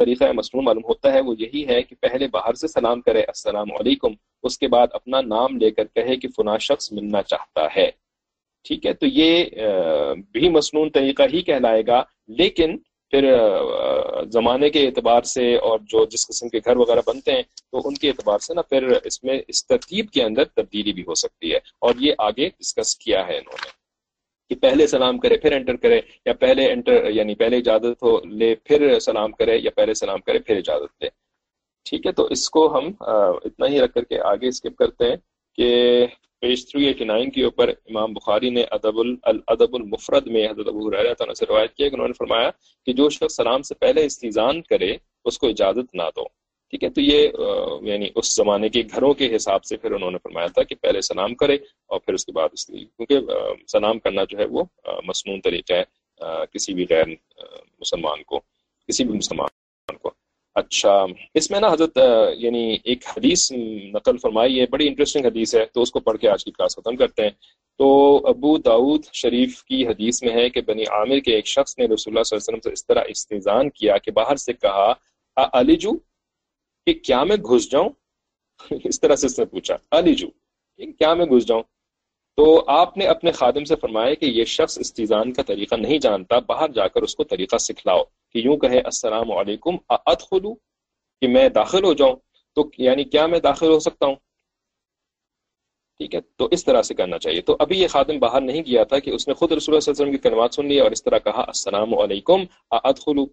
طریقہ 0.00 0.24
مصنوع 0.34 0.62
معلوم 0.62 0.84
ہوتا 0.84 1.12
ہے، 1.12 1.20
وہ 1.20 1.34
یہی 1.38 1.66
ہے 1.68 1.82
کہ 1.82 1.96
پہلے 2.00 2.26
باہر 2.28 2.54
سے 2.54 2.68
سلام 2.68 3.00
کرے، 3.00 3.20
السلام 3.22 3.72
علیکم، 3.80 4.14
اس 4.44 4.58
کے 4.58 4.68
بعد 4.68 4.86
اپنا 4.92 5.20
نام 5.20 5.56
لے 5.56 5.70
کر 5.70 5.84
کہے 5.94 6.16
کہ 6.16 6.28
فنا 6.36 6.56
شخص 6.58 6.92
ملنا 6.92 7.22
چاہتا 7.22 7.66
ہے۔ 7.76 7.90
ٹھیک 8.66 8.86
ہے؟ 8.86 8.92
تو 8.92 9.06
یہ 9.06 9.44
بھی 10.32 10.48
مصنون 10.48 10.90
طریقہ 10.90 11.22
ہی 11.32 11.42
کہلائے 11.42 11.82
گا، 11.86 12.02
لیکن 12.38 12.76
پھر 13.12 13.24
زمانے 14.30 14.68
کے 14.70 14.86
اعتبار 14.86 15.22
سے 15.22 15.54
اور 15.58 15.78
جو 15.88 16.04
جس 16.06 16.26
قسم 16.28 16.48
کے 16.48 16.58
گھر 16.58 16.76
وغیرہ 16.76 17.00
بنتے 17.06 17.32
ہیں، 17.32 17.42
تو 17.42 17.80
ان 17.84 17.94
کے 17.94 18.08
اعتبار 18.08 18.38
سے 18.38 18.54
نا 18.54 18.62
پھر 18.62 18.86
اس 19.04 19.22
میں 19.24 19.38
اس 19.48 19.66
ترتیب 19.66 20.10
کے 20.10 20.22
اندر 20.22 20.44
تبدیلی 20.46 20.92
بھی 20.92 21.02
ہو 21.02 21.14
سکتی 21.14 21.52
ہے 21.52 21.58
اور 21.80 21.94
یہ 21.98 22.12
آگے 22.18 22.48
ڈسکس 22.50 22.96
کیا 22.96 23.26
ہے 23.26 23.36
انہوں 23.38 23.64
نے 23.64 23.74
کہ 24.50 24.54
پہلے 24.60 24.86
سلام 24.86 25.18
کرے، 25.18 25.36
پھر 25.36 25.52
انٹر 25.52 25.76
کرے 25.76 26.00
یا 26.26 26.32
پہلے 26.40 26.70
انٹر 26.72 27.08
یعنی 27.10 27.34
پہلے 27.34 27.56
اجازت 27.56 28.02
ہو 28.02 28.18
لے، 28.32 28.54
پھر 28.64 28.98
سلام 29.00 29.32
کرے 29.32 29.56
یا 29.58 29.70
پہلے 29.76 29.94
سلام 29.94 30.20
کرے، 30.20 30.38
پھر 30.38 30.56
اجازت 30.56 31.02
لے۔ 31.02 31.08
ٹھیک 31.86 32.06
ہے، 32.06 32.12
تو 32.12 32.24
اس 32.30 32.48
کو 32.50 32.66
ہم 32.76 32.90
اتنا 33.00 33.66
ہی 33.66 33.80
رکھ 33.80 33.94
کر 33.94 34.04
کے 34.04 34.20
آگے 34.24 34.48
اسکپ 34.48 34.76
کرتے 34.76 35.08
ہیں 35.10 35.16
کہ 35.58 36.06
پیج 36.40 36.64
389 36.66 37.30
کے 37.30 37.44
اوپر 37.44 37.68
امام 37.68 38.12
بخاری 38.12 38.50
نے 38.50 38.62
ادب 38.70 38.98
الادب 39.22 39.74
المفرد 39.74 40.26
میں 40.26 40.46
حضرت 40.50 40.68
ابو 40.68 40.90
تعالیٰ 40.90 41.34
سے 41.34 41.46
روایت 41.48 41.74
کیا 41.74 41.88
کہ 41.88 41.94
انہوں 41.94 42.08
نے 42.08 42.14
فرمایا 42.18 42.50
کہ 42.86 42.92
جو 42.92 43.08
شخص 43.10 43.36
سلام 43.36 43.62
سے 43.62 43.74
پہلے 43.74 44.04
استیزان 44.04 44.62
کرے، 44.62 44.96
اس 45.24 45.38
کو 45.38 45.48
اجازت 45.48 45.94
نہ 45.94 46.02
دو۔ 46.16 46.24
ٹھیک 46.72 46.84
ہے؟ 46.84 46.88
تو 46.88 47.00
یہ 47.00 47.28
یعنی 47.82 48.08
اس 48.14 48.34
زمانے 48.36 48.68
کے 48.68 48.82
گھروں 48.94 49.12
کے 49.14 49.36
حساب 49.36 49.64
سے 49.64 49.76
پھر 49.76 49.90
انہوں 49.92 50.10
نے 50.10 50.18
فرمایا 50.22 50.46
تھا 50.46 50.62
کہ 50.62 50.74
پہلے 50.74 51.00
سلام 51.00 51.34
کرے 51.34 51.56
اور 51.90 52.00
پھر 52.00 52.14
اس 52.14 52.24
کے 52.26 52.32
بعد 52.32 52.48
اس 52.52 52.66
کیونکہ 52.66 53.20
سلام 53.72 53.98
کرنا 53.98 54.24
جو 54.24 54.38
ہے 54.38 54.44
وہ 54.44 54.64
مصنون 55.04 55.40
طریقہ 55.40 55.72
ہے 55.72 55.84
کسی 56.52 56.74
بھی 56.74 56.86
غیر 56.90 57.06
مسلمان 57.80 58.22
کو، 58.22 58.40
کسی 58.88 59.04
بھی 59.04 59.16
مسلمان 59.16 59.96
کو۔ 59.96 60.10
اچھا 60.56 61.04
اس 61.34 61.50
میں 61.50 61.60
نا 61.60 61.72
حضرت 61.72 61.98
یعنی 62.36 62.76
ایک 62.84 63.04
حدیث 63.16 63.52
نقل 63.92 64.16
فرمائی 64.16 64.60
ہے 64.60 64.66
بڑی 64.66 64.88
انٹرسٹنگ 64.88 65.24
حدیث 65.24 65.54
ہے، 65.54 65.66
تو 65.66 65.82
اس 65.82 65.90
کو 65.90 66.00
پڑھ 66.00 66.18
کے 66.18 66.28
آج 66.28 66.44
کی 66.44 66.50
کلاس 66.50 66.76
ختم 66.76 66.96
کرتے 66.96 67.22
ہیں۔ 67.22 67.30
تو 67.78 67.88
ابو 68.26 68.58
داود 68.58 69.04
شریف 69.12 69.64
کی 69.64 69.86
حدیث 69.86 70.22
میں 70.22 70.32
ہے 70.32 70.50
کہ 70.50 70.60
بنی 70.60 70.82
عامر 70.82 71.18
کے 71.18 71.34
ایک 71.34 71.46
شخص 71.46 71.78
نے 71.78 71.84
رسول 71.84 72.12
اللہ 72.12 72.22
صلی 72.22 72.36
اللہ 72.36 72.48
علیہ 72.48 72.48
وسلم 72.48 72.60
سے 72.60 72.72
اس 72.72 72.86
طرح 72.86 73.02
استضان 73.08 73.70
کیا 73.70 73.98
کہ 73.98 74.10
باہر 74.10 74.36
سے 74.36 74.52
کہا 74.52 74.92
علی 75.36 75.76
جو 75.76 75.92
کہ 76.86 76.92
کیا 76.92 77.24
میں 77.24 77.36
گھس 77.36 77.70
جاؤں؟ 77.70 77.88
اس 78.84 79.00
طرح 79.00 79.16
سے 79.16 79.26
اس 79.26 79.38
نے 79.38 79.44
پوچھا 79.44 79.76
علی 79.90 80.14
جو 80.14 80.28
کیا 80.98 81.14
میں 81.14 81.26
گھس 81.26 81.46
جاؤں؟ 81.46 81.62
تو 82.38 82.64
آپ 82.66 82.96
نے 82.96 83.06
اپنے 83.06 83.32
خادم 83.32 83.64
سے 83.64 83.76
فرمایا 83.76 84.14
کہ 84.14 84.26
یہ 84.26 84.44
شخص 84.44 84.78
استیزان 84.78 85.32
کا 85.32 85.42
طریقہ 85.42 85.74
نہیں 85.74 85.98
جانتا، 85.98 86.38
باہر 86.38 86.68
جا 86.68 86.88
کر 86.88 87.02
اس 87.02 87.14
کو 87.16 87.24
طریقہ 87.24 87.56
سکھلاؤ۔ 87.56 88.02
کہ 88.36 88.40
یوں 88.40 88.56
کہے، 88.56 88.78
السلام 88.78 89.32
علیکم 89.32 89.76
ادخلو 89.88 90.54
کہ 91.20 91.28
میں 91.28 91.48
داخل 91.48 91.84
ہو 91.84 91.92
جاؤں۔ 91.92 92.16
تو 92.54 92.70
یعنی 92.78 93.04
کیا 93.04 93.26
میں 93.26 93.38
داخل 93.38 93.66
ہو 93.66 93.78
سکتا 93.78 94.06
ہوں؟ 94.06 94.14
ٹھیک 95.98 96.14
ہے، 96.14 96.20
تو 96.36 96.48
اس 96.50 96.64
طرح 96.64 96.82
سے 96.82 96.94
کرنا 96.94 97.18
چاہیے۔ 97.18 97.40
تو 97.40 97.56
ابھی 97.58 97.80
یہ 97.80 97.88
خادم 97.88 98.18
باہر 98.18 98.40
نہیں 98.40 98.62
گیا 98.66 98.84
تھا 98.84 98.98
کہ 98.98 99.10
اس 99.10 99.28
نے 99.28 99.34
خود 99.34 99.52
رسول 99.52 99.74
اللہ 99.74 99.80
صلی 99.80 99.92
اللہ 99.92 100.02
علیہ 100.02 100.12
وسلم 100.12 100.12
کی 100.12 100.28
کلمات 100.28 100.54
سن 100.54 100.66
لی 100.66 100.80
اور 100.80 100.90
اس 100.90 101.02
طرح 101.02 101.18
کہا، 101.18 101.40
السلام 101.40 101.98
علیکم 101.98 102.44
ادخلو 102.70 103.24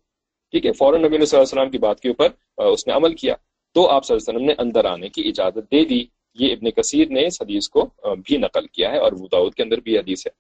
ٹھیک 0.51 0.65
ہے، 0.65 0.73
فوراً 0.73 1.01
نبی 1.03 1.15
علیہ 1.15 1.37
السلام 1.37 1.69
کی 1.69 1.77
بات 1.77 1.99
کے 1.99 2.09
اوپر 2.09 2.61
اس 2.61 2.87
نے 2.87 2.93
عمل 2.93 3.15
کیا۔ 3.15 3.35
تو 3.73 3.89
آپ 3.89 4.05
صلی 4.05 4.15
اللہ 4.15 4.29
علیہ 4.29 4.39
وسلم 4.39 4.47
نے 4.47 4.67
اندر 4.67 4.85
آنے 4.85 5.09
کی 5.09 5.27
اجازت 5.27 5.71
دے 5.71 5.85
دی۔ 5.85 6.05
یہ 6.33 6.53
ابن 6.53 6.71
کثیر 6.71 7.07
نے 7.07 7.27
اس 7.27 7.41
حدیث 7.41 7.69
کو 7.69 7.85
بھی 8.25 8.37
نقل 8.37 8.67
کیا 8.67 8.91
ہے 8.91 8.97
اور 8.97 9.11
وہ 9.19 9.27
داود 9.31 9.53
کے 9.53 9.63
اندر 9.63 9.79
بھی 9.79 9.97
حدیث 9.97 10.27
ہے۔ 10.27 10.31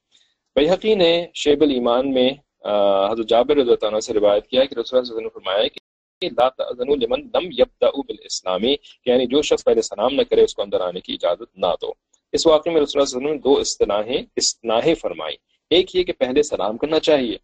بحقی 0.55 0.95
نے 0.95 1.27
شیب 1.33 1.61
الایمان 1.61 2.13
میں 2.13 2.29
حضرت 2.63 3.27
جابر 3.29 3.55
رضی 3.57 3.71
اللہ 3.71 3.87
عنہ 3.87 3.99
سے 3.99 4.13
روایت 4.13 4.47
کیا 4.47 4.65
کہ 4.65 4.79
رسول 4.79 4.97
اللہ 4.97 5.05
صلی 5.05 5.15
اللہ 5.15 5.19
علیہ 5.19 5.25
وسلم 5.25 5.25
نے 5.25 5.29
فرمایا 5.33 5.67
کہ 5.67 6.29
لا 6.37 6.47
تأذنوا 6.49 6.95
لمن 6.95 7.21
لم 7.33 7.49
يبدأ 7.51 7.89
بالاسلامی 8.07 8.75
یعنی 9.05 9.25
جو 9.27 9.41
شخص 9.41 9.63
پہلے 9.63 9.81
سلام 9.81 10.13
نہ 10.15 10.21
کرے 10.29 10.43
اس 10.43 10.53
کو 10.55 10.61
اندر 10.61 10.81
آنے 10.81 10.99
کی 10.99 11.13
اجازت 11.13 11.57
نہ 11.63 11.73
دو۔ 11.81 11.91
اس 12.33 12.45
واقعے 12.47 12.73
میں 12.73 12.81
رسول 12.81 12.99
اللہ 12.99 13.05
صلی 13.05 13.17
اللہ 13.17 13.27
علیہ 13.27 13.31
وسلم 13.31 13.33
نے 13.33 13.41
دو 13.43 13.59
اصطلاحیں 13.59 14.21
اصطلاحیں 14.37 14.93
فرمائی 15.01 15.35
ایک 15.71 15.95
یہ 15.95 16.03
کہ 16.03 16.13
پہلے 16.13 16.43
سلام 16.43 16.77
کرنا 16.77 16.99
چاہیے، 16.99 17.37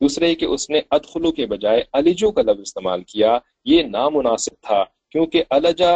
دوسرے 0.00 0.34
کہ 0.34 0.44
اس 0.44 0.68
نے 0.70 0.80
ادخلو 0.90 1.30
کے 1.32 1.46
بجائے 1.46 1.82
الجو 1.92 2.30
کا 2.30 2.42
لفظ 2.42 2.60
استعمال 2.60 3.02
کیا، 3.02 3.38
یہ 3.64 3.82
نامناسب 3.82 4.54
تھا، 4.66 4.82
کیونکہ 5.10 5.42
الجا 5.50 5.92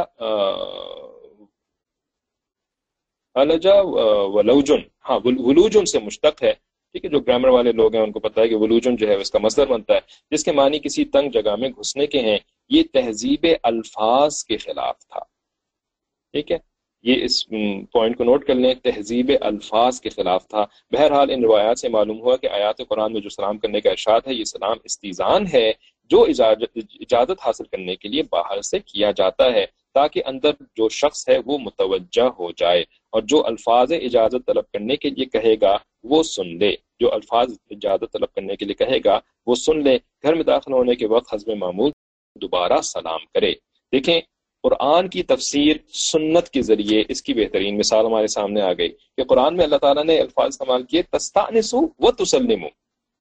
الجا 3.36 3.80
ولوجن 4.34 4.80
ہاں 5.08 5.18
ولوجن 5.24 5.84
سے 5.86 5.98
مشتق 5.98 6.42
ہے۔ 6.42 6.52
ٹھیک 6.92 7.04
ہے، 7.04 7.10
جو 7.10 7.20
گرامر 7.20 7.48
والے 7.48 7.72
لوگ 7.72 7.94
ہیں، 7.94 8.02
ان 8.02 8.12
کو 8.12 8.20
پتا 8.20 8.40
ہے 8.40 8.48
کہ 8.48 8.56
ولوجن 8.56 8.96
جو 8.96 9.08
ہے 9.08 9.14
اس 9.14 9.30
کا 9.30 9.38
مصدر 9.38 9.66
بنتا 9.66 9.94
ہے، 9.94 10.00
جس 10.30 10.44
کے 10.44 10.52
معنی 10.52 10.78
کسی 10.78 11.04
تنگ 11.04 11.30
جگہ 11.30 11.56
میں 11.56 11.68
گھسنے 11.68 12.06
کے 12.06 12.18
ہیں۔ 12.18 12.38
یہ 12.68 12.82
تہذیب 12.92 13.46
الفاظ 13.62 14.44
کے 14.44 14.56
خلاف 14.56 14.98
تھا۔ 14.98 15.20
ٹھیک 16.32 16.52
ہے؟ 16.52 16.58
یہ 17.02 17.24
اس 17.24 17.48
پوائنٹ 17.92 18.16
کو 18.16 18.24
نوٹ 18.24 18.44
کر 18.44 18.54
لیں، 18.54 18.74
تہذیب 18.74 19.30
الفاظ 19.40 20.00
کے 20.00 20.08
خلاف 20.08 20.48
تھا۔ 20.48 20.64
بہرحال 20.90 21.30
ان 21.30 21.42
روایات 21.44 21.78
سے 21.78 21.88
معلوم 21.88 22.20
ہوا 22.20 22.36
کہ 22.36 22.48
آیات 22.50 22.80
قرآن 22.88 23.12
میں 23.12 23.20
جو 23.20 23.28
سلام 23.28 23.58
کرنے 23.58 23.80
کا 23.80 23.90
ارشاد 23.90 24.20
ہے، 24.26 24.34
یہ 24.34 24.44
سلام 24.44 24.76
استیزان 24.84 25.44
ہے، 25.54 25.72
جو 26.04 26.22
اجازت 26.22 27.46
حاصل 27.46 27.64
کرنے 27.64 27.96
کے 27.96 28.08
لیے 28.08 28.22
باہر 28.22 28.60
سے 28.60 28.78
کیا 28.78 29.10
جاتا 29.10 29.52
ہے۔ 29.52 29.66
تاکہ 29.94 30.22
اندر 30.26 30.50
جو 30.76 30.88
شخص 30.88 31.28
ہے 31.28 31.38
وہ 31.46 31.58
متوجہ 31.58 32.28
ہو 32.38 32.50
جائے 32.50 32.80
اور 33.12 33.22
جو 33.22 33.46
الفاظ 33.46 33.92
اجازت 33.92 34.46
طلب 34.46 34.64
کرنے 34.72 34.96
کے 34.96 35.10
لیے 35.10 35.24
کہے 35.24 35.54
گا 35.60 35.76
وہ 36.04 36.22
سن 36.22 36.58
لے۔ 36.58 36.74
جو 37.00 37.12
الفاظ 37.14 37.48
اجازت 37.70 38.12
طلب 38.12 38.32
کرنے 38.34 38.56
کے 38.56 38.64
لیے 38.64 38.74
کہے 38.74 38.98
گا 39.04 39.20
وہ 39.46 39.54
سن 39.54 39.82
لے۔ 39.84 39.98
گھر 40.22 40.34
میں 40.34 40.44
داخل 40.44 40.72
ہونے 40.72 40.94
کے 40.94 41.06
وقت 41.06 41.34
حزب 41.34 41.48
معمول 41.56 41.90
دوبارہ 42.40 42.80
سلام 42.80 43.20
کرے۔ 43.34 43.52
دیکھیں، 43.92 44.20
قرآن 44.62 45.08
کی 45.08 45.22
تفسیر 45.22 45.76
سنت 45.92 46.48
کے 46.48 46.62
ذریعے 46.62 47.02
اس 47.08 47.22
کی 47.22 47.34
بہترین 47.34 47.78
مثال 47.78 48.06
ہمارے 48.06 48.26
سامنے 48.26 48.60
آ 48.60 48.72
گئی 48.72 48.88
کہ 48.88 49.24
قرآن 49.24 49.56
میں 49.56 49.64
اللہ 49.64 49.76
تعالیٰ 49.76 50.04
نے 50.04 50.18
الفاظ 50.20 50.48
استعمال 50.48 50.82
کیے 50.82 51.02
تستانسو 51.02 51.78
و 51.98 52.10
تسلمو 52.12 52.68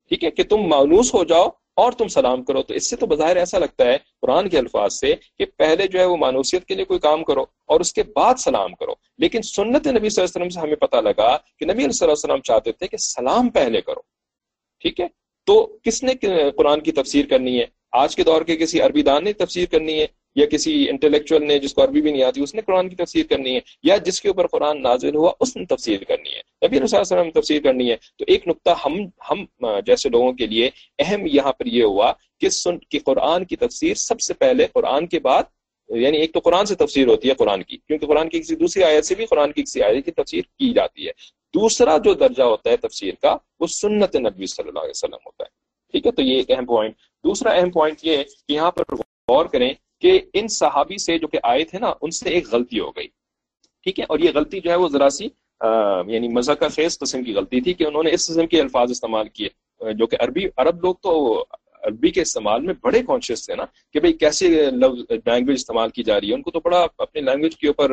ٹھیک 0.09 0.23
ہے، 0.23 0.31
کہ 0.31 0.43
تم 0.43 0.57
مانوس 0.57 1.13
ہو 1.13 1.23
جاؤ 1.23 1.47
اور 1.79 1.91
تم 1.91 2.07
سلام 2.07 2.43
کرو۔ 2.43 2.63
تو 2.63 2.73
اس 2.73 2.89
سے 2.89 2.95
تو 2.95 3.05
بظاہر 3.05 3.35
ایسا 3.35 3.59
لگتا 3.59 3.85
ہے 3.85 3.97
قرآن 4.21 4.49
کے 4.49 4.59
الفاظ 4.59 4.93
سے 4.93 5.15
کہ 5.37 5.45
پہلے 5.57 5.87
جو 5.87 5.99
ہے 5.99 6.05
وہ 6.05 6.17
مانوسیت 6.17 6.65
کے 6.65 6.75
لیے 6.75 6.85
کوئی 6.85 6.99
کام 6.99 7.23
کرو 7.23 7.41
اور 7.41 7.79
اس 7.79 7.93
کے 7.93 8.03
بعد 8.03 8.35
سلام 8.35 8.75
کرو۔ 8.75 8.93
لیکن 9.17 9.41
سنت 9.41 9.87
نبی 9.87 9.87
صلی 9.87 9.93
اللہ 9.93 10.03
علیہ 10.03 10.23
وسلم 10.23 10.49
سے 10.49 10.59
ہمیں 10.59 10.75
پتہ 10.75 10.95
لگا 10.95 11.37
کہ 11.37 11.65
نبی 11.65 11.73
صلی 11.73 11.83
اللہ 11.83 12.03
علیہ 12.03 12.11
وسلم 12.11 12.41
چاہتے 12.41 12.71
تھے 12.71 12.87
کہ 12.87 12.97
سلام 12.97 13.49
پہلے 13.49 13.81
کرو۔ 13.81 13.99
ٹھیک 14.79 14.99
ہے؟ 14.99 15.07
تو 15.45 15.77
کس 15.83 16.03
نے 16.03 16.13
قرآن 16.51 16.79
کی 16.79 16.91
تفسیر 16.91 17.25
کرنی 17.25 17.59
ہے؟ 17.59 17.65
آج 17.91 18.15
کے 18.15 18.23
دور 18.23 18.41
کے 18.41 18.57
کسی 18.57 18.81
عربی 18.81 19.01
دان 19.01 19.23
نے 19.23 19.33
تفسیر 19.33 19.65
کرنی 19.65 19.99
ہے۔ 19.99 20.07
یا 20.35 20.45
کسی 20.45 20.89
انٹلیکچوئل 20.89 21.47
نے 21.47 21.59
جس 21.59 21.73
کو 21.73 21.83
عربی 21.83 22.01
بھی 22.01 22.11
نہیں 22.11 22.23
آتی، 22.23 22.41
اس 22.41 22.55
نے 22.55 22.61
قرآن 22.61 22.89
کی 22.89 22.95
تفسیر 22.95 23.25
کرنی 23.29 23.55
ہے، 23.55 23.59
یا 23.83 23.97
جس 23.97 24.21
کے 24.21 24.27
اوپر 24.27 24.47
قرآن 24.47 24.81
نازل 24.81 25.15
ہوا، 25.15 25.31
اس 25.39 25.55
نے 25.55 25.65
تفسیر 25.65 26.03
کرنی 26.03 26.29
ہے۔ 26.29 26.67
نبی 26.67 26.77
علیہ 26.77 26.99
وسلم 26.99 27.31
تفسیر 27.31 27.61
کرنی 27.61 27.91
ہے۔ 27.91 27.95
تو 28.17 28.25
ایک 28.27 28.47
نقطہ 28.47 28.69
ہم 28.85 28.99
ہم 29.31 29.45
جیسے 29.85 30.09
لوگوں 30.09 30.33
کے 30.33 30.47
لیے 30.47 30.69
اہم 30.99 31.25
یہاں 31.25 31.51
پر 31.51 31.65
یہ 31.65 31.83
ہوا 31.83 32.11
کہ 32.39 32.49
سن، 32.49 32.77
کہ 32.89 32.99
قرآن 33.05 33.45
کی 33.45 33.55
تفسیر 33.55 33.93
سب 33.93 34.19
سے 34.19 34.33
پہلے 34.33 34.67
قرآن 34.73 35.07
کے 35.07 35.19
بعد 35.19 35.43
یعنی 35.89 36.17
ایک 36.17 36.33
تو 36.33 36.39
قرآن 36.39 36.65
سے 36.65 36.75
تفسیر 36.75 37.07
ہوتی 37.07 37.29
ہے 37.29 37.33
قرآن 37.33 37.63
کی، 37.63 37.77
کیونکہ 37.77 38.07
قرآن 38.07 38.29
کی 38.29 38.39
کسی 38.39 38.55
دوسری 38.55 38.83
آیت 38.83 39.05
سے 39.05 39.15
بھی 39.15 39.25
قرآن 39.25 39.51
کی 39.51 39.63
کسی 39.63 39.81
آیت 39.83 40.05
کی 40.05 40.11
تفسیر 40.11 40.41
کی 40.41 40.73
جاتی 40.73 41.07
ہے۔ 41.07 41.11
دوسرا 41.53 41.97
جو 41.97 42.13
درجہ 42.13 42.43
ہوتا 42.43 42.69
ہے 42.69 42.77
تفسیر 42.77 43.13
کا، 43.21 43.35
وہ 43.59 43.67
سنت 43.67 44.15
نبی 44.15 44.45
صلی 44.45 44.67
اللہ 44.67 44.79
علیہ 44.79 44.89
وسلم 44.89 45.23
ہوتا 45.25 45.43
ہے۔ 45.43 45.49
ٹھیک 45.91 46.05
ہے؟ 46.05 46.11
تو 46.11 46.21
یہ 46.21 46.35
ایک 46.35 46.51
اہم 46.51 46.65
پوائنٹ 46.65 46.95
دوسرا 47.23 47.51
اہم 47.51 47.71
پوائنٹ 47.71 47.97
یہ 48.03 48.17
کہ 48.47 48.53
یہاں 48.53 48.71
پر 48.71 48.95
غور 49.29 49.45
کریں 49.45 49.73
کہ 50.01 50.19
ان 50.33 50.47
صحابی 50.47 50.97
سے 50.97 51.17
جو 51.19 51.27
کہ 51.27 51.37
آئے 51.43 51.63
تھے 51.63 51.79
نا، 51.79 51.93
ان 52.01 52.11
سے 52.11 52.29
ایک 52.29 52.47
غلطی 52.51 52.79
ہو 52.79 52.91
گئی۔ 52.91 53.07
ٹھیک 53.83 53.99
ہے؟ 53.99 54.05
اور 54.09 54.19
یہ 54.19 54.29
غلطی 54.35 54.59
جو 54.59 54.71
ہے 54.71 54.75
وہ 54.75 54.87
ذرا 54.87 55.09
سی 55.09 55.25
یعنی 56.07 56.27
مزہ 56.27 56.51
کا 56.51 56.67
خیز 56.67 56.99
قسم 56.99 57.23
کی 57.23 57.33
غلطی 57.33 57.61
تھی 57.61 57.73
کہ 57.73 57.83
انہوں 57.83 58.03
نے 58.03 58.13
اس 58.13 58.27
قسم 58.27 58.47
کے 58.47 58.61
الفاظ 58.61 58.91
استعمال 58.91 59.27
کیے۔ 59.27 59.49
جو 59.93 60.07
کہ 60.07 60.17
عربی، 60.19 60.41
عرب 60.57 60.81
لوگ 60.81 60.95
تو 60.95 61.43
عربی 61.83 62.11
کے 62.11 62.21
استعمال 62.21 62.61
میں 62.61 62.73
بڑے 62.83 62.99
کانشیس 63.07 63.45
تھے 63.45 63.55
نا 63.55 63.65
کہ 63.93 63.99
بھئی 63.99 64.13
کیسے 64.13 64.47
لینگویج 64.71 65.51
استعمال 65.51 65.89
کی 65.89 66.03
جا 66.03 66.21
رہی 66.21 66.29
ہے۔ 66.29 66.33
ان 66.33 66.41
کو 66.41 66.51
تو 66.51 66.59
بڑا 66.65 66.85
اپنی 66.97 67.21
لینگویج 67.21 67.57
کے 67.57 67.67
اوپر 67.67 67.91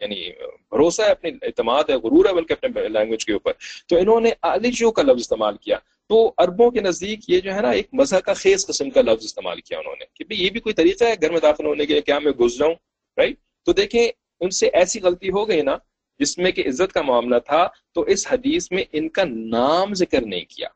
یعنی 0.00 0.28
بھروسہ 0.70 1.02
ہے، 1.02 1.10
اپنی 1.10 1.30
اعتماد 1.42 1.84
ہے، 1.88 1.94
غرور 1.94 2.24
ہے، 2.24 2.34
بلکہ 2.34 2.54
اپنے 2.62 2.88
لینگویج 2.88 3.24
کے 3.24 3.32
اوپر۔ 3.32 3.52
تو 3.88 3.96
انہوں 3.96 4.20
نے 4.20 4.30
آلیجیو 4.42 4.90
کا 4.90 5.02
لفظ 5.02 5.20
استعمال 5.20 5.56
کیا 5.56 5.76
تو 6.10 6.32
اربوں 6.38 6.70
کے 6.70 6.80
نزدیک 6.80 7.28
یہ 7.30 7.40
جو 7.40 7.54
ہے 7.54 7.60
نا 7.60 7.70
ایک 7.70 7.88
مزہ 7.92 8.16
کا 8.16 8.32
خیز 8.32 8.66
قسم 8.66 8.90
کا 8.90 9.02
لفظ 9.02 9.24
استعمال 9.24 9.60
کیا 9.60 9.78
انہوں 9.78 9.96
نے 9.98 10.04
کہ 10.14 10.34
یہ 10.34 10.50
بھی 10.50 10.60
کوئی 10.60 10.74
طریقہ 10.74 11.04
ہے، 11.04 11.14
گھر 11.22 11.30
میں 11.30 11.40
داخل 11.40 11.66
ہونے 11.66 11.86
کے 11.86 12.00
کیا 12.00 12.14
ہاں 12.14 12.20
میں 12.20 12.32
گھس 12.32 12.58
جاؤں 12.58 12.74
رائٹ 13.16 13.36
تو 13.66 13.72
دیکھیں 13.72 14.08
ان 14.40 14.50
سے 14.50 14.66
ایسی 14.72 15.00
غلطی 15.00 15.30
ہو 15.30 15.48
گئی 15.48 15.62
نا 15.62 15.76
جس 16.20 16.38
میں 16.38 16.50
کہ 16.52 16.62
عزت 16.66 16.92
کا 16.92 17.02
معاملہ 17.02 17.38
تھا، 17.46 17.66
تو 17.94 18.02
اس 18.02 18.26
حدیث 18.30 18.70
میں 18.70 18.84
ان 18.92 19.08
کا 19.08 19.24
نام 19.24 19.94
ذکر 19.94 20.20
نہیں 20.20 20.44
کیا۔ 20.48 20.68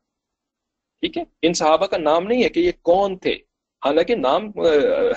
ٹھیک 1.02 1.18
ہے؟ 1.18 1.22
ان 1.42 1.52
صحابہ 1.52 1.86
کا 1.86 1.98
نام 1.98 2.26
نہیں 2.26 2.42
ہے 2.44 2.48
کہ 2.48 2.60
یہ 2.60 2.72
کون 2.82 3.16
تھے۔ 3.18 3.34
حالانکہ 3.82 4.14
نام 4.14 4.50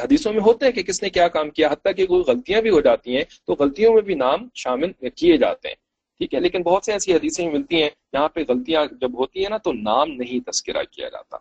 حدیثوں 0.03 0.33
میں 0.33 0.41
ہوتے 0.41 0.65
ہیں 0.65 0.73
کہ 0.73 0.83
کس 0.83 1.01
نے 1.03 1.09
کیا 1.09 1.27
کام 1.27 1.49
کیا، 1.49 1.67
حتیٰ 1.71 1.91
کہ 1.97 2.05
کوئی 2.05 2.23
غلطیاں 2.27 2.61
بھی 2.61 2.69
ہو 2.69 2.81
جاتی 2.81 3.15
ہیں 3.17 3.23
تو 3.45 3.55
غلطیوں 3.59 3.93
میں 3.93 4.01
بھی 4.01 4.15
نام 4.15 4.47
شامل 4.55 5.09
کیے 5.09 5.37
جاتے 5.37 5.67
ہیں۔ 5.67 5.75
ٹھیک 6.19 6.33
ہے، 6.33 6.39
لیکن 6.39 6.61
بہت 6.63 6.83
سے 6.85 6.91
ایسی 6.91 7.13
حدیثیں 7.13 7.49
ملتی 7.51 7.81
ہیں، 7.83 7.89
جہاں 8.13 8.27
پہ 8.29 8.39
غلطیاں 8.47 8.85
جب 9.01 9.17
ہوتی 9.19 9.41
ہیں 9.41 9.49
نا 9.49 9.57
تو 9.57 9.73
نام 9.73 10.11
نہیں 10.11 10.39
تذکرہ 10.51 10.83
کیا 10.83 11.09
جاتا، 11.09 11.37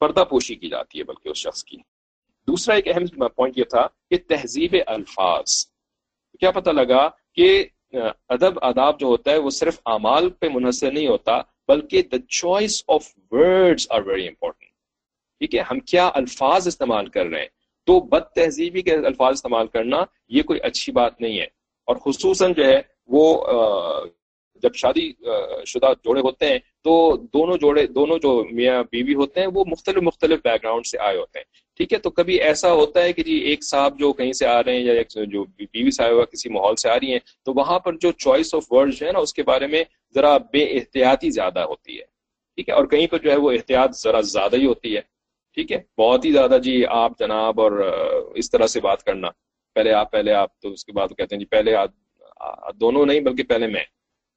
پردہ 0.00 0.24
پوشی 0.30 0.54
کی 0.54 0.68
جاتی 0.68 0.98
ہے 0.98 1.04
بلکہ 1.04 1.28
اس 1.28 1.38
شخص 1.38 1.64
کی۔ 1.64 1.76
دوسرا 2.48 2.74
ایک 2.74 2.88
اہم 2.88 3.28
پوائنٹ 3.28 3.58
یہ 3.58 3.64
تھا 3.64 3.86
کہ 4.10 4.16
تہذیب 4.28 4.74
الفاظ۔ 4.86 5.66
کیا 6.40 6.50
پتہ 6.50 6.70
لگا 6.70 7.08
کہ 7.34 7.64
ادب، 8.28 8.58
آداب 8.62 9.00
جو 9.00 9.06
ہوتا 9.06 9.30
ہے 9.30 9.38
وہ 9.38 9.50
صرف 9.50 9.80
اعمال 9.86 10.30
پہ 10.30 10.48
منحصر 10.48 10.92
نہیں 10.92 11.06
ہوتا، 11.06 11.38
بلکہ 11.68 12.02
the 12.02 12.16
choice 12.28 12.82
of 12.88 13.08
words 13.30 13.86
are 13.90 14.02
very 14.02 14.26
important 14.28 14.70
ٹھیک 15.40 15.54
ہے، 15.54 15.60
ہم 15.60 15.80
کیا 15.80 16.10
الفاظ 16.14 16.66
استعمال 16.66 17.06
کر 17.06 17.26
رہے 17.26 17.40
ہیں؟ 17.40 17.48
تو 17.86 18.00
بد 18.00 18.32
تہذیبی 18.34 18.82
کے 18.82 18.94
الفاظ 18.94 19.32
استعمال 19.32 19.66
کرنا 19.66 20.02
یہ 20.28 20.42
کوئی 20.42 20.60
اچھی 20.60 20.92
بات 20.92 21.20
نہیں 21.20 21.38
ہے۔ 21.40 21.46
اور 21.88 21.96
خصوصاً 21.96 22.52
جو 22.52 22.64
ہے 22.64 22.80
وہ 23.08 23.24
جب 24.62 24.74
شادی 24.74 25.10
شدہ 25.66 25.92
جوڑے 26.04 26.20
ہوتے 26.20 26.48
ہیں 26.48 26.58
تو 26.84 26.92
دونوں 27.34 27.56
جوڑے، 27.58 27.86
دونوں 27.86 28.18
جو 28.18 28.32
میاں 28.50 28.82
بیوی 28.92 29.14
ہوتے 29.14 29.40
ہیں 29.40 29.46
وہ 29.54 29.64
مختلف 29.68 30.02
مختلف 30.02 30.40
بیک 30.44 30.62
گراؤنڈ 30.62 30.86
سے 30.86 30.98
آئے 30.98 31.16
ہوتے 31.16 31.38
ہیں، 31.38 31.44
ٹھیک 31.80 31.92
ہے؟ 31.92 31.98
تو 31.98 32.10
کبھی 32.10 32.34
ایسا 32.42 32.72
ہوتا 32.72 33.02
ہے 33.02 33.12
کہ 33.12 33.22
جی 33.22 33.36
ایک 33.50 33.64
صاحب 33.64 33.98
جو 33.98 34.12
کہیں 34.12 34.32
سے 34.32 34.46
آ 34.46 34.62
رہے 34.62 34.76
ہیں 34.76 34.84
یا 34.84 34.92
ایک 34.92 35.10
جو 35.30 35.44
بیوی 35.56 35.90
صاحب 35.90 36.30
کسی 36.32 36.48
ماحول 36.48 36.76
سے 36.76 36.88
آ 36.90 36.96
رہی 36.96 37.12
ہیں، 37.12 37.18
تو 37.44 37.52
وہاں 37.54 37.78
پر 37.78 37.96
جو 37.96 38.12
چوائس 38.14 38.54
آف 38.54 38.72
ورڈ 38.72 39.02
ہے 39.02 39.12
نا، 39.12 39.18
اس 39.18 39.34
کے 39.34 39.42
بارے 39.42 39.66
میں 39.66 39.82
ذرا 40.14 40.36
بے 40.52 40.64
احتیاطی 40.78 41.30
زیادہ 41.30 41.60
ہوتی 41.62 41.98
ہے، 41.98 42.04
ٹھیک 42.58 42.68
ہے؟ 42.68 42.74
اور 42.74 42.86
کہیں 42.86 43.06
پر 43.06 43.18
جو 43.18 43.30
ہے 43.30 43.36
وہ 43.36 43.52
احتیاط 43.52 43.96
ذرا 43.96 44.20
زیادہ 44.28 44.56
ہی 44.56 44.66
ہوتی 44.66 44.96
ہے، 44.96 45.00
ٹھیک 45.56 45.72
ہے؟ 45.72 45.80
بہت 45.98 46.24
ہی 46.24 46.32
زیادہ 46.32 46.58
جی 46.62 46.84
آپ 47.02 47.18
جناب 47.18 47.60
اور 47.60 47.72
اس 48.34 48.50
طرح 48.50 48.66
سے 48.66 48.80
بات 48.80 49.02
کرنا، 49.02 49.30
پہلے 49.76 49.92
آپ 49.94 50.10
پہلے 50.12 50.32
آپ 50.34 50.58
تو 50.60 50.68
اس 50.68 50.84
کے 50.84 50.92
بعد 50.92 51.08
کہتے 51.08 51.34
ہیں 51.34 51.40
جی 51.40 51.46
پہلے 51.46 51.74
آپ 51.74 51.90
دونوں 52.80 53.06
نہیں 53.06 53.20
بلکہ 53.20 53.42
پہلے 53.42 53.66
میں۔ 53.66 53.84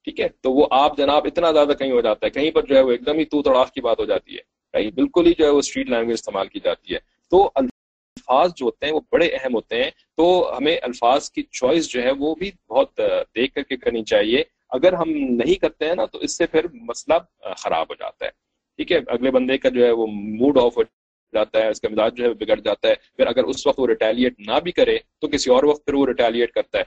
ٹھیک 0.04 0.20
ہے؟ 0.20 0.28
تو 0.42 0.52
وہ 0.52 0.68
آپ 0.72 0.98
جناب 0.98 1.22
اتنا 1.26 1.52
زیادہ 1.52 1.74
کہیں 1.80 1.92
ہو 1.92 2.02
جاتا 2.02 2.26
ہے، 2.26 2.32
کہیں 2.32 2.52
پر 2.52 2.62
جو 2.62 2.76
ہے 2.76 2.82
وہ 2.82 2.92
ایک 2.92 3.06
دم 3.06 3.18
ہی 3.18 3.26
تو 3.26 3.42
تڑاف 3.42 3.72
کی 3.72 3.82
بات 3.82 4.00
ہو 4.00 4.06
جاتی 4.06 4.36
ہے 4.36 4.56
بالکل 4.96 5.26
ہی 5.26 5.34
جو 5.38 5.46
ہے 5.46 5.50
وہ 5.50 5.60
اسٹریٹ 5.60 5.90
لینگویج 5.90 6.14
استعمال 6.14 6.48
کی 6.48 6.60
جاتی 6.64 6.94
ہے۔ 6.94 7.00
تو 7.32 7.52
الفاظ 7.56 8.54
جو 8.56 8.66
ہوتے 8.66 8.86
ہیں 8.86 8.94
وہ 8.94 9.00
بڑے 9.12 9.28
اہم 9.28 9.56
ہوتے 9.56 9.84
ہیں، 9.84 9.92
تو 10.18 10.52
ہمیں 10.58 10.78
الفاظ 10.82 11.32
کی 11.32 11.44
چوائس 11.44 11.90
جو 11.90 12.04
ہے 12.04 12.12
وہ 12.12 12.36
بھی 12.36 12.52
بہت 12.70 13.00
دیکھ 13.36 13.54
کر 13.54 13.62
کے 13.62 13.78
کرنی 13.78 14.04
چاہیے۔ 14.04 14.44
اگر 14.70 14.94
ہم 14.94 15.10
نہیں 15.10 15.56
کرتے 15.56 15.88
ہیں 15.88 15.96
نا، 15.96 16.06
تو 16.06 16.18
اس 16.18 16.38
سے 16.38 16.48
پھر 16.48 16.66
مسئلہ 16.74 17.48
خراب 17.58 17.86
ہو 17.90 17.96
جاتا 17.96 18.26
ہے۔ 18.26 18.32
ٹھیک 18.78 18.92
ہے؟ 18.92 18.98
اگلے 19.08 19.32
بندے 19.32 19.58
کا 19.58 19.70
جو 19.70 19.86
ہے 19.86 19.92
وہ 19.92 20.08
موڈ 20.08 20.58
آف 20.58 20.78
ہو 20.78 20.84
جاتا 20.84 21.60
ہے، 21.60 21.70
اس 21.70 21.82
کا 21.82 21.90
مزاج 21.90 22.18
جو 22.18 22.24
ہے 22.26 22.34
بگڑ 22.34 22.60
جاتا 22.60 22.88
ہے۔ 22.88 22.96
پھر 23.18 23.28
اگر 23.28 23.44
اس 23.44 23.68
وقت 23.68 23.80
وہ 23.80 23.88
ریٹیلیٹ 23.88 24.40
نہ 24.40 24.60
بھی 24.64 24.72
کرے، 24.72 24.98
تو 25.22 25.28
کسی 25.28 25.52
اور 25.52 25.64
وقت 25.64 25.86
پھر 25.86 25.94
وہ 25.94 26.08
ریٹیلیٹ 26.08 26.52
کرتا 26.52 26.80
ہے۔ 26.80 26.84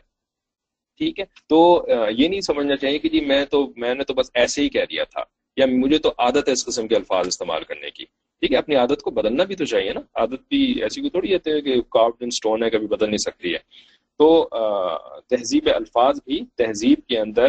ٹھیک 0.98 1.20
ہے؟ 1.20 1.24
تو 1.48 1.86
یہ 2.16 2.28
نہیں 2.28 2.40
سمجھنا 2.40 2.76
چاہیے 2.76 2.98
کہ 2.98 3.08
جی 3.08 3.20
میں 3.20 3.44
تو، 3.44 3.72
میں 3.76 3.94
نے 3.94 4.04
تو 4.04 4.14
بس 4.14 4.30
ایسے 4.34 4.62
ہی 4.62 4.68
کہہ 4.68 4.84
دیا 4.90 5.04
تھا۔ 5.04 5.20
یا 5.56 5.66
مجھے 5.66 5.98
تو 5.98 6.08
عادت 6.18 6.48
ہے 6.48 6.52
اس 6.52 6.64
قسم 6.66 6.88
کے 6.88 6.96
الفاظ 6.96 7.26
استعمال 7.26 7.64
کرنے 7.64 7.90
کی۔ 7.90 8.04
ٹھیک 8.04 8.52
ہے؟ 8.52 8.56
اپنی 8.56 8.74
عادت 8.74 9.02
کو 9.02 9.10
بدلنا 9.10 9.44
بھی 9.44 9.56
تو 9.56 9.64
چاہیے 9.64 9.92
نا۔ 9.92 10.00
عادت 10.14 10.48
بھی 10.48 10.82
ایسی 10.82 11.00
کو 11.00 11.08
تھوڑی 11.08 11.34
ہے 11.34 11.60
کہ 11.60 11.74
ان 11.94 12.12
اسٹون 12.20 12.62
ہے، 12.62 12.70
کبھی 12.70 12.86
بدل 12.86 13.06
نہیں 13.06 13.16
سکتی 13.16 13.52
ہے۔ 13.52 13.58
تو 14.18 14.48
تہذیب 15.28 15.68
الفاظ 15.74 16.20
بھی 16.24 16.40
تہذیب 16.56 16.98
کے 17.08 17.18
اندر 17.18 17.48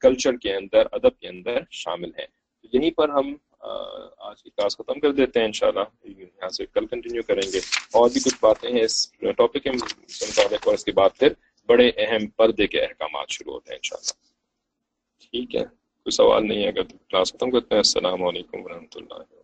کلچر 0.00 0.36
کے 0.36 0.54
اندر، 0.54 0.82
ادب 0.92 1.18
کے 1.18 1.28
اندر 1.28 1.58
شامل 1.70 2.10
ہے 2.18 2.26
یہیں 2.72 2.90
پر 2.90 3.08
ہم 3.08 3.34
آج 4.18 4.42
کی 4.42 4.50
کلاس 4.50 4.76
ختم 4.76 5.00
کر 5.00 5.12
دیتے 5.12 5.38
ہیں 5.38 5.46
انشاءاللہ۔ 5.46 6.12
یہاں 6.20 6.48
سے 6.48 6.66
کل 6.66 6.86
کنٹینیو 6.86 7.22
کریں 7.22 7.52
گے۔ 7.52 7.58
اور 7.92 8.10
بھی 8.10 8.20
کچھ 8.20 8.34
باتیں 8.42 8.70
ہیں 8.70 8.82
اس 8.82 9.12
ٹاپک 9.12 9.62
کے 9.62 9.70
متعلق 9.70 10.68
اور 10.68 10.74
اس 10.74 10.84
کے 10.84 10.92
بعد 10.92 11.10
پھر 11.18 11.28
بڑے 11.68 11.90
اہم 11.96 12.26
پردے 12.26 12.66
کے 12.66 12.80
احکامات 12.80 13.30
شروع 13.30 13.52
ہوتے 13.52 13.70
ہیں 13.70 13.76
انشاءاللہ۔ 13.76 14.12
ٹھیک 15.30 15.56
ہے، 15.56 15.64
کوئی 15.64 16.10
سوال 16.10 16.48
نہیں 16.48 16.62
ہے، 16.62 16.68
اگر 16.68 16.82
کلاس 16.82 17.32
ختم 17.32 17.50
کرتے 17.50 17.74
ہیں، 17.74 17.78
السلام 17.78 18.24
علیکم 18.24 18.62
ورحمۃ 18.64 18.96
اللہ 18.96 19.43